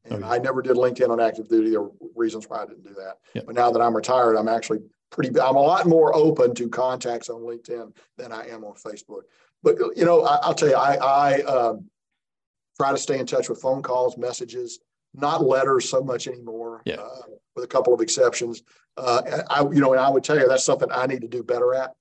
And. 0.06 0.26
I 0.26 0.38
never 0.38 0.62
did 0.62 0.76
LinkedIn 0.76 1.10
on 1.10 1.20
active 1.20 1.48
duty. 1.50 1.72
There 1.72 1.82
were 1.82 1.92
reasons 2.16 2.46
why 2.48 2.64
I 2.64 2.66
didn't 2.66 2.84
do 2.84 2.94
that. 2.96 3.18
Yeah. 3.34 3.42
But 3.46 3.56
now 3.56 3.72
that 3.72 3.82
I'm 3.82 3.96
retired, 3.96 4.36
I'm 4.36 4.48
actually 4.48 4.80
pretty, 5.12 5.30
I'm 5.40 5.56
a 5.56 5.62
lot 5.62 5.86
more 5.88 6.16
open 6.16 6.56
to 6.56 6.70
contacts 6.70 7.30
on 7.30 7.42
LinkedIn 7.42 7.96
than 8.18 8.32
I 8.32 8.48
am 8.48 8.64
on 8.64 8.74
Facebook. 8.76 9.24
But, 9.62 9.78
you 9.96 10.06
know, 10.06 10.24
I, 10.24 10.38
I'll 10.42 10.54
tell 10.54 10.70
you, 10.70 10.76
I, 10.76 10.96
I, 10.96 11.42
um, 11.44 11.90
try 12.78 12.92
to 12.92 12.98
stay 12.98 13.20
in 13.20 13.26
touch 13.26 13.50
with 13.50 13.62
phone 13.62 13.82
calls, 13.82 14.18
messages, 14.18 14.80
not 15.14 15.44
letters 15.44 15.90
so 15.90 16.02
much 16.02 16.28
anymore. 16.28 16.82
Yeah. 16.86 16.96
uh, 16.96 17.22
With 17.56 17.66
a 17.66 17.68
couple 17.68 17.94
of 17.94 18.00
exceptions. 18.00 18.64
Uh, 18.96 19.44
I, 19.50 19.62
you 19.64 19.82
know, 19.82 19.92
and 19.92 20.02
I 20.02 20.10
would 20.10 20.24
tell 20.24 20.40
you 20.40 20.48
that's 20.48 20.66
something 20.66 20.90
I 20.92 21.06
need 21.08 21.22
to 21.22 21.28
do 21.28 21.44
better 21.44 21.74
at. 21.74 21.92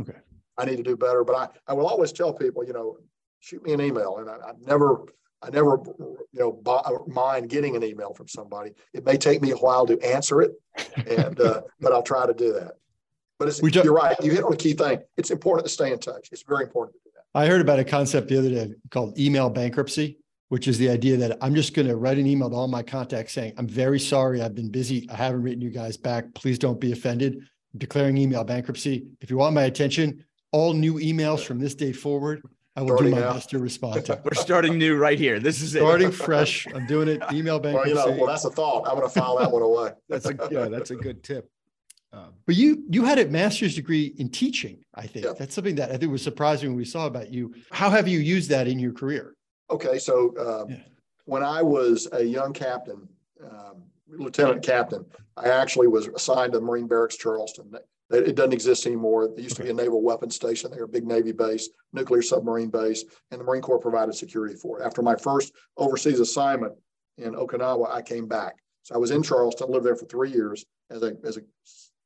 Okay. 0.00 0.18
I 0.58 0.66
need 0.66 0.76
to 0.76 0.82
do 0.82 0.96
better, 0.96 1.24
but 1.24 1.36
I, 1.36 1.48
I 1.68 1.74
will 1.74 1.86
always 1.86 2.12
tell 2.12 2.34
people, 2.34 2.64
you 2.64 2.74
know, 2.74 2.98
shoot 3.38 3.62
me 3.62 3.72
an 3.72 3.80
email 3.80 4.18
and 4.18 4.28
I, 4.28 4.36
I've 4.48 4.60
never, 4.60 5.06
I 5.42 5.50
never, 5.50 5.80
you 5.98 6.18
know, 6.34 6.52
bu- 6.52 7.12
mind 7.12 7.48
getting 7.48 7.74
an 7.76 7.82
email 7.82 8.12
from 8.12 8.28
somebody. 8.28 8.72
It 8.92 9.06
may 9.06 9.16
take 9.16 9.40
me 9.40 9.52
a 9.52 9.56
while 9.56 9.86
to 9.86 9.98
answer 10.00 10.42
it 10.42 10.52
and, 11.06 11.40
uh, 11.40 11.62
but 11.80 11.92
I'll 11.92 12.02
try 12.02 12.26
to 12.26 12.34
do 12.34 12.52
that. 12.54 12.72
But 13.38 13.48
it's, 13.48 13.62
We 13.62 13.70
you're 13.70 13.94
right. 13.94 14.16
You 14.22 14.32
hit 14.32 14.44
on 14.44 14.52
a 14.52 14.56
key 14.56 14.74
thing. 14.74 15.00
It's 15.16 15.30
important 15.30 15.66
to 15.66 15.72
stay 15.72 15.92
in 15.92 15.98
touch. 15.98 16.28
It's 16.30 16.42
very 16.42 16.64
important 16.64 16.96
to 16.96 17.00
do 17.04 17.10
that. 17.14 17.38
I 17.38 17.46
heard 17.46 17.62
about 17.62 17.78
a 17.78 17.84
concept 17.84 18.28
the 18.28 18.38
other 18.38 18.50
day 18.50 18.74
called 18.90 19.18
email 19.18 19.48
bankruptcy, 19.48 20.18
which 20.48 20.68
is 20.68 20.76
the 20.76 20.90
idea 20.90 21.16
that 21.16 21.38
I'm 21.40 21.54
just 21.54 21.72
going 21.72 21.88
to 21.88 21.96
write 21.96 22.18
an 22.18 22.26
email 22.26 22.50
to 22.50 22.56
all 22.56 22.68
my 22.68 22.82
contacts 22.82 23.32
saying, 23.32 23.54
I'm 23.56 23.66
very 23.66 23.98
sorry. 23.98 24.42
I've 24.42 24.54
been 24.54 24.70
busy. 24.70 25.08
I 25.10 25.14
haven't 25.14 25.42
written 25.42 25.62
you 25.62 25.70
guys 25.70 25.96
back. 25.96 26.34
Please 26.34 26.58
don't 26.58 26.78
be 26.78 26.92
offended. 26.92 27.36
I'm 27.36 27.78
declaring 27.78 28.18
email 28.18 28.44
bankruptcy. 28.44 29.06
If 29.22 29.30
you 29.30 29.38
want 29.38 29.54
my 29.54 29.62
attention, 29.62 30.22
all 30.52 30.74
new 30.74 30.94
emails 30.94 31.42
from 31.42 31.58
this 31.58 31.74
day 31.74 31.92
forward, 31.92 32.42
I 32.76 32.82
will 32.82 32.96
do 32.96 33.10
my 33.10 33.20
now. 33.20 33.32
best 33.34 33.50
to 33.50 33.58
respond 33.58 34.04
to. 34.06 34.20
We're 34.24 34.34
starting 34.34 34.78
new 34.78 34.96
right 34.96 35.18
here. 35.18 35.40
This 35.40 35.60
is 35.60 35.74
it. 35.74 35.80
Starting 35.80 36.10
fresh. 36.12 36.66
I'm 36.72 36.86
doing 36.86 37.08
it. 37.08 37.22
Email 37.32 37.60
Well, 37.60 37.86
you 37.86 37.94
know, 37.94 38.10
well, 38.12 38.26
that's 38.26 38.44
a 38.44 38.50
thought. 38.50 38.86
I'm 38.86 38.96
going 38.96 39.08
to 39.08 39.20
file 39.20 39.38
that 39.38 39.50
one 39.50 39.62
away. 39.62 39.92
That's 40.08 40.26
a 40.26 40.36
yeah, 40.50 40.68
that's 40.68 40.90
a 40.90 40.96
good 40.96 41.22
tip. 41.22 41.50
Um, 42.12 42.32
But 42.46 42.56
you 42.56 42.84
you 42.88 43.04
had 43.04 43.18
a 43.18 43.26
master's 43.26 43.74
degree 43.74 44.14
in 44.18 44.28
teaching, 44.28 44.84
I 44.94 45.06
think. 45.06 45.24
Yeah. 45.26 45.32
That's 45.38 45.54
something 45.54 45.74
that 45.76 45.90
I 45.90 45.96
think 45.96 46.10
was 46.12 46.22
surprising 46.22 46.70
when 46.70 46.76
we 46.76 46.84
saw 46.84 47.06
about 47.06 47.32
you. 47.32 47.54
How 47.70 47.90
have 47.90 48.06
you 48.08 48.18
used 48.20 48.50
that 48.50 48.66
in 48.68 48.78
your 48.78 48.92
career? 48.92 49.34
Okay, 49.70 49.98
so 49.98 50.34
um, 50.38 50.70
Yeah. 50.70 50.76
when 51.26 51.42
I 51.42 51.62
was 51.62 52.08
a 52.12 52.22
young 52.22 52.52
captain, 52.52 53.08
um, 53.44 53.82
lieutenant 54.08 54.62
captain, 54.64 55.04
I 55.36 55.48
actually 55.48 55.86
was 55.88 56.06
assigned 56.08 56.52
to 56.52 56.60
Marine 56.60 56.86
Barracks 56.86 57.16
Charleston. 57.16 57.72
It 58.10 58.34
doesn't 58.34 58.52
exist 58.52 58.86
anymore. 58.86 59.24
It 59.24 59.38
used 59.38 59.60
okay. 59.60 59.68
to 59.68 59.74
be 59.74 59.80
a 59.80 59.84
naval 59.84 60.02
weapons 60.02 60.34
station 60.34 60.70
there, 60.70 60.82
a 60.82 60.88
big 60.88 61.06
Navy 61.06 61.32
base, 61.32 61.68
nuclear 61.92 62.22
submarine 62.22 62.68
base, 62.68 63.04
and 63.30 63.40
the 63.40 63.44
Marine 63.44 63.62
Corps 63.62 63.78
provided 63.78 64.14
security 64.14 64.56
for 64.56 64.80
it. 64.80 64.84
After 64.84 65.00
my 65.00 65.14
first 65.14 65.52
overseas 65.76 66.18
assignment 66.18 66.72
in 67.18 67.34
Okinawa, 67.34 67.88
I 67.88 68.02
came 68.02 68.26
back. 68.26 68.56
So 68.82 68.94
I 68.94 68.98
was 68.98 69.12
in 69.12 69.22
Charleston, 69.22 69.70
lived 69.70 69.86
there 69.86 69.94
for 69.94 70.06
three 70.06 70.30
years 70.30 70.64
as 70.90 71.02
a, 71.02 71.14
as 71.24 71.36
a 71.36 71.42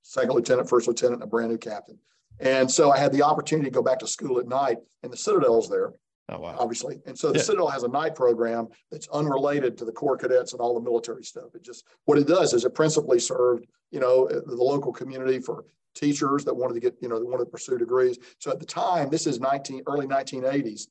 second 0.03 0.35
lieutenant, 0.35 0.69
first 0.69 0.89
lieutenant, 0.89 1.23
and 1.23 1.23
a 1.23 1.27
brand 1.27 1.51
new 1.51 1.59
captain. 1.59 1.99
And 2.41 2.71
so 2.71 2.91
I 2.91 2.99
had 2.99 3.13
the 3.13 3.23
opportunity 3.23 3.71
to 3.71 3.75
go 3.75 3.83
back 3.83 4.01
to 4.01 4.07
school 4.07 4.39
at 4.39 4.47
night, 4.47 4.79
and 5.03 5.13
the 5.13 5.17
Citadel's 5.17 5.71
there. 5.71 5.93
Oh, 6.29 6.41
wow. 6.41 6.57
Obviously. 6.59 7.01
And 7.07 7.19
so 7.19 7.33
the 7.33 7.39
yeah. 7.39 7.45
Citadel 7.45 7.69
has 7.69 7.83
a 7.83 7.89
night 7.89 8.15
program 8.15 8.69
that's 8.91 9.09
unrelated 9.09 9.77
to 9.79 9.85
the 9.85 9.93
Corps 9.93 10.17
cadets 10.17 10.53
and 10.53 10.61
all 10.61 10.75
the 10.75 10.81
military 10.81 11.23
stuff. 11.23 11.55
It 11.55 11.63
just, 11.63 11.85
what 12.07 12.19
it 12.19 12.27
does 12.27 12.55
is 12.55 12.65
it 12.65 12.75
principally 12.75 13.21
served, 13.21 13.67
you 13.91 14.01
know, 14.01 14.27
the 14.29 14.55
local 14.55 14.93
community 14.93 15.39
for 15.39 15.65
teachers 15.95 16.45
that 16.45 16.55
wanted 16.55 16.75
to 16.75 16.81
get, 16.81 16.97
you 17.01 17.09
know, 17.09 17.19
that 17.19 17.27
wanted 17.27 17.45
to 17.45 17.51
pursue 17.51 17.79
degrees. 17.79 18.19
So 18.39 18.51
at 18.51 18.61
the 18.61 18.67
time, 18.67 19.11
this 19.11 19.27
is 19.27 19.41
19, 19.41 19.83
early 19.87 20.07
1980s, 20.07 20.89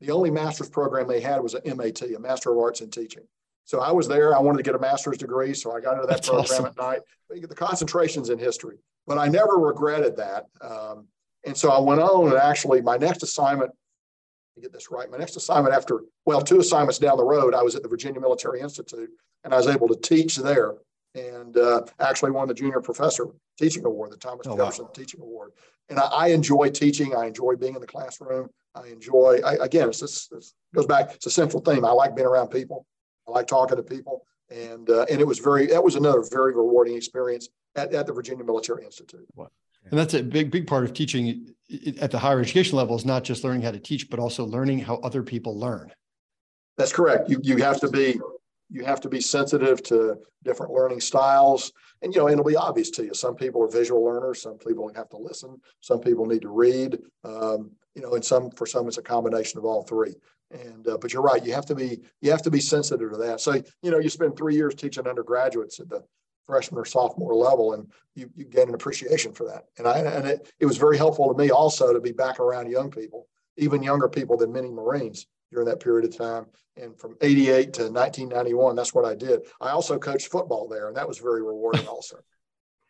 the 0.00 0.10
only 0.10 0.30
master's 0.30 0.68
program 0.68 1.06
they 1.06 1.20
had 1.20 1.40
was 1.40 1.54
a 1.54 1.74
MAT, 1.74 2.02
a 2.02 2.18
Master 2.18 2.52
of 2.52 2.58
Arts 2.58 2.80
in 2.80 2.90
Teaching. 2.90 3.22
So 3.64 3.80
I 3.80 3.92
was 3.92 4.08
there. 4.08 4.34
I 4.36 4.40
wanted 4.40 4.58
to 4.58 4.64
get 4.64 4.74
a 4.74 4.78
master's 4.78 5.18
degree. 5.18 5.54
So 5.54 5.72
I 5.72 5.80
got 5.80 5.94
into 5.94 6.06
that 6.06 6.14
That's 6.14 6.28
program 6.28 6.44
awesome. 6.44 6.66
at 6.66 6.76
night. 6.76 7.00
The 7.30 7.54
concentration's 7.54 8.28
in 8.28 8.38
history, 8.38 8.78
but 9.06 9.18
I 9.18 9.28
never 9.28 9.54
regretted 9.54 10.16
that. 10.16 10.46
Um, 10.60 11.06
and 11.46 11.56
so 11.56 11.70
I 11.70 11.78
went 11.80 12.00
on 12.00 12.28
and 12.28 12.36
actually 12.36 12.80
my 12.82 12.96
next 12.96 13.22
assignment, 13.22 13.70
to 14.56 14.60
get 14.60 14.72
this 14.72 14.90
right, 14.90 15.10
my 15.10 15.16
next 15.16 15.36
assignment 15.36 15.74
after, 15.74 16.02
well, 16.26 16.42
two 16.42 16.60
assignments 16.60 16.98
down 16.98 17.16
the 17.16 17.24
road, 17.24 17.54
I 17.54 17.62
was 17.62 17.74
at 17.74 17.82
the 17.82 17.88
Virginia 17.88 18.20
Military 18.20 18.60
Institute 18.60 19.10
and 19.44 19.54
I 19.54 19.56
was 19.56 19.66
able 19.66 19.88
to 19.88 19.96
teach 19.96 20.36
there 20.36 20.74
and 21.14 21.56
uh, 21.56 21.82
actually 22.00 22.30
won 22.30 22.48
the 22.48 22.54
junior 22.54 22.80
professor 22.80 23.26
teaching 23.58 23.84
award, 23.84 24.12
the 24.12 24.16
Thomas 24.16 24.46
oh, 24.46 24.56
Jefferson 24.56 24.86
wow. 24.86 24.90
Teaching 24.92 25.20
Award. 25.20 25.52
And 25.88 25.98
I, 25.98 26.06
I, 26.06 26.26
enjoy 26.28 26.70
teaching. 26.70 27.14
I 27.14 27.26
enjoy 27.26 27.56
being 27.56 27.74
in 27.74 27.80
the 27.80 27.86
classroom. 27.86 28.48
I 28.74 28.86
enjoy, 28.88 29.40
I, 29.44 29.54
again, 29.64 29.88
it's 29.88 30.00
just, 30.00 30.32
it 30.32 30.44
goes 30.74 30.86
back, 30.86 31.14
it's 31.14 31.26
a 31.26 31.30
central 31.30 31.62
theme. 31.62 31.84
I 31.84 31.90
like 31.90 32.16
being 32.16 32.26
around 32.26 32.48
people. 32.48 32.86
I 33.28 33.32
like 33.32 33.46
talking 33.46 33.76
to 33.76 33.82
people. 33.82 34.24
And, 34.50 34.88
uh, 34.88 35.06
and 35.10 35.20
it 35.20 35.26
was 35.26 35.38
very, 35.38 35.66
that 35.66 35.82
was 35.82 35.96
another 35.96 36.22
very 36.30 36.54
rewarding 36.54 36.96
experience 36.96 37.48
at, 37.76 37.92
at 37.92 38.06
the 38.06 38.12
Virginia 38.12 38.44
Military 38.44 38.84
Institute. 38.84 39.26
And 39.90 39.98
that's 39.98 40.14
a 40.14 40.22
big, 40.22 40.50
big 40.50 40.66
part 40.66 40.84
of 40.84 40.94
teaching 40.94 41.54
at 42.00 42.10
the 42.10 42.18
higher 42.18 42.40
education 42.40 42.78
level 42.78 42.96
is 42.96 43.04
not 43.04 43.24
just 43.24 43.44
learning 43.44 43.62
how 43.62 43.72
to 43.72 43.80
teach, 43.80 44.08
but 44.08 44.18
also 44.18 44.44
learning 44.44 44.80
how 44.80 44.96
other 44.96 45.22
people 45.22 45.58
learn. 45.58 45.92
That's 46.76 46.92
correct. 46.92 47.28
You, 47.28 47.40
you 47.42 47.56
have 47.58 47.80
to 47.80 47.88
be 47.88 48.18
you 48.72 48.84
have 48.84 49.00
to 49.02 49.08
be 49.08 49.20
sensitive 49.20 49.82
to 49.84 50.16
different 50.44 50.72
learning 50.72 51.00
styles. 51.00 51.72
And, 52.00 52.12
you 52.12 52.20
know, 52.20 52.28
it'll 52.28 52.42
be 52.42 52.56
obvious 52.56 52.90
to 52.92 53.04
you. 53.04 53.14
Some 53.14 53.36
people 53.36 53.62
are 53.62 53.68
visual 53.68 54.02
learners. 54.02 54.40
Some 54.40 54.56
people 54.56 54.90
have 54.96 55.10
to 55.10 55.18
listen. 55.18 55.60
Some 55.80 56.00
people 56.00 56.26
need 56.26 56.42
to 56.42 56.48
read. 56.48 56.98
Um, 57.22 57.70
you 57.94 58.02
know, 58.02 58.14
and 58.14 58.24
some, 58.24 58.50
for 58.50 58.66
some, 58.66 58.88
it's 58.88 58.98
a 58.98 59.02
combination 59.02 59.58
of 59.58 59.66
all 59.66 59.82
three. 59.82 60.14
And, 60.50 60.88
uh, 60.88 60.96
but 60.98 61.12
you're 61.12 61.22
right. 61.22 61.44
You 61.44 61.52
have 61.52 61.66
to 61.66 61.74
be, 61.74 62.00
you 62.22 62.30
have 62.30 62.42
to 62.42 62.50
be 62.50 62.60
sensitive 62.60 63.10
to 63.10 63.18
that. 63.18 63.40
So, 63.40 63.62
you 63.82 63.90
know, 63.90 63.98
you 63.98 64.08
spend 64.08 64.36
three 64.36 64.54
years 64.54 64.74
teaching 64.74 65.06
undergraduates 65.06 65.78
at 65.78 65.90
the 65.90 66.02
freshman 66.46 66.80
or 66.80 66.84
sophomore 66.84 67.34
level, 67.34 67.74
and 67.74 67.86
you, 68.14 68.28
you 68.34 68.44
gain 68.44 68.68
an 68.68 68.74
appreciation 68.74 69.32
for 69.32 69.46
that. 69.46 69.64
And 69.78 69.86
I, 69.86 69.98
and 69.98 70.26
it, 70.26 70.52
it 70.60 70.66
was 70.66 70.76
very 70.76 70.96
helpful 70.96 71.32
to 71.32 71.38
me 71.38 71.50
also 71.50 71.92
to 71.92 72.00
be 72.00 72.12
back 72.12 72.40
around 72.40 72.70
young 72.70 72.90
people, 72.90 73.28
even 73.56 73.82
younger 73.82 74.08
people 74.08 74.36
than 74.36 74.52
many 74.52 74.70
Marines 74.70 75.26
during 75.52 75.68
that 75.68 75.80
period 75.80 76.08
of 76.08 76.16
time. 76.16 76.46
And 76.76 76.98
from 76.98 77.16
88 77.20 77.72
to 77.74 77.82
1991, 77.82 78.74
that's 78.74 78.94
what 78.94 79.04
I 79.04 79.14
did. 79.14 79.42
I 79.60 79.70
also 79.70 79.98
coached 79.98 80.28
football 80.28 80.66
there, 80.66 80.88
and 80.88 80.96
that 80.96 81.06
was 81.06 81.18
very 81.18 81.42
rewarding 81.42 81.86
also. 81.86 82.16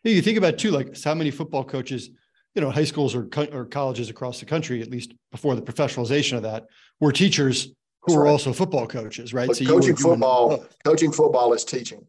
Yeah, 0.05 0.15
you 0.15 0.23
think 0.23 0.37
about 0.37 0.59
too, 0.59 0.73
like 0.73 1.01
how 1.01 1.15
many 1.15 1.31
football 1.31 1.63
coaches, 1.63 2.11
you 2.57 2.61
know, 2.61 2.73
high 2.73 2.83
schools 2.83 3.15
or, 3.15 3.27
co- 3.27 3.47
or 3.53 3.65
colleges 3.65 4.11
across 4.11 4.41
the 4.41 4.47
country, 4.47 4.83
at 4.83 4.91
least 4.91 5.15
before 5.31 5.55
the 5.55 5.63
professionalization 5.63 6.37
of 6.37 6.43
that, 6.43 6.67
were 6.99 7.13
teachers 7.13 7.69
who 8.01 8.17
were 8.17 8.27
also 8.27 8.53
football 8.53 8.89
coaches, 8.89 9.33
right? 9.33 9.47
But 9.47 9.59
so 9.59 9.65
coaching 9.65 9.95
football, 9.95 10.65
coaching 10.85 11.13
football 11.13 11.53
is 11.53 11.65
teaching. 11.65 12.05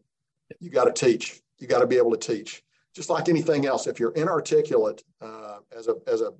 You 0.60 0.72
got 0.72 0.86
to 0.86 0.92
teach. 0.92 1.40
You 1.60 1.68
got 1.68 1.82
to 1.82 1.86
be 1.86 1.98
able 1.98 2.10
to 2.10 2.18
teach. 2.18 2.64
Just 2.96 3.12
like 3.12 3.30
anything 3.30 3.68
else, 3.68 3.86
if 3.86 4.00
you're 4.00 4.14
inarticulate 4.14 5.04
uh, 5.22 5.58
as 5.78 5.88
a 5.88 5.94
as 6.08 6.22
a 6.22 6.32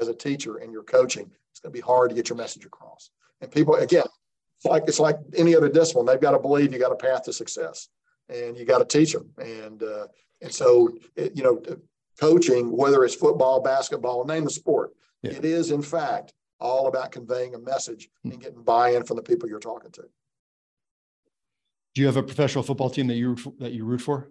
as 0.00 0.06
a 0.06 0.14
teacher 0.14 0.58
and 0.58 0.72
you're 0.72 0.84
coaching, 0.84 1.28
it's 1.50 1.58
going 1.58 1.72
to 1.72 1.76
be 1.76 1.80
hard 1.80 2.10
to 2.10 2.14
get 2.14 2.28
your 2.28 2.38
message 2.38 2.64
across. 2.64 3.10
And 3.40 3.50
people, 3.50 3.74
again, 3.76 4.04
it's 4.56 4.66
like 4.66 4.82
it's 4.86 5.00
like 5.00 5.16
any 5.34 5.56
other 5.56 5.68
discipline. 5.68 6.06
They've 6.06 6.20
got 6.20 6.32
to 6.32 6.38
believe 6.38 6.72
you 6.72 6.78
got 6.78 6.92
a 6.92 6.96
path 6.96 7.22
to 7.24 7.32
success, 7.32 7.88
and 8.28 8.56
you 8.56 8.64
got 8.64 8.78
to 8.78 8.84
teach 8.84 9.12
them. 9.12 9.30
And 9.38 9.82
uh, 9.82 10.06
and 10.42 10.52
so 10.52 10.90
it, 11.16 11.34
you 11.34 11.42
know, 11.42 11.62
coaching, 12.20 12.76
whether 12.76 13.04
it's 13.04 13.14
football, 13.14 13.62
basketball, 13.62 14.24
name 14.26 14.44
the 14.44 14.50
sport, 14.50 14.90
yeah. 15.22 15.32
it 15.32 15.44
is 15.44 15.70
in 15.70 15.80
fact 15.80 16.34
all 16.58 16.88
about 16.88 17.10
conveying 17.10 17.54
a 17.54 17.58
message 17.58 18.10
hmm. 18.22 18.32
and 18.32 18.42
getting 18.42 18.62
buy-in 18.62 19.04
from 19.04 19.16
the 19.16 19.22
people 19.22 19.48
you're 19.48 19.58
talking 19.58 19.90
to. 19.92 20.02
Do 21.94 22.02
you 22.02 22.06
have 22.06 22.18
a 22.18 22.22
professional 22.22 22.62
football 22.62 22.90
team 22.90 23.06
that 23.06 23.16
you 23.16 23.36
that 23.58 23.72
you 23.72 23.84
root 23.84 24.02
for? 24.02 24.30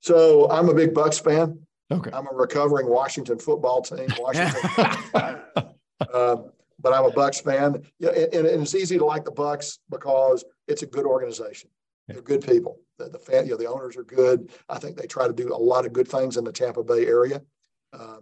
So 0.00 0.50
I'm 0.50 0.68
a 0.68 0.74
big 0.74 0.94
Bucks 0.94 1.18
fan. 1.18 1.60
Okay. 1.90 2.10
I'm 2.12 2.26
a 2.26 2.34
recovering 2.34 2.88
Washington 2.88 3.38
football 3.38 3.82
team. 3.82 4.08
Washington. 4.18 4.60
um, 6.14 6.50
but 6.82 6.92
I'm 6.92 7.04
a 7.04 7.10
Bucks 7.10 7.40
fan. 7.40 7.82
Yeah, 7.98 8.10
and, 8.10 8.46
and, 8.46 8.62
it's 8.62 8.74
easy 8.74 8.98
to 8.98 9.04
like 9.04 9.24
the 9.24 9.30
Bucks 9.30 9.78
because 9.88 10.44
it's 10.68 10.82
a 10.82 10.86
good 10.86 11.06
organization. 11.06 11.70
They're 12.08 12.20
good 12.20 12.44
people. 12.44 12.80
The, 12.98 13.08
the 13.08 13.18
fan, 13.18 13.44
you 13.46 13.52
know, 13.52 13.56
the 13.56 13.70
owners 13.70 13.96
are 13.96 14.04
good. 14.04 14.50
I 14.68 14.78
think 14.78 14.96
they 14.96 15.06
try 15.06 15.26
to 15.26 15.32
do 15.32 15.54
a 15.54 15.56
lot 15.56 15.86
of 15.86 15.92
good 15.92 16.08
things 16.08 16.36
in 16.36 16.44
the 16.44 16.52
Tampa 16.52 16.82
Bay 16.82 17.06
area. 17.06 17.40
Uh, 17.92 18.18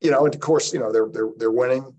you 0.00 0.10
know, 0.10 0.24
and 0.24 0.34
of 0.34 0.40
course, 0.40 0.72
you 0.72 0.80
know 0.80 0.92
they're 0.92 1.08
they're 1.08 1.30
they're 1.36 1.52
winning. 1.52 1.94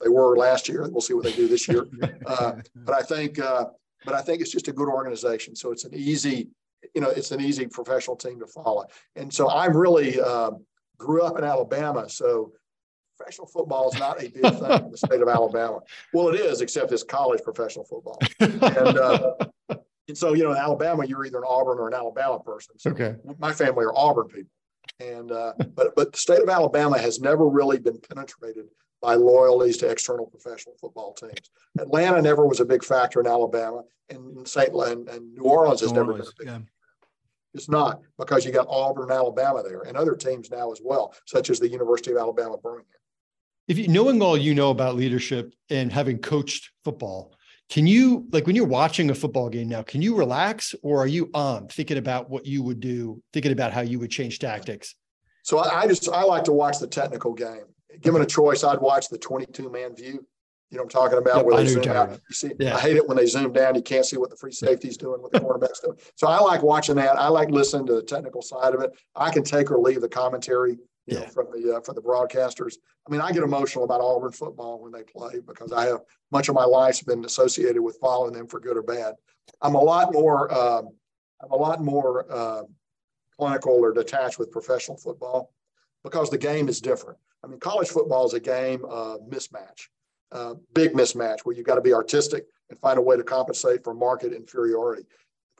They 0.00 0.08
were 0.08 0.36
last 0.36 0.68
year. 0.68 0.88
We'll 0.88 1.00
see 1.00 1.14
what 1.14 1.24
they 1.24 1.32
do 1.32 1.48
this 1.48 1.68
year. 1.68 1.86
Uh, 2.26 2.52
but 2.76 2.94
I 2.94 3.02
think, 3.02 3.40
uh, 3.40 3.66
but 4.04 4.14
I 4.14 4.22
think 4.22 4.40
it's 4.40 4.52
just 4.52 4.68
a 4.68 4.72
good 4.72 4.88
organization. 4.88 5.56
So 5.56 5.72
it's 5.72 5.84
an 5.84 5.92
easy, 5.94 6.48
you 6.94 7.00
know, 7.00 7.10
it's 7.10 7.32
an 7.32 7.40
easy 7.40 7.66
professional 7.66 8.14
team 8.14 8.38
to 8.38 8.46
follow. 8.46 8.86
And 9.16 9.34
so 9.34 9.48
I 9.48 9.66
really 9.66 10.20
uh, 10.20 10.52
grew 10.96 11.22
up 11.22 11.36
in 11.38 11.44
Alabama. 11.44 12.08
So 12.08 12.52
professional 13.20 13.46
football 13.46 13.90
is 13.90 13.98
not 13.98 14.22
a 14.22 14.28
big 14.28 14.42
thing 14.42 14.84
in 14.84 14.90
the 14.90 14.96
state 14.96 15.20
of 15.20 15.28
Alabama. 15.28 15.80
Well, 16.12 16.28
it 16.28 16.40
is, 16.40 16.60
except 16.60 16.90
it's 16.92 17.02
college 17.02 17.42
professional 17.42 17.84
football. 17.84 18.18
And, 18.40 18.62
uh, 18.98 19.34
and 20.08 20.16
so, 20.16 20.34
you 20.34 20.42
know, 20.42 20.52
in 20.52 20.56
Alabama, 20.56 21.04
you're 21.04 21.24
either 21.24 21.38
an 21.38 21.44
Auburn 21.46 21.78
or 21.78 21.88
an 21.88 21.94
Alabama 21.94 22.40
person. 22.40 22.78
So 22.78 22.90
okay. 22.90 23.16
My 23.38 23.52
family 23.52 23.84
are 23.84 23.96
Auburn 23.96 24.28
people. 24.28 24.50
And, 24.98 25.30
uh, 25.30 25.52
but, 25.74 25.94
but 25.94 26.12
the 26.12 26.18
state 26.18 26.42
of 26.42 26.48
Alabama 26.48 26.98
has 26.98 27.20
never 27.20 27.48
really 27.48 27.78
been 27.78 28.00
penetrated 28.00 28.66
by 29.02 29.14
loyalties 29.14 29.76
to 29.78 29.88
external 29.88 30.26
professional 30.26 30.74
football 30.80 31.12
teams. 31.12 31.50
Atlanta 31.78 32.20
never 32.20 32.46
was 32.46 32.60
a 32.60 32.64
big 32.64 32.82
factor 32.82 33.20
in 33.20 33.26
Alabama, 33.26 33.82
and 34.10 34.46
St. 34.46 34.70
and, 34.74 35.08
and 35.08 35.34
New 35.34 35.44
Orleans 35.44 35.80
has 35.80 35.92
New 35.92 36.00
never 36.00 36.12
Orleans, 36.12 36.34
been 36.38 36.48
a 36.48 36.52
big. 36.52 36.60
Yeah. 36.62 36.66
It's 37.54 37.68
not 37.68 38.00
because 38.18 38.44
you 38.44 38.52
got 38.52 38.66
Auburn, 38.68 39.10
Alabama 39.10 39.62
there, 39.62 39.80
and 39.80 39.96
other 39.96 40.14
teams 40.14 40.50
now 40.50 40.70
as 40.70 40.80
well, 40.84 41.14
such 41.26 41.50
as 41.50 41.58
the 41.58 41.68
University 41.68 42.12
of 42.12 42.18
Alabama 42.18 42.58
Birmingham 42.58 42.99
if 43.70 43.78
you 43.78 43.86
knowing 43.86 44.20
all 44.20 44.36
you 44.36 44.52
know 44.52 44.70
about 44.70 44.96
leadership 44.96 45.54
and 45.70 45.92
having 45.92 46.18
coached 46.18 46.72
football, 46.82 47.32
can 47.68 47.86
you 47.86 48.26
like 48.32 48.44
when 48.44 48.56
you're 48.56 48.66
watching 48.66 49.10
a 49.10 49.14
football 49.14 49.48
game 49.48 49.68
now, 49.68 49.80
can 49.80 50.02
you 50.02 50.16
relax 50.16 50.74
or 50.82 51.00
are 51.00 51.06
you 51.06 51.30
on 51.34 51.68
thinking 51.68 51.96
about 51.96 52.28
what 52.28 52.44
you 52.44 52.64
would 52.64 52.80
do, 52.80 53.22
thinking 53.32 53.52
about 53.52 53.72
how 53.72 53.82
you 53.82 54.00
would 54.00 54.10
change 54.10 54.40
tactics? 54.40 54.96
So 55.44 55.58
I, 55.58 55.82
I 55.82 55.86
just 55.86 56.08
I 56.08 56.24
like 56.24 56.42
to 56.44 56.52
watch 56.52 56.80
the 56.80 56.88
technical 56.88 57.32
game. 57.32 57.62
Given 58.00 58.22
a 58.22 58.26
choice, 58.26 58.64
I'd 58.64 58.80
watch 58.80 59.08
the 59.08 59.18
22 59.18 59.70
man 59.70 59.94
view. 59.94 60.26
You 60.70 60.78
know 60.78 60.82
what 60.82 60.94
I'm 60.94 61.02
talking 61.02 61.18
about? 61.18 61.36
Yep, 61.36 61.46
where 61.46 61.56
they 61.56 61.66
zoom 61.66 61.88
out. 61.90 62.10
You 62.10 62.34
see, 62.34 62.50
yeah. 62.58 62.74
I 62.74 62.80
hate 62.80 62.96
it 62.96 63.06
when 63.06 63.16
they 63.16 63.26
zoom 63.26 63.52
down. 63.52 63.76
You 63.76 63.82
can't 63.82 64.04
see 64.04 64.16
what 64.16 64.30
the 64.30 64.36
free 64.36 64.52
safety's 64.52 64.96
doing, 64.96 65.22
what 65.22 65.30
the 65.30 65.38
quarterback's 65.38 65.78
doing. 65.78 65.96
So 66.16 66.26
I 66.26 66.40
like 66.40 66.62
watching 66.62 66.96
that. 66.96 67.16
I 67.16 67.28
like 67.28 67.50
listening 67.50 67.86
to 67.86 67.94
the 67.94 68.02
technical 68.02 68.42
side 68.42 68.74
of 68.74 68.80
it. 68.80 68.90
I 69.14 69.30
can 69.30 69.44
take 69.44 69.70
or 69.70 69.78
leave 69.78 70.00
the 70.00 70.08
commentary 70.08 70.76
you 71.10 71.18
yeah. 71.18 71.24
know, 71.24 71.30
from 71.30 71.46
the 71.52 71.76
uh, 71.76 71.80
from 71.80 71.96
the 71.96 72.02
broadcasters. 72.02 72.76
I 73.06 73.10
mean, 73.10 73.20
I 73.20 73.32
get 73.32 73.42
emotional 73.42 73.84
about 73.84 74.00
Auburn 74.00 74.32
football 74.32 74.80
when 74.80 74.92
they 74.92 75.02
play 75.02 75.40
because 75.44 75.72
I 75.72 75.86
have 75.86 76.00
much 76.30 76.48
of 76.48 76.54
my 76.54 76.64
life's 76.64 77.02
been 77.02 77.24
associated 77.24 77.82
with 77.82 77.98
following 78.00 78.32
them 78.32 78.46
for 78.46 78.60
good 78.60 78.76
or 78.76 78.82
bad. 78.82 79.14
I'm 79.60 79.74
a 79.74 79.80
lot 79.80 80.12
more 80.12 80.52
uh, 80.52 80.82
I'm 81.42 81.50
a 81.50 81.56
lot 81.56 81.82
more 81.82 82.26
uh, 82.30 82.62
clinical 83.36 83.72
or 83.72 83.92
detached 83.92 84.38
with 84.38 84.52
professional 84.52 84.96
football 84.96 85.52
because 86.04 86.30
the 86.30 86.38
game 86.38 86.68
is 86.68 86.80
different. 86.80 87.18
I 87.42 87.48
mean, 87.48 87.58
college 87.58 87.88
football 87.88 88.26
is 88.26 88.34
a 88.34 88.40
game 88.40 88.84
of 88.84 89.20
mismatch, 89.28 89.88
uh, 90.30 90.54
big 90.74 90.92
mismatch 90.92 91.40
where 91.40 91.56
you've 91.56 91.66
got 91.66 91.76
to 91.76 91.80
be 91.80 91.92
artistic 91.92 92.46
and 92.68 92.78
find 92.78 92.98
a 92.98 93.02
way 93.02 93.16
to 93.16 93.24
compensate 93.24 93.82
for 93.82 93.94
market 93.94 94.32
inferiority 94.32 95.04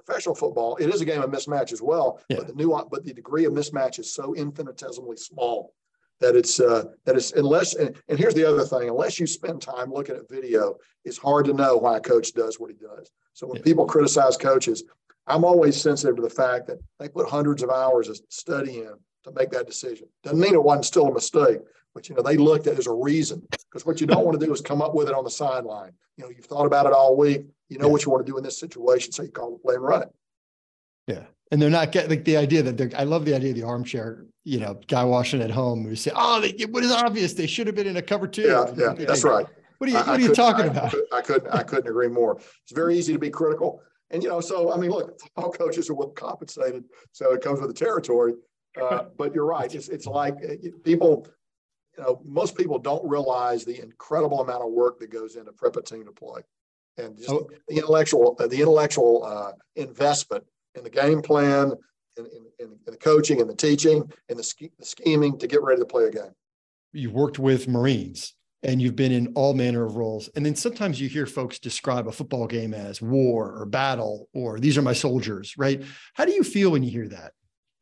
professional 0.04 0.34
football, 0.34 0.76
it 0.76 0.92
is 0.92 1.00
a 1.00 1.04
game 1.04 1.22
of 1.22 1.30
mismatch 1.30 1.72
as 1.72 1.82
well. 1.82 2.20
Yeah. 2.28 2.38
But 2.38 2.48
the 2.48 2.54
nuance, 2.54 2.88
but 2.90 3.04
the 3.04 3.12
degree 3.12 3.44
of 3.44 3.52
mismatch 3.52 3.98
is 3.98 4.14
so 4.14 4.34
infinitesimally 4.34 5.16
small 5.16 5.74
that 6.20 6.36
it's 6.36 6.60
uh, 6.60 6.84
that 7.04 7.16
it's 7.16 7.32
unless 7.32 7.74
and, 7.74 7.96
and 8.08 8.18
here's 8.18 8.34
the 8.34 8.44
other 8.44 8.64
thing: 8.64 8.88
unless 8.88 9.18
you 9.18 9.26
spend 9.26 9.60
time 9.60 9.92
looking 9.92 10.16
at 10.16 10.28
video, 10.28 10.76
it's 11.04 11.18
hard 11.18 11.46
to 11.46 11.52
know 11.52 11.76
why 11.76 11.96
a 11.96 12.00
coach 12.00 12.32
does 12.32 12.60
what 12.60 12.70
he 12.70 12.76
does. 12.76 13.10
So 13.32 13.46
when 13.46 13.56
yeah. 13.56 13.62
people 13.62 13.86
criticize 13.86 14.36
coaches, 14.36 14.84
I'm 15.26 15.44
always 15.44 15.80
sensitive 15.80 16.16
to 16.16 16.22
the 16.22 16.30
fact 16.30 16.66
that 16.68 16.78
they 16.98 17.08
put 17.08 17.28
hundreds 17.28 17.62
of 17.62 17.70
hours 17.70 18.08
of 18.08 18.20
study 18.28 18.78
in 18.78 18.92
to 19.24 19.32
make 19.32 19.50
that 19.50 19.66
decision. 19.66 20.08
Doesn't 20.22 20.40
mean 20.40 20.54
it 20.54 20.62
wasn't 20.62 20.84
still 20.84 21.08
a 21.08 21.14
mistake, 21.14 21.60
but 21.94 22.08
you 22.08 22.14
know 22.14 22.22
they 22.22 22.36
looked 22.36 22.66
at 22.66 22.74
it 22.74 22.78
as 22.78 22.86
a 22.86 22.92
reason 22.92 23.42
because 23.50 23.86
what 23.86 24.00
you 24.00 24.06
don't 24.06 24.24
want 24.24 24.38
to 24.38 24.46
do 24.46 24.52
is 24.52 24.60
come 24.60 24.82
up 24.82 24.94
with 24.94 25.08
it 25.08 25.14
on 25.14 25.24
the 25.24 25.30
sideline. 25.30 25.92
You 26.16 26.24
know, 26.24 26.30
you've 26.30 26.44
thought 26.44 26.66
about 26.66 26.86
it 26.86 26.92
all 26.92 27.16
week. 27.16 27.46
You 27.70 27.78
know 27.78 27.86
yeah. 27.86 27.92
what 27.92 28.04
you 28.04 28.10
want 28.10 28.26
to 28.26 28.30
do 28.30 28.36
in 28.36 28.44
this 28.44 28.58
situation, 28.58 29.12
so 29.12 29.22
you 29.22 29.30
call 29.30 29.52
the 29.52 29.58
play 29.58 29.76
and 29.76 29.82
run 29.82 30.02
it. 30.02 30.08
Yeah, 31.06 31.24
and 31.50 31.62
they're 31.62 31.70
not 31.70 31.92
getting 31.92 32.10
like 32.10 32.24
the 32.24 32.36
idea 32.36 32.62
that 32.62 32.76
they're. 32.76 32.90
I 32.94 33.04
love 33.04 33.24
the 33.24 33.34
idea 33.34 33.50
of 33.50 33.56
the 33.56 33.62
armchair. 33.62 34.26
You 34.44 34.60
know, 34.60 34.78
guy 34.88 35.04
washing 35.04 35.40
at 35.40 35.50
home 35.50 35.84
who 35.84 35.96
say, 35.96 36.10
"Oh, 36.14 36.40
they, 36.40 36.64
what 36.66 36.84
is 36.84 36.92
obvious? 36.92 37.32
They 37.32 37.46
should 37.46 37.66
have 37.66 37.76
been 37.76 37.86
in 37.86 37.96
a 37.96 38.02
cover 38.02 38.26
two. 38.26 38.42
Yeah, 38.42 38.66
yeah, 38.76 38.92
that's 38.92 39.24
right. 39.24 39.46
What 39.80 39.88
are 39.88 39.92
you, 39.92 39.98
what 39.98 40.08
are 40.08 40.20
you 40.20 40.34
talking 40.34 40.66
I, 40.66 40.68
about? 40.68 40.94
I 41.10 41.22
couldn't, 41.22 41.50
I 41.54 41.62
couldn't 41.62 41.88
agree 41.88 42.08
more. 42.08 42.36
It's 42.36 42.72
very 42.72 42.98
easy 42.98 43.14
to 43.14 43.18
be 43.18 43.30
critical. 43.30 43.80
And, 44.10 44.22
you 44.22 44.28
know, 44.28 44.40
so, 44.40 44.70
I 44.72 44.76
mean, 44.76 44.90
look, 44.90 45.18
all 45.36 45.50
coaches 45.50 45.88
are 45.88 45.94
well 45.94 46.10
compensated. 46.10 46.84
So 47.12 47.32
it 47.32 47.40
comes 47.40 47.60
with 47.60 47.70
the 47.70 47.74
territory. 47.74 48.34
Uh, 48.80 49.04
but 49.16 49.34
you're 49.34 49.46
right. 49.46 49.74
It's, 49.74 49.88
it's 49.88 50.04
like 50.04 50.34
uh, 50.34 50.68
people, 50.84 51.26
you 51.96 52.04
know, 52.04 52.20
most 52.26 52.58
people 52.58 52.78
don't 52.78 53.08
realize 53.08 53.64
the 53.64 53.80
incredible 53.80 54.42
amount 54.42 54.62
of 54.62 54.70
work 54.70 54.98
that 55.00 55.10
goes 55.10 55.36
into 55.36 55.52
prep 55.52 55.76
a 55.76 55.82
team 55.82 56.04
to 56.04 56.12
play. 56.12 56.42
And 56.96 57.16
just 57.16 57.30
oh. 57.30 57.48
the 57.68 57.76
intellectual, 57.76 58.36
uh, 58.38 58.46
the 58.46 58.60
intellectual 58.60 59.24
uh, 59.24 59.52
investment 59.76 60.44
in 60.74 60.84
the 60.84 60.90
game 60.90 61.22
plan, 61.22 61.72
in, 62.16 62.26
in, 62.26 62.66
in, 62.66 62.78
the 62.86 62.96
coaching 62.96 63.40
and 63.40 63.48
the 63.48 63.54
teaching 63.54 64.10
and 64.28 64.38
the, 64.38 64.42
sch- 64.42 64.70
the 64.78 64.84
scheming 64.84 65.38
to 65.38 65.46
get 65.46 65.62
ready 65.62 65.80
to 65.80 65.86
play 65.86 66.04
a 66.04 66.10
game. 66.10 66.32
You've 66.92 67.12
worked 67.12 67.38
with 67.38 67.68
Marines 67.68 68.34
and 68.62 68.82
you've 68.82 68.96
been 68.96 69.12
in 69.12 69.28
all 69.34 69.54
manner 69.54 69.84
of 69.84 69.96
roles. 69.96 70.28
And 70.34 70.44
then 70.44 70.54
sometimes 70.54 71.00
you 71.00 71.08
hear 71.08 71.26
folks 71.26 71.58
describe 71.58 72.06
a 72.08 72.12
football 72.12 72.46
game 72.46 72.74
as 72.74 73.00
war 73.00 73.56
or 73.56 73.64
battle, 73.64 74.28
or 74.34 74.60
these 74.60 74.76
are 74.76 74.82
my 74.82 74.92
soldiers, 74.92 75.54
right? 75.56 75.82
How 76.14 76.24
do 76.24 76.32
you 76.32 76.42
feel 76.42 76.70
when 76.70 76.82
you 76.82 76.90
hear 76.90 77.08
that? 77.08 77.32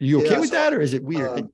Are 0.00 0.04
you 0.04 0.24
okay 0.24 0.38
with 0.38 0.52
that, 0.52 0.72
or 0.72 0.80
is 0.80 0.94
it 0.94 1.02
weird? 1.02 1.40
Um, 1.40 1.52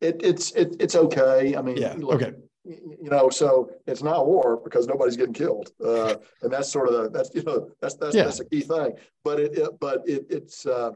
it, 0.00 0.20
it's 0.22 0.52
it, 0.52 0.76
it's 0.78 0.94
okay. 0.94 1.56
I 1.56 1.62
mean, 1.62 1.78
yeah, 1.78 1.94
look, 1.96 2.22
okay. 2.22 2.32
You 2.68 3.08
know, 3.10 3.30
so 3.30 3.70
it's 3.86 4.02
not 4.02 4.26
war 4.26 4.60
because 4.62 4.86
nobody's 4.86 5.16
getting 5.16 5.32
killed, 5.32 5.72
uh, 5.82 6.16
and 6.42 6.52
that's 6.52 6.70
sort 6.70 6.88
of 6.88 6.94
the, 6.94 7.08
that's 7.08 7.34
you 7.34 7.42
know 7.42 7.70
that's 7.80 7.94
that's 7.94 8.14
yeah. 8.14 8.24
that's 8.24 8.40
a 8.40 8.44
key 8.44 8.60
thing. 8.60 8.92
But 9.24 9.40
it, 9.40 9.56
it 9.56 9.70
but 9.80 10.02
it, 10.06 10.26
it's 10.28 10.66
uh, 10.66 10.90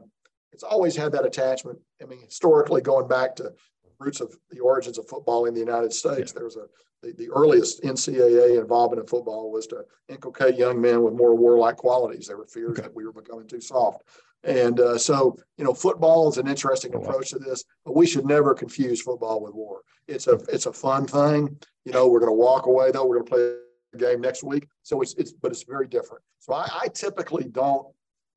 it's 0.51 0.63
always 0.63 0.95
had 0.95 1.11
that 1.13 1.25
attachment. 1.25 1.79
I 2.01 2.05
mean, 2.05 2.21
historically, 2.21 2.81
going 2.81 3.07
back 3.07 3.35
to 3.37 3.53
roots 3.99 4.21
of 4.21 4.37
the 4.51 4.59
origins 4.59 4.99
of 4.99 5.07
football 5.07 5.45
in 5.45 5.55
the 5.55 5.59
United 5.59 5.93
States, 5.93 6.31
yeah. 6.31 6.35
there 6.35 6.45
was 6.45 6.57
a 6.57 6.67
the, 7.03 7.11
the 7.13 7.29
earliest 7.31 7.83
NCAA 7.83 8.59
involvement 8.59 9.01
in 9.01 9.07
football 9.07 9.51
was 9.51 9.67
to 9.67 9.83
inculcate 10.09 10.57
young 10.57 10.79
men 10.79 11.03
with 11.03 11.13
more 11.13 11.35
warlike 11.35 11.75
qualities. 11.75 12.27
There 12.27 12.37
were 12.37 12.47
fears 12.47 12.71
okay. 12.71 12.83
that 12.83 12.95
we 12.95 13.05
were 13.05 13.11
becoming 13.11 13.47
too 13.47 13.61
soft. 13.61 14.03
And 14.43 14.79
uh, 14.79 14.97
so, 14.97 15.37
you 15.57 15.63
know, 15.63 15.73
football 15.73 16.29
is 16.29 16.37
an 16.37 16.47
interesting 16.47 16.91
oh, 16.95 16.99
approach 16.99 17.29
to 17.29 17.39
this, 17.39 17.63
but 17.85 17.95
we 17.95 18.05
should 18.05 18.25
never 18.25 18.53
confuse 18.53 19.01
football 19.01 19.41
with 19.41 19.53
war. 19.53 19.81
It's 20.07 20.27
a 20.27 20.33
it's 20.49 20.65
a 20.65 20.73
fun 20.73 21.07
thing. 21.07 21.57
You 21.85 21.93
know, 21.93 22.07
we're 22.07 22.19
going 22.19 22.31
to 22.31 22.37
walk 22.37 22.65
away 22.65 22.91
though. 22.91 23.05
We're 23.05 23.19
going 23.19 23.25
to 23.25 23.31
play 23.31 23.55
a 23.93 23.97
game 23.97 24.21
next 24.21 24.43
week. 24.43 24.67
So 24.81 25.01
it's 25.01 25.13
it's 25.13 25.31
but 25.31 25.51
it's 25.51 25.63
very 25.63 25.87
different. 25.87 26.23
So 26.39 26.53
I, 26.53 26.67
I 26.83 26.87
typically 26.89 27.45
don't 27.45 27.87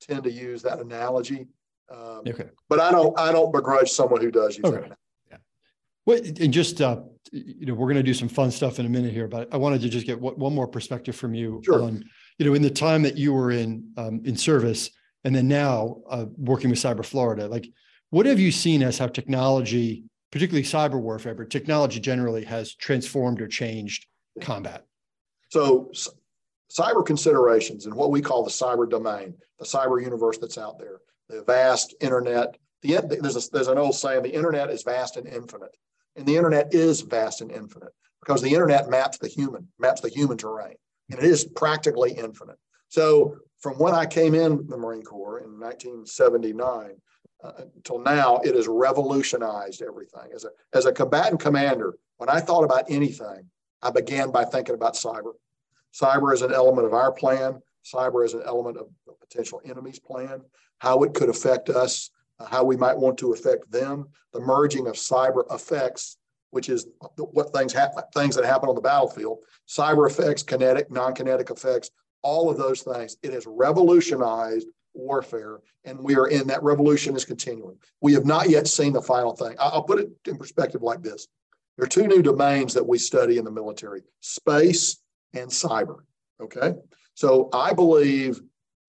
tend 0.00 0.22
to 0.24 0.30
use 0.30 0.62
that 0.62 0.78
analogy. 0.78 1.48
Um, 1.90 2.22
okay. 2.26 2.50
But 2.68 2.78
I 2.78 2.92
don't 2.92 3.18
I 3.18 3.32
don't 3.32 3.52
begrudge 3.52 3.90
someone 3.90 4.20
who 4.20 4.30
does 4.30 4.56
use 4.56 4.66
okay. 4.66 4.88
that. 4.88 4.98
Well, 6.06 6.18
and 6.18 6.52
just 6.52 6.80
uh, 6.80 7.00
you 7.32 7.66
know, 7.66 7.74
we're 7.74 7.86
going 7.86 7.96
to 7.96 8.02
do 8.02 8.14
some 8.14 8.28
fun 8.28 8.52
stuff 8.52 8.78
in 8.78 8.86
a 8.86 8.88
minute 8.88 9.12
here, 9.12 9.26
but 9.26 9.52
I 9.52 9.56
wanted 9.56 9.80
to 9.82 9.88
just 9.88 10.06
get 10.06 10.20
one 10.20 10.54
more 10.54 10.68
perspective 10.68 11.16
from 11.16 11.34
you 11.34 11.60
sure. 11.64 11.82
on, 11.82 12.04
you 12.38 12.46
know, 12.46 12.54
in 12.54 12.62
the 12.62 12.70
time 12.70 13.02
that 13.02 13.16
you 13.16 13.32
were 13.32 13.50
in 13.50 13.90
um, 13.96 14.22
in 14.24 14.36
service, 14.36 14.90
and 15.26 15.34
then 15.34 15.48
now 15.48 16.02
uh, 16.08 16.24
working 16.38 16.70
with 16.70 16.78
Cyber 16.78 17.04
Florida. 17.04 17.48
Like, 17.48 17.68
what 18.10 18.26
have 18.26 18.38
you 18.38 18.52
seen 18.52 18.80
as 18.84 18.96
how 18.96 19.08
technology, 19.08 20.04
particularly 20.30 20.62
cyber 20.62 21.00
warfare, 21.00 21.34
but 21.34 21.50
technology 21.50 21.98
generally, 21.98 22.44
has 22.44 22.76
transformed 22.76 23.40
or 23.40 23.48
changed 23.48 24.06
combat? 24.40 24.86
So, 25.48 25.90
cyber 26.70 27.04
considerations 27.04 27.86
and 27.86 27.94
what 27.96 28.12
we 28.12 28.20
call 28.20 28.44
the 28.44 28.50
cyber 28.50 28.88
domain, 28.88 29.34
the 29.58 29.64
cyber 29.64 30.00
universe 30.00 30.38
that's 30.38 30.58
out 30.58 30.78
there, 30.78 31.00
the 31.28 31.42
vast 31.42 31.96
internet. 32.00 32.56
The, 32.82 33.18
there's, 33.20 33.48
a, 33.48 33.50
there's 33.50 33.66
an 33.66 33.78
old 33.78 33.96
saying: 33.96 34.22
the 34.22 34.32
internet 34.32 34.70
is 34.70 34.84
vast 34.84 35.16
and 35.16 35.26
infinite. 35.26 35.76
And 36.14 36.24
the 36.24 36.36
internet 36.36 36.72
is 36.72 37.00
vast 37.00 37.40
and 37.40 37.50
infinite 37.50 37.92
because 38.20 38.42
the 38.42 38.52
internet 38.52 38.88
maps 38.88 39.18
the 39.18 39.26
human, 39.26 39.66
maps 39.80 40.02
the 40.02 40.08
human 40.08 40.38
terrain, 40.38 40.76
and 41.10 41.18
it 41.18 41.24
is 41.24 41.44
practically 41.44 42.12
infinite. 42.12 42.58
So 42.90 43.38
from 43.60 43.74
when 43.78 43.94
I 43.94 44.06
came 44.06 44.34
in 44.34 44.66
the 44.66 44.76
Marine 44.76 45.02
Corps 45.02 45.38
in 45.38 45.58
1979 45.58 46.90
uh, 47.42 47.52
until 47.74 47.98
now, 47.98 48.38
it 48.38 48.54
has 48.54 48.66
revolutionized 48.66 49.82
everything. 49.82 50.30
As 50.34 50.44
a, 50.44 50.48
as 50.72 50.86
a 50.86 50.92
combatant 50.92 51.40
commander, 51.40 51.96
when 52.16 52.28
I 52.28 52.40
thought 52.40 52.64
about 52.64 52.90
anything, 52.90 53.48
I 53.82 53.90
began 53.90 54.30
by 54.30 54.44
thinking 54.44 54.74
about 54.74 54.94
cyber. 54.94 55.32
Cyber 55.94 56.32
is 56.32 56.42
an 56.42 56.52
element 56.52 56.86
of 56.86 56.94
our 56.94 57.12
plan. 57.12 57.60
Cyber 57.84 58.24
is 58.24 58.34
an 58.34 58.42
element 58.44 58.78
of 58.78 58.88
the 59.06 59.12
potential 59.12 59.60
enemy's 59.64 59.98
plan, 59.98 60.42
how 60.78 61.02
it 61.02 61.14
could 61.14 61.28
affect 61.28 61.68
us, 61.68 62.10
how 62.44 62.64
we 62.64 62.76
might 62.76 62.96
want 62.96 63.18
to 63.18 63.32
affect 63.32 63.70
them, 63.70 64.08
the 64.32 64.40
merging 64.40 64.86
of 64.86 64.94
cyber 64.94 65.44
effects, 65.54 66.16
which 66.50 66.68
is 66.68 66.86
what 67.16 67.52
things 67.52 67.72
happen, 67.72 68.02
things 68.14 68.34
that 68.34 68.44
happen 68.44 68.68
on 68.68 68.74
the 68.74 68.80
battlefield, 68.80 69.38
cyber 69.68 70.08
effects, 70.08 70.42
kinetic, 70.42 70.90
non-kinetic 70.90 71.50
effects, 71.50 71.90
all 72.26 72.50
of 72.50 72.58
those 72.58 72.82
things. 72.82 73.16
It 73.22 73.32
has 73.32 73.46
revolutionized 73.46 74.66
warfare, 74.94 75.60
and 75.84 75.96
we 76.00 76.16
are 76.16 76.26
in 76.26 76.48
that 76.48 76.62
revolution 76.64 77.14
is 77.14 77.24
continuing. 77.24 77.76
We 78.00 78.14
have 78.14 78.24
not 78.24 78.50
yet 78.50 78.66
seen 78.66 78.92
the 78.92 79.00
final 79.00 79.36
thing. 79.36 79.54
I'll 79.60 79.84
put 79.84 80.00
it 80.00 80.10
in 80.26 80.36
perspective 80.36 80.82
like 80.82 81.02
this: 81.02 81.28
there 81.76 81.84
are 81.84 81.88
two 81.88 82.08
new 82.08 82.22
domains 82.22 82.74
that 82.74 82.86
we 82.86 82.98
study 82.98 83.38
in 83.38 83.44
the 83.44 83.52
military: 83.52 84.02
space 84.20 84.98
and 85.34 85.48
cyber. 85.48 85.98
Okay, 86.40 86.74
so 87.14 87.48
I 87.52 87.72
believe 87.72 88.40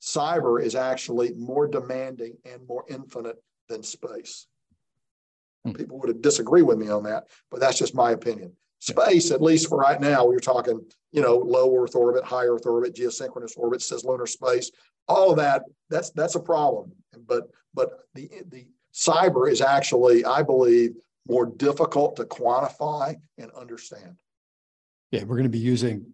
cyber 0.02 0.60
is 0.60 0.74
actually 0.74 1.34
more 1.36 1.68
demanding 1.68 2.38
and 2.44 2.68
more 2.68 2.86
infinite 2.90 3.38
than 3.70 3.84
space. 3.84 4.48
Hmm. 5.64 5.74
People 5.74 6.00
would 6.00 6.22
disagree 6.24 6.64
with 6.64 6.80
me 6.80 6.90
on 6.90 7.04
that, 7.04 7.28
but 7.52 7.60
that's 7.60 7.78
just 7.78 7.94
my 7.94 8.12
opinion. 8.12 8.54
Space, 8.80 9.32
at 9.32 9.42
least 9.42 9.70
for 9.70 9.78
right 9.78 10.00
now, 10.00 10.26
we 10.26 10.36
are 10.36 10.40
talking, 10.40 10.80
you 11.12 11.22
know, 11.22 11.38
low 11.38 11.76
Earth 11.76 11.96
orbit, 11.96 12.24
high 12.24 12.46
Earth 12.46 12.66
orbit, 12.66 12.96
geosynchronous 12.96 13.58
orbit, 13.58 13.80
cislunar 13.80 14.28
space, 14.28 14.72
all 15.08 15.32
of 15.32 15.38
that. 15.38 15.64
That's 15.90 16.12
that's 16.12 16.36
a 16.36 16.40
problem. 16.40 16.92
But 17.28 17.50
but 17.74 18.00
the 18.14 18.30
the 18.50 18.68
cyber 18.94 19.50
is 19.50 19.62
actually, 19.62 20.26
I 20.26 20.44
believe, 20.44 20.96
more 21.28 21.46
difficult 21.46 22.16
to 22.18 22.26
quantify 22.26 23.16
and 23.38 23.52
understand. 23.52 24.16
Yeah, 25.12 25.24
we're 25.24 25.36
going 25.36 25.44
to 25.44 25.50
be 25.50 25.58
using 25.58 26.14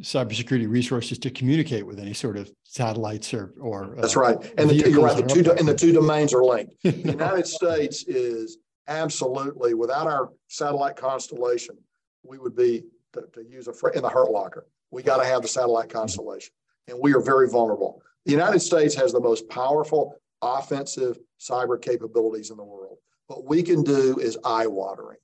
cybersecurity 0.00 0.68
resources 0.68 1.18
to 1.18 1.30
communicate 1.30 1.86
with 1.86 1.98
any 1.98 2.14
sort 2.14 2.38
of 2.38 2.50
satellites 2.64 3.34
or 3.34 3.52
or 3.60 3.94
that's 3.98 4.16
uh, 4.16 4.20
right 4.20 4.54
and 4.56 4.70
the, 4.70 4.74
you're 4.74 5.04
right 5.04 5.16
the 5.16 5.22
two 5.22 5.52
and 5.52 5.68
the 5.68 5.74
two 5.74 5.92
domains 5.92 6.32
are 6.32 6.42
linked 6.42 6.72
the 6.82 6.92
united 6.92 7.46
states 7.58 8.04
is 8.04 8.56
absolutely 8.88 9.74
without 9.74 10.06
our 10.06 10.30
satellite 10.48 10.96
constellation 10.96 11.76
we 12.22 12.38
would 12.38 12.56
be 12.56 12.84
to, 13.12 13.24
to 13.34 13.42
use 13.42 13.68
a 13.68 13.86
in 13.96 14.02
the 14.02 14.08
hurt 14.08 14.30
locker. 14.30 14.66
We 14.90 15.02
got 15.02 15.18
to 15.18 15.24
have 15.24 15.42
the 15.42 15.48
satellite 15.48 15.88
constellation 15.88 16.52
and 16.88 16.98
we 17.00 17.14
are 17.14 17.20
very 17.20 17.48
vulnerable. 17.48 18.02
The 18.26 18.32
united 18.32 18.60
states 18.60 18.94
has 18.96 19.12
the 19.12 19.20
most 19.20 19.48
powerful 19.48 20.16
offensive 20.42 21.18
cyber 21.40 21.80
capabilities 21.80 22.50
in 22.50 22.56
the 22.56 22.64
world. 22.64 22.98
What 23.26 23.44
we 23.44 23.62
can 23.62 23.82
do 23.82 24.18
is 24.18 24.36
eye 24.44 24.66
watering 24.66 25.18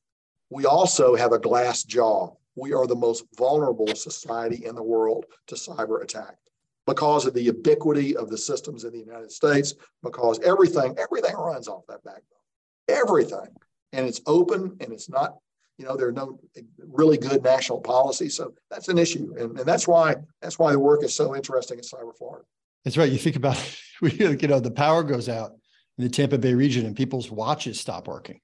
we 0.50 0.64
also 0.64 1.16
have 1.16 1.32
a 1.32 1.38
glass 1.38 1.82
jaw. 1.82 2.30
We 2.54 2.72
are 2.72 2.86
the 2.86 2.96
most 2.96 3.24
vulnerable 3.36 3.94
society 3.94 4.64
in 4.64 4.74
the 4.74 4.82
world 4.82 5.26
to 5.48 5.54
cyber 5.54 6.02
attack 6.02 6.36
because 6.86 7.26
of 7.26 7.34
the 7.34 7.42
ubiquity 7.42 8.16
of 8.16 8.30
the 8.30 8.38
systems 8.38 8.84
in 8.84 8.92
the 8.92 8.98
United 8.98 9.32
States, 9.32 9.74
because 10.02 10.38
everything, 10.40 10.94
everything 10.98 11.34
runs 11.34 11.66
off 11.66 11.82
that 11.88 12.04
backbone. 12.04 12.22
Everything. 12.88 13.48
And 13.92 14.06
it's 14.06 14.20
open 14.26 14.76
and 14.80 14.92
it's 14.92 15.08
not, 15.08 15.36
you 15.78 15.84
know, 15.84 15.96
there 15.96 16.08
are 16.08 16.12
no 16.12 16.38
really 16.78 17.18
good 17.18 17.42
national 17.42 17.80
policies. 17.80 18.36
So 18.36 18.54
that's 18.70 18.88
an 18.88 18.98
issue. 18.98 19.34
And, 19.38 19.58
and 19.58 19.68
that's 19.68 19.86
why 19.86 20.16
that's 20.40 20.58
why 20.58 20.72
the 20.72 20.78
work 20.78 21.02
is 21.04 21.14
so 21.14 21.36
interesting 21.36 21.78
at 21.78 21.84
Cyber 21.84 22.16
Florida. 22.16 22.44
That's 22.84 22.96
right. 22.96 23.10
You 23.10 23.18
think 23.18 23.36
about 23.36 23.56
we 24.00 24.12
you 24.12 24.48
know, 24.48 24.60
the 24.60 24.70
power 24.70 25.02
goes 25.02 25.28
out 25.28 25.52
in 25.98 26.04
the 26.04 26.10
Tampa 26.10 26.38
Bay 26.38 26.54
region 26.54 26.86
and 26.86 26.96
people's 26.96 27.30
watches 27.30 27.78
stop 27.80 28.08
working. 28.08 28.40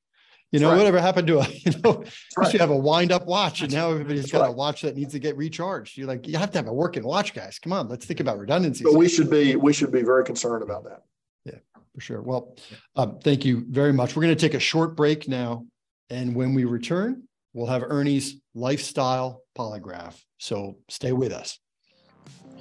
You 0.51 0.61
know, 0.61 0.69
right. 0.69 0.77
whatever 0.77 1.01
happened 1.01 1.27
to 1.29 1.39
a, 1.39 1.49
you 1.65 1.73
know, 1.83 2.05
right. 2.37 2.53
you 2.53 2.59
have 2.59 2.71
a 2.71 2.77
wind 2.77 3.11
up 3.11 3.25
watch 3.25 3.63
and 3.63 3.73
now 3.73 3.91
everybody's 3.91 4.25
That's 4.25 4.33
got 4.33 4.41
right. 4.43 4.51
a 4.51 4.53
watch 4.53 4.83
that 4.83 4.97
needs 4.97 5.13
to 5.15 5.19
get 5.19 5.37
recharged. 5.39 5.97
You're 5.97 6.07
like, 6.07 6.29
you 6.29 6.37
have 6.37 6.51
to 6.51 6.59
have 6.59 6.69
a 6.69 6.73
working 6.73 7.05
watch, 7.05 7.33
guys. 7.33 7.59
Come 7.59 7.73
on, 7.73 7.89
let's 7.89 8.05
think 8.05 8.21
about 8.21 8.39
redundancy. 8.39 8.85
But 8.85 8.95
we 8.95 9.09
should 9.09 9.31
be, 9.31 9.57
we 9.57 9.73
should 9.73 9.91
be 9.91 10.03
very 10.03 10.25
concerned 10.25 10.63
about 10.63 10.85
that. 10.85 11.05
Yeah, 11.47 11.59
for 11.95 12.01
sure. 12.03 12.21
Well, 12.21 12.55
um, 12.97 13.19
thank 13.25 13.47
you 13.47 13.65
very 13.71 13.95
much. 13.95 14.15
We're 14.15 14.25
going 14.25 14.37
to 14.37 14.41
take 14.41 14.53
a 14.53 14.61
short 14.61 14.95
break 14.95 15.27
now. 15.27 15.65
And 16.13 16.35
when 16.35 16.53
we 16.53 16.67
return, 16.67 17.23
we'll 17.55 17.69
have 17.69 17.83
Ernie's 17.83 18.39
lifestyle 18.55 19.45
polygraph. 19.57 20.21
So 20.37 20.77
stay 20.91 21.13
with 21.13 21.33
us. 21.33 21.59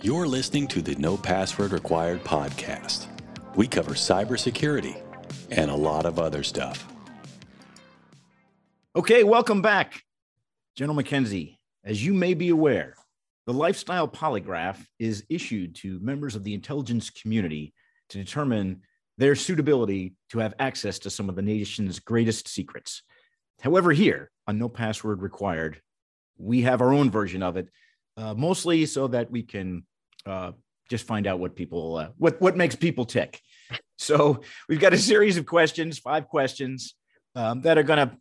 You're 0.01 0.25
listening 0.25 0.69
to 0.69 0.81
the 0.81 0.95
No 0.95 1.17
Password 1.17 1.73
Required 1.73 2.23
podcast. 2.23 3.07
We 3.57 3.67
cover 3.67 3.91
cybersecurity 3.91 5.03
and 5.49 5.69
a 5.69 5.75
lot 5.75 6.05
of 6.05 6.17
other 6.17 6.43
stuff. 6.43 6.87
Okay, 8.95 9.25
welcome 9.25 9.61
back. 9.61 10.01
General 10.77 10.99
McKenzie, 10.99 11.57
as 11.83 12.05
you 12.05 12.13
may 12.13 12.33
be 12.33 12.51
aware, 12.51 12.95
the 13.47 13.53
lifestyle 13.53 14.07
polygraph 14.07 14.77
is 14.97 15.25
issued 15.27 15.75
to 15.75 15.99
members 15.99 16.37
of 16.37 16.45
the 16.45 16.53
intelligence 16.53 17.09
community 17.09 17.73
to 18.07 18.17
determine 18.17 18.83
their 19.17 19.35
suitability 19.35 20.15
to 20.29 20.39
have 20.39 20.53
access 20.57 20.99
to 20.99 21.09
some 21.09 21.27
of 21.27 21.35
the 21.35 21.41
nation's 21.41 21.99
greatest 21.99 22.47
secrets. 22.47 23.03
However, 23.61 23.91
here 23.91 24.29
on 24.47 24.57
No 24.57 24.69
Password 24.69 25.21
Required, 25.21 25.81
we 26.37 26.61
have 26.61 26.81
our 26.81 26.93
own 26.93 27.11
version 27.11 27.43
of 27.43 27.57
it, 27.57 27.69
uh, 28.17 28.33
mostly 28.33 28.85
so 28.85 29.07
that 29.07 29.31
we 29.31 29.43
can 29.43 29.85
uh, 30.25 30.51
just 30.89 31.05
find 31.05 31.27
out 31.27 31.39
what 31.39 31.55
people 31.55 31.95
uh, 31.95 32.09
what 32.17 32.41
what 32.41 32.57
makes 32.57 32.75
people 32.75 33.05
tick. 33.05 33.39
So 33.97 34.41
we've 34.67 34.79
got 34.79 34.93
a 34.93 34.97
series 34.97 35.37
of 35.37 35.45
questions, 35.45 35.99
five 35.99 36.27
questions 36.27 36.95
um, 37.35 37.61
that 37.61 37.77
are 37.77 37.83
going 37.83 38.09
to 38.09 38.17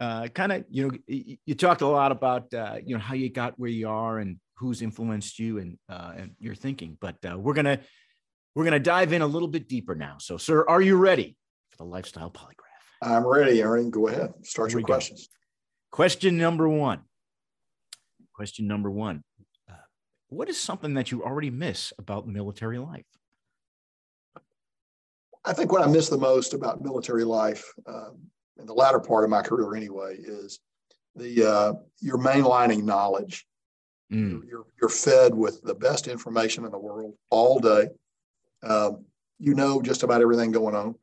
uh, 0.00 0.26
kind 0.28 0.50
of 0.50 0.64
you 0.70 0.88
know 0.88 0.98
you, 1.06 1.54
talked 1.54 1.82
a 1.82 1.86
lot 1.86 2.10
about 2.10 2.52
uh, 2.52 2.78
you 2.84 2.96
know 2.96 3.00
how 3.00 3.14
you 3.14 3.30
got 3.30 3.58
where 3.58 3.70
you 3.70 3.88
are 3.88 4.18
and 4.18 4.38
who's 4.56 4.82
influenced 4.82 5.38
you 5.38 5.58
and 5.58 5.78
uh, 5.88 6.12
and 6.16 6.32
your 6.40 6.54
thinking, 6.54 6.98
but 7.00 7.16
uh, 7.24 7.38
we're 7.38 7.54
gonna 7.54 7.78
we're 8.54 8.64
gonna 8.64 8.80
dive 8.80 9.12
in 9.12 9.22
a 9.22 9.26
little 9.26 9.48
bit 9.48 9.68
deeper 9.68 9.94
now. 9.94 10.16
So, 10.18 10.36
sir, 10.36 10.64
are 10.66 10.82
you 10.82 10.96
ready 10.96 11.36
for 11.70 11.76
the 11.76 11.84
lifestyle 11.84 12.30
polygraph? 12.30 12.69
I'm 13.02 13.26
ready, 13.26 13.60
Aaron. 13.62 13.90
Go 13.90 14.08
ahead. 14.08 14.32
Start 14.42 14.70
Here 14.70 14.80
your 14.80 14.86
questions. 14.86 15.28
Go. 15.28 15.96
Question 15.96 16.36
number 16.36 16.68
one. 16.68 17.00
Question 18.34 18.66
number 18.66 18.90
one. 18.90 19.22
Uh, 19.68 19.74
what 20.28 20.48
is 20.48 20.60
something 20.60 20.94
that 20.94 21.10
you 21.10 21.24
already 21.24 21.50
miss 21.50 21.92
about 21.98 22.28
military 22.28 22.78
life? 22.78 23.04
I 25.44 25.52
think 25.52 25.72
what 25.72 25.82
I 25.82 25.86
miss 25.86 26.08
the 26.08 26.18
most 26.18 26.52
about 26.52 26.82
military 26.82 27.24
life, 27.24 27.64
um, 27.86 28.18
in 28.58 28.66
the 28.66 28.74
latter 28.74 29.00
part 29.00 29.24
of 29.24 29.30
my 29.30 29.40
career 29.40 29.74
anyway, 29.74 30.16
is 30.18 30.60
the 31.16 31.48
uh, 31.48 31.72
your 32.00 32.18
mainlining 32.18 32.84
knowledge. 32.84 33.46
Mm. 34.12 34.42
You're, 34.46 34.66
you're 34.80 34.90
fed 34.90 35.34
with 35.34 35.62
the 35.62 35.74
best 35.74 36.08
information 36.08 36.64
in 36.64 36.70
the 36.70 36.78
world 36.78 37.14
all 37.30 37.58
day. 37.58 37.88
Um, 38.62 39.06
you 39.38 39.54
know 39.54 39.80
just 39.80 40.02
about 40.02 40.20
everything 40.20 40.52
going 40.52 40.74
on. 40.74 40.94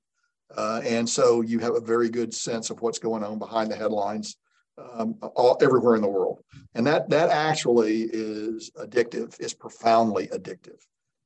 Uh, 0.56 0.82
and 0.84 1.08
so 1.08 1.42
you 1.42 1.60
have 1.60 1.76
a 1.76 1.82
very 1.82 2.10
good 2.10 2.34
sense 2.34 2.70
of 2.70 2.82
what's 2.82 3.00
going 3.00 3.24
on 3.24 3.38
behind 3.38 3.72
the 3.72 3.76
headlines 3.76 4.38
um, 4.78 5.16
all, 5.36 5.58
everywhere 5.62 5.96
in 5.96 6.02
the 6.02 6.08
world. 6.08 6.40
And 6.76 6.86
that, 6.88 7.10
that 7.10 7.30
actually 7.30 8.04
is 8.04 8.72
addictive, 8.80 9.40
is 9.40 9.54
profoundly 9.54 10.28
addictive. 10.28 10.80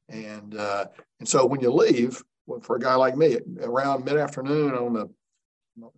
And, 0.09 0.55
uh, 0.55 0.85
and 1.19 1.27
so 1.27 1.45
when 1.45 1.61
you 1.61 1.71
leave, 1.71 2.21
well, 2.47 2.59
for 2.61 2.75
a 2.75 2.79
guy 2.79 2.95
like 2.95 3.15
me, 3.15 3.37
around 3.61 4.05
mid 4.05 4.17
afternoon 4.17 4.73
on 4.73 4.93
the 4.93 5.09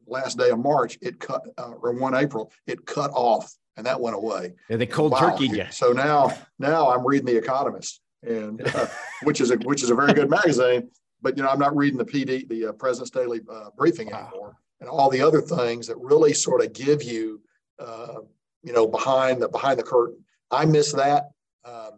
last 0.06 0.38
day 0.38 0.50
of 0.50 0.60
March, 0.60 0.98
it 1.02 1.20
cut, 1.20 1.44
uh, 1.58 1.72
or 1.82 1.94
1 1.94 2.16
April, 2.16 2.52
it 2.68 2.86
cut 2.86 3.12
off 3.14 3.56
and 3.78 3.86
that 3.86 4.00
went 4.00 4.16
away. 4.16 4.54
Yeah, 4.70 4.78
they 4.78 4.86
cold 4.86 5.14
wow. 5.14 5.20
turkey 5.20 5.48
you. 5.48 5.66
So 5.72 5.92
now, 5.92 6.36
now 6.60 6.92
I'm 6.92 7.06
reading 7.06 7.26
The 7.26 7.38
Economist, 7.38 8.02
and 8.22 8.62
uh, 8.76 8.88
which 9.24 9.42
is 9.42 9.52
a 9.52 9.56
which 9.58 9.84
is 9.84 9.90
a 9.90 9.96
very 9.96 10.14
good 10.14 10.30
magazine. 10.30 10.90
But 11.24 11.38
you 11.38 11.44
know, 11.44 11.50
I'm 11.50 11.60
not 11.60 11.76
reading 11.76 11.98
the 11.98 12.06
PD, 12.06 12.48
the 12.48 12.68
uh, 12.68 12.72
President's 12.74 13.10
Daily 13.10 13.40
uh, 13.50 13.70
Briefing 13.78 14.12
wow. 14.12 14.28
anymore, 14.28 14.58
and 14.82 14.90
all 14.90 15.10
the 15.10 15.22
other 15.22 15.42
things 15.42 15.88
that 15.88 15.98
really 15.98 16.34
sort 16.34 16.64
of 16.64 16.74
give 16.74 17.02
you, 17.02 17.42
uh, 17.80 18.20
you 18.62 18.74
know, 18.74 18.86
behind 18.86 19.42
the 19.42 19.48
behind 19.48 19.80
the 19.80 19.84
curtain. 19.84 20.24
I 20.52 20.66
miss 20.66 20.92
that. 20.92 21.32
Um, 21.66 21.92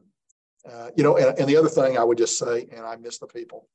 uh, 0.71 0.89
you 0.95 1.03
know, 1.03 1.17
and, 1.17 1.37
and, 1.37 1.47
the 1.47 1.57
other 1.57 1.69
thing 1.69 1.97
I 1.97 2.03
would 2.03 2.17
just 2.17 2.39
say, 2.39 2.67
and 2.71 2.85
I 2.85 2.95
miss 2.95 3.19
the 3.19 3.27
people 3.27 3.67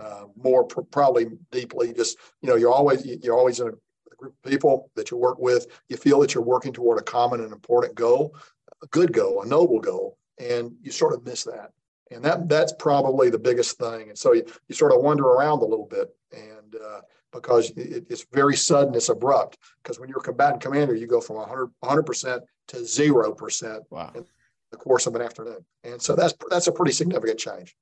uh, 0.00 0.24
more 0.36 0.64
pr- 0.64 0.82
probably 0.82 1.26
deeply. 1.50 1.92
Just 1.92 2.18
you 2.42 2.48
know, 2.48 2.56
you're 2.56 2.72
always 2.72 3.04
you're 3.04 3.38
always 3.38 3.60
in 3.60 3.68
a 3.68 4.16
group 4.16 4.34
of 4.44 4.50
people 4.50 4.90
that 4.96 5.10
you 5.10 5.16
work 5.16 5.38
with. 5.38 5.66
You 5.88 5.96
feel 5.96 6.20
that 6.20 6.34
you're 6.34 6.44
working 6.44 6.72
toward 6.72 6.98
a 6.98 7.02
common 7.02 7.40
and 7.40 7.52
important 7.52 7.94
goal, 7.94 8.36
a 8.82 8.86
good 8.88 9.12
goal, 9.12 9.42
a 9.42 9.46
noble 9.46 9.80
goal, 9.80 10.18
and 10.38 10.72
you 10.82 10.90
sort 10.90 11.14
of 11.14 11.24
miss 11.24 11.44
that. 11.44 11.70
And 12.10 12.24
that 12.24 12.48
that's 12.48 12.72
probably 12.72 13.30
the 13.30 13.38
biggest 13.38 13.78
thing. 13.78 14.08
And 14.08 14.18
so 14.18 14.32
you, 14.32 14.44
you 14.68 14.74
sort 14.74 14.92
of 14.92 15.02
wander 15.02 15.24
around 15.24 15.60
a 15.60 15.66
little 15.66 15.86
bit, 15.86 16.08
and 16.32 16.74
uh, 16.74 17.00
because 17.32 17.70
it, 17.70 18.06
it's 18.08 18.26
very 18.32 18.56
sudden, 18.56 18.94
it's 18.94 19.08
abrupt. 19.08 19.58
Because 19.82 20.00
when 20.00 20.08
you're 20.08 20.18
a 20.18 20.22
combatant 20.22 20.62
commander, 20.62 20.94
you 20.94 21.06
go 21.06 21.20
from 21.20 21.36
100 21.36 22.02
percent 22.04 22.42
to 22.68 22.84
zero 22.84 23.32
percent 23.32 23.82
wow. 23.90 24.10
in 24.14 24.24
the 24.70 24.78
course 24.78 25.06
of 25.06 25.14
an 25.14 25.22
afternoon, 25.22 25.64
and 25.84 26.00
so 26.00 26.16
that's 26.16 26.34
that's 26.50 26.66
a 26.66 26.72
pretty 26.72 26.92
significant 26.92 27.38
change. 27.38 27.76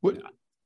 What, 0.00 0.18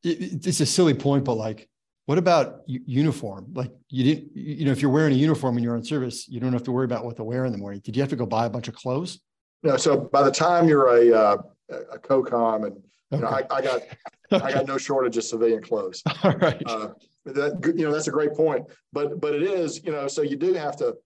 it's 0.02 0.60
a 0.60 0.66
silly 0.66 0.94
point, 0.94 1.24
but 1.24 1.34
like, 1.34 1.68
what 2.06 2.18
about 2.18 2.62
uniform? 2.66 3.48
Like, 3.52 3.72
you 3.88 4.04
didn't, 4.04 4.36
you 4.36 4.64
know, 4.64 4.70
if 4.70 4.80
you're 4.80 4.90
wearing 4.90 5.12
a 5.12 5.16
uniform 5.16 5.56
and 5.56 5.64
you're 5.64 5.74
on 5.74 5.84
service, 5.84 6.28
you 6.28 6.38
don't 6.40 6.52
have 6.52 6.62
to 6.64 6.72
worry 6.72 6.84
about 6.84 7.04
what 7.04 7.16
to 7.16 7.24
wear 7.24 7.44
in 7.44 7.52
the 7.52 7.58
morning. 7.58 7.80
Did 7.84 7.96
you 7.96 8.02
have 8.02 8.10
to 8.10 8.16
go 8.16 8.26
buy 8.26 8.46
a 8.46 8.50
bunch 8.50 8.68
of 8.68 8.74
clothes? 8.74 9.20
No. 9.62 9.76
So 9.76 9.96
by 9.96 10.22
the 10.22 10.30
time 10.30 10.68
you're 10.68 10.96
a 10.96 11.12
uh, 11.12 11.36
a 11.68 11.98
COCOM 11.98 12.66
and 12.66 12.82
you 13.10 13.18
know, 13.18 13.28
I, 13.28 13.42
I, 13.50 13.62
got 13.62 13.82
I 14.32 14.52
got 14.52 14.66
no 14.66 14.78
shortage 14.78 15.16
of 15.16 15.24
civilian 15.24 15.62
clothes. 15.62 16.02
All 16.22 16.32
right. 16.32 16.62
Uh, 16.66 16.88
that 17.24 17.74
you 17.76 17.84
know 17.84 17.92
that's 17.92 18.06
a 18.08 18.12
great 18.12 18.34
point, 18.34 18.66
but 18.92 19.20
but 19.20 19.34
it 19.34 19.42
is 19.42 19.82
you 19.84 19.90
know 19.90 20.06
so 20.06 20.22
you 20.22 20.36
do 20.36 20.54
have 20.54 20.76
to 20.76 20.96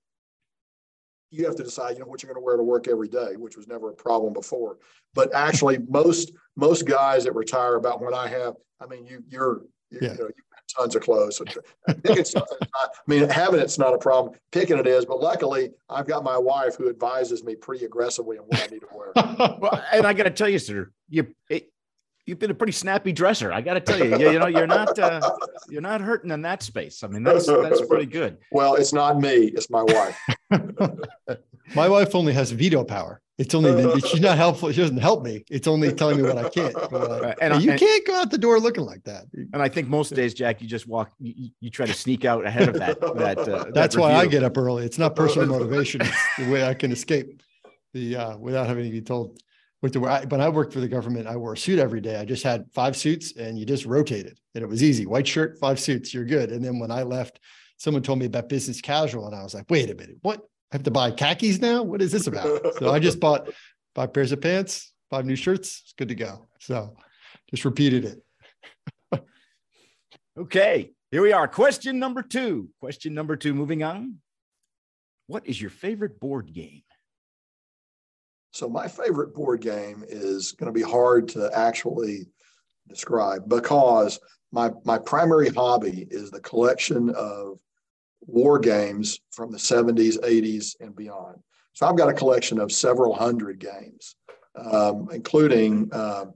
you 1.30 1.46
have 1.46 1.56
to 1.56 1.62
decide 1.62 1.92
you 1.92 2.00
know 2.00 2.06
what 2.06 2.22
you're 2.22 2.32
going 2.32 2.42
to 2.42 2.44
wear 2.44 2.56
to 2.56 2.62
work 2.62 2.88
every 2.88 3.08
day, 3.08 3.36
which 3.36 3.56
was 3.56 3.66
never 3.68 3.90
a 3.90 3.94
problem 3.94 4.32
before. 4.32 4.78
But 5.14 5.34
actually, 5.34 5.78
most 5.88 6.32
most 6.56 6.86
guys 6.86 7.24
that 7.24 7.34
retire 7.34 7.76
about 7.76 8.02
when 8.02 8.12
I 8.12 8.28
have, 8.28 8.54
I 8.80 8.86
mean, 8.86 9.06
you 9.06 9.24
you're 9.28 9.62
you, 9.90 10.00
yeah. 10.02 10.12
you 10.12 10.18
know 10.18 10.26
you 10.26 10.42
tons 10.76 10.96
of 10.96 11.02
clothes. 11.02 11.36
So 11.36 11.44
picking 12.02 12.24
something, 12.24 12.58
not, 12.60 12.90
I 12.94 13.02
mean, 13.06 13.28
having 13.28 13.60
it's 13.60 13.78
not 13.78 13.94
a 13.94 13.98
problem. 13.98 14.34
Picking 14.52 14.78
it 14.78 14.86
is, 14.86 15.04
but 15.04 15.20
luckily 15.20 15.70
I've 15.88 16.06
got 16.06 16.24
my 16.24 16.38
wife 16.38 16.76
who 16.76 16.88
advises 16.88 17.44
me 17.44 17.54
pretty 17.54 17.84
aggressively 17.84 18.38
on 18.38 18.44
what 18.44 18.62
I 18.62 18.66
need 18.66 18.80
to 18.80 18.88
wear. 18.92 19.12
well, 19.60 19.84
and 19.92 20.06
I 20.06 20.12
got 20.12 20.24
to 20.24 20.30
tell 20.30 20.48
you, 20.48 20.58
sir, 20.58 20.90
you 21.08 21.34
it, 21.48 21.70
you've 22.30 22.38
been 22.38 22.52
a 22.52 22.54
pretty 22.54 22.72
snappy 22.72 23.12
dresser. 23.12 23.52
I 23.52 23.60
got 23.60 23.74
to 23.74 23.80
tell 23.80 23.98
you, 23.98 24.16
you, 24.16 24.30
you, 24.30 24.38
know, 24.38 24.46
you're 24.46 24.66
not 24.66 24.96
uh, 24.98 25.20
you're 25.68 25.82
not 25.82 26.00
hurting 26.00 26.30
in 26.30 26.42
that 26.42 26.62
space. 26.62 27.02
I 27.02 27.08
mean, 27.08 27.24
that's 27.24 27.46
that's 27.46 27.84
pretty 27.84 28.06
good. 28.06 28.38
Well, 28.52 28.74
it's 28.74 28.92
not 28.92 29.18
me; 29.18 29.52
it's 29.54 29.70
my 29.70 29.82
wife. 29.82 30.18
my 31.74 31.88
wife 31.88 32.14
only 32.14 32.32
has 32.32 32.52
veto 32.52 32.84
power. 32.84 33.20
It's 33.38 33.54
only 33.54 33.72
the, 33.72 33.98
she's 34.00 34.20
not 34.20 34.36
helpful. 34.36 34.70
She 34.70 34.80
doesn't 34.80 34.98
help 34.98 35.24
me. 35.24 35.44
It's 35.50 35.66
only 35.66 35.92
telling 35.92 36.18
me 36.18 36.22
what 36.22 36.36
I 36.36 36.48
can't. 36.48 36.74
Uh, 36.76 37.34
and, 37.40 37.62
you 37.62 37.70
and, 37.70 37.80
can't 37.80 38.06
go 38.06 38.16
out 38.16 38.30
the 38.30 38.38
door 38.38 38.60
looking 38.60 38.84
like 38.84 39.02
that. 39.04 39.24
And 39.52 39.62
I 39.62 39.68
think 39.68 39.88
most 39.88 40.14
days, 40.14 40.34
Jack, 40.34 40.60
you 40.60 40.68
just 40.68 40.86
walk. 40.86 41.10
You, 41.18 41.50
you 41.58 41.70
try 41.70 41.86
to 41.86 41.94
sneak 41.94 42.24
out 42.24 42.46
ahead 42.46 42.68
of 42.68 42.74
that. 42.74 43.00
That 43.00 43.38
uh, 43.38 43.64
that's 43.72 43.94
that 43.94 44.00
why 44.00 44.14
I 44.14 44.26
get 44.26 44.44
up 44.44 44.56
early. 44.58 44.84
It's 44.84 44.98
not 44.98 45.16
personal 45.16 45.48
motivation. 45.48 46.02
It's 46.02 46.36
the 46.38 46.50
way 46.50 46.64
I 46.64 46.74
can 46.74 46.92
escape 46.92 47.42
the 47.94 48.16
uh, 48.16 48.36
without 48.36 48.66
having 48.66 48.84
to 48.84 48.90
be 48.90 49.00
told 49.00 49.40
with 49.82 49.94
the 49.94 50.00
I, 50.00 50.24
when 50.26 50.40
I 50.40 50.48
worked 50.48 50.72
for 50.72 50.80
the 50.80 50.88
government, 50.88 51.26
I 51.26 51.36
wore 51.36 51.54
a 51.54 51.56
suit 51.56 51.78
every 51.78 52.00
day. 52.00 52.16
I 52.16 52.24
just 52.24 52.42
had 52.42 52.66
five 52.72 52.96
suits 52.96 53.36
and 53.36 53.58
you 53.58 53.64
just 53.64 53.86
rotated 53.86 54.38
and 54.54 54.62
it 54.62 54.66
was 54.66 54.82
easy. 54.82 55.06
White 55.06 55.26
shirt, 55.26 55.58
five 55.58 55.80
suits, 55.80 56.12
you're 56.12 56.24
good. 56.24 56.50
And 56.50 56.64
then 56.64 56.78
when 56.78 56.90
I 56.90 57.02
left, 57.02 57.40
someone 57.78 58.02
told 58.02 58.18
me 58.18 58.26
about 58.26 58.48
business 58.48 58.80
casual 58.80 59.26
and 59.26 59.34
I 59.34 59.42
was 59.42 59.54
like, 59.54 59.70
wait 59.70 59.90
a 59.90 59.94
minute, 59.94 60.18
what? 60.22 60.40
I 60.72 60.76
have 60.76 60.82
to 60.84 60.90
buy 60.90 61.10
khakis 61.10 61.58
now? 61.58 61.82
What 61.82 62.02
is 62.02 62.12
this 62.12 62.26
about? 62.26 62.74
so 62.78 62.92
I 62.92 62.98
just 62.98 63.18
bought 63.18 63.48
five 63.94 64.12
pairs 64.12 64.32
of 64.32 64.40
pants, 64.40 64.92
five 65.08 65.24
new 65.24 65.36
shirts. 65.36 65.82
It's 65.84 65.94
good 65.96 66.08
to 66.08 66.14
go. 66.14 66.48
So 66.60 66.96
just 67.50 67.64
repeated 67.64 68.04
it. 68.04 69.22
okay, 70.38 70.92
here 71.10 71.22
we 71.22 71.32
are. 71.32 71.48
Question 71.48 71.98
number 71.98 72.22
two. 72.22 72.68
Question 72.80 73.14
number 73.14 73.34
two, 73.34 73.54
moving 73.54 73.82
on. 73.82 74.16
What 75.26 75.46
is 75.46 75.60
your 75.60 75.70
favorite 75.70 76.20
board 76.20 76.52
game? 76.52 76.82
So 78.52 78.68
my 78.68 78.88
favorite 78.88 79.34
board 79.34 79.60
game 79.60 80.04
is 80.06 80.52
going 80.52 80.72
to 80.72 80.78
be 80.78 80.84
hard 80.84 81.28
to 81.28 81.50
actually 81.54 82.26
describe 82.88 83.48
because 83.48 84.18
my 84.52 84.70
my 84.84 84.98
primary 84.98 85.48
hobby 85.48 86.06
is 86.10 86.30
the 86.30 86.40
collection 86.40 87.10
of 87.10 87.58
war 88.26 88.58
games 88.58 89.20
from 89.30 89.50
the 89.50 89.58
70s, 89.58 90.18
80s, 90.18 90.74
and 90.80 90.94
beyond. 90.94 91.36
So 91.72 91.86
I've 91.86 91.96
got 91.96 92.08
a 92.08 92.12
collection 92.12 92.58
of 92.58 92.72
several 92.72 93.14
hundred 93.14 93.60
games, 93.60 94.16
um, 94.56 95.08
including 95.12 95.88
uh, 95.92 96.26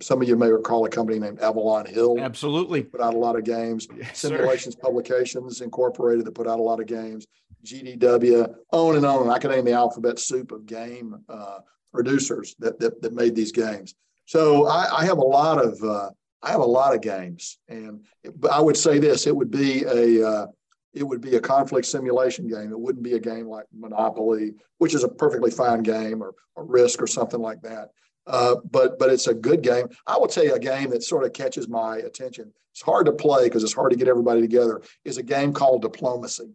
some 0.00 0.20
of 0.20 0.28
you 0.28 0.36
may 0.36 0.50
recall 0.50 0.84
a 0.84 0.90
company 0.90 1.18
named 1.18 1.40
Avalon 1.40 1.86
Hill. 1.86 2.18
Absolutely. 2.18 2.82
Put 2.82 3.00
out 3.00 3.14
a 3.14 3.18
lot 3.18 3.36
of 3.36 3.44
games. 3.44 3.88
Yes, 3.96 4.18
Simulations 4.18 4.74
sir. 4.74 4.80
Publications 4.82 5.60
Incorporated 5.60 6.26
that 6.26 6.32
put 6.32 6.46
out 6.46 6.58
a 6.58 6.62
lot 6.62 6.80
of 6.80 6.86
games. 6.86 7.26
GDW, 7.66 8.54
on 8.72 8.96
and 8.96 9.04
on. 9.04 9.28
I 9.28 9.38
can 9.38 9.50
name 9.50 9.64
the 9.64 9.72
alphabet 9.72 10.18
soup 10.18 10.52
of 10.52 10.66
game 10.66 11.16
uh, 11.28 11.58
producers 11.92 12.54
that, 12.60 12.78
that, 12.78 13.02
that 13.02 13.12
made 13.12 13.34
these 13.34 13.52
games. 13.52 13.94
So 14.26 14.66
I, 14.66 15.00
I 15.00 15.04
have 15.04 15.18
a 15.18 15.24
lot 15.24 15.64
of 15.64 15.82
uh, 15.82 16.10
I 16.42 16.50
have 16.50 16.60
a 16.60 16.64
lot 16.64 16.94
of 16.94 17.00
games, 17.00 17.58
and 17.68 18.04
I 18.50 18.60
would 18.60 18.76
say 18.76 18.98
this: 18.98 19.26
it 19.26 19.34
would 19.34 19.50
be 19.50 19.84
a 19.84 20.28
uh, 20.28 20.46
it 20.94 21.04
would 21.04 21.20
be 21.20 21.36
a 21.36 21.40
conflict 21.40 21.86
simulation 21.86 22.48
game. 22.48 22.72
It 22.72 22.78
wouldn't 22.78 23.04
be 23.04 23.14
a 23.14 23.20
game 23.20 23.46
like 23.46 23.66
Monopoly, 23.76 24.54
which 24.78 24.94
is 24.94 25.04
a 25.04 25.08
perfectly 25.08 25.50
fine 25.50 25.82
game, 25.82 26.22
or, 26.22 26.34
or 26.54 26.64
Risk, 26.64 27.02
or 27.02 27.06
something 27.06 27.40
like 27.40 27.62
that. 27.62 27.90
Uh, 28.26 28.56
but 28.70 28.98
but 28.98 29.10
it's 29.10 29.28
a 29.28 29.34
good 29.34 29.62
game. 29.62 29.86
I 30.06 30.18
will 30.18 30.26
tell 30.26 30.44
you 30.44 30.54
a 30.54 30.58
game 30.58 30.90
that 30.90 31.02
sort 31.02 31.24
of 31.24 31.32
catches 31.32 31.68
my 31.68 31.98
attention. 31.98 32.52
It's 32.72 32.82
hard 32.82 33.06
to 33.06 33.12
play 33.12 33.44
because 33.44 33.62
it's 33.62 33.74
hard 33.74 33.92
to 33.92 33.96
get 33.96 34.08
everybody 34.08 34.40
together. 34.40 34.82
Is 35.04 35.18
a 35.18 35.22
game 35.22 35.52
called 35.52 35.82
Diplomacy. 35.82 36.52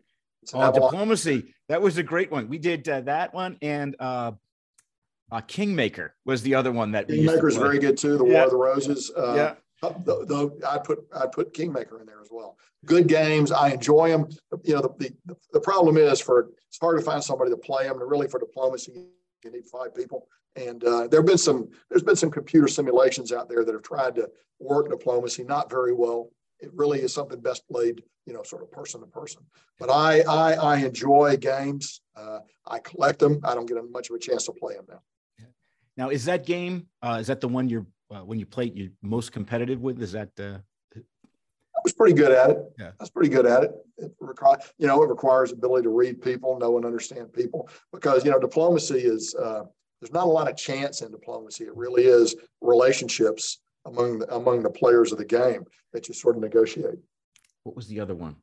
An 0.54 0.62
Oh, 0.64 0.72
diplomacy. 0.72 1.54
That 1.70 1.82
was 1.82 1.98
a 1.98 2.04
great 2.04 2.32
one. 2.32 2.48
We 2.50 2.58
did 2.58 2.88
uh, 2.90 3.02
that 3.02 3.34
one, 3.34 3.58
and 3.62 3.96
uh, 4.00 4.32
uh, 5.32 5.42
Kingmaker 5.42 6.16
was 6.26 6.42
the 6.42 6.56
other 6.56 6.72
one 6.72 6.92
that 6.94 7.08
we 7.08 7.16
used 7.16 7.28
to 7.28 7.32
Kingmaker's 7.36 7.56
play. 7.56 7.64
very 7.64 7.80
good 7.80 7.98
too. 7.98 8.18
The 8.18 8.26
Yeah. 8.26 8.34
War 8.34 8.44
of 8.46 8.50
the 8.50 8.58
Roses. 8.58 9.12
Uh, 9.16 9.34
Yeah. 9.36 9.56
the, 10.06 10.26
the, 10.26 10.68
I 10.68 10.78
put 10.80 11.06
I 11.16 11.28
put 11.28 11.54
Kingmaker 11.54 12.00
in 12.02 12.06
there 12.08 12.22
as 12.22 12.30
well. 12.32 12.58
Good 12.86 13.08
games. 13.08 13.52
I 13.52 13.70
enjoy 13.70 14.10
them. 14.10 14.28
You 14.64 14.76
know, 14.76 14.82
the, 14.82 15.14
the, 15.26 15.36
the 15.54 15.60
problem 15.62 15.98
is 15.98 16.20
for 16.20 16.50
it's 16.68 16.80
hard 16.80 16.98
to 17.00 17.06
find 17.06 17.24
somebody 17.24 17.52
to 17.52 17.58
play 17.58 17.84
them. 17.88 18.02
And 18.02 18.10
really, 18.10 18.28
for 18.28 18.40
diplomacy, 18.40 18.94
you 19.44 19.52
need 19.52 19.68
five 19.68 19.94
people. 19.96 20.28
And 20.56 20.84
uh, 20.84 21.08
there 21.08 21.20
have 21.22 21.28
been 21.28 21.38
some 21.38 21.70
there's 21.90 22.04
been 22.04 22.16
some 22.16 22.32
computer 22.32 22.68
simulations 22.68 23.32
out 23.32 23.48
there 23.48 23.64
that 23.64 23.74
have 23.74 23.84
tried 23.84 24.16
to 24.16 24.30
work 24.60 24.90
diplomacy 24.90 25.44
not 25.44 25.70
very 25.70 25.94
well. 25.94 26.30
It 26.62 26.72
really 26.74 27.02
is 27.02 27.14
something 27.14 27.40
best 27.40 27.68
played, 27.68 28.04
you 28.26 28.34
know, 28.34 28.44
sort 28.44 28.62
of 28.62 28.72
person 28.72 29.02
to 29.02 29.08
person. 29.08 29.42
But 29.80 29.90
I 29.90 30.22
I, 30.22 30.54
I 30.54 30.78
enjoy 30.78 31.38
games. 31.38 32.02
Uh, 32.16 32.40
I 32.66 32.80
collect 32.80 33.20
them. 33.20 33.42
I 33.44 33.56
don't 33.56 33.66
get 33.66 33.78
much 33.92 34.10
of 34.10 34.16
a 34.16 34.20
chance 34.20 34.46
to 34.46 34.52
play 34.52 34.76
them 34.76 34.86
now. 34.90 35.02
Now, 35.98 36.10
is 36.10 36.26
that 36.26 36.46
game? 36.46 36.88
Uh, 37.02 37.18
is 37.20 37.28
that 37.28 37.42
the 37.42 37.48
one 37.48 37.68
you're 37.68 37.86
uh, 38.10 38.20
when 38.20 38.40
you 38.40 38.46
play 38.46 38.66
it, 38.68 38.76
you're 38.76 38.90
most 39.02 39.32
competitive 39.32 39.82
with? 39.82 40.02
Is 40.02 40.14
that? 40.14 40.30
Uh, 40.40 40.60
I 40.96 41.82
was 41.84 41.94
pretty 41.94 42.14
good 42.14 42.32
at 42.32 42.52
it. 42.52 42.58
Yeah. 42.78 42.90
I 42.90 43.04
was 43.04 43.10
pretty 43.10 43.30
good 43.30 43.48
at 43.48 43.64
it. 43.64 43.72
It 43.98 44.14
requires, 44.20 44.72
you 44.78 44.86
know, 44.86 45.02
it 45.02 45.10
requires 45.10 45.52
ability 45.52 45.84
to 45.84 45.90
read 45.90 46.22
people, 46.22 46.60
know 46.60 46.78
and 46.78 46.86
understand 46.86 47.34
people, 47.34 47.70
because 47.92 48.24
you 48.24 48.30
know, 48.30 48.40
diplomacy 48.40 49.00
is 49.00 49.34
uh, 49.36 49.64
there's 50.00 50.14
not 50.14 50.26
a 50.26 50.30
lot 50.30 50.50
of 50.50 50.56
chance 50.58 51.02
in 51.02 51.12
diplomacy. 51.12 51.64
It 51.64 51.76
really 51.76 52.06
is 52.06 52.36
relationships 52.62 53.60
among 53.86 54.20
the, 54.20 54.34
among 54.36 54.64
the 54.64 54.70
players 54.70 55.12
of 55.12 55.18
the 55.18 55.26
game 55.26 55.66
that 55.94 56.08
you 56.08 56.14
sort 56.14 56.36
of 56.36 56.42
negotiate. 56.42 57.00
what 57.64 57.76
was 57.76 57.88
the 57.88 58.00
other 58.00 58.16
one? 58.16 58.36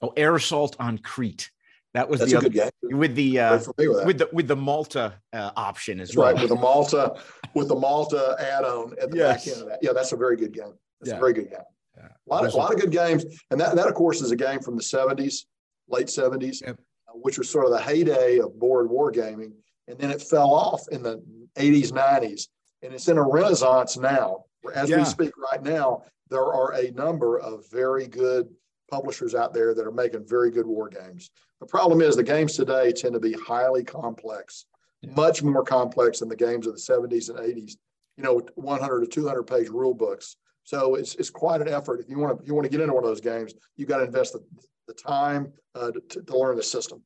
Oh, 0.00 0.12
air 0.16 0.34
assault 0.34 0.76
on 0.80 0.98
Crete. 0.98 1.50
That 1.94 2.08
was 2.08 2.20
That's 2.20 2.32
the 2.32 2.36
a 2.36 2.40
other 2.40 2.48
good 2.48 2.70
game. 2.90 2.98
with 2.98 3.14
the 3.14 3.38
uh, 3.38 3.58
with 3.76 4.06
with 4.06 4.18
the 4.18 4.28
with 4.32 4.48
the 4.48 4.56
Malta 4.56 5.12
uh, 5.34 5.50
option 5.56 6.00
as 6.00 6.16
well. 6.16 6.32
right 6.32 6.40
with 6.40 6.48
the 6.48 6.54
Malta 6.56 7.14
with 7.54 7.68
the 7.68 7.74
Malta 7.76 8.34
add-on 8.40 8.94
at 9.00 9.10
the 9.10 9.18
Yes. 9.18 9.44
back 9.44 9.52
end 9.52 9.62
of 9.62 9.68
that. 9.68 9.78
Yeah, 9.82 9.92
that's 9.92 10.12
a 10.12 10.16
very 10.16 10.36
good 10.36 10.52
game. 10.52 10.72
That's 11.00 11.10
Yeah. 11.10 11.16
a 11.16 11.20
very 11.20 11.34
good 11.34 11.50
game. 11.50 11.58
Yeah. 11.98 12.08
A 12.08 12.28
lot 12.32 12.46
of 12.46 12.54
a 12.54 12.56
lot 12.56 12.72
of 12.74 12.80
good 12.80 12.90
games, 12.92 13.24
and 13.50 13.60
that 13.60 13.76
that 13.76 13.86
of 13.88 13.94
course 13.94 14.22
is 14.22 14.30
a 14.30 14.36
game 14.36 14.60
from 14.60 14.74
the 14.76 14.82
'70s, 14.82 15.44
late 15.88 16.06
'70s, 16.08 16.62
Yep. 16.62 16.80
uh, 17.08 17.12
which 17.12 17.36
was 17.36 17.50
sort 17.50 17.66
of 17.66 17.72
the 17.72 17.80
heyday 17.80 18.38
of 18.38 18.58
board 18.58 18.88
wargaming, 18.88 19.52
and 19.86 19.98
then 19.98 20.10
it 20.10 20.22
fell 20.22 20.50
off 20.54 20.88
in 20.90 21.02
the 21.02 21.22
'80s, 21.56 21.92
'90s, 21.92 22.48
and 22.80 22.94
it's 22.94 23.06
in 23.08 23.18
a 23.18 23.22
renaissance 23.22 23.98
now. 23.98 24.44
As 24.74 24.88
Yeah. 24.90 24.98
we 24.98 25.04
speak 25.04 25.32
right 25.52 25.62
now, 25.62 26.02
there 26.28 26.44
are 26.52 26.72
a 26.74 26.90
number 26.92 27.38
of 27.38 27.68
very 27.70 28.06
good 28.06 28.48
publishers 28.90 29.34
out 29.34 29.52
there 29.54 29.74
that 29.74 29.86
are 29.86 29.92
making 29.92 30.26
very 30.26 30.50
good 30.50 30.66
war 30.66 30.88
games. 30.88 31.30
The 31.60 31.66
problem 31.66 32.00
is 32.02 32.16
the 32.16 32.22
games 32.22 32.56
today 32.56 32.92
tend 32.92 33.14
to 33.14 33.20
be 33.20 33.32
highly 33.32 33.84
complex, 33.84 34.66
Yeah. 35.02 35.14
much 35.14 35.42
more 35.42 35.64
complex 35.64 36.20
than 36.20 36.28
the 36.28 36.36
games 36.36 36.66
of 36.66 36.74
the 36.74 36.80
70s 36.80 37.28
and 37.30 37.38
80s. 37.38 37.76
You 38.16 38.24
know, 38.24 38.40
100 38.56 39.00
to 39.00 39.06
200 39.06 39.44
page 39.44 39.68
rule 39.68 39.94
books. 39.94 40.36
So 40.64 40.94
it's, 40.94 41.14
it's 41.16 41.30
quite 41.30 41.60
an 41.60 41.68
effort. 41.68 42.00
If 42.00 42.08
you 42.08 42.18
want 42.18 42.38
to 42.38 42.46
you 42.46 42.54
want 42.54 42.64
to 42.64 42.70
get 42.70 42.80
into 42.80 42.92
one 42.94 43.02
of 43.02 43.08
those 43.08 43.20
games, 43.20 43.54
you 43.76 43.86
got 43.86 43.98
to 43.98 44.04
invest 44.04 44.34
the, 44.34 44.44
the 44.86 44.94
time 44.94 45.52
uh, 45.74 45.90
to, 45.90 46.22
to 46.22 46.36
learn 46.38 46.56
the 46.56 46.62
system. 46.62 47.02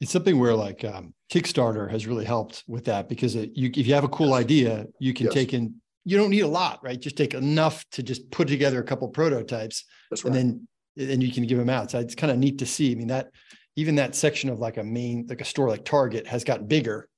It's 0.00 0.10
something 0.12 0.38
where 0.38 0.54
like 0.54 0.84
um, 0.84 1.14
Kickstarter 1.32 1.90
has 1.90 2.06
really 2.06 2.24
helped 2.24 2.64
with 2.66 2.84
that 2.86 3.08
because 3.08 3.36
it, 3.36 3.52
you, 3.56 3.68
if 3.74 3.86
you 3.86 3.94
have 3.94 4.04
a 4.04 4.08
cool 4.08 4.34
idea, 4.34 4.86
you 4.98 5.14
can 5.14 5.26
Yes. 5.26 5.34
take 5.34 5.54
in, 5.54 5.74
you 6.08 6.16
don't 6.16 6.30
need 6.30 6.40
a 6.40 6.48
lot, 6.48 6.82
right? 6.82 6.98
Just 6.98 7.16
take 7.18 7.34
enough 7.34 7.84
to 7.92 8.02
just 8.02 8.30
put 8.30 8.48
together 8.48 8.80
a 8.80 8.84
couple 8.84 9.06
prototypes 9.08 9.84
That's 10.10 10.24
and 10.24 10.34
then, 10.34 10.68
and 10.96 11.22
you 11.22 11.30
can 11.30 11.46
give 11.46 11.58
them 11.58 11.68
out. 11.68 11.90
So 11.90 11.98
it's 11.98 12.14
kind 12.14 12.30
of 12.32 12.38
neat 12.38 12.58
to 12.60 12.66
see. 12.66 12.92
I 12.92 12.94
mean, 12.94 13.08
that 13.08 13.30
even 13.76 13.96
that 13.96 14.14
section 14.14 14.48
of 14.48 14.58
like 14.58 14.78
a 14.78 14.82
main, 14.82 15.26
like 15.28 15.42
a 15.42 15.44
store 15.44 15.68
like 15.68 15.84
Target 15.84 16.26
has 16.26 16.44
gotten 16.44 16.66
bigger. 16.66 17.10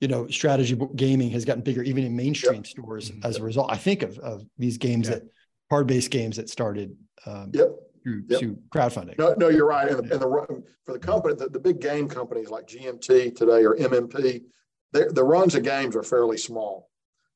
You 0.00 0.06
know, 0.06 0.28
strategy 0.28 0.78
gaming 0.94 1.30
has 1.30 1.44
gotten 1.44 1.62
bigger 1.64 1.82
even 1.82 2.04
in 2.04 2.14
mainstream 2.14 2.64
stores 2.64 3.10
Mhm. 3.10 3.24
as 3.24 3.36
a 3.38 3.42
result. 3.42 3.68
I 3.72 3.76
think 3.76 4.02
of, 4.02 4.16
of 4.20 4.44
these 4.56 4.78
games 4.78 5.08
Yeah. 5.08 5.16
that 5.16 5.22
hard 5.68 5.88
based 5.88 6.10
games 6.12 6.36
that 6.36 6.48
started 6.48 6.96
um, 7.26 7.50
Yep. 7.52 7.68
through, 8.04 8.22
Yep. 8.28 8.38
through 8.40 8.58
crowdfunding. 8.72 9.18
No, 9.18 9.34
no, 9.38 9.48
you're 9.48 9.66
right. 9.66 9.88
And 9.90 9.98
the, 9.98 10.12
and 10.14 10.22
the 10.22 10.62
for 10.86 10.92
the 10.92 10.98
company, 11.00 11.34
the, 11.34 11.48
the 11.48 11.58
big 11.58 11.80
game 11.80 12.08
companies 12.08 12.48
like 12.48 12.68
GMT 12.68 13.34
today 13.34 13.64
or 13.64 13.74
MMP, 13.76 14.44
the 14.92 15.24
runs 15.24 15.56
of 15.56 15.64
games 15.64 15.96
are 15.96 16.02
fairly 16.04 16.38
small. 16.38 16.89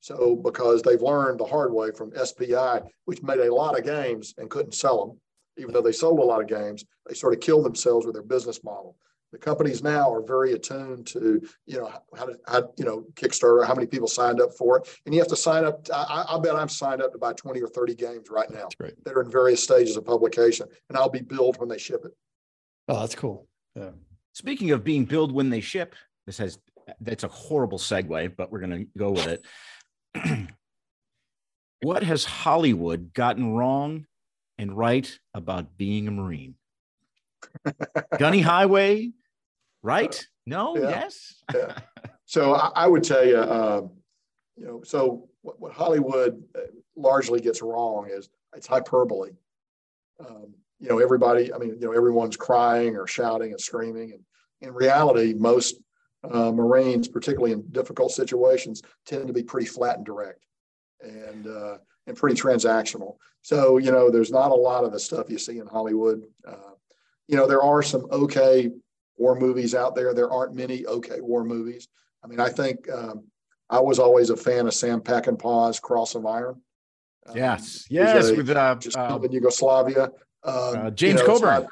So 0.05 0.37
because 0.37 0.83
they've 0.83 1.01
learned 1.01 1.41
the 1.41 1.47
hard 1.47 1.73
way 1.73 1.91
from 1.91 2.13
SPI, 2.15 2.81
which 3.07 3.23
made 3.23 3.39
a 3.39 3.55
lot 3.55 3.79
of 3.79 3.87
games 3.87 4.35
and 4.37 4.51
couldn't 4.51 4.75
sell 4.75 5.07
them, 5.07 5.19
even 5.57 5.73
though 5.73 5.81
they 5.81 5.93
sold 5.93 6.19
a 6.19 6.23
lot 6.23 6.43
of 6.43 6.47
games, 6.47 6.85
they 7.09 7.15
sort 7.15 7.33
of 7.33 7.41
killed 7.41 7.65
themselves 7.65 8.05
with 8.05 8.15
their 8.15 8.23
business 8.23 8.63
model. 8.63 8.99
The 9.33 9.39
companies 9.39 9.83
now 9.83 10.13
are 10.13 10.21
very 10.23 10.53
attuned 10.53 11.07
to, 11.07 11.41
you 11.65 11.79
know, 11.79 11.91
how 12.15 12.27
to, 12.27 12.37
how, 12.47 12.71
you 12.77 12.85
know, 12.85 13.07
Kickstarter, 13.15 13.67
how 13.67 13.75
many 13.75 13.87
people 13.87 14.07
signed 14.07 14.43
up 14.43 14.53
for 14.53 14.77
it. 14.77 14.95
And 15.07 15.15
you 15.15 15.21
have 15.23 15.29
to 15.31 15.37
sign 15.37 15.65
up. 15.65 15.87
I, 15.93 16.03
I- 16.29 16.37
I 16.37 16.39
bet 16.39 16.55
I'm 16.55 16.69
signed 16.69 17.01
up 17.01 17.13
to 17.13 17.19
buy 17.19 17.33
20 17.33 17.63
or 17.63 17.69
30 17.69 17.95
games 17.95 18.29
right 18.31 18.51
now 18.51 18.65
That's 18.65 18.75
great. 18.75 19.03
that 19.07 19.15
are 19.15 19.23
in 19.23 19.31
various 19.31 19.63
stages 19.65 19.97
of 19.97 20.05
publication 20.05 20.67
and 20.91 20.99
I'll 20.99 21.09
be 21.09 21.23
billed 21.23 21.59
when 21.59 21.71
they 21.71 21.79
ship 21.79 22.03
it. 22.05 22.13
Oh, 22.89 23.01
that's 23.01 23.15
cool. 23.15 23.49
Yeah. 23.75 23.93
Speaking 24.35 24.71
of 24.73 24.85
being 24.85 25.07
billed 25.07 25.33
when 25.33 25.49
they 25.49 25.63
ship, 25.63 25.95
this 26.27 26.37
has 26.37 26.59
that's 27.01 27.25
a 27.25 27.29
horrible 27.29 27.79
segue, 27.79 28.37
but 28.37 28.53
we're 28.53 28.61
going 28.61 28.71
to 28.71 28.87
go 28.99 29.11
with 29.11 29.27
it. 29.29 29.43
what 31.83 32.03
has 32.03 32.25
Hollywood 32.25 33.12
gotten 33.12 33.53
wrong 33.53 34.07
and 34.59 34.77
right 34.77 35.19
about 35.35 35.77
being 35.77 36.09
a 36.09 36.11
Marine? 36.11 36.55
Gunny 38.19 38.41
Highway, 38.41 39.12
right? 39.83 40.27
No, 40.47 40.77
Yeah. 40.77 40.91
yes. 40.91 41.43
Yeah. 41.55 41.79
So 42.27 42.55
I, 42.55 42.71
I 42.75 42.87
would 42.87 43.05
tell 43.05 43.25
you, 43.27 43.39
um, 43.39 43.91
you 44.57 44.67
know, 44.67 44.83
so 44.83 45.29
what, 45.43 45.61
what 45.61 45.73
Hollywood 45.73 46.43
uh, 46.57 46.61
largely 46.97 47.41
gets 47.41 47.61
wrong 47.61 48.09
is 48.11 48.29
it's 48.57 48.67
hyperbole. 48.67 49.33
Um, 50.21 50.55
you 50.81 50.89
know, 50.89 50.99
everybody, 50.99 51.53
I 51.53 51.59
mean, 51.59 51.77
you 51.81 51.87
know, 51.87 51.93
everyone's 51.93 52.37
crying 52.37 52.97
or 52.97 53.07
shouting 53.07 53.51
and 53.51 53.61
screaming. 53.61 54.12
And 54.12 54.21
in 54.61 54.73
reality, 54.73 55.35
most 55.35 55.77
uh, 56.31 56.53
Marines, 56.53 57.09
particularly 57.09 57.53
in 57.53 57.62
difficult 57.72 58.12
situations, 58.12 58.83
tend 59.07 59.27
to 59.27 59.33
be 59.33 59.43
pretty 59.43 59.66
flat 59.66 59.97
and 59.97 60.07
direct 60.07 60.45
and, 61.01 61.47
uh, 61.47 61.79
and 62.07 62.16
pretty 62.16 62.41
transactional. 62.41 63.16
So, 63.43 63.79
you 63.79 63.93
know, 63.93 64.11
there's 64.11 64.31
not 64.31 64.51
a 64.51 64.55
lot 64.55 64.85
of 64.85 64.93
the 64.93 64.99
stuff 65.01 65.29
you 65.29 65.39
see 65.39 65.59
in 65.59 65.66
Hollywood. 65.66 66.22
Uh, 66.47 66.72
you 67.29 67.37
know, 67.37 67.47
there 67.47 67.62
are 67.62 67.83
some 67.83 68.07
okay 68.11 68.70
war 69.16 69.39
movies 69.39 69.75
out 69.75 69.95
there. 69.95 70.14
There 70.14 70.31
aren't 70.31 70.55
many 70.55 70.87
okay 70.87 71.20
war 71.20 71.45
movies. 71.45 71.89
I 72.22 72.27
mean, 72.27 72.41
I 72.41 72.49
think 72.49 72.91
um, 72.91 73.25
I 73.68 73.81
was 73.81 73.99
always 73.99 74.31
a 74.31 74.37
fan 74.37 74.66
of 74.66 74.75
Sam 74.75 75.01
Peckinpah's 75.01 75.79
Cross 75.81 76.14
of 76.14 76.27
Iron. 76.27 76.61
Um, 77.27 77.37
Yes, 77.37 77.87
yes, 77.91 78.29
a- 78.31 78.35
with 78.35 78.51
uh, 78.51 78.75
just 78.77 78.97
uh, 78.97 79.18
in 79.22 79.33
Yugoslavia. 79.33 80.05
Um, 80.43 80.53
uh, 80.55 80.85
you 80.87 80.91
James 80.93 81.20
know, 81.20 81.27
Coburn. 81.27 81.62
not- 81.62 81.70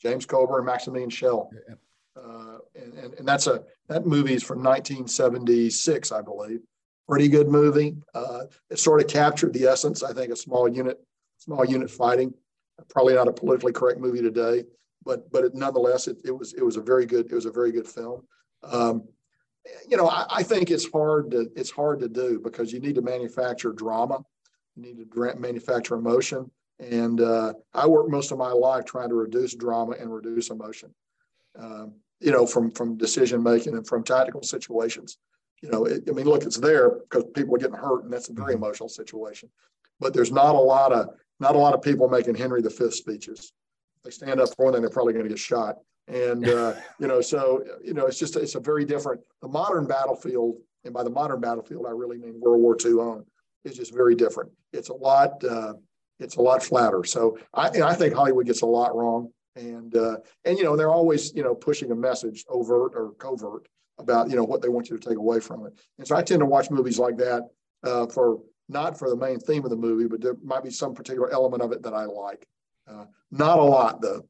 James 0.00 0.26
Coburn, 0.26 0.58
and 0.58 0.66
Maximilian 0.66 1.10
Schell. 1.10 1.48
Yeah. 1.68 1.74
Uh, 2.20 2.58
and, 2.74 2.92
and, 2.94 3.14
and 3.14 3.26
that's 3.28 3.46
a, 3.46 3.62
that 3.92 4.06
movie 4.06 4.34
is 4.34 4.42
from 4.42 4.62
1976, 4.62 6.12
I 6.12 6.22
believe. 6.22 6.60
Pretty 7.08 7.28
good 7.28 7.48
movie. 7.48 7.96
Uh, 8.14 8.44
it 8.70 8.78
sort 8.78 9.02
of 9.02 9.08
captured 9.08 9.52
the 9.52 9.64
essence, 9.64 10.02
I 10.02 10.12
think, 10.12 10.30
of 10.32 10.38
small 10.38 10.68
unit, 10.68 10.98
small 11.38 11.64
unit 11.64 11.90
fighting. 11.90 12.32
Probably 12.88 13.14
not 13.14 13.28
a 13.28 13.32
politically 13.32 13.72
correct 13.72 14.00
movie 14.00 14.22
today, 14.22 14.64
but, 15.04 15.30
but 15.30 15.44
it, 15.44 15.54
nonetheless, 15.54 16.08
it, 16.08 16.18
it 16.24 16.30
was, 16.30 16.54
it 16.54 16.64
was 16.64 16.76
a 16.76 16.80
very 16.80 17.06
good, 17.06 17.26
it 17.26 17.34
was 17.34 17.46
a 17.46 17.52
very 17.52 17.70
good 17.70 17.86
film. 17.86 18.22
Um, 18.62 19.04
you 19.88 19.96
know, 19.96 20.08
I, 20.08 20.26
I 20.30 20.42
think 20.42 20.70
it's 20.70 20.90
hard 20.90 21.30
to, 21.32 21.50
it's 21.54 21.70
hard 21.70 22.00
to 22.00 22.08
do 22.08 22.40
because 22.42 22.72
you 22.72 22.80
need 22.80 22.94
to 22.94 23.02
manufacture 23.02 23.72
drama. 23.72 24.20
You 24.74 24.82
need 24.82 25.12
to 25.12 25.34
manufacture 25.38 25.96
emotion. 25.96 26.50
And 26.80 27.20
uh, 27.20 27.52
I 27.74 27.86
worked 27.86 28.10
most 28.10 28.32
of 28.32 28.38
my 28.38 28.52
life 28.52 28.84
trying 28.84 29.10
to 29.10 29.14
reduce 29.14 29.54
drama 29.54 29.96
and 30.00 30.12
reduce 30.12 30.50
emotion. 30.50 30.94
Um, 31.58 31.94
you 32.22 32.30
know, 32.30 32.46
from 32.46 32.70
from 32.70 32.96
decision 32.96 33.42
making 33.42 33.74
and 33.76 33.86
from 33.86 34.04
tactical 34.04 34.42
situations. 34.42 35.18
You 35.62 35.70
know, 35.70 35.84
it, 35.84 36.04
I 36.08 36.12
mean, 36.12 36.26
look, 36.26 36.42
it's 36.42 36.58
there 36.58 36.90
because 36.90 37.24
people 37.34 37.54
are 37.54 37.58
getting 37.58 37.76
hurt, 37.76 38.04
and 38.04 38.12
that's 38.12 38.28
a 38.28 38.32
very 38.32 38.54
emotional 38.54 38.88
situation. 38.88 39.48
But 40.00 40.14
there's 40.14 40.32
not 40.32 40.54
a 40.54 40.58
lot 40.58 40.92
of 40.92 41.08
not 41.40 41.56
a 41.56 41.58
lot 41.58 41.74
of 41.74 41.82
people 41.82 42.08
making 42.08 42.34
Henry 42.34 42.62
V 42.62 42.90
speeches. 42.90 43.52
If 43.96 44.02
they 44.04 44.10
stand 44.10 44.40
up 44.40 44.48
for 44.56 44.72
them, 44.72 44.82
they're 44.82 44.90
probably 44.90 45.12
going 45.12 45.24
to 45.24 45.28
get 45.28 45.38
shot. 45.38 45.76
And 46.08 46.48
uh, 46.48 46.74
you 46.98 47.06
know, 47.06 47.20
so 47.20 47.64
you 47.84 47.94
know, 47.94 48.06
it's 48.06 48.18
just 48.18 48.36
it's 48.36 48.54
a 48.54 48.60
very 48.60 48.84
different. 48.84 49.20
The 49.40 49.48
modern 49.48 49.86
battlefield, 49.86 50.56
and 50.84 50.92
by 50.94 51.02
the 51.02 51.10
modern 51.10 51.40
battlefield, 51.40 51.86
I 51.86 51.90
really 51.90 52.18
mean 52.18 52.40
World 52.40 52.60
War 52.60 52.76
II 52.84 52.92
on, 52.92 53.26
is 53.64 53.76
just 53.76 53.94
very 53.94 54.14
different. 54.14 54.50
It's 54.72 54.88
a 54.88 54.94
lot. 54.94 55.42
Uh, 55.44 55.74
it's 56.18 56.36
a 56.36 56.40
lot 56.40 56.62
flatter. 56.62 57.02
So 57.04 57.38
I, 57.52 57.68
I 57.68 57.94
think 57.94 58.14
Hollywood 58.14 58.46
gets 58.46 58.62
a 58.62 58.66
lot 58.66 58.94
wrong. 58.96 59.32
And 59.56 59.94
uh, 59.96 60.16
and 60.44 60.56
you 60.56 60.64
know 60.64 60.76
they're 60.76 60.90
always 60.90 61.34
you 61.34 61.42
know 61.42 61.54
pushing 61.54 61.90
a 61.90 61.94
message, 61.94 62.44
overt 62.48 62.92
or 62.94 63.12
covert, 63.18 63.68
about 63.98 64.30
you 64.30 64.36
know 64.36 64.44
what 64.44 64.62
they 64.62 64.68
want 64.68 64.88
you 64.88 64.96
to 64.96 65.08
take 65.08 65.18
away 65.18 65.40
from 65.40 65.66
it. 65.66 65.74
And 65.98 66.06
so 66.06 66.16
I 66.16 66.22
tend 66.22 66.40
to 66.40 66.46
watch 66.46 66.70
movies 66.70 66.98
like 66.98 67.18
that 67.18 67.42
uh, 67.84 68.06
for 68.06 68.40
not 68.68 68.98
for 68.98 69.10
the 69.10 69.16
main 69.16 69.38
theme 69.38 69.64
of 69.64 69.70
the 69.70 69.76
movie, 69.76 70.08
but 70.08 70.22
there 70.22 70.36
might 70.42 70.64
be 70.64 70.70
some 70.70 70.94
particular 70.94 71.30
element 71.30 71.62
of 71.62 71.72
it 71.72 71.82
that 71.82 71.92
I 71.92 72.04
like. 72.06 72.46
Uh, 72.90 73.04
not 73.30 73.58
a 73.58 73.62
lot 73.62 74.00
though. 74.00 74.22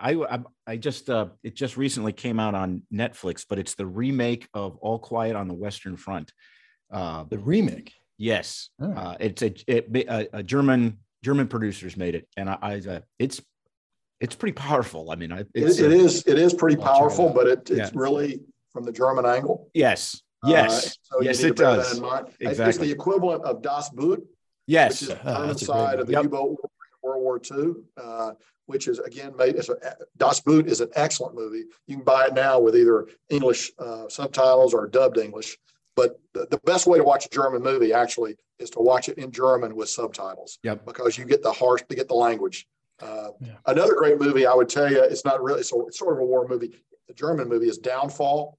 I, 0.00 0.12
I 0.14 0.38
I 0.66 0.76
just 0.76 1.08
uh 1.10 1.28
it 1.42 1.56
just 1.56 1.76
recently 1.76 2.12
came 2.12 2.38
out 2.38 2.54
on 2.54 2.82
Netflix, 2.92 3.44
but 3.48 3.58
it's 3.58 3.74
the 3.74 3.86
remake 3.86 4.46
of 4.54 4.76
All 4.76 4.98
Quiet 4.98 5.34
on 5.34 5.48
the 5.48 5.54
Western 5.54 5.96
Front. 5.96 6.32
Uh, 6.90 7.24
The 7.24 7.38
remake. 7.38 7.92
yes, 8.16 8.68
Oh. 8.80 8.92
uh, 8.92 9.16
it's 9.18 9.42
a, 9.42 9.52
it, 9.66 9.88
a 10.08 10.28
a 10.38 10.42
German 10.42 10.98
German 11.24 11.48
producers 11.48 11.96
made 11.96 12.14
it, 12.14 12.28
and 12.36 12.48
I, 12.48 12.58
I 12.62 12.74
uh, 12.88 13.00
it's 13.18 13.40
it's 14.20 14.34
pretty 14.34 14.52
powerful. 14.54 15.10
I 15.10 15.16
mean, 15.16 15.32
I, 15.32 15.44
it's 15.54 15.78
It, 15.78 15.92
it 15.92 15.92
uh, 15.92 16.04
is, 16.04 16.24
it 16.26 16.38
is 16.38 16.54
pretty 16.54 16.76
I'll 16.76 16.82
check 16.84 16.90
it 16.94 16.98
powerful, 16.98 17.28
but 17.30 17.46
it, 17.46 17.58
it's 17.70 17.70
Yeah. 17.70 17.90
really 17.94 18.40
from 18.72 18.84
the 18.84 18.92
German 18.92 19.26
angle. 19.26 19.70
yes, 19.74 20.22
Uh, 20.44 20.48
yes, 20.50 20.98
so 21.02 21.20
yes, 21.20 21.42
it 21.42 21.56
does. 21.56 21.96
in 21.96 22.02
mind. 22.02 22.28
It's- 22.40 22.58
It's 22.58 22.78
the 22.78 22.90
equivalent 22.90 23.44
of 23.44 23.62
Das 23.62 23.90
Boot, 23.90 24.26
Yes, 24.66 25.00
which 25.00 25.02
Yes, 25.02 25.02
is 25.02 25.08
the 25.08 25.30
Ah, 25.30 25.32
German 25.34 25.48
that's 25.48 25.66
side 25.66 25.98
of 26.00 26.06
the 26.06 26.12
Yep. 26.12 26.22
U-boat 26.24 26.50
war 26.50 26.70
World 27.02 27.22
War 27.22 27.40
II, 27.40 27.74
uh, 27.96 28.32
which 28.66 28.86
is 28.88 28.98
again 28.98 29.34
made 29.36 29.54
as 29.56 29.68
a, 29.70 29.76
Das 30.18 30.40
Boot 30.40 30.66
is 30.66 30.80
an 30.80 30.90
excellent 30.94 31.34
movie. 31.36 31.64
You 31.86 31.96
can 31.96 32.04
buy 32.04 32.26
it 32.26 32.34
now 32.34 32.58
with 32.60 32.76
either 32.76 33.06
English 33.30 33.72
uh, 33.78 34.08
subtitles 34.08 34.74
or 34.74 34.86
dubbed 34.88 35.16
English. 35.16 35.56
But 35.96 36.20
the, 36.34 36.46
the 36.50 36.58
best 36.64 36.86
way 36.86 36.98
to 36.98 37.04
watch 37.04 37.24
a 37.24 37.28
German 37.30 37.62
movie 37.62 37.92
actually 37.92 38.36
is 38.58 38.68
to 38.70 38.80
watch 38.80 39.08
it 39.08 39.16
in 39.16 39.30
German 39.30 39.74
with 39.74 39.88
subtitles. 39.88 40.58
Yep. 40.64 40.84
Because 40.84 41.16
you 41.16 41.24
get 41.24 41.42
the 41.42 41.52
harsh, 41.52 41.82
you 41.88 41.96
get 41.96 42.08
the 42.08 42.14
language. 42.14 42.66
Uh, 43.00 43.28
Yeah. 43.40 43.54
Another 43.66 43.94
great 43.94 44.18
movie 44.20 44.46
I 44.46 44.54
would 44.54 44.68
tell 44.68 44.90
you, 44.90 45.02
it's 45.02 45.24
not 45.24 45.42
really, 45.42 45.62
so 45.62 45.86
it's 45.86 45.98
sort 45.98 46.14
of 46.16 46.20
a 46.22 46.24
war 46.24 46.46
movie. 46.48 46.74
The 47.06 47.14
German 47.14 47.48
movie 47.48 47.68
is 47.68 47.78
Downfall. 47.78 48.58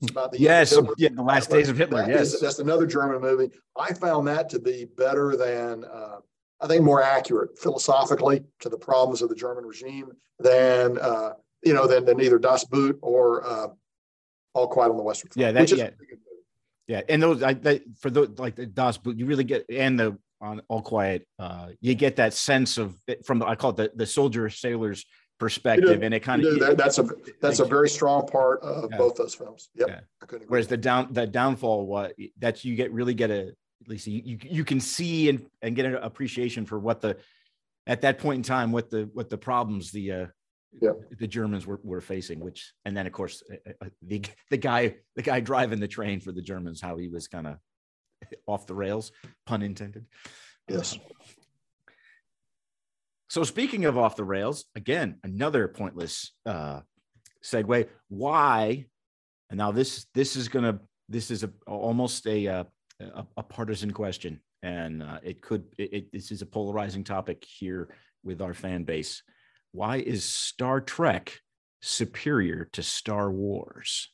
It's 0.00 0.10
about 0.10 0.32
the 0.32 0.40
yes, 0.40 0.76
yeah, 0.96 1.10
the 1.14 1.22
last 1.22 1.48
days 1.48 1.68
of 1.68 1.78
Hitler. 1.78 2.02
That 2.04 2.10
is- 2.10 2.32
Yes, 2.32 2.40
That's 2.40 2.58
another 2.58 2.86
German 2.86 3.20
movie. 3.20 3.50
I 3.76 3.94
found 3.94 4.26
that 4.26 4.48
to 4.50 4.58
be 4.58 4.84
better 4.96 5.36
than, 5.36 5.84
uh, 5.84 6.18
I 6.60 6.66
think 6.66 6.82
more 6.82 7.02
accurate 7.02 7.56
philosophically 7.58 8.42
to 8.60 8.68
the 8.68 8.78
problems 8.78 9.22
of 9.22 9.28
the 9.28 9.34
German 9.36 9.64
regime 9.64 10.10
than, 10.40 10.98
uh, 10.98 11.34
you 11.64 11.72
know, 11.72 11.86
than, 11.86 12.04
than 12.04 12.20
either 12.20 12.38
Das 12.38 12.64
Boot 12.64 12.98
or, 13.00 13.44
uh, 13.46 13.68
All 14.54 14.66
Quiet 14.68 14.90
on 14.90 14.96
the 14.96 15.02
Western 15.04 15.30
Front. 15.30 15.40
Yeah, 15.46 15.52
that- 15.52 15.60
which 15.60 15.72
is 15.72 15.78
a 15.78 15.82
yeah. 15.84 15.90
pretty 15.90 16.10
good 16.14 16.18
movie. 16.18 16.44
yeah, 16.88 17.02
and 17.08 17.22
those 17.22 17.42
I 17.42 17.54
that, 17.54 17.82
for 18.00 18.10
those 18.10 18.30
like 18.38 18.56
the 18.56 18.66
Das 18.66 18.98
Boot, 18.98 19.16
you 19.16 19.24
really 19.26 19.44
get 19.44 19.64
and 19.70 19.98
the 19.98 20.18
on 20.42 20.60
All 20.68 20.82
Quiet, 20.82 21.26
uh, 21.38 21.68
you 21.80 21.94
get 21.94 22.16
that 22.16 22.34
sense 22.34 22.76
of 22.76 22.96
from 23.24 23.38
the, 23.38 23.46
I 23.46 23.54
call 23.54 23.70
it 23.70 23.76
the 23.76 23.92
the 23.94 24.06
soldier 24.06 24.50
sailor's 24.50 25.04
perspective, 25.38 26.02
and 26.02 26.12
it 26.12 26.20
kind 26.20 26.42
You 26.42 26.54
of 26.54 26.60
that- 26.60 26.76
That's 26.76 26.98
a, 26.98 27.08
that's 27.40 27.60
a 27.60 27.64
very 27.64 27.88
strong 27.88 28.26
part 28.26 28.60
of 28.62 28.90
Yeah. 28.90 28.98
both 28.98 29.16
those 29.16 29.34
films. 29.34 29.70
Yeah. 29.74 29.86
Yep. 29.88 30.04
I 30.20 30.24
agree 30.24 30.40
Whereas 30.48 30.66
the 30.68 30.76
down 30.76 31.12
the 31.12 31.26
downfall, 31.26 31.86
what 31.86 32.14
that 32.40 32.64
you 32.64 32.74
get 32.74 32.92
really 32.92 33.14
get 33.14 33.30
a 33.30 33.48
at 33.48 33.88
least 33.88 34.06
you 34.06 34.22
you, 34.24 34.38
you 34.42 34.64
can 34.64 34.80
see 34.80 35.28
and 35.28 35.46
and 35.62 35.74
get 35.74 35.86
an 35.86 35.94
appreciation 35.96 36.66
for 36.66 36.78
what 36.78 37.00
the 37.00 37.16
at 37.86 38.02
that 38.02 38.18
point 38.18 38.36
in 38.38 38.42
time 38.42 38.70
what 38.72 38.90
the 38.90 39.08
what 39.12 39.30
the 39.30 39.38
problems 39.38 39.90
the 39.92 40.12
uh 40.12 40.26
Yeah. 40.80 40.92
the 41.18 41.26
Germans 41.26 41.66
were, 41.66 41.80
were 41.82 42.00
facing, 42.00 42.38
which 42.40 42.72
and 42.84 42.96
then 42.96 43.06
of 43.06 43.12
course 43.12 43.42
uh, 43.52 43.72
uh, 43.80 43.88
the 44.02 44.22
the 44.50 44.56
guy 44.56 44.96
the 45.16 45.22
guy 45.22 45.40
driving 45.40 45.80
the 45.80 45.88
train 45.88 46.20
for 46.20 46.30
the 46.32 46.42
Germans, 46.42 46.80
how 46.80 46.96
he 46.96 47.08
was 47.08 47.26
kind 47.28 47.46
of 47.48 47.56
off 48.46 48.66
the 48.66 48.74
rails, 48.74 49.12
pun 49.46 49.62
intended. 49.62 50.06
Yes. 50.68 50.98
So 53.28 53.44
speaking 53.44 53.86
of 53.86 53.96
off 53.96 54.16
the 54.16 54.24
rails, 54.24 54.66
again, 54.74 55.18
another 55.24 55.66
pointless 55.68 56.32
uh, 56.44 56.80
segue. 57.42 57.88
Why? 58.08 58.86
And 59.50 59.58
now 59.58 59.72
this 59.72 60.06
this 60.14 60.36
is 60.36 60.48
gonna 60.48 60.80
this 61.08 61.30
is 61.30 61.44
a 61.44 61.50
almost 61.66 62.26
a 62.26 62.48
uh, 62.48 62.64
a, 63.00 63.26
a 63.38 63.42
partisan 63.42 63.90
question, 63.90 64.40
and 64.62 65.02
uh, 65.02 65.18
it 65.22 65.40
could 65.40 65.64
it, 65.78 65.92
it, 65.92 66.12
this 66.12 66.30
is 66.30 66.42
a 66.42 66.46
polarizing 66.46 67.04
topic 67.04 67.44
here 67.44 67.88
with 68.22 68.40
our 68.42 68.54
fan 68.54 68.84
base. 68.84 69.22
Why 69.72 69.96
is 69.96 70.24
Star 70.24 70.80
Trek 70.80 71.38
superior 71.80 72.68
to 72.72 72.82
Star 72.82 73.30
Wars? 73.30 74.10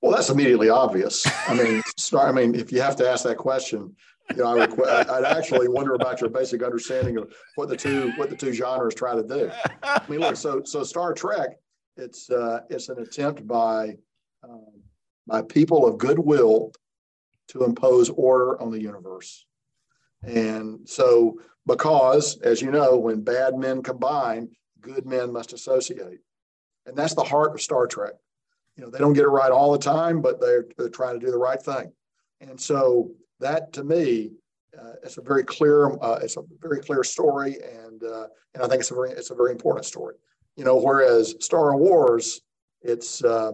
Well, 0.00 0.12
that's 0.12 0.30
immediately 0.30 0.68
obvious. 0.68 1.26
I 1.48 1.54
mean, 1.54 1.82
Star, 1.96 2.28
I 2.28 2.32
mean, 2.32 2.54
if 2.54 2.70
you 2.70 2.80
have 2.80 2.96
to 2.96 3.08
ask 3.08 3.24
that 3.24 3.36
question, 3.36 3.94
you 4.30 4.36
know, 4.36 4.46
I 4.46 4.66
would, 4.66 4.86
I'd 4.86 5.24
actually 5.24 5.68
wonder 5.68 5.94
about 5.94 6.20
your 6.20 6.30
basic 6.30 6.62
understanding 6.62 7.16
of 7.16 7.32
what 7.56 7.68
the 7.68 7.76
two, 7.76 8.12
what 8.16 8.30
the 8.30 8.36
two 8.36 8.52
genres 8.52 8.94
try 8.94 9.14
to 9.14 9.22
do. 9.22 9.50
I 9.82 10.02
mean, 10.08 10.20
look, 10.20 10.36
so, 10.36 10.62
so 10.64 10.84
Star 10.84 11.14
Trek, 11.14 11.58
it's, 11.96 12.30
uh, 12.30 12.60
it's 12.68 12.88
an 12.90 13.00
attempt 13.00 13.46
by, 13.46 13.96
um, 14.44 14.82
by 15.26 15.42
people 15.42 15.86
of 15.86 15.98
goodwill 15.98 16.72
to 17.48 17.64
impose 17.64 18.10
order 18.10 18.60
on 18.60 18.70
the 18.70 18.80
universe. 18.80 19.46
And 20.22 20.88
so, 20.88 21.40
because 21.66 22.38
as 22.40 22.60
you 22.60 22.70
know, 22.70 22.98
when 22.98 23.22
bad 23.22 23.56
men 23.56 23.82
combine, 23.82 24.50
good 24.80 25.06
men 25.06 25.32
must 25.32 25.52
associate. 25.52 26.20
And 26.86 26.96
that's 26.96 27.14
the 27.14 27.24
heart 27.24 27.52
of 27.52 27.62
Star 27.62 27.86
Trek. 27.86 28.14
You 28.78 28.84
know, 28.84 28.90
they 28.90 28.98
don't 28.98 29.12
get 29.12 29.24
it 29.24 29.28
right 29.28 29.50
all 29.50 29.72
the 29.72 29.78
time, 29.78 30.22
but 30.22 30.40
they're, 30.40 30.66
they're 30.76 30.88
trying 30.88 31.18
to 31.18 31.26
do 31.26 31.32
the 31.32 31.38
right 31.38 31.60
thing. 31.60 31.92
And 32.40 32.58
so 32.58 33.10
that 33.40 33.72
to 33.72 33.82
me, 33.82 34.30
uh, 34.78 34.92
it's 35.02 35.18
a 35.18 35.20
very 35.22 35.42
clear, 35.42 35.90
uh, 36.00 36.20
it's 36.22 36.36
a 36.36 36.42
very 36.60 36.78
clear 36.80 37.02
story. 37.02 37.56
And, 37.60 38.04
uh, 38.04 38.28
and 38.54 38.62
I 38.62 38.68
think 38.68 38.80
it's 38.80 38.92
a 38.92 38.94
very, 38.94 39.10
it's 39.10 39.30
a 39.30 39.34
very 39.34 39.50
important 39.50 39.84
story, 39.84 40.14
you 40.56 40.64
know, 40.64 40.76
whereas 40.76 41.34
Star 41.40 41.76
Wars, 41.76 42.40
it's, 42.80 43.24
uh, 43.24 43.52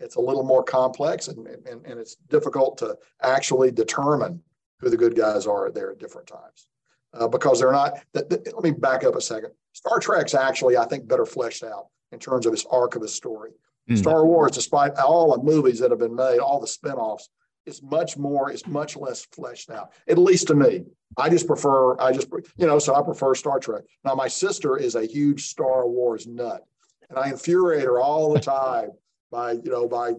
it's 0.00 0.16
a 0.16 0.20
little 0.20 0.42
more 0.42 0.64
complex 0.64 1.28
and, 1.28 1.46
and, 1.46 1.86
and 1.86 2.00
it's 2.00 2.16
difficult 2.28 2.78
to 2.78 2.96
actually 3.22 3.70
determine 3.70 4.42
who 4.80 4.90
the 4.90 4.96
good 4.96 5.14
guys 5.14 5.46
are 5.46 5.70
there 5.70 5.92
at 5.92 6.00
different 6.00 6.26
times. 6.26 6.66
Uh, 7.14 7.28
because 7.28 7.60
they're 7.60 7.72
not, 7.72 8.00
th- 8.12 8.28
th- 8.28 8.42
let 8.54 8.62
me 8.62 8.72
back 8.72 9.04
up 9.04 9.14
a 9.14 9.20
second. 9.20 9.50
Star 9.72 10.00
Trek's 10.00 10.34
actually, 10.34 10.76
I 10.76 10.84
think, 10.84 11.06
better 11.06 11.24
fleshed 11.24 11.62
out 11.62 11.86
in 12.12 12.18
terms 12.18 12.44
of 12.44 12.52
its 12.52 12.66
arc 12.70 12.96
of 12.96 13.02
the 13.02 13.08
story. 13.08 13.52
Hmm. 13.88 13.96
Star 13.96 14.26
Wars, 14.26 14.52
despite 14.52 14.96
all 14.96 15.36
the 15.36 15.42
movies 15.42 15.78
that 15.80 15.90
have 15.90 16.00
been 16.00 16.14
made, 16.14 16.38
all 16.38 16.60
the 16.60 16.66
spinoffs, 16.66 17.28
it's 17.66 17.82
much 17.82 18.16
more, 18.16 18.50
it's 18.50 18.66
much 18.66 18.96
less 18.96 19.26
fleshed 19.26 19.70
out, 19.70 19.92
at 20.08 20.18
least 20.18 20.46
to 20.48 20.54
me. 20.54 20.84
I 21.16 21.28
just 21.28 21.46
prefer, 21.46 21.98
I 22.00 22.12
just, 22.12 22.28
you 22.56 22.66
know, 22.66 22.78
so 22.78 22.94
I 22.94 23.02
prefer 23.02 23.34
Star 23.34 23.58
Trek. 23.58 23.84
Now, 24.04 24.14
my 24.14 24.28
sister 24.28 24.76
is 24.76 24.94
a 24.94 25.06
huge 25.06 25.46
Star 25.46 25.86
Wars 25.86 26.26
nut, 26.26 26.64
and 27.10 27.18
I 27.18 27.28
infuriate 27.28 27.84
her 27.84 28.00
all 28.00 28.32
the 28.32 28.40
time 28.40 28.90
by, 29.30 29.52
you 29.52 29.70
know, 29.70 29.86
by, 29.86 30.10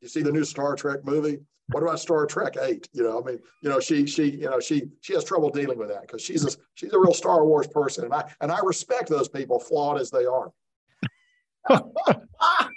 you 0.00 0.08
see 0.08 0.22
the 0.22 0.32
new 0.32 0.44
Star 0.44 0.74
Trek 0.74 1.04
movie? 1.04 1.38
What 1.68 1.82
about 1.82 2.00
Star 2.00 2.26
Trek 2.26 2.56
Eight? 2.60 2.88
You 2.92 3.02
know, 3.04 3.20
I 3.20 3.24
mean, 3.24 3.38
you 3.62 3.70
know, 3.70 3.80
she, 3.80 4.06
she, 4.06 4.30
you 4.30 4.50
know, 4.50 4.60
she, 4.60 4.82
she 5.00 5.14
has 5.14 5.24
trouble 5.24 5.48
dealing 5.50 5.78
with 5.78 5.88
that 5.88 6.02
because 6.02 6.22
she's 6.22 6.44
a, 6.44 6.50
she's 6.74 6.92
a 6.92 6.98
real 6.98 7.14
Star 7.14 7.44
Wars 7.44 7.66
person, 7.66 8.04
and 8.04 8.14
I, 8.14 8.30
and 8.40 8.52
I 8.52 8.58
respect 8.62 9.08
those 9.08 9.28
people, 9.28 9.58
flawed 9.58 10.00
as 10.00 10.10
they 10.10 10.26
are. 10.26 10.52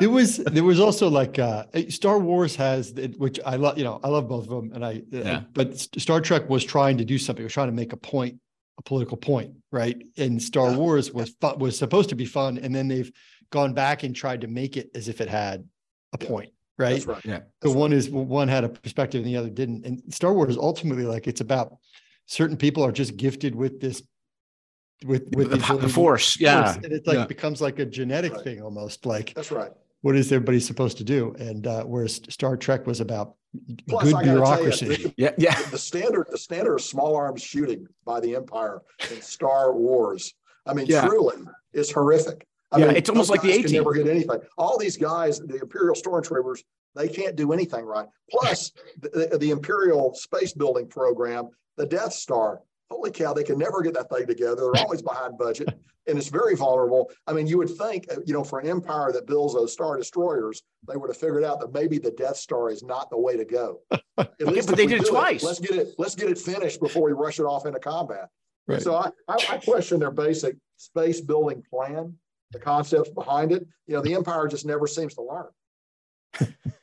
there 0.00 0.10
was 0.10 0.38
there 0.38 0.64
was 0.64 0.80
also 0.80 1.08
like 1.08 1.38
uh 1.38 1.64
Star 1.88 2.18
Wars 2.18 2.56
has 2.56 2.92
which 3.18 3.38
I 3.44 3.56
love 3.56 3.78
you 3.78 3.84
know 3.84 4.00
I 4.02 4.08
love 4.08 4.28
both 4.28 4.44
of 4.44 4.50
them 4.50 4.72
and 4.74 4.84
I, 4.84 5.02
Yeah. 5.10 5.42
but 5.52 5.78
Star 5.78 6.20
Trek 6.20 6.48
was 6.48 6.64
trying 6.64 6.98
to 6.98 7.04
do 7.04 7.18
something 7.18 7.42
it 7.42 7.44
was 7.44 7.52
trying 7.52 7.68
to 7.68 7.74
make 7.74 7.92
a 7.92 7.96
point 7.96 8.38
a 8.78 8.82
political 8.82 9.16
point 9.16 9.52
right 9.72 10.02
and 10.16 10.42
Star 10.42 10.70
Yeah. 10.70 10.76
Wars 10.76 11.12
was 11.12 11.30
fun, 11.40 11.58
was 11.58 11.78
supposed 11.78 12.08
to 12.10 12.14
be 12.14 12.24
fun 12.26 12.58
and 12.58 12.74
then 12.74 12.88
they've 12.88 13.10
gone 13.50 13.72
back 13.74 14.02
and 14.02 14.14
tried 14.14 14.40
to 14.42 14.48
make 14.48 14.76
it 14.76 14.90
as 14.94 15.08
if 15.08 15.20
it 15.20 15.28
had 15.28 15.64
a 16.12 16.18
Yeah. 16.22 16.28
point 16.28 16.50
right 16.78 16.94
That's 16.94 17.06
right. 17.06 17.24
Yeah. 17.24 17.38
the 17.60 17.68
That's 17.68 17.74
one 17.74 17.92
is 17.92 18.10
one 18.10 18.48
had 18.48 18.64
a 18.64 18.68
perspective 18.68 19.20
and 19.22 19.28
the 19.28 19.36
other 19.36 19.50
didn't 19.50 19.84
and 19.86 20.02
Star 20.12 20.32
Wars 20.34 20.50
is 20.50 20.58
ultimately 20.58 21.04
like 21.04 21.26
it's 21.26 21.40
about 21.40 21.76
certain 22.26 22.56
people 22.56 22.82
are 22.82 22.92
just 22.92 23.16
gifted 23.16 23.54
with 23.54 23.80
this 23.80 24.02
with 25.04 25.28
with 25.34 25.50
the, 25.50 25.56
the 25.56 25.62
po- 25.62 25.74
the 25.74 25.78
ability 25.80 25.92
force, 25.92 26.40
yeah. 26.40 26.74
and 26.74 26.86
it 26.86 27.06
like 27.06 27.18
yeah. 27.18 27.26
becomes 27.26 27.60
like 27.60 27.78
a 27.78 27.84
genetic 27.84 28.32
Right. 28.32 28.44
thing 28.44 28.62
almost 28.62 29.04
like 29.04 29.34
That's 29.34 29.50
right. 29.52 29.70
what 30.00 30.16
is 30.16 30.32
everybody 30.32 30.60
supposed 30.60 30.96
to 30.98 31.04
do? 31.04 31.34
And 31.38 31.66
uh, 31.66 31.84
whereas 31.84 32.20
Star 32.30 32.56
Trek 32.56 32.86
was 32.86 33.00
about 33.00 33.34
Plus, 33.88 34.04
good 34.04 34.14
I 34.14 34.22
you, 34.22 34.30
bureaucracy. 34.32 34.86
the- 34.86 35.14
Yeah, 35.16 35.32
yeah. 35.38 35.60
the 35.70 35.78
standard 35.78 36.26
the 36.30 36.38
standard 36.38 36.74
of 36.76 36.82
small 36.82 37.14
arms 37.16 37.42
shooting 37.42 37.86
by 38.04 38.20
the 38.20 38.36
empire 38.36 38.82
in 39.10 39.22
star 39.22 39.72
wars 39.74 40.34
i 40.66 40.74
mean 40.74 40.86
Yeah. 40.86 41.06
truly 41.06 41.36
is 41.72 41.90
horrific 41.90 42.46
I 42.72 42.78
Yeah, 42.78 42.86
mean, 42.88 42.96
it's 42.96 43.08
almost 43.08 43.30
like 43.30 43.40
the 43.42 43.48
guys 43.48 43.56
can 43.58 43.64
A-Team. 43.66 43.76
never 43.78 43.94
hit 43.94 44.08
anything 44.08 44.40
all 44.58 44.76
these 44.78 44.98
guys 44.98 45.38
the 45.38 45.56
imperial 45.62 45.94
stormtroopers 45.94 46.64
they 46.94 47.08
can't 47.08 47.34
do 47.36 47.52
anything 47.54 47.84
right 47.86 48.08
plus 48.30 48.72
the, 49.00 49.28
the, 49.30 49.38
the 49.38 49.50
imperial 49.50 50.12
space 50.14 50.52
building 50.52 50.86
program 50.86 51.48
the 51.78 51.86
death 51.86 52.12
star 52.12 52.60
holy 52.90 53.10
cow 53.10 53.32
they 53.32 53.42
can 53.42 53.58
never 53.58 53.82
get 53.82 53.94
that 53.94 54.08
thing 54.08 54.26
together 54.26 54.70
they're 54.72 54.82
always 54.82 55.02
behind 55.02 55.36
budget 55.36 55.68
and 56.06 56.16
it's 56.18 56.28
very 56.28 56.54
vulnerable 56.54 57.10
i 57.26 57.32
mean 57.32 57.46
you 57.46 57.58
would 57.58 57.70
think 57.70 58.06
uh, 58.12 58.16
you 58.24 58.32
know 58.32 58.44
for 58.44 58.60
an 58.60 58.68
empire 58.68 59.12
that 59.12 59.26
builds 59.26 59.54
those 59.54 59.72
star 59.72 59.96
destroyers 59.96 60.62
they 60.88 60.96
would 60.96 61.10
have 61.10 61.16
figured 61.16 61.44
out 61.44 61.58
that 61.60 61.72
maybe 61.72 61.98
the 61.98 62.12
death 62.12 62.36
star 62.36 62.70
is 62.70 62.82
not 62.82 63.10
the 63.10 63.18
way 63.18 63.36
to 63.36 63.44
go 63.44 63.80
At 64.18 64.46
least 64.46 64.68
but 64.68 64.76
they 64.76 64.86
did 64.86 65.02
it 65.02 65.08
twice. 65.08 65.42
let's 65.42 65.60
get 65.60 65.72
it. 65.72 65.94
Let's 65.98 66.14
get 66.14 66.30
it 66.30 66.38
finished 66.38 66.80
before 66.80 67.02
we 67.02 67.12
rush 67.12 67.38
it 67.38 67.44
off 67.44 67.66
into 67.66 67.78
combat. 67.78 68.28
Right. 68.66 68.80
So 68.80 68.94
I, 68.94 69.10
I, 69.28 69.36
I 69.50 69.58
question 69.58 70.00
their 70.00 70.10
basic 70.10 70.56
space 70.76 71.20
building 71.20 71.62
plan, 71.68 72.14
the 72.50 72.58
concepts 72.58 73.10
behind 73.10 73.52
it. 73.52 73.66
You 73.86 73.94
know, 73.94 74.02
the 74.02 74.14
empire 74.14 74.48
just 74.48 74.64
never 74.64 74.86
seems 74.86 75.14
to 75.14 75.22
learn. 75.22 76.54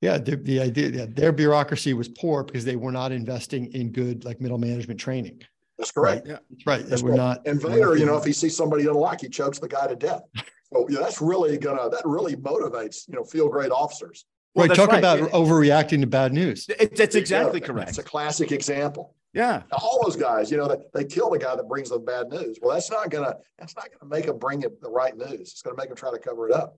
Yeah, 0.00 0.18
the, 0.18 0.36
the 0.36 0.60
idea, 0.60 0.88
yeah, 0.90 1.06
their 1.08 1.32
bureaucracy 1.32 1.94
was 1.94 2.08
poor 2.08 2.44
because 2.44 2.64
they 2.64 2.76
were 2.76 2.92
not 2.92 3.12
investing 3.12 3.72
in 3.72 3.92
good 3.92 4.24
like 4.24 4.40
middle 4.40 4.58
management 4.58 5.00
training. 5.00 5.42
That's 5.78 5.90
correct. 5.90 6.26
Yeah. 6.26 6.38
That's 6.50 6.66
right. 6.66 6.86
That's 6.86 7.02
we're 7.02 7.10
right. 7.10 7.16
not. 7.16 7.46
And 7.46 7.62
we're 7.62 7.70
Vader, 7.70 7.96
you 7.96 8.06
know, 8.06 8.16
if 8.16 8.24
he 8.24 8.32
sees 8.32 8.56
somebody 8.56 8.82
he 8.82 8.86
doesn't 8.86 9.00
like, 9.00 9.20
he 9.22 9.28
chokes 9.28 9.58
the 9.58 9.68
guy 9.68 9.86
to 9.86 9.96
death. 9.96 10.22
So 10.74 10.84
yeah, 10.90 10.98
that's 10.98 11.22
really 11.22 11.56
gonna 11.58 11.88
that 11.90 12.02
really 12.04 12.34
motivates 12.34 13.06
you 13.08 13.14
know 13.14 13.22
feel 13.22 13.48
great 13.48 13.70
officers. 13.70 14.24
Well, 14.56 14.66
right. 14.66 14.76
Talk 14.76 14.88
right. 14.88 14.98
about 14.98 15.20
It- 15.20 15.30
overreacting 15.30 16.00
to 16.00 16.08
bad 16.08 16.32
news. 16.32 16.66
It- 16.68 16.96
that's 16.96 17.14
exactly 17.14 17.60
Yeah, 17.60 17.66
correct. 17.68 17.90
It's 17.90 17.98
a 17.98 18.02
classic 18.02 18.50
example. 18.50 19.14
Yeah. 19.32 19.62
Now, 19.70 19.78
all 19.80 20.00
those 20.02 20.16
guys, 20.16 20.50
you 20.50 20.56
know, 20.56 20.66
they, 20.66 20.78
they 20.92 21.04
kill 21.04 21.30
the 21.30 21.38
guy 21.38 21.54
that 21.54 21.68
brings 21.68 21.90
them 21.90 22.04
bad 22.04 22.30
news. 22.30 22.58
Well, 22.60 22.74
that's 22.74 22.90
not 22.90 23.10
gonna 23.10 23.36
that's 23.60 23.76
not 23.76 23.88
gonna 23.92 24.10
make 24.10 24.26
them 24.26 24.38
bring 24.38 24.62
it 24.62 24.82
the 24.82 24.90
right 24.90 25.16
news. 25.16 25.40
It's 25.52 25.62
gonna 25.62 25.76
make 25.76 25.86
them 25.86 25.96
try 25.96 26.10
to 26.10 26.18
cover 26.18 26.48
it 26.48 26.52
up. 26.52 26.76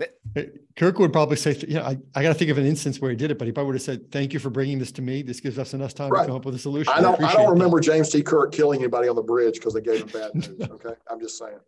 Uh, 0.00 0.42
Kirk 0.76 0.98
would 0.98 1.12
probably 1.12 1.36
say, 1.36 1.54
you 1.68 1.74
know, 1.74 1.82
I, 1.82 1.96
I 2.14 2.22
got 2.22 2.28
to 2.28 2.34
think 2.34 2.50
of 2.50 2.58
an 2.58 2.66
instance 2.66 3.00
where 3.00 3.10
he 3.10 3.16
did 3.16 3.30
it, 3.30 3.38
but 3.38 3.46
he 3.46 3.52
probably 3.52 3.68
would 3.68 3.74
have 3.76 3.82
said, 3.82 4.10
thank 4.10 4.32
you 4.32 4.38
for 4.40 4.50
bringing 4.50 4.78
this 4.78 4.90
to 4.92 5.02
me. 5.02 5.22
This 5.22 5.38
gives 5.40 5.58
us 5.58 5.74
enough 5.74 5.94
time 5.94 6.10
Right. 6.10 6.22
to 6.22 6.26
come 6.28 6.36
up 6.36 6.44
with 6.44 6.54
a 6.54 6.58
solution. 6.58 6.92
I 6.92 7.00
don't 7.00 7.12
I 7.12 7.14
appreciate 7.14 7.34
don't 7.36 7.46
that." 7.46 7.52
remember 7.52 7.80
James 7.80 8.08
T. 8.08 8.22
Kirk 8.22 8.52
killing 8.52 8.80
anybody 8.80 9.08
on 9.08 9.16
the 9.16 9.22
bridge 9.22 9.54
because 9.54 9.74
they 9.74 9.80
gave 9.80 10.00
him 10.02 10.08
bad 10.08 10.34
news. 10.34 10.48
Okay, 10.70 10.94
I'm 11.10 11.20
just 11.20 11.38
saying. 11.38 11.58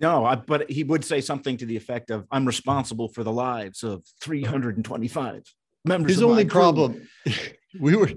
No, 0.00 0.24
I, 0.24 0.36
but 0.36 0.70
he 0.70 0.82
would 0.84 1.04
say 1.04 1.20
something 1.20 1.56
to 1.58 1.66
the 1.66 1.76
effect 1.76 2.10
of, 2.10 2.26
"I'm 2.30 2.46
responsible 2.46 3.08
for 3.08 3.22
the 3.22 3.32
lives 3.32 3.82
of 3.84 4.02
325 4.20 5.42
members." 5.84 6.12
His 6.12 6.22
of 6.22 6.30
only 6.30 6.44
crew." 6.44 6.60
problem, 6.60 7.08
we 7.80 7.94
were, 7.96 8.10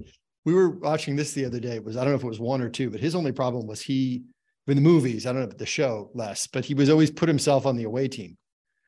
we 0.45 0.53
were 0.53 0.69
watching 0.69 1.15
this 1.15 1.33
the 1.33 1.45
other 1.45 1.59
day. 1.59 1.75
It 1.75 1.83
was, 1.83 1.97
I 1.97 2.01
don't 2.01 2.11
know 2.11 2.17
if 2.17 2.23
it 2.23 2.27
was 2.27 2.39
one 2.39 2.61
or 2.61 2.69
two, 2.69 2.89
but 2.89 2.99
his 2.99 3.15
only 3.15 3.31
problem 3.31 3.67
was 3.67 3.81
he, 3.81 4.23
in 4.67 4.75
the 4.75 4.81
movies, 4.81 5.25
I 5.25 5.31
don't 5.33 5.41
know 5.41 5.47
if 5.49 5.57
the 5.57 5.65
show 5.65 6.09
less, 6.13 6.47
but 6.47 6.65
he 6.65 6.73
was 6.73 6.89
always 6.89 7.11
put 7.11 7.27
himself 7.27 7.65
on 7.65 7.75
the 7.75 7.83
away 7.83 8.07
team. 8.07 8.37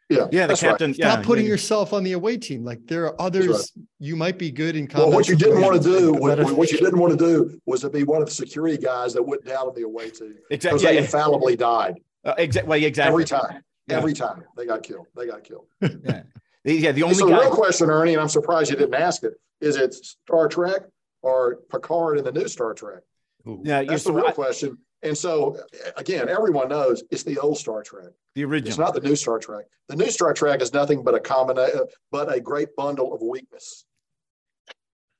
Yeah, 0.10 0.28
Yeah, 0.32 0.44
the 0.44 0.48
that's 0.50 0.64
right. 0.64 0.70
captain. 0.70 0.94
Yeah, 0.98 1.12
Stop 1.14 1.26
putting 1.26 1.44
yeah. 1.46 1.52
yourself 1.52 1.92
on 1.92 2.04
the 2.04 2.14
away 2.14 2.38
team. 2.38 2.64
Like 2.64 2.80
there 2.88 3.06
are 3.08 3.22
others, 3.22 3.74
you 4.00 4.16
might 4.16 4.38
be 4.38 4.52
good 4.52 4.76
in. 4.78 4.88
Well, 4.94 5.12
what 5.12 5.28
you 5.28 5.36
didn't 5.36 5.60
want 5.62 5.76
to 5.76 5.84
do, 5.84 6.14
situations, 6.14 6.22
what, 6.48 6.58
what 6.58 6.72
you 6.72 6.78
didn't 6.78 7.00
want 7.00 7.20
to 7.20 7.26
do 7.26 7.62
was 7.66 7.82
to 7.82 7.90
be 7.90 8.04
one 8.04 8.22
of 8.22 8.30
the 8.30 8.34
security 8.34 8.78
guys 8.78 9.14
that 9.16 9.24
went 9.24 9.44
down 9.44 9.68
on 9.68 9.76
the 9.76 9.82
away 9.82 10.10
team 10.10 10.36
exactly. 10.50 10.78
because 10.80 10.84
Yeah, 10.84 10.90
they 10.90 10.96
yeah. 10.96 11.02
infallibly 11.02 11.56
died 11.58 11.96
Uh, 12.24 12.36
exa- 12.36 12.64
well, 12.66 12.82
exactly. 12.82 13.12
every 13.12 13.26
time. 13.26 13.64
Yeah. 13.88 13.98
Every 13.98 14.14
time 14.14 14.44
they 14.56 14.66
got 14.66 14.84
killed, 14.84 15.08
they 15.16 15.28
got 15.28 15.44
killed. 15.44 15.66
Yeah. 15.82 16.24
Yeah. 16.64 16.92
The 16.92 17.04
only 17.04 17.16
So 17.16 17.26
the 17.28 17.32
guy. 17.32 17.42
real 17.42 17.52
question, 17.52 17.90
Ernie, 17.90 18.14
and 18.14 18.22
I'm 18.22 18.28
surprised 18.30 18.70
you 18.72 18.76
didn't 18.78 18.96
ask 18.96 19.24
it, 19.24 19.34
is 19.62 19.76
it 19.78 19.94
Star 19.94 20.48
Trek 20.50 20.82
or 21.22 21.58
Picard 21.72 22.18
in 22.18 22.24
the 22.26 22.32
new 22.32 22.48
Star 22.50 22.74
Trek? 22.74 23.00
Yeah, 23.64 23.84
That's 23.84 24.04
the 24.04 24.12
real 24.14 24.28
I- 24.28 24.32
question. 24.32 24.78
And 25.04 25.18
so, 25.18 25.58
again, 25.96 26.28
everyone 26.28 26.70
knows 26.70 27.04
it's 27.12 27.24
the 27.24 27.38
old 27.38 27.58
Star 27.58 27.84
Trek. 27.84 28.12
the 28.36 28.44
original. 28.44 28.70
It's 28.70 28.78
not 28.78 28.94
the 28.94 29.02
new 29.02 29.16
Star 29.16 29.38
Trek. 29.40 29.66
The 29.90 29.96
new 29.96 30.10
Star 30.10 30.34
Trek 30.34 30.62
is 30.62 30.74
nothing 30.74 31.04
but 31.04 31.14
a 31.14 31.20
combination, 31.20 31.82
but 32.12 32.34
a 32.34 32.40
great 32.40 32.76
bundle 32.76 33.14
of 33.14 33.22
weakness. 33.22 33.86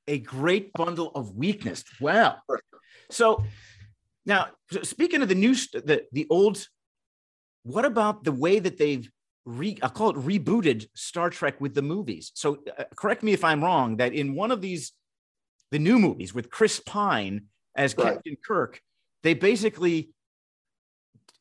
a 0.08 0.18
great 0.18 0.72
bundle 0.72 1.12
of 1.14 1.36
weakness. 1.36 1.84
Wow. 2.00 2.38
Right. 2.48 2.60
So 3.10 3.44
now, 4.26 4.48
so 4.70 4.82
speaking 4.82 5.22
of 5.22 5.28
the 5.28 5.34
new, 5.34 5.54
the 5.54 6.04
the 6.12 6.26
old, 6.28 6.66
what 7.62 7.84
about 7.84 8.24
the 8.24 8.32
way 8.32 8.58
that 8.58 8.78
they've 8.78 9.08
re? 9.44 9.78
I 9.82 9.88
call 9.88 10.10
it 10.10 10.16
rebooted 10.16 10.88
Star 10.94 11.30
Trek 11.30 11.60
with 11.60 11.74
the 11.74 11.82
movies. 11.82 12.32
So 12.34 12.58
uh, 12.78 12.84
correct 12.96 13.22
me 13.22 13.32
if 13.32 13.44
I'm 13.44 13.62
wrong. 13.62 13.98
That 13.98 14.12
in 14.12 14.34
one 14.34 14.50
of 14.50 14.60
these, 14.60 14.92
the 15.70 15.78
new 15.78 15.98
movies 15.98 16.34
with 16.34 16.50
Chris 16.50 16.80
Pine 16.80 17.46
as 17.76 17.96
Right. 17.96 18.14
Captain 18.14 18.36
Kirk, 18.46 18.80
they 19.22 19.34
basically 19.34 20.10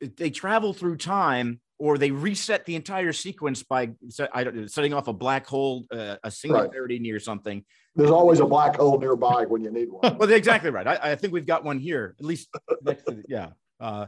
they 0.02 0.30
travel 0.30 0.74
through 0.74 0.98
time. 0.98 1.60
Or 1.80 2.00
they 2.00 2.10
reset 2.10 2.66
the 2.66 2.76
entire 2.76 3.14
sequence 3.14 3.62
by 3.62 3.92
I 4.34 4.44
don't, 4.44 4.68
setting 4.68 4.96
off 4.96 5.08
a 5.08 5.14
black 5.14 5.46
hole, 5.46 5.86
uh, 5.92 6.16
a 6.24 6.32
singularity 6.32 6.98
near 6.98 7.20
something, 7.20 7.64
There's 7.96 8.10
always 8.10 8.40
a 8.40 8.48
black 8.48 8.78
hole 8.78 8.98
nearby 8.98 9.46
when 9.46 9.62
you 9.64 9.70
need 9.70 9.90
one. 9.92 10.18
well, 10.18 10.32
exactly 10.32 10.72
right. 10.72 10.88
I, 10.88 11.12
I 11.12 11.16
think 11.16 11.34
we've 11.34 11.46
got 11.46 11.64
one 11.64 11.78
here, 11.78 12.16
at 12.18 12.26
least 12.26 12.50
next 12.82 13.04
to 13.04 13.12
the, 13.12 13.24
yeah. 13.28 13.50
Uh, 13.80 14.08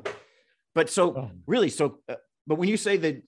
but 0.74 0.90
so 0.90 1.16
Oh. 1.16 1.32
really, 1.46 1.70
so 1.70 2.00
uh, 2.10 2.16
but 2.48 2.56
when 2.56 2.70
you 2.70 2.76
say 2.78 2.98
that, 2.98 3.22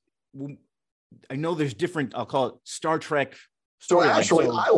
I 1.30 1.36
know 1.36 1.54
there's 1.54 1.76
different. 1.76 2.16
I'll 2.16 2.26
call 2.26 2.48
it 2.48 2.54
Star 2.64 2.98
Trek. 2.98 3.36
So 3.78 3.98
storylines. 3.98 4.10
actually, 4.18 4.46
So 4.48 4.56
I 4.58 4.72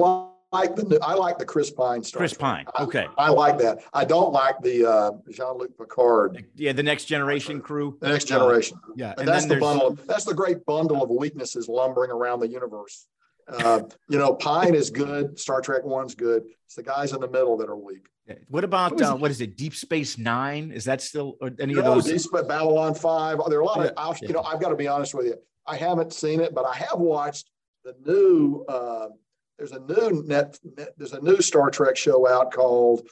like 0.54 0.76
the 0.76 1.00
I 1.02 1.14
like 1.16 1.38
the 1.40 1.46
Chris 1.46 1.72
Pine 1.72 2.04
Star 2.04 2.20
Chris 2.20 2.32
Trek. 2.32 2.40
Pine. 2.42 2.66
I- 2.76 2.84
Okay. 2.84 3.08
I 3.18 3.30
like 3.30 3.58
that. 3.60 3.80
I 3.94 4.06
don't 4.06 4.32
like 4.32 4.56
the 4.62 4.86
uh, 4.90 5.12
Jean-Luc 5.32 5.78
Picard, 5.78 6.46
yeah, 6.56 6.72
the 6.74 6.84
next 6.84 7.06
generation 7.06 7.60
crew. 7.60 7.98
the 8.00 8.10
next 8.10 8.32
Uh, 8.32 8.38
generation. 8.40 8.78
yeah, 8.96 9.14
But 9.16 9.22
and 9.22 9.28
that's 9.28 9.46
the 9.48 9.58
bundle. 9.58 9.88
Of, 9.88 10.08
that's 10.08 10.26
the 10.26 10.34
great 10.34 10.64
bundle 10.66 11.02
of 11.04 11.10
weaknesses 11.10 11.68
lumbering 11.68 12.12
around 12.12 12.40
the 12.40 12.48
universe. 12.48 13.08
Uh, 13.48 13.82
you 14.10 14.18
know, 14.18 14.34
Pine 14.36 14.74
is 14.76 14.90
good. 14.90 15.38
Star 15.38 15.60
Trek 15.62 15.84
One's 15.84 16.16
good. 16.16 16.44
It's 16.66 16.76
the 16.76 16.84
guys 16.84 17.12
in 17.14 17.20
the 17.20 17.28
middle 17.28 17.58
that 17.58 17.68
are 17.70 17.76
weak. 17.76 18.06
what 18.48 18.64
about 18.64 18.94
What 18.94 19.02
uh, 19.02 19.16
what 19.18 19.32
is 19.32 19.42
it? 19.42 19.58
Deep 19.58 19.76
Space 19.76 20.18
Nine? 20.18 20.72
Is 20.72 20.86
that 20.86 21.02
still 21.02 21.36
or 21.42 21.52
any 21.60 21.74
of 21.76 21.84
those? 21.84 22.06
Deep 22.06 22.20
Space 22.20 22.44
Babylon 22.48 22.94
Five. 22.94 23.40
There 23.50 23.58
are 23.60 23.62
a 23.62 23.66
lot 23.66 23.86
of. 23.86 23.92
I'll- 23.98 24.16
yeah. 24.22 24.28
You 24.30 24.34
know, 24.36 24.44
I've 24.44 24.62
got 24.62 24.70
to 24.70 24.76
be 24.76 24.88
honest 24.88 25.14
with 25.14 25.26
you. 25.26 25.36
I 25.68 25.76
haven't 25.78 26.14
seen 26.14 26.40
it, 26.42 26.54
but 26.54 26.66
I 26.66 26.76
have 26.76 27.00
watched 27.00 27.50
the 27.84 27.94
new. 28.06 28.66
Uh, 29.62 29.66
there's 29.68 29.72
a 29.72 29.80
new 29.80 30.24
net, 30.26 30.58
net. 30.78 30.90
There's 30.98 31.14
a 31.14 31.22
new 31.22 31.42
Star 31.42 31.70
Trek 31.70 31.96
show 31.98 32.28
out 32.28 32.52
called 32.52 33.08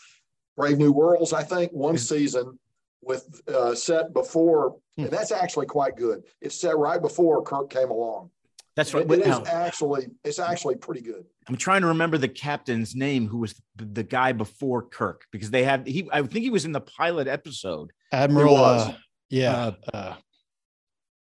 Brave 0.57 0.77
New 0.77 0.91
Worlds. 0.91 1.33
I 1.33 1.43
think 1.43 1.71
one 1.71 1.95
Is- 1.95 2.07
season 2.07 2.57
with 3.03 3.41
uh, 3.47 3.73
set 3.73 4.13
before, 4.13 4.77
Hmm. 4.95 5.03
and 5.05 5.11
that's 5.11 5.31
actually 5.31 5.65
quite 5.65 5.95
good. 5.97 6.23
It's 6.39 6.59
set 6.59 6.77
right 6.77 7.01
before 7.01 7.41
Kirk 7.43 7.69
came 7.69 7.89
along. 7.89 8.29
That's 8.75 8.93
right. 8.93 9.05
It- 9.05 9.19
it 9.19 9.27
is 9.27 9.39
actually 9.47 10.07
it's 10.23 10.39
actually 10.39 10.75
pretty 10.75 11.01
good. 11.01 11.25
I'm 11.47 11.57
trying 11.57 11.81
to 11.81 11.87
remember 11.87 12.17
the 12.19 12.27
captain's 12.29 12.95
name, 12.95 13.27
who 13.27 13.39
was 13.39 13.55
the, 13.75 13.85
the 13.85 14.03
guy 14.03 14.31
before 14.31 14.83
Kirk, 14.83 15.25
because 15.31 15.49
they 15.49 15.63
have 15.63 15.85
he. 15.85 16.07
I 16.13 16.21
think 16.21 16.43
he 16.43 16.49
was 16.51 16.65
in 16.65 16.71
the 16.71 16.79
pilot 16.81 17.27
episode. 17.27 17.91
Admiral, 18.11 18.53
was. 18.53 18.89
uh, 18.89 18.93
yeah. 19.29 19.71
Uh, 19.93 20.15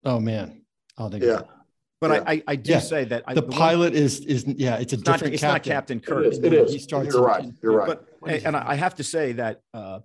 oh 0.05 0.19
man. 0.19 0.61
I'll 0.97 1.09
think 1.09 1.23
But 2.03 2.11
Yeah. 2.11 2.15
Yeah. 2.17 2.23
I, 2.27 2.33
I, 2.33 2.43
I 2.49 2.55
do 2.57 2.71
Yeah. 2.73 2.79
say 2.79 3.05
that 3.05 3.23
I, 3.27 3.33
The 3.33 3.41
one- 3.43 3.51
pilot 3.51 3.93
is, 3.95 4.19
is, 4.25 4.45
yeah, 4.45 4.75
it's 4.75 4.91
a 4.91 4.97
it's 4.97 5.05
not, 5.05 5.13
different 5.13 5.33
it's 5.35 5.43
not 5.43 5.63
captain. 5.63 5.99
Captain 5.99 5.99
Kirk. 6.01 6.25
It 6.25 6.33
is. 6.33 6.39
It 6.39 6.53
is. 6.53 6.73
He 6.73 6.79
starts 6.79 7.13
You're 7.13 7.23
right. 7.23 7.49
You're 7.61 7.77
right. 7.77 7.87
But 7.87 8.07
and 8.27 8.45
and 8.47 8.55
I 8.57 8.75
have 8.75 8.95
to 8.95 9.05
say 9.05 9.31
that 9.33 9.61
uh, 9.73 9.99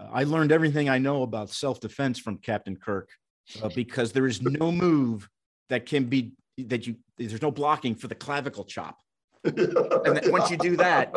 I 0.00 0.24
learned 0.24 0.50
everything 0.50 0.88
I 0.88 0.98
know 0.98 1.22
about 1.22 1.50
self 1.50 1.78
defense 1.78 2.18
from 2.18 2.38
Captain 2.38 2.76
Kirk 2.76 3.10
uh, 3.62 3.68
because 3.68 4.10
there 4.10 4.26
is 4.26 4.42
no 4.42 4.72
move 4.72 5.28
that 5.70 5.86
can 5.86 6.04
be 6.04 6.32
that 6.58 6.86
you 6.88 6.96
there's 7.16 7.42
no 7.42 7.52
blocking 7.52 7.94
for 7.94 8.08
the 8.08 8.16
clavicle 8.16 8.64
chop. 8.64 8.98
And 9.44 9.56
then 10.16 10.32
once 10.32 10.50
you 10.50 10.56
do 10.56 10.76
that, 10.78 11.14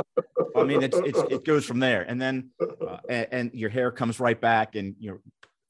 I 0.56 0.64
mean 0.64 0.84
it's, 0.84 0.98
it's 0.98 1.20
it 1.32 1.44
goes 1.44 1.66
from 1.66 1.80
there, 1.80 2.04
and 2.04 2.22
then 2.22 2.52
uh, 2.62 2.98
and, 3.10 3.28
and 3.32 3.46
your 3.54 3.72
hair 3.72 3.90
comes 3.90 4.20
right 4.20 4.40
back, 4.40 4.76
and 4.76 4.96
you're 5.00 5.22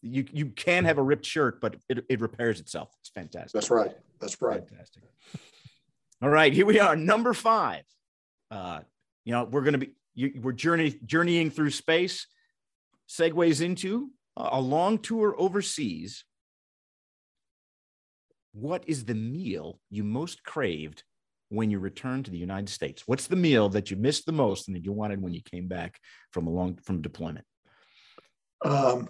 you 0.01 0.25
you 0.31 0.47
can 0.47 0.85
have 0.85 0.97
a 0.97 1.03
ripped 1.03 1.25
shirt, 1.25 1.59
but 1.61 1.75
it, 1.89 2.05
it 2.09 2.21
repairs 2.21 2.59
itself. 2.59 2.89
It's 3.01 3.09
fantastic. 3.09 3.51
That's 3.53 3.69
right. 3.69 3.95
That's 4.19 4.41
right. 4.41 4.67
Fantastic. 4.67 5.03
All 6.21 6.29
right, 6.29 6.51
here 6.51 6.65
we 6.65 6.79
are, 6.79 6.95
number 6.95 7.33
five. 7.33 7.83
Uh, 8.49 8.79
you 9.23 9.33
know, 9.33 9.43
we're 9.43 9.61
going 9.61 9.73
to 9.73 9.79
be 9.79 9.91
you, 10.15 10.39
we're 10.41 10.51
journey 10.51 10.99
journeying 11.05 11.51
through 11.51 11.71
space. 11.71 12.27
Segues 13.09 13.61
into 13.61 14.11
a 14.35 14.49
a 14.53 14.61
long 14.61 14.97
tour 14.97 15.35
overseas. 15.37 16.23
What 18.53 18.83
is 18.87 19.05
the 19.05 19.13
meal 19.13 19.79
you 19.89 20.03
most 20.03 20.43
craved 20.43 21.03
when 21.49 21.69
you 21.69 21.79
returned 21.79 22.25
to 22.25 22.31
the 22.31 22.37
United 22.37 22.69
States? 22.69 23.03
What's 23.05 23.27
the 23.27 23.35
meal 23.35 23.69
that 23.69 23.91
you 23.91 23.97
missed 23.97 24.25
the 24.25 24.31
most 24.31 24.67
and 24.67 24.75
that 24.75 24.83
you 24.83 24.91
wanted 24.91 25.21
when 25.21 25.33
you 25.33 25.41
came 25.41 25.67
back 25.67 25.99
from 26.31 26.47
a 26.47 26.49
long 26.49 26.79
from 26.83 27.01
deployment? 27.01 27.45
Um, 28.65 29.09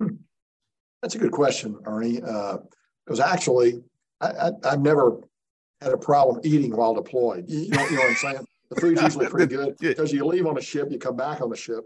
hmm. 0.00 0.16
that's 1.02 1.14
a 1.14 1.18
good 1.18 1.32
question, 1.32 1.78
Ernie. 1.84 2.22
Uh, 2.22 2.56
it 2.56 3.10
was 3.10 3.20
actually, 3.20 3.82
I, 4.20 4.28
I, 4.28 4.50
I've 4.64 4.80
never 4.80 5.20
had 5.80 5.92
a 5.92 5.98
problem 5.98 6.40
eating 6.44 6.74
while 6.74 6.94
deployed. 6.94 7.44
You, 7.48 7.60
you 7.60 7.68
know, 7.70 7.84
you 7.86 7.96
know 7.96 8.02
what 8.02 8.10
I'm 8.10 8.16
saying? 8.16 8.46
The 8.70 8.80
food's 8.80 9.02
usually 9.02 9.26
pretty 9.30 9.54
good 9.54 9.76
because 9.78 10.12
you 10.12 10.24
leave 10.24 10.46
on 10.46 10.58
a 10.58 10.62
ship, 10.62 10.88
you 10.90 10.98
come 10.98 11.16
back 11.16 11.40
on 11.40 11.50
the 11.50 11.56
ship. 11.56 11.84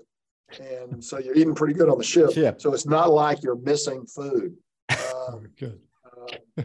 And 0.58 1.02
so 1.04 1.18
you're 1.18 1.36
eating 1.36 1.54
pretty 1.54 1.74
good 1.74 1.88
on 1.88 1.98
the 1.98 2.04
ship. 2.04 2.32
Ship. 2.32 2.60
So 2.60 2.74
it's 2.74 2.86
not 2.86 3.10
like 3.10 3.42
you're 3.42 3.56
missing 3.56 4.06
food. 4.06 4.56
Um, 4.90 5.48
Good. 5.58 5.80
uh, 6.04 6.62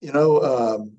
you 0.00 0.12
know, 0.12 0.40
um, 0.42 0.92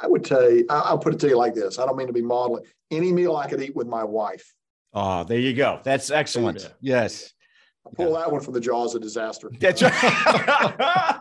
I 0.00 0.06
would 0.06 0.24
tell 0.24 0.50
you, 0.50 0.66
I- 0.68 0.80
I'll 0.80 0.98
put 0.98 1.14
it 1.14 1.20
to 1.20 1.28
you 1.28 1.36
like 1.36 1.54
this. 1.54 1.78
I 1.78 1.86
don't 1.86 1.96
mean 1.96 2.08
to 2.08 2.12
be 2.12 2.22
maudlin. 2.22 2.64
Any 2.90 3.12
meal 3.12 3.36
I 3.36 3.48
could 3.48 3.62
eat 3.62 3.74
with 3.74 3.86
my 3.86 4.04
wife. 4.04 4.52
Oh, 4.92 5.24
there 5.24 5.38
you 5.38 5.54
go. 5.54 5.80
That's 5.82 6.10
excellent. 6.10 6.62
Yeah. 6.62 6.68
Yes. 7.02 7.32
I 7.86 7.90
pull 7.94 8.14
that 8.14 8.30
one 8.32 8.40
from 8.40 8.54
the 8.54 8.60
jaws 8.60 8.94
of 8.94 9.02
disaster. 9.02 9.50
That's 9.60 9.82
right. 9.82 9.92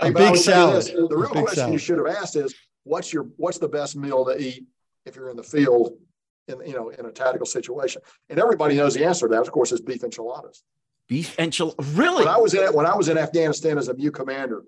Hey, 0.00 0.08
A 0.08 0.12
but 0.12 0.22
I 0.22 0.24
big 0.24 0.30
would 0.30 0.40
salad. 0.40 0.76
this, 0.76 0.86
The 0.90 1.16
real 1.16 1.32
big 1.32 1.44
question 1.44 1.72
you 1.72 1.78
should 1.78 1.98
have 1.98 2.06
asked 2.06 2.36
is, 2.36 2.54
what's 2.84 3.12
your, 3.12 3.24
what's 3.36 3.58
the 3.58 3.68
best 3.68 3.96
meal 3.96 4.24
to 4.24 4.40
eat 4.40 4.64
if 5.04 5.14
you're 5.14 5.28
in 5.28 5.36
the 5.36 5.42
field 5.42 5.92
in, 6.48 6.60
you 6.66 6.72
know, 6.72 6.88
in 6.90 7.04
a 7.06 7.12
tactical 7.12 7.46
situation? 7.46 8.00
And 8.30 8.38
everybody 8.38 8.76
knows 8.76 8.94
the 8.94 9.04
answer 9.04 9.28
to 9.28 9.34
that, 9.34 9.42
of 9.42 9.52
course, 9.52 9.72
is 9.72 9.80
beef 9.80 10.02
enchiladas. 10.02 10.62
Beef 11.08 11.36
enchilada. 11.36 11.74
Really? 11.96 12.24
When 12.24 12.32
I 12.34 12.38
was 12.38 12.54
in, 12.54 12.72
when 12.72 12.86
I 12.86 12.94
was 12.96 13.08
in 13.08 13.18
Afghanistan 13.18 13.78
as 13.78 13.88
a 13.88 13.94
MEU 13.94 14.10
commander 14.10 14.62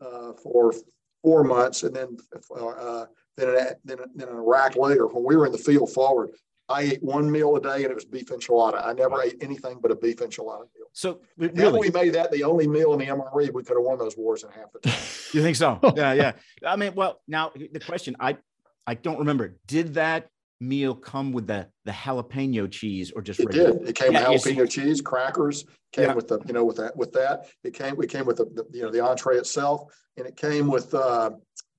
uh, 0.00 0.32
for 0.42 0.74
four 1.22 1.44
months 1.44 1.82
and 1.84 1.94
then, 1.94 2.16
uh, 2.58 3.04
then, 3.36 3.48
in, 3.48 3.54
then, 3.84 3.98
then 4.16 4.28
in 4.28 4.34
Iraq 4.34 4.74
later, 4.76 5.06
when 5.06 5.24
we 5.24 5.36
were 5.36 5.46
in 5.46 5.52
the 5.52 5.58
field 5.58 5.92
forward, 5.92 6.30
I 6.72 6.82
ate 6.82 7.02
one 7.02 7.30
meal 7.30 7.54
a 7.56 7.60
day 7.60 7.82
and 7.82 7.90
it 7.90 7.94
was 7.94 8.04
beef 8.04 8.26
enchilada. 8.26 8.84
I 8.84 8.92
never 8.92 9.20
ate 9.22 9.36
anything 9.40 9.78
but 9.80 9.90
a 9.90 9.94
beef 9.96 10.16
enchilada 10.16 10.66
meal. 10.74 10.88
So 10.92 11.20
really, 11.36 11.78
we 11.78 11.90
made 11.90 12.14
that 12.14 12.32
the 12.32 12.44
only 12.44 12.66
meal 12.66 12.92
in 12.94 12.98
the 12.98 13.06
MRE, 13.06 13.52
we 13.52 13.62
could 13.62 13.76
have 13.76 13.84
won 13.84 13.98
those 13.98 14.16
wars 14.16 14.42
in 14.44 14.50
half 14.50 14.72
the 14.72 14.80
time. 14.80 14.94
you 15.32 15.42
think 15.42 15.56
so? 15.56 15.78
Yeah, 15.94 16.12
yeah. 16.12 16.32
I 16.66 16.76
mean, 16.76 16.94
well, 16.94 17.20
now 17.28 17.52
the 17.54 17.80
question 17.80 18.16
I 18.18 18.38
I 18.86 18.94
don't 18.94 19.18
remember. 19.18 19.56
Did 19.66 19.94
that 19.94 20.28
meal 20.60 20.94
come 20.94 21.32
with 21.32 21.46
the 21.46 21.68
the 21.84 21.92
jalapeno 21.92 22.70
cheese 22.70 23.12
or 23.14 23.22
just 23.22 23.40
It 23.40 23.46
regular? 23.46 23.72
did. 23.72 23.88
It 23.88 23.94
came 23.96 24.12
Yeah, 24.12 24.30
with 24.30 24.42
jalapeno 24.44 24.68
cheese, 24.70 25.00
crackers, 25.00 25.64
came 25.92 26.08
Yeah. 26.08 26.14
with 26.14 26.28
the, 26.28 26.40
you 26.46 26.52
know, 26.52 26.64
with 26.64 26.76
that, 26.76 26.96
with 26.96 27.12
that. 27.12 27.46
It 27.64 27.74
came, 27.74 27.96
we 27.96 28.06
came 28.06 28.24
with 28.26 28.36
the, 28.38 28.44
the, 28.46 28.64
you 28.72 28.82
know, 28.82 28.90
the 28.90 29.00
entree 29.00 29.36
itself 29.36 29.92
and 30.16 30.26
it 30.26 30.36
came 30.36 30.68
with, 30.68 30.94
uh, 30.94 31.30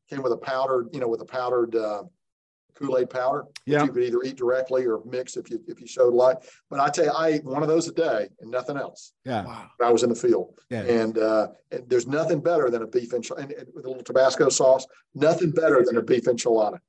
came 0.09 0.21
with 0.21 0.33
a 0.33 0.37
powdered, 0.37 0.89
you 0.93 0.99
know, 0.99 1.07
with 1.07 1.21
a 1.21 1.25
powdered, 1.25 1.75
uh, 1.75 2.03
Kool-Aid 2.75 3.09
powder. 3.09 3.43
which 3.43 3.53
Yeah. 3.65 3.83
You 3.83 3.91
could 3.91 4.03
either 4.03 4.21
eat 4.23 4.35
directly 4.35 4.85
or 4.85 5.01
mix 5.05 5.37
if 5.37 5.49
you, 5.49 5.61
if 5.67 5.79
you 5.79 5.87
showed 5.87 6.13
light. 6.13 6.37
But 6.69 6.79
I 6.79 6.89
tell 6.89 7.05
you, 7.05 7.11
I 7.11 7.27
ate 7.29 7.43
one 7.43 7.61
of 7.61 7.67
those 7.69 7.87
a 7.87 7.93
day 7.93 8.29
and 8.41 8.51
nothing 8.51 8.77
else. 8.77 9.13
Yeah, 9.25 9.45
Wow. 9.45 9.69
I 9.81 9.91
was 9.91 10.03
in 10.03 10.09
the 10.09 10.15
field. 10.15 10.59
yeah. 10.69 10.81
And, 10.81 11.17
uh, 11.17 11.47
and 11.71 11.87
there's 11.89 12.07
nothing 12.07 12.41
better 12.41 12.69
than 12.69 12.81
a 12.81 12.87
beef 12.87 13.11
enchilada 13.11 13.39
and, 13.43 13.51
and 13.51 13.67
with 13.73 13.85
a 13.85 13.87
little 13.87 14.03
Tabasco 14.03 14.49
sauce, 14.49 14.85
nothing 15.13 15.51
better 15.51 15.83
than 15.85 15.97
a 15.97 16.01
beef 16.01 16.23
enchilada. 16.25 16.79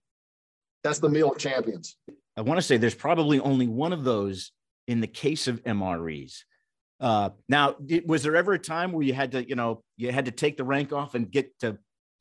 That's 0.82 0.99
the 0.99 1.09
meal 1.09 1.32
of 1.32 1.39
champions. 1.39 1.97
I 2.37 2.43
want 2.43 2.59
to 2.59 2.62
say 2.62 2.76
there's 2.76 2.95
probably 2.95 3.41
only 3.41 3.68
one 3.68 3.93
of 3.93 4.05
those 4.05 4.53
in 4.87 5.01
the 5.01 5.07
case 5.07 5.49
of 5.49 5.62
MREs. 5.64 6.41
Uh, 7.01 7.30
now, 7.49 7.76
was 8.07 8.22
there 8.22 8.37
ever 8.37 8.53
a 8.53 8.59
time 8.59 8.93
where 8.93 9.03
you 9.05 9.14
had 9.14 9.32
to, 9.32 9.47
you 9.49 9.55
know, 9.57 9.82
you 9.97 10.12
had 10.12 10.26
to 10.26 10.30
take 10.30 10.57
the 10.57 10.64
rank 10.64 10.93
off 10.93 11.14
and 11.14 11.30
get 11.30 11.59
to 11.61 11.78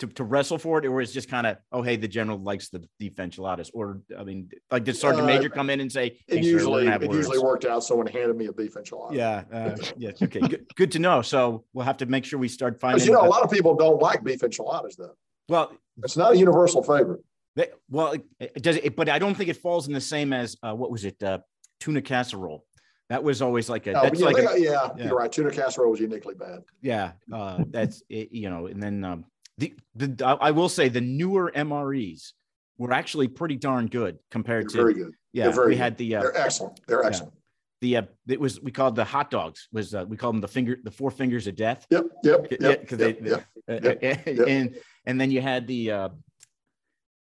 to, 0.08 0.14
to 0.16 0.24
wrestle 0.24 0.58
for 0.58 0.80
it, 0.80 0.86
or 0.86 1.01
it 1.01 1.06
just 1.08 1.30
kind 1.30 1.47
of, 1.47 1.58
oh, 1.72 1.82
hey, 1.82 1.95
the 1.95 2.08
general 2.08 2.38
likes 2.38 2.70
the 2.70 2.86
beef 2.99 3.20
enchiladas, 3.20 3.72
or 3.74 4.01
I 4.18 4.24
mean, 4.24 4.49
like 4.70 4.84
did 4.84 4.97
Sergeant 4.97 5.24
Uh, 5.24 5.28
Major 5.28 5.49
come 5.49 5.70
in 5.70 5.80
and 5.80 5.91
say, 5.91 6.08
It 6.28 6.38
"Hey, 6.38 6.43
sir, 6.43 6.49
usually, 6.49 6.88
it 6.88 7.12
usually 7.12 7.39
worked 7.39 7.66
out. 7.66 7.84
Someone 7.84 8.08
handed 8.08 8.36
me 8.36 8.47
a 8.47 8.54
beef 8.54 8.74
enchilada. 8.74 9.14
Yeah, 9.14 9.43
uh, 9.51 9.76
yeah, 9.97 10.12
okay, 10.22 10.41
good, 10.41 10.66
good 10.76 10.91
to 10.91 10.99
know. 10.99 11.22
So 11.22 11.64
we'll 11.74 11.86
have 11.86 11.97
to 11.97 12.06
make 12.06 12.26
sure 12.26 12.38
we 12.39 12.47
start 12.49 12.80
finding. 12.80 13.06
you 13.06 13.14
know, 13.14 13.22
a 13.26 13.28
lot 13.28 13.43
of 13.43 13.51
people 13.51 13.76
don't 13.76 14.01
like 14.01 14.24
beef 14.24 14.43
enchiladas 14.43 14.95
though. 14.97 15.16
well, 15.47 15.72
It's 16.04 16.18
not 16.18 16.34
a 16.34 16.38
universal 16.38 16.84
favorite. 16.84 17.22
They, 17.56 17.68
well, 17.89 18.14
it, 18.14 18.26
it 18.39 18.62
does 18.64 18.78
it, 18.78 18.95
but 18.95 19.10
I 19.10 19.20
don't 19.20 19.36
think 19.36 19.49
it 19.49 19.58
falls 19.58 19.88
in 19.88 19.93
the 19.93 20.01
same 20.01 20.34
as 20.34 20.58
uh, 20.64 20.74
what 20.74 20.91
was 20.91 21.06
it, 21.06 21.22
uh, 21.24 21.39
tuna 21.80 22.01
casserole. 22.01 22.66
That 23.10 23.24
was 23.24 23.41
always 23.41 23.70
like 23.70 23.86
a. 23.88 23.91
No, 23.91 24.01
that's 24.01 24.20
yeah, 24.20 24.26
like 24.26 24.36
they 24.38 24.45
a, 24.45 24.58
yeah, 24.58 24.89
yeah. 24.97 25.06
you're 25.06 25.16
right. 25.18 25.32
Tuna 25.32 25.51
casserole 25.51 25.91
was 25.91 25.99
uniquely 25.99 26.34
bad. 26.34 26.64
yeah. 26.82 27.12
Uh, 27.32 27.64
that's 27.70 28.01
it, 28.10 28.32
you 28.32 28.49
know, 28.49 28.66
and 28.68 28.82
then 28.82 29.04
um, 29.04 29.26
the 29.58 29.74
the 29.95 30.38
I 30.41 30.51
will 30.51 30.70
say 30.70 30.89
the 30.89 31.01
newer 31.01 31.51
MREs 31.56 32.32
were 32.78 32.91
actually 32.91 33.28
pretty 33.28 33.56
darn 33.56 33.88
good 33.88 34.18
compared 34.32 34.64
They're 34.70 34.70
to 34.70 34.78
very 34.78 34.93
good. 34.93 35.14
yeah. 35.32 35.51
very 35.51 35.70
We 35.70 35.76
had 35.78 35.97
the 35.97 36.16
uh, 36.16 36.22
They're 36.22 36.38
excellent. 36.38 36.80
They're 36.88 37.04
excellent. 37.04 37.34
the 37.82 37.97
uh, 37.97 38.01
it 38.28 38.39
was 38.39 38.62
we 38.62 38.72
called 38.72 38.95
the 38.95 39.04
hot 39.06 39.30
dogs 39.30 39.68
was 39.72 39.93
uh, 39.93 40.06
we 40.08 40.18
called 40.18 40.36
them 40.36 40.41
the 40.41 40.47
finger 40.47 40.78
the 40.84 40.91
four 40.91 41.12
fingers 41.12 41.45
of 41.47 41.56
death. 41.56 41.86
Yep, 41.91 42.06
yep, 42.24 42.47
Yeah, 42.51 42.58
yep, 42.70 42.88
'cause 42.88 42.99
yep, 42.99 43.20
they- 43.22 43.30
yep. 43.30 43.45
Uh, 43.70 43.74
yep. 44.01 44.47
and 44.47 44.76
and 45.06 45.22
then 45.22 45.30
you 45.32 45.41
had 45.41 45.68
the 45.68 45.91
uh, 45.91 46.10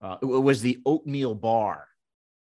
uh, 0.02 0.18
it 0.22 0.26
was 0.26 0.62
the 0.62 0.80
oatmeal 0.86 1.36
bar. 1.36 1.86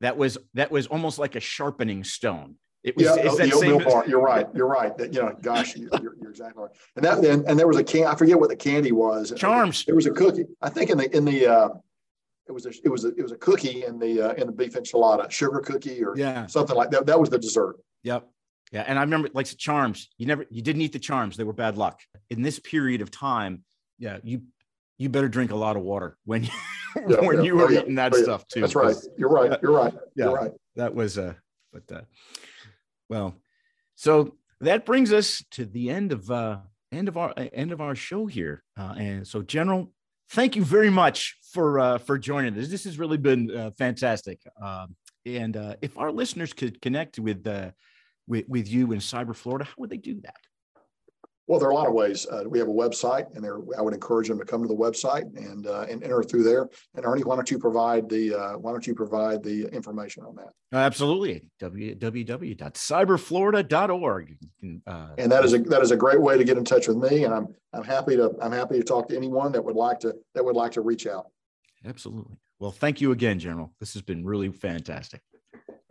That 0.00 0.16
was 0.16 0.36
that 0.54 0.70
was 0.70 0.86
almost 0.88 1.18
like 1.18 1.34
a 1.36 1.40
sharpening 1.40 2.04
stone. 2.04 2.56
It 2.84 2.96
was 2.96 3.04
Yeah, 3.06 3.14
it's 3.16 3.34
oh, 3.34 3.36
the 3.36 3.52
oatmeal 3.54 3.80
same- 3.80 3.88
bar. 3.88 4.04
You're 4.08 4.20
right. 4.20 4.46
You're 4.54 4.66
right. 4.66 4.96
That, 4.98 5.12
you 5.14 5.20
know, 5.22 5.36
gosh, 5.40 5.76
you- 5.76 5.88
you're, 6.02 6.16
you're 6.20 6.30
exactly 6.30 6.62
right. 6.64 6.72
And 6.96 7.04
that, 7.04 7.18
and, 7.24 7.46
and 7.48 7.58
there 7.58 7.66
was 7.68 7.76
a 7.76 7.84
can, 7.84 8.06
I 8.06 8.14
forget 8.14 8.38
what 8.38 8.48
the 8.50 8.56
candy 8.56 8.92
was. 8.92 9.32
charms. 9.36 9.84
There 9.84 9.94
was 9.94 10.06
a 10.06 10.10
cookie. 10.10 10.46
I 10.60 10.68
think 10.68 10.90
in 10.90 10.98
the, 10.98 11.16
in 11.16 11.24
the, 11.24 11.46
uh, 11.46 11.68
it 12.48 12.52
was, 12.52 12.66
a, 12.66 12.70
it 12.84 12.88
was, 12.88 13.04
a, 13.04 13.08
it 13.16 13.22
was 13.22 13.30
a 13.32 13.36
cookie 13.36 13.84
in 13.84 13.98
the, 14.00 14.20
uh, 14.20 14.32
in 14.34 14.46
the 14.48 14.52
beef 14.52 14.74
enchilada, 14.74 15.30
sugar 15.30 15.60
cookie 15.60 16.02
or 16.02 16.16
Yeah. 16.16 16.46
something 16.46 16.76
like 16.76 16.90
that. 16.90 17.06
That 17.06 17.20
was 17.20 17.30
the 17.30 17.38
dessert. 17.38 17.76
Yep. 18.02 18.28
Yeah. 18.72 18.84
And 18.86 18.98
I 18.98 19.02
remember 19.02 19.28
like 19.34 19.46
charms. 19.58 20.08
You 20.16 20.26
never 20.26 20.46
you 20.50 20.62
didn't 20.62 20.80
eat 20.80 20.92
the 20.92 20.98
charms. 20.98 21.36
They 21.36 21.44
were 21.44 21.52
bad 21.52 21.76
luck. 21.76 22.00
In 22.30 22.40
this 22.40 22.58
period 22.58 23.02
of 23.02 23.10
time, 23.10 23.64
yeah, 23.98 24.16
you 24.24 24.42
you 24.96 25.10
better 25.10 25.28
drink 25.28 25.50
a 25.50 25.56
lot 25.56 25.76
of 25.76 25.82
water 25.82 26.16
when 26.24 26.44
you 26.44 26.50
Yeah, 27.06 27.20
when 27.20 27.36
yeah. 27.38 27.42
you 27.42 27.56
were 27.56 27.66
Oh, 27.68 27.70
eating 27.70 27.96
that 27.96 28.14
Oh, 28.14 28.22
stuff 28.22 28.48
too. 28.48 28.60
That's 28.62 28.74
right. 28.74 28.96
You're 29.18 29.28
right. 29.28 29.58
You're 29.62 29.72
right. 29.72 29.92
Yeah. 30.16 30.24
You're 30.24 30.34
right. 30.34 30.50
That 30.76 30.94
was 30.94 31.18
uh 31.18 31.34
but 31.70 31.82
uh 31.92 32.00
well, 33.12 33.34
so 33.94 34.36
that 34.60 34.86
brings 34.86 35.12
us 35.12 35.44
to 35.50 35.66
the 35.66 35.90
end 35.90 36.12
of 36.12 36.30
uh 36.30 36.60
end 36.90 37.08
of 37.08 37.16
our 37.18 37.34
end 37.36 37.70
of 37.72 37.80
our 37.82 37.94
show 37.94 38.24
here. 38.24 38.64
Uh 38.80 38.94
and 38.96 39.28
so 39.28 39.42
general 39.42 39.92
thank 40.30 40.56
you 40.56 40.64
very 40.64 40.88
much 40.88 41.36
for 41.52 41.78
uh 41.78 41.98
for 41.98 42.16
joining 42.16 42.58
us. 42.58 42.68
This 42.68 42.84
has 42.84 42.98
really 42.98 43.18
been 43.18 43.50
uh, 43.54 43.70
fantastic. 43.76 44.38
Um 44.66 44.96
and 45.26 45.56
uh 45.58 45.74
if 45.82 45.98
our 45.98 46.10
listeners 46.10 46.54
could 46.54 46.80
connect 46.80 47.18
with 47.18 47.46
uh 47.46 47.72
with, 48.26 48.48
with 48.48 48.66
you 48.66 48.92
in 48.92 49.00
Cyber 49.00 49.36
Florida, 49.36 49.64
how 49.66 49.74
would 49.78 49.90
they 49.90 49.98
do 49.98 50.18
that? 50.22 50.42
Well, 51.48 51.58
there 51.58 51.68
are 51.68 51.72
a 51.72 51.74
lot 51.74 51.88
of 51.88 51.92
ways. 51.92 52.24
Uh, 52.30 52.44
we 52.46 52.60
have 52.60 52.68
a 52.68 52.72
website, 52.72 53.26
and 53.34 53.42
there 53.42 53.58
I 53.76 53.82
would 53.82 53.94
encourage 53.94 54.28
them 54.28 54.38
to 54.38 54.44
come 54.44 54.62
to 54.62 54.68
the 54.68 54.76
website 54.76 55.24
and 55.36 55.66
uh, 55.66 55.86
and 55.90 56.02
enter 56.02 56.22
through 56.22 56.44
there. 56.44 56.68
And 56.94 57.04
Ernie, 57.04 57.24
why 57.24 57.34
don't 57.34 57.50
you 57.50 57.58
provide 57.58 58.08
the 58.08 58.34
uh, 58.34 58.52
why 58.58 58.70
don't 58.70 58.86
you 58.86 58.94
provide 58.94 59.42
the 59.42 59.64
information 59.74 60.22
on 60.24 60.36
that? 60.36 60.52
Absolutely. 60.72 61.42
www.cyberflorida.org. 61.60 64.36
Uh, 64.86 65.08
And 65.18 65.32
that 65.32 65.44
is 65.44 65.52
a 65.54 65.58
that 65.58 65.82
is 65.82 65.90
a 65.90 65.96
great 65.96 66.20
way 66.20 66.38
to 66.38 66.44
get 66.44 66.56
in 66.56 66.64
touch 66.64 66.86
with 66.88 66.96
me. 66.98 67.24
And 67.24 67.34
I'm 67.34 67.48
I'm 67.72 67.84
happy 67.84 68.16
to 68.16 68.30
I'm 68.40 68.52
happy 68.52 68.78
to 68.78 68.84
talk 68.84 69.08
to 69.08 69.16
anyone 69.16 69.50
that 69.52 69.64
would 69.64 69.76
like 69.76 69.98
to 70.00 70.14
that 70.34 70.44
would 70.44 70.56
like 70.56 70.72
to 70.72 70.80
reach 70.80 71.06
out. 71.06 71.26
absolutely. 71.84 72.36
Well, 72.60 72.70
thank 72.70 73.00
you 73.00 73.10
again, 73.10 73.40
General. 73.40 73.72
This 73.80 73.92
has 73.94 74.02
been 74.02 74.24
really 74.24 74.50
fantastic. 74.52 75.20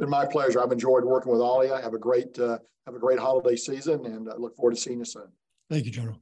Been 0.01 0.09
my 0.09 0.25
pleasure. 0.25 0.59
I've 0.59 0.71
enjoyed 0.71 1.05
working 1.05 1.31
with 1.31 1.41
all 1.41 1.61
of 1.61 1.67
you. 1.67 1.75
Have 1.75 1.93
a 1.93 1.99
great 1.99 2.39
uh, 2.39 2.57
have 2.87 2.95
a 2.95 2.99
great 2.99 3.19
holiday 3.19 3.55
season, 3.55 4.03
and 4.07 4.27
I 4.27 4.35
look 4.35 4.55
forward 4.55 4.73
to 4.73 4.81
seeing 4.81 4.97
you 4.97 5.05
soon. 5.05 5.27
Thank 5.69 5.85
you, 5.85 5.91
General. 5.91 6.17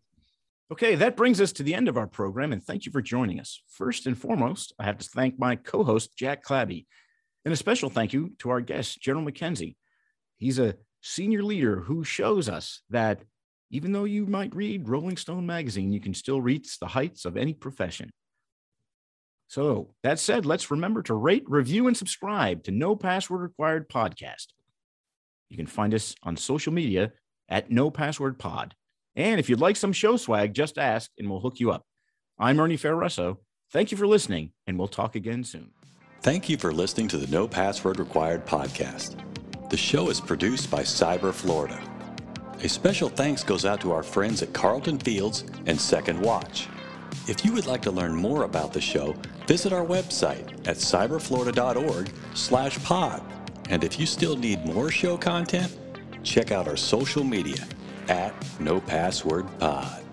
Okay, 0.69 0.95
that 0.95 1.15
brings 1.15 1.39
us 1.39 1.53
to 1.53 1.63
the 1.63 1.73
end 1.73 1.87
of 1.87 1.95
our 1.95 2.05
program, 2.05 2.51
and 2.51 2.61
thank 2.61 2.85
you 2.85 2.91
for 2.91 3.01
joining 3.01 3.39
us. 3.39 3.61
First 3.69 4.05
and 4.05 4.17
foremost, 4.17 4.73
I 4.79 4.83
have 4.83 4.97
to 4.97 5.07
thank 5.07 5.39
my 5.39 5.55
co 5.55 5.85
host, 5.85 6.17
Jack 6.17 6.43
Clabby, 6.43 6.87
and 7.45 7.53
a 7.53 7.55
special 7.55 7.89
thank 7.89 8.11
you 8.11 8.33
to 8.39 8.49
our 8.49 8.59
guest, 8.59 9.01
General 9.01 9.25
McKenzie. 9.25 9.77
He's 10.35 10.59
a 10.59 10.75
senior 11.01 11.41
leader 11.41 11.79
who 11.79 12.03
shows 12.03 12.49
us 12.49 12.81
that 12.89 13.23
even 13.71 13.93
though 13.93 14.03
you 14.03 14.25
might 14.25 14.53
read 14.53 14.89
Rolling 14.89 15.15
Stone 15.15 15.45
magazine, 15.45 15.93
you 15.93 16.01
can 16.01 16.13
still 16.13 16.41
reach 16.41 16.79
the 16.79 16.87
heights 16.87 17.23
of 17.23 17.37
any 17.37 17.53
profession. 17.53 18.11
So, 19.49 19.95
that 20.03 20.19
said, 20.19 20.45
let's 20.45 20.69
remember 20.69 21.01
to 21.01 21.15
rate, 21.15 21.43
review, 21.47 21.87
and 21.87 21.97
subscribe 21.97 22.63
to 22.65 22.71
No 22.71 22.95
Password 22.95 23.41
Required 23.41 23.89
podcast. 23.89 24.45
You 25.49 25.57
can 25.57 25.65
find 25.65 25.91
us 25.95 26.13
on 26.21 26.37
social 26.37 26.71
media 26.71 27.13
at 27.49 27.71
No 27.71 27.89
Password 27.89 28.37
Pod. 28.37 28.75
And 29.15 29.39
if 29.39 29.49
you'd 29.49 29.59
like 29.59 29.75
some 29.75 29.91
show 29.91 30.17
swag, 30.17 30.53
just 30.53 30.77
ask 30.77 31.09
and 31.17 31.27
we'll 31.27 31.39
hook 31.39 31.59
you 31.59 31.71
up. 31.71 31.83
I'm 32.37 32.59
Ernie 32.59 32.77
Ferraresso. 32.77 33.37
Thank 33.71 33.89
you 33.89 33.97
for 33.97 34.05
listening, 34.05 34.51
and 34.67 34.77
we'll 34.77 34.87
talk 34.87 35.15
again 35.15 35.43
soon. 35.43 35.71
Thank 36.21 36.47
you 36.47 36.55
for 36.55 36.71
listening 36.71 37.07
to 37.07 37.17
the 37.17 37.31
No 37.31 37.47
Password 37.47 37.97
Required 37.97 38.45
podcast. 38.45 39.19
The 39.71 39.77
show 39.77 40.09
is 40.09 40.21
produced 40.21 40.69
by 40.69 40.83
Cyber 40.83 41.33
Florida. 41.33 41.81
A 42.61 42.69
special 42.69 43.09
thanks 43.09 43.43
goes 43.43 43.65
out 43.65 43.81
to 43.81 43.93
our 43.93 44.03
friends 44.03 44.43
at 44.43 44.53
Carlton 44.53 44.99
Fields 44.99 45.43
and 45.65 45.81
Second 45.81 46.21
Watch. 46.21 46.67
If 47.29 47.45
you 47.45 47.53
would 47.53 47.67
like 47.67 47.83
to 47.83 47.91
learn 47.91 48.15
more 48.15 48.45
about 48.45 48.73
the 48.73 48.81
show, 48.81 49.15
visit 49.45 49.71
our 49.71 49.85
website 49.85 50.49
at 50.67 50.77
cyberflorida.org 50.77 52.11
slash 52.33 52.83
pod. 52.83 53.21
And 53.69 53.83
if 53.83 53.99
you 53.99 54.07
still 54.07 54.35
need 54.35 54.65
more 54.65 54.89
show 54.89 55.15
content, 55.15 55.77
check 56.23 56.51
out 56.51 56.67
our 56.67 56.75
social 56.75 57.23
media 57.23 57.67
at 58.07 58.33
No 58.59 58.81
Password 58.81 59.45
Pod. 59.59 60.03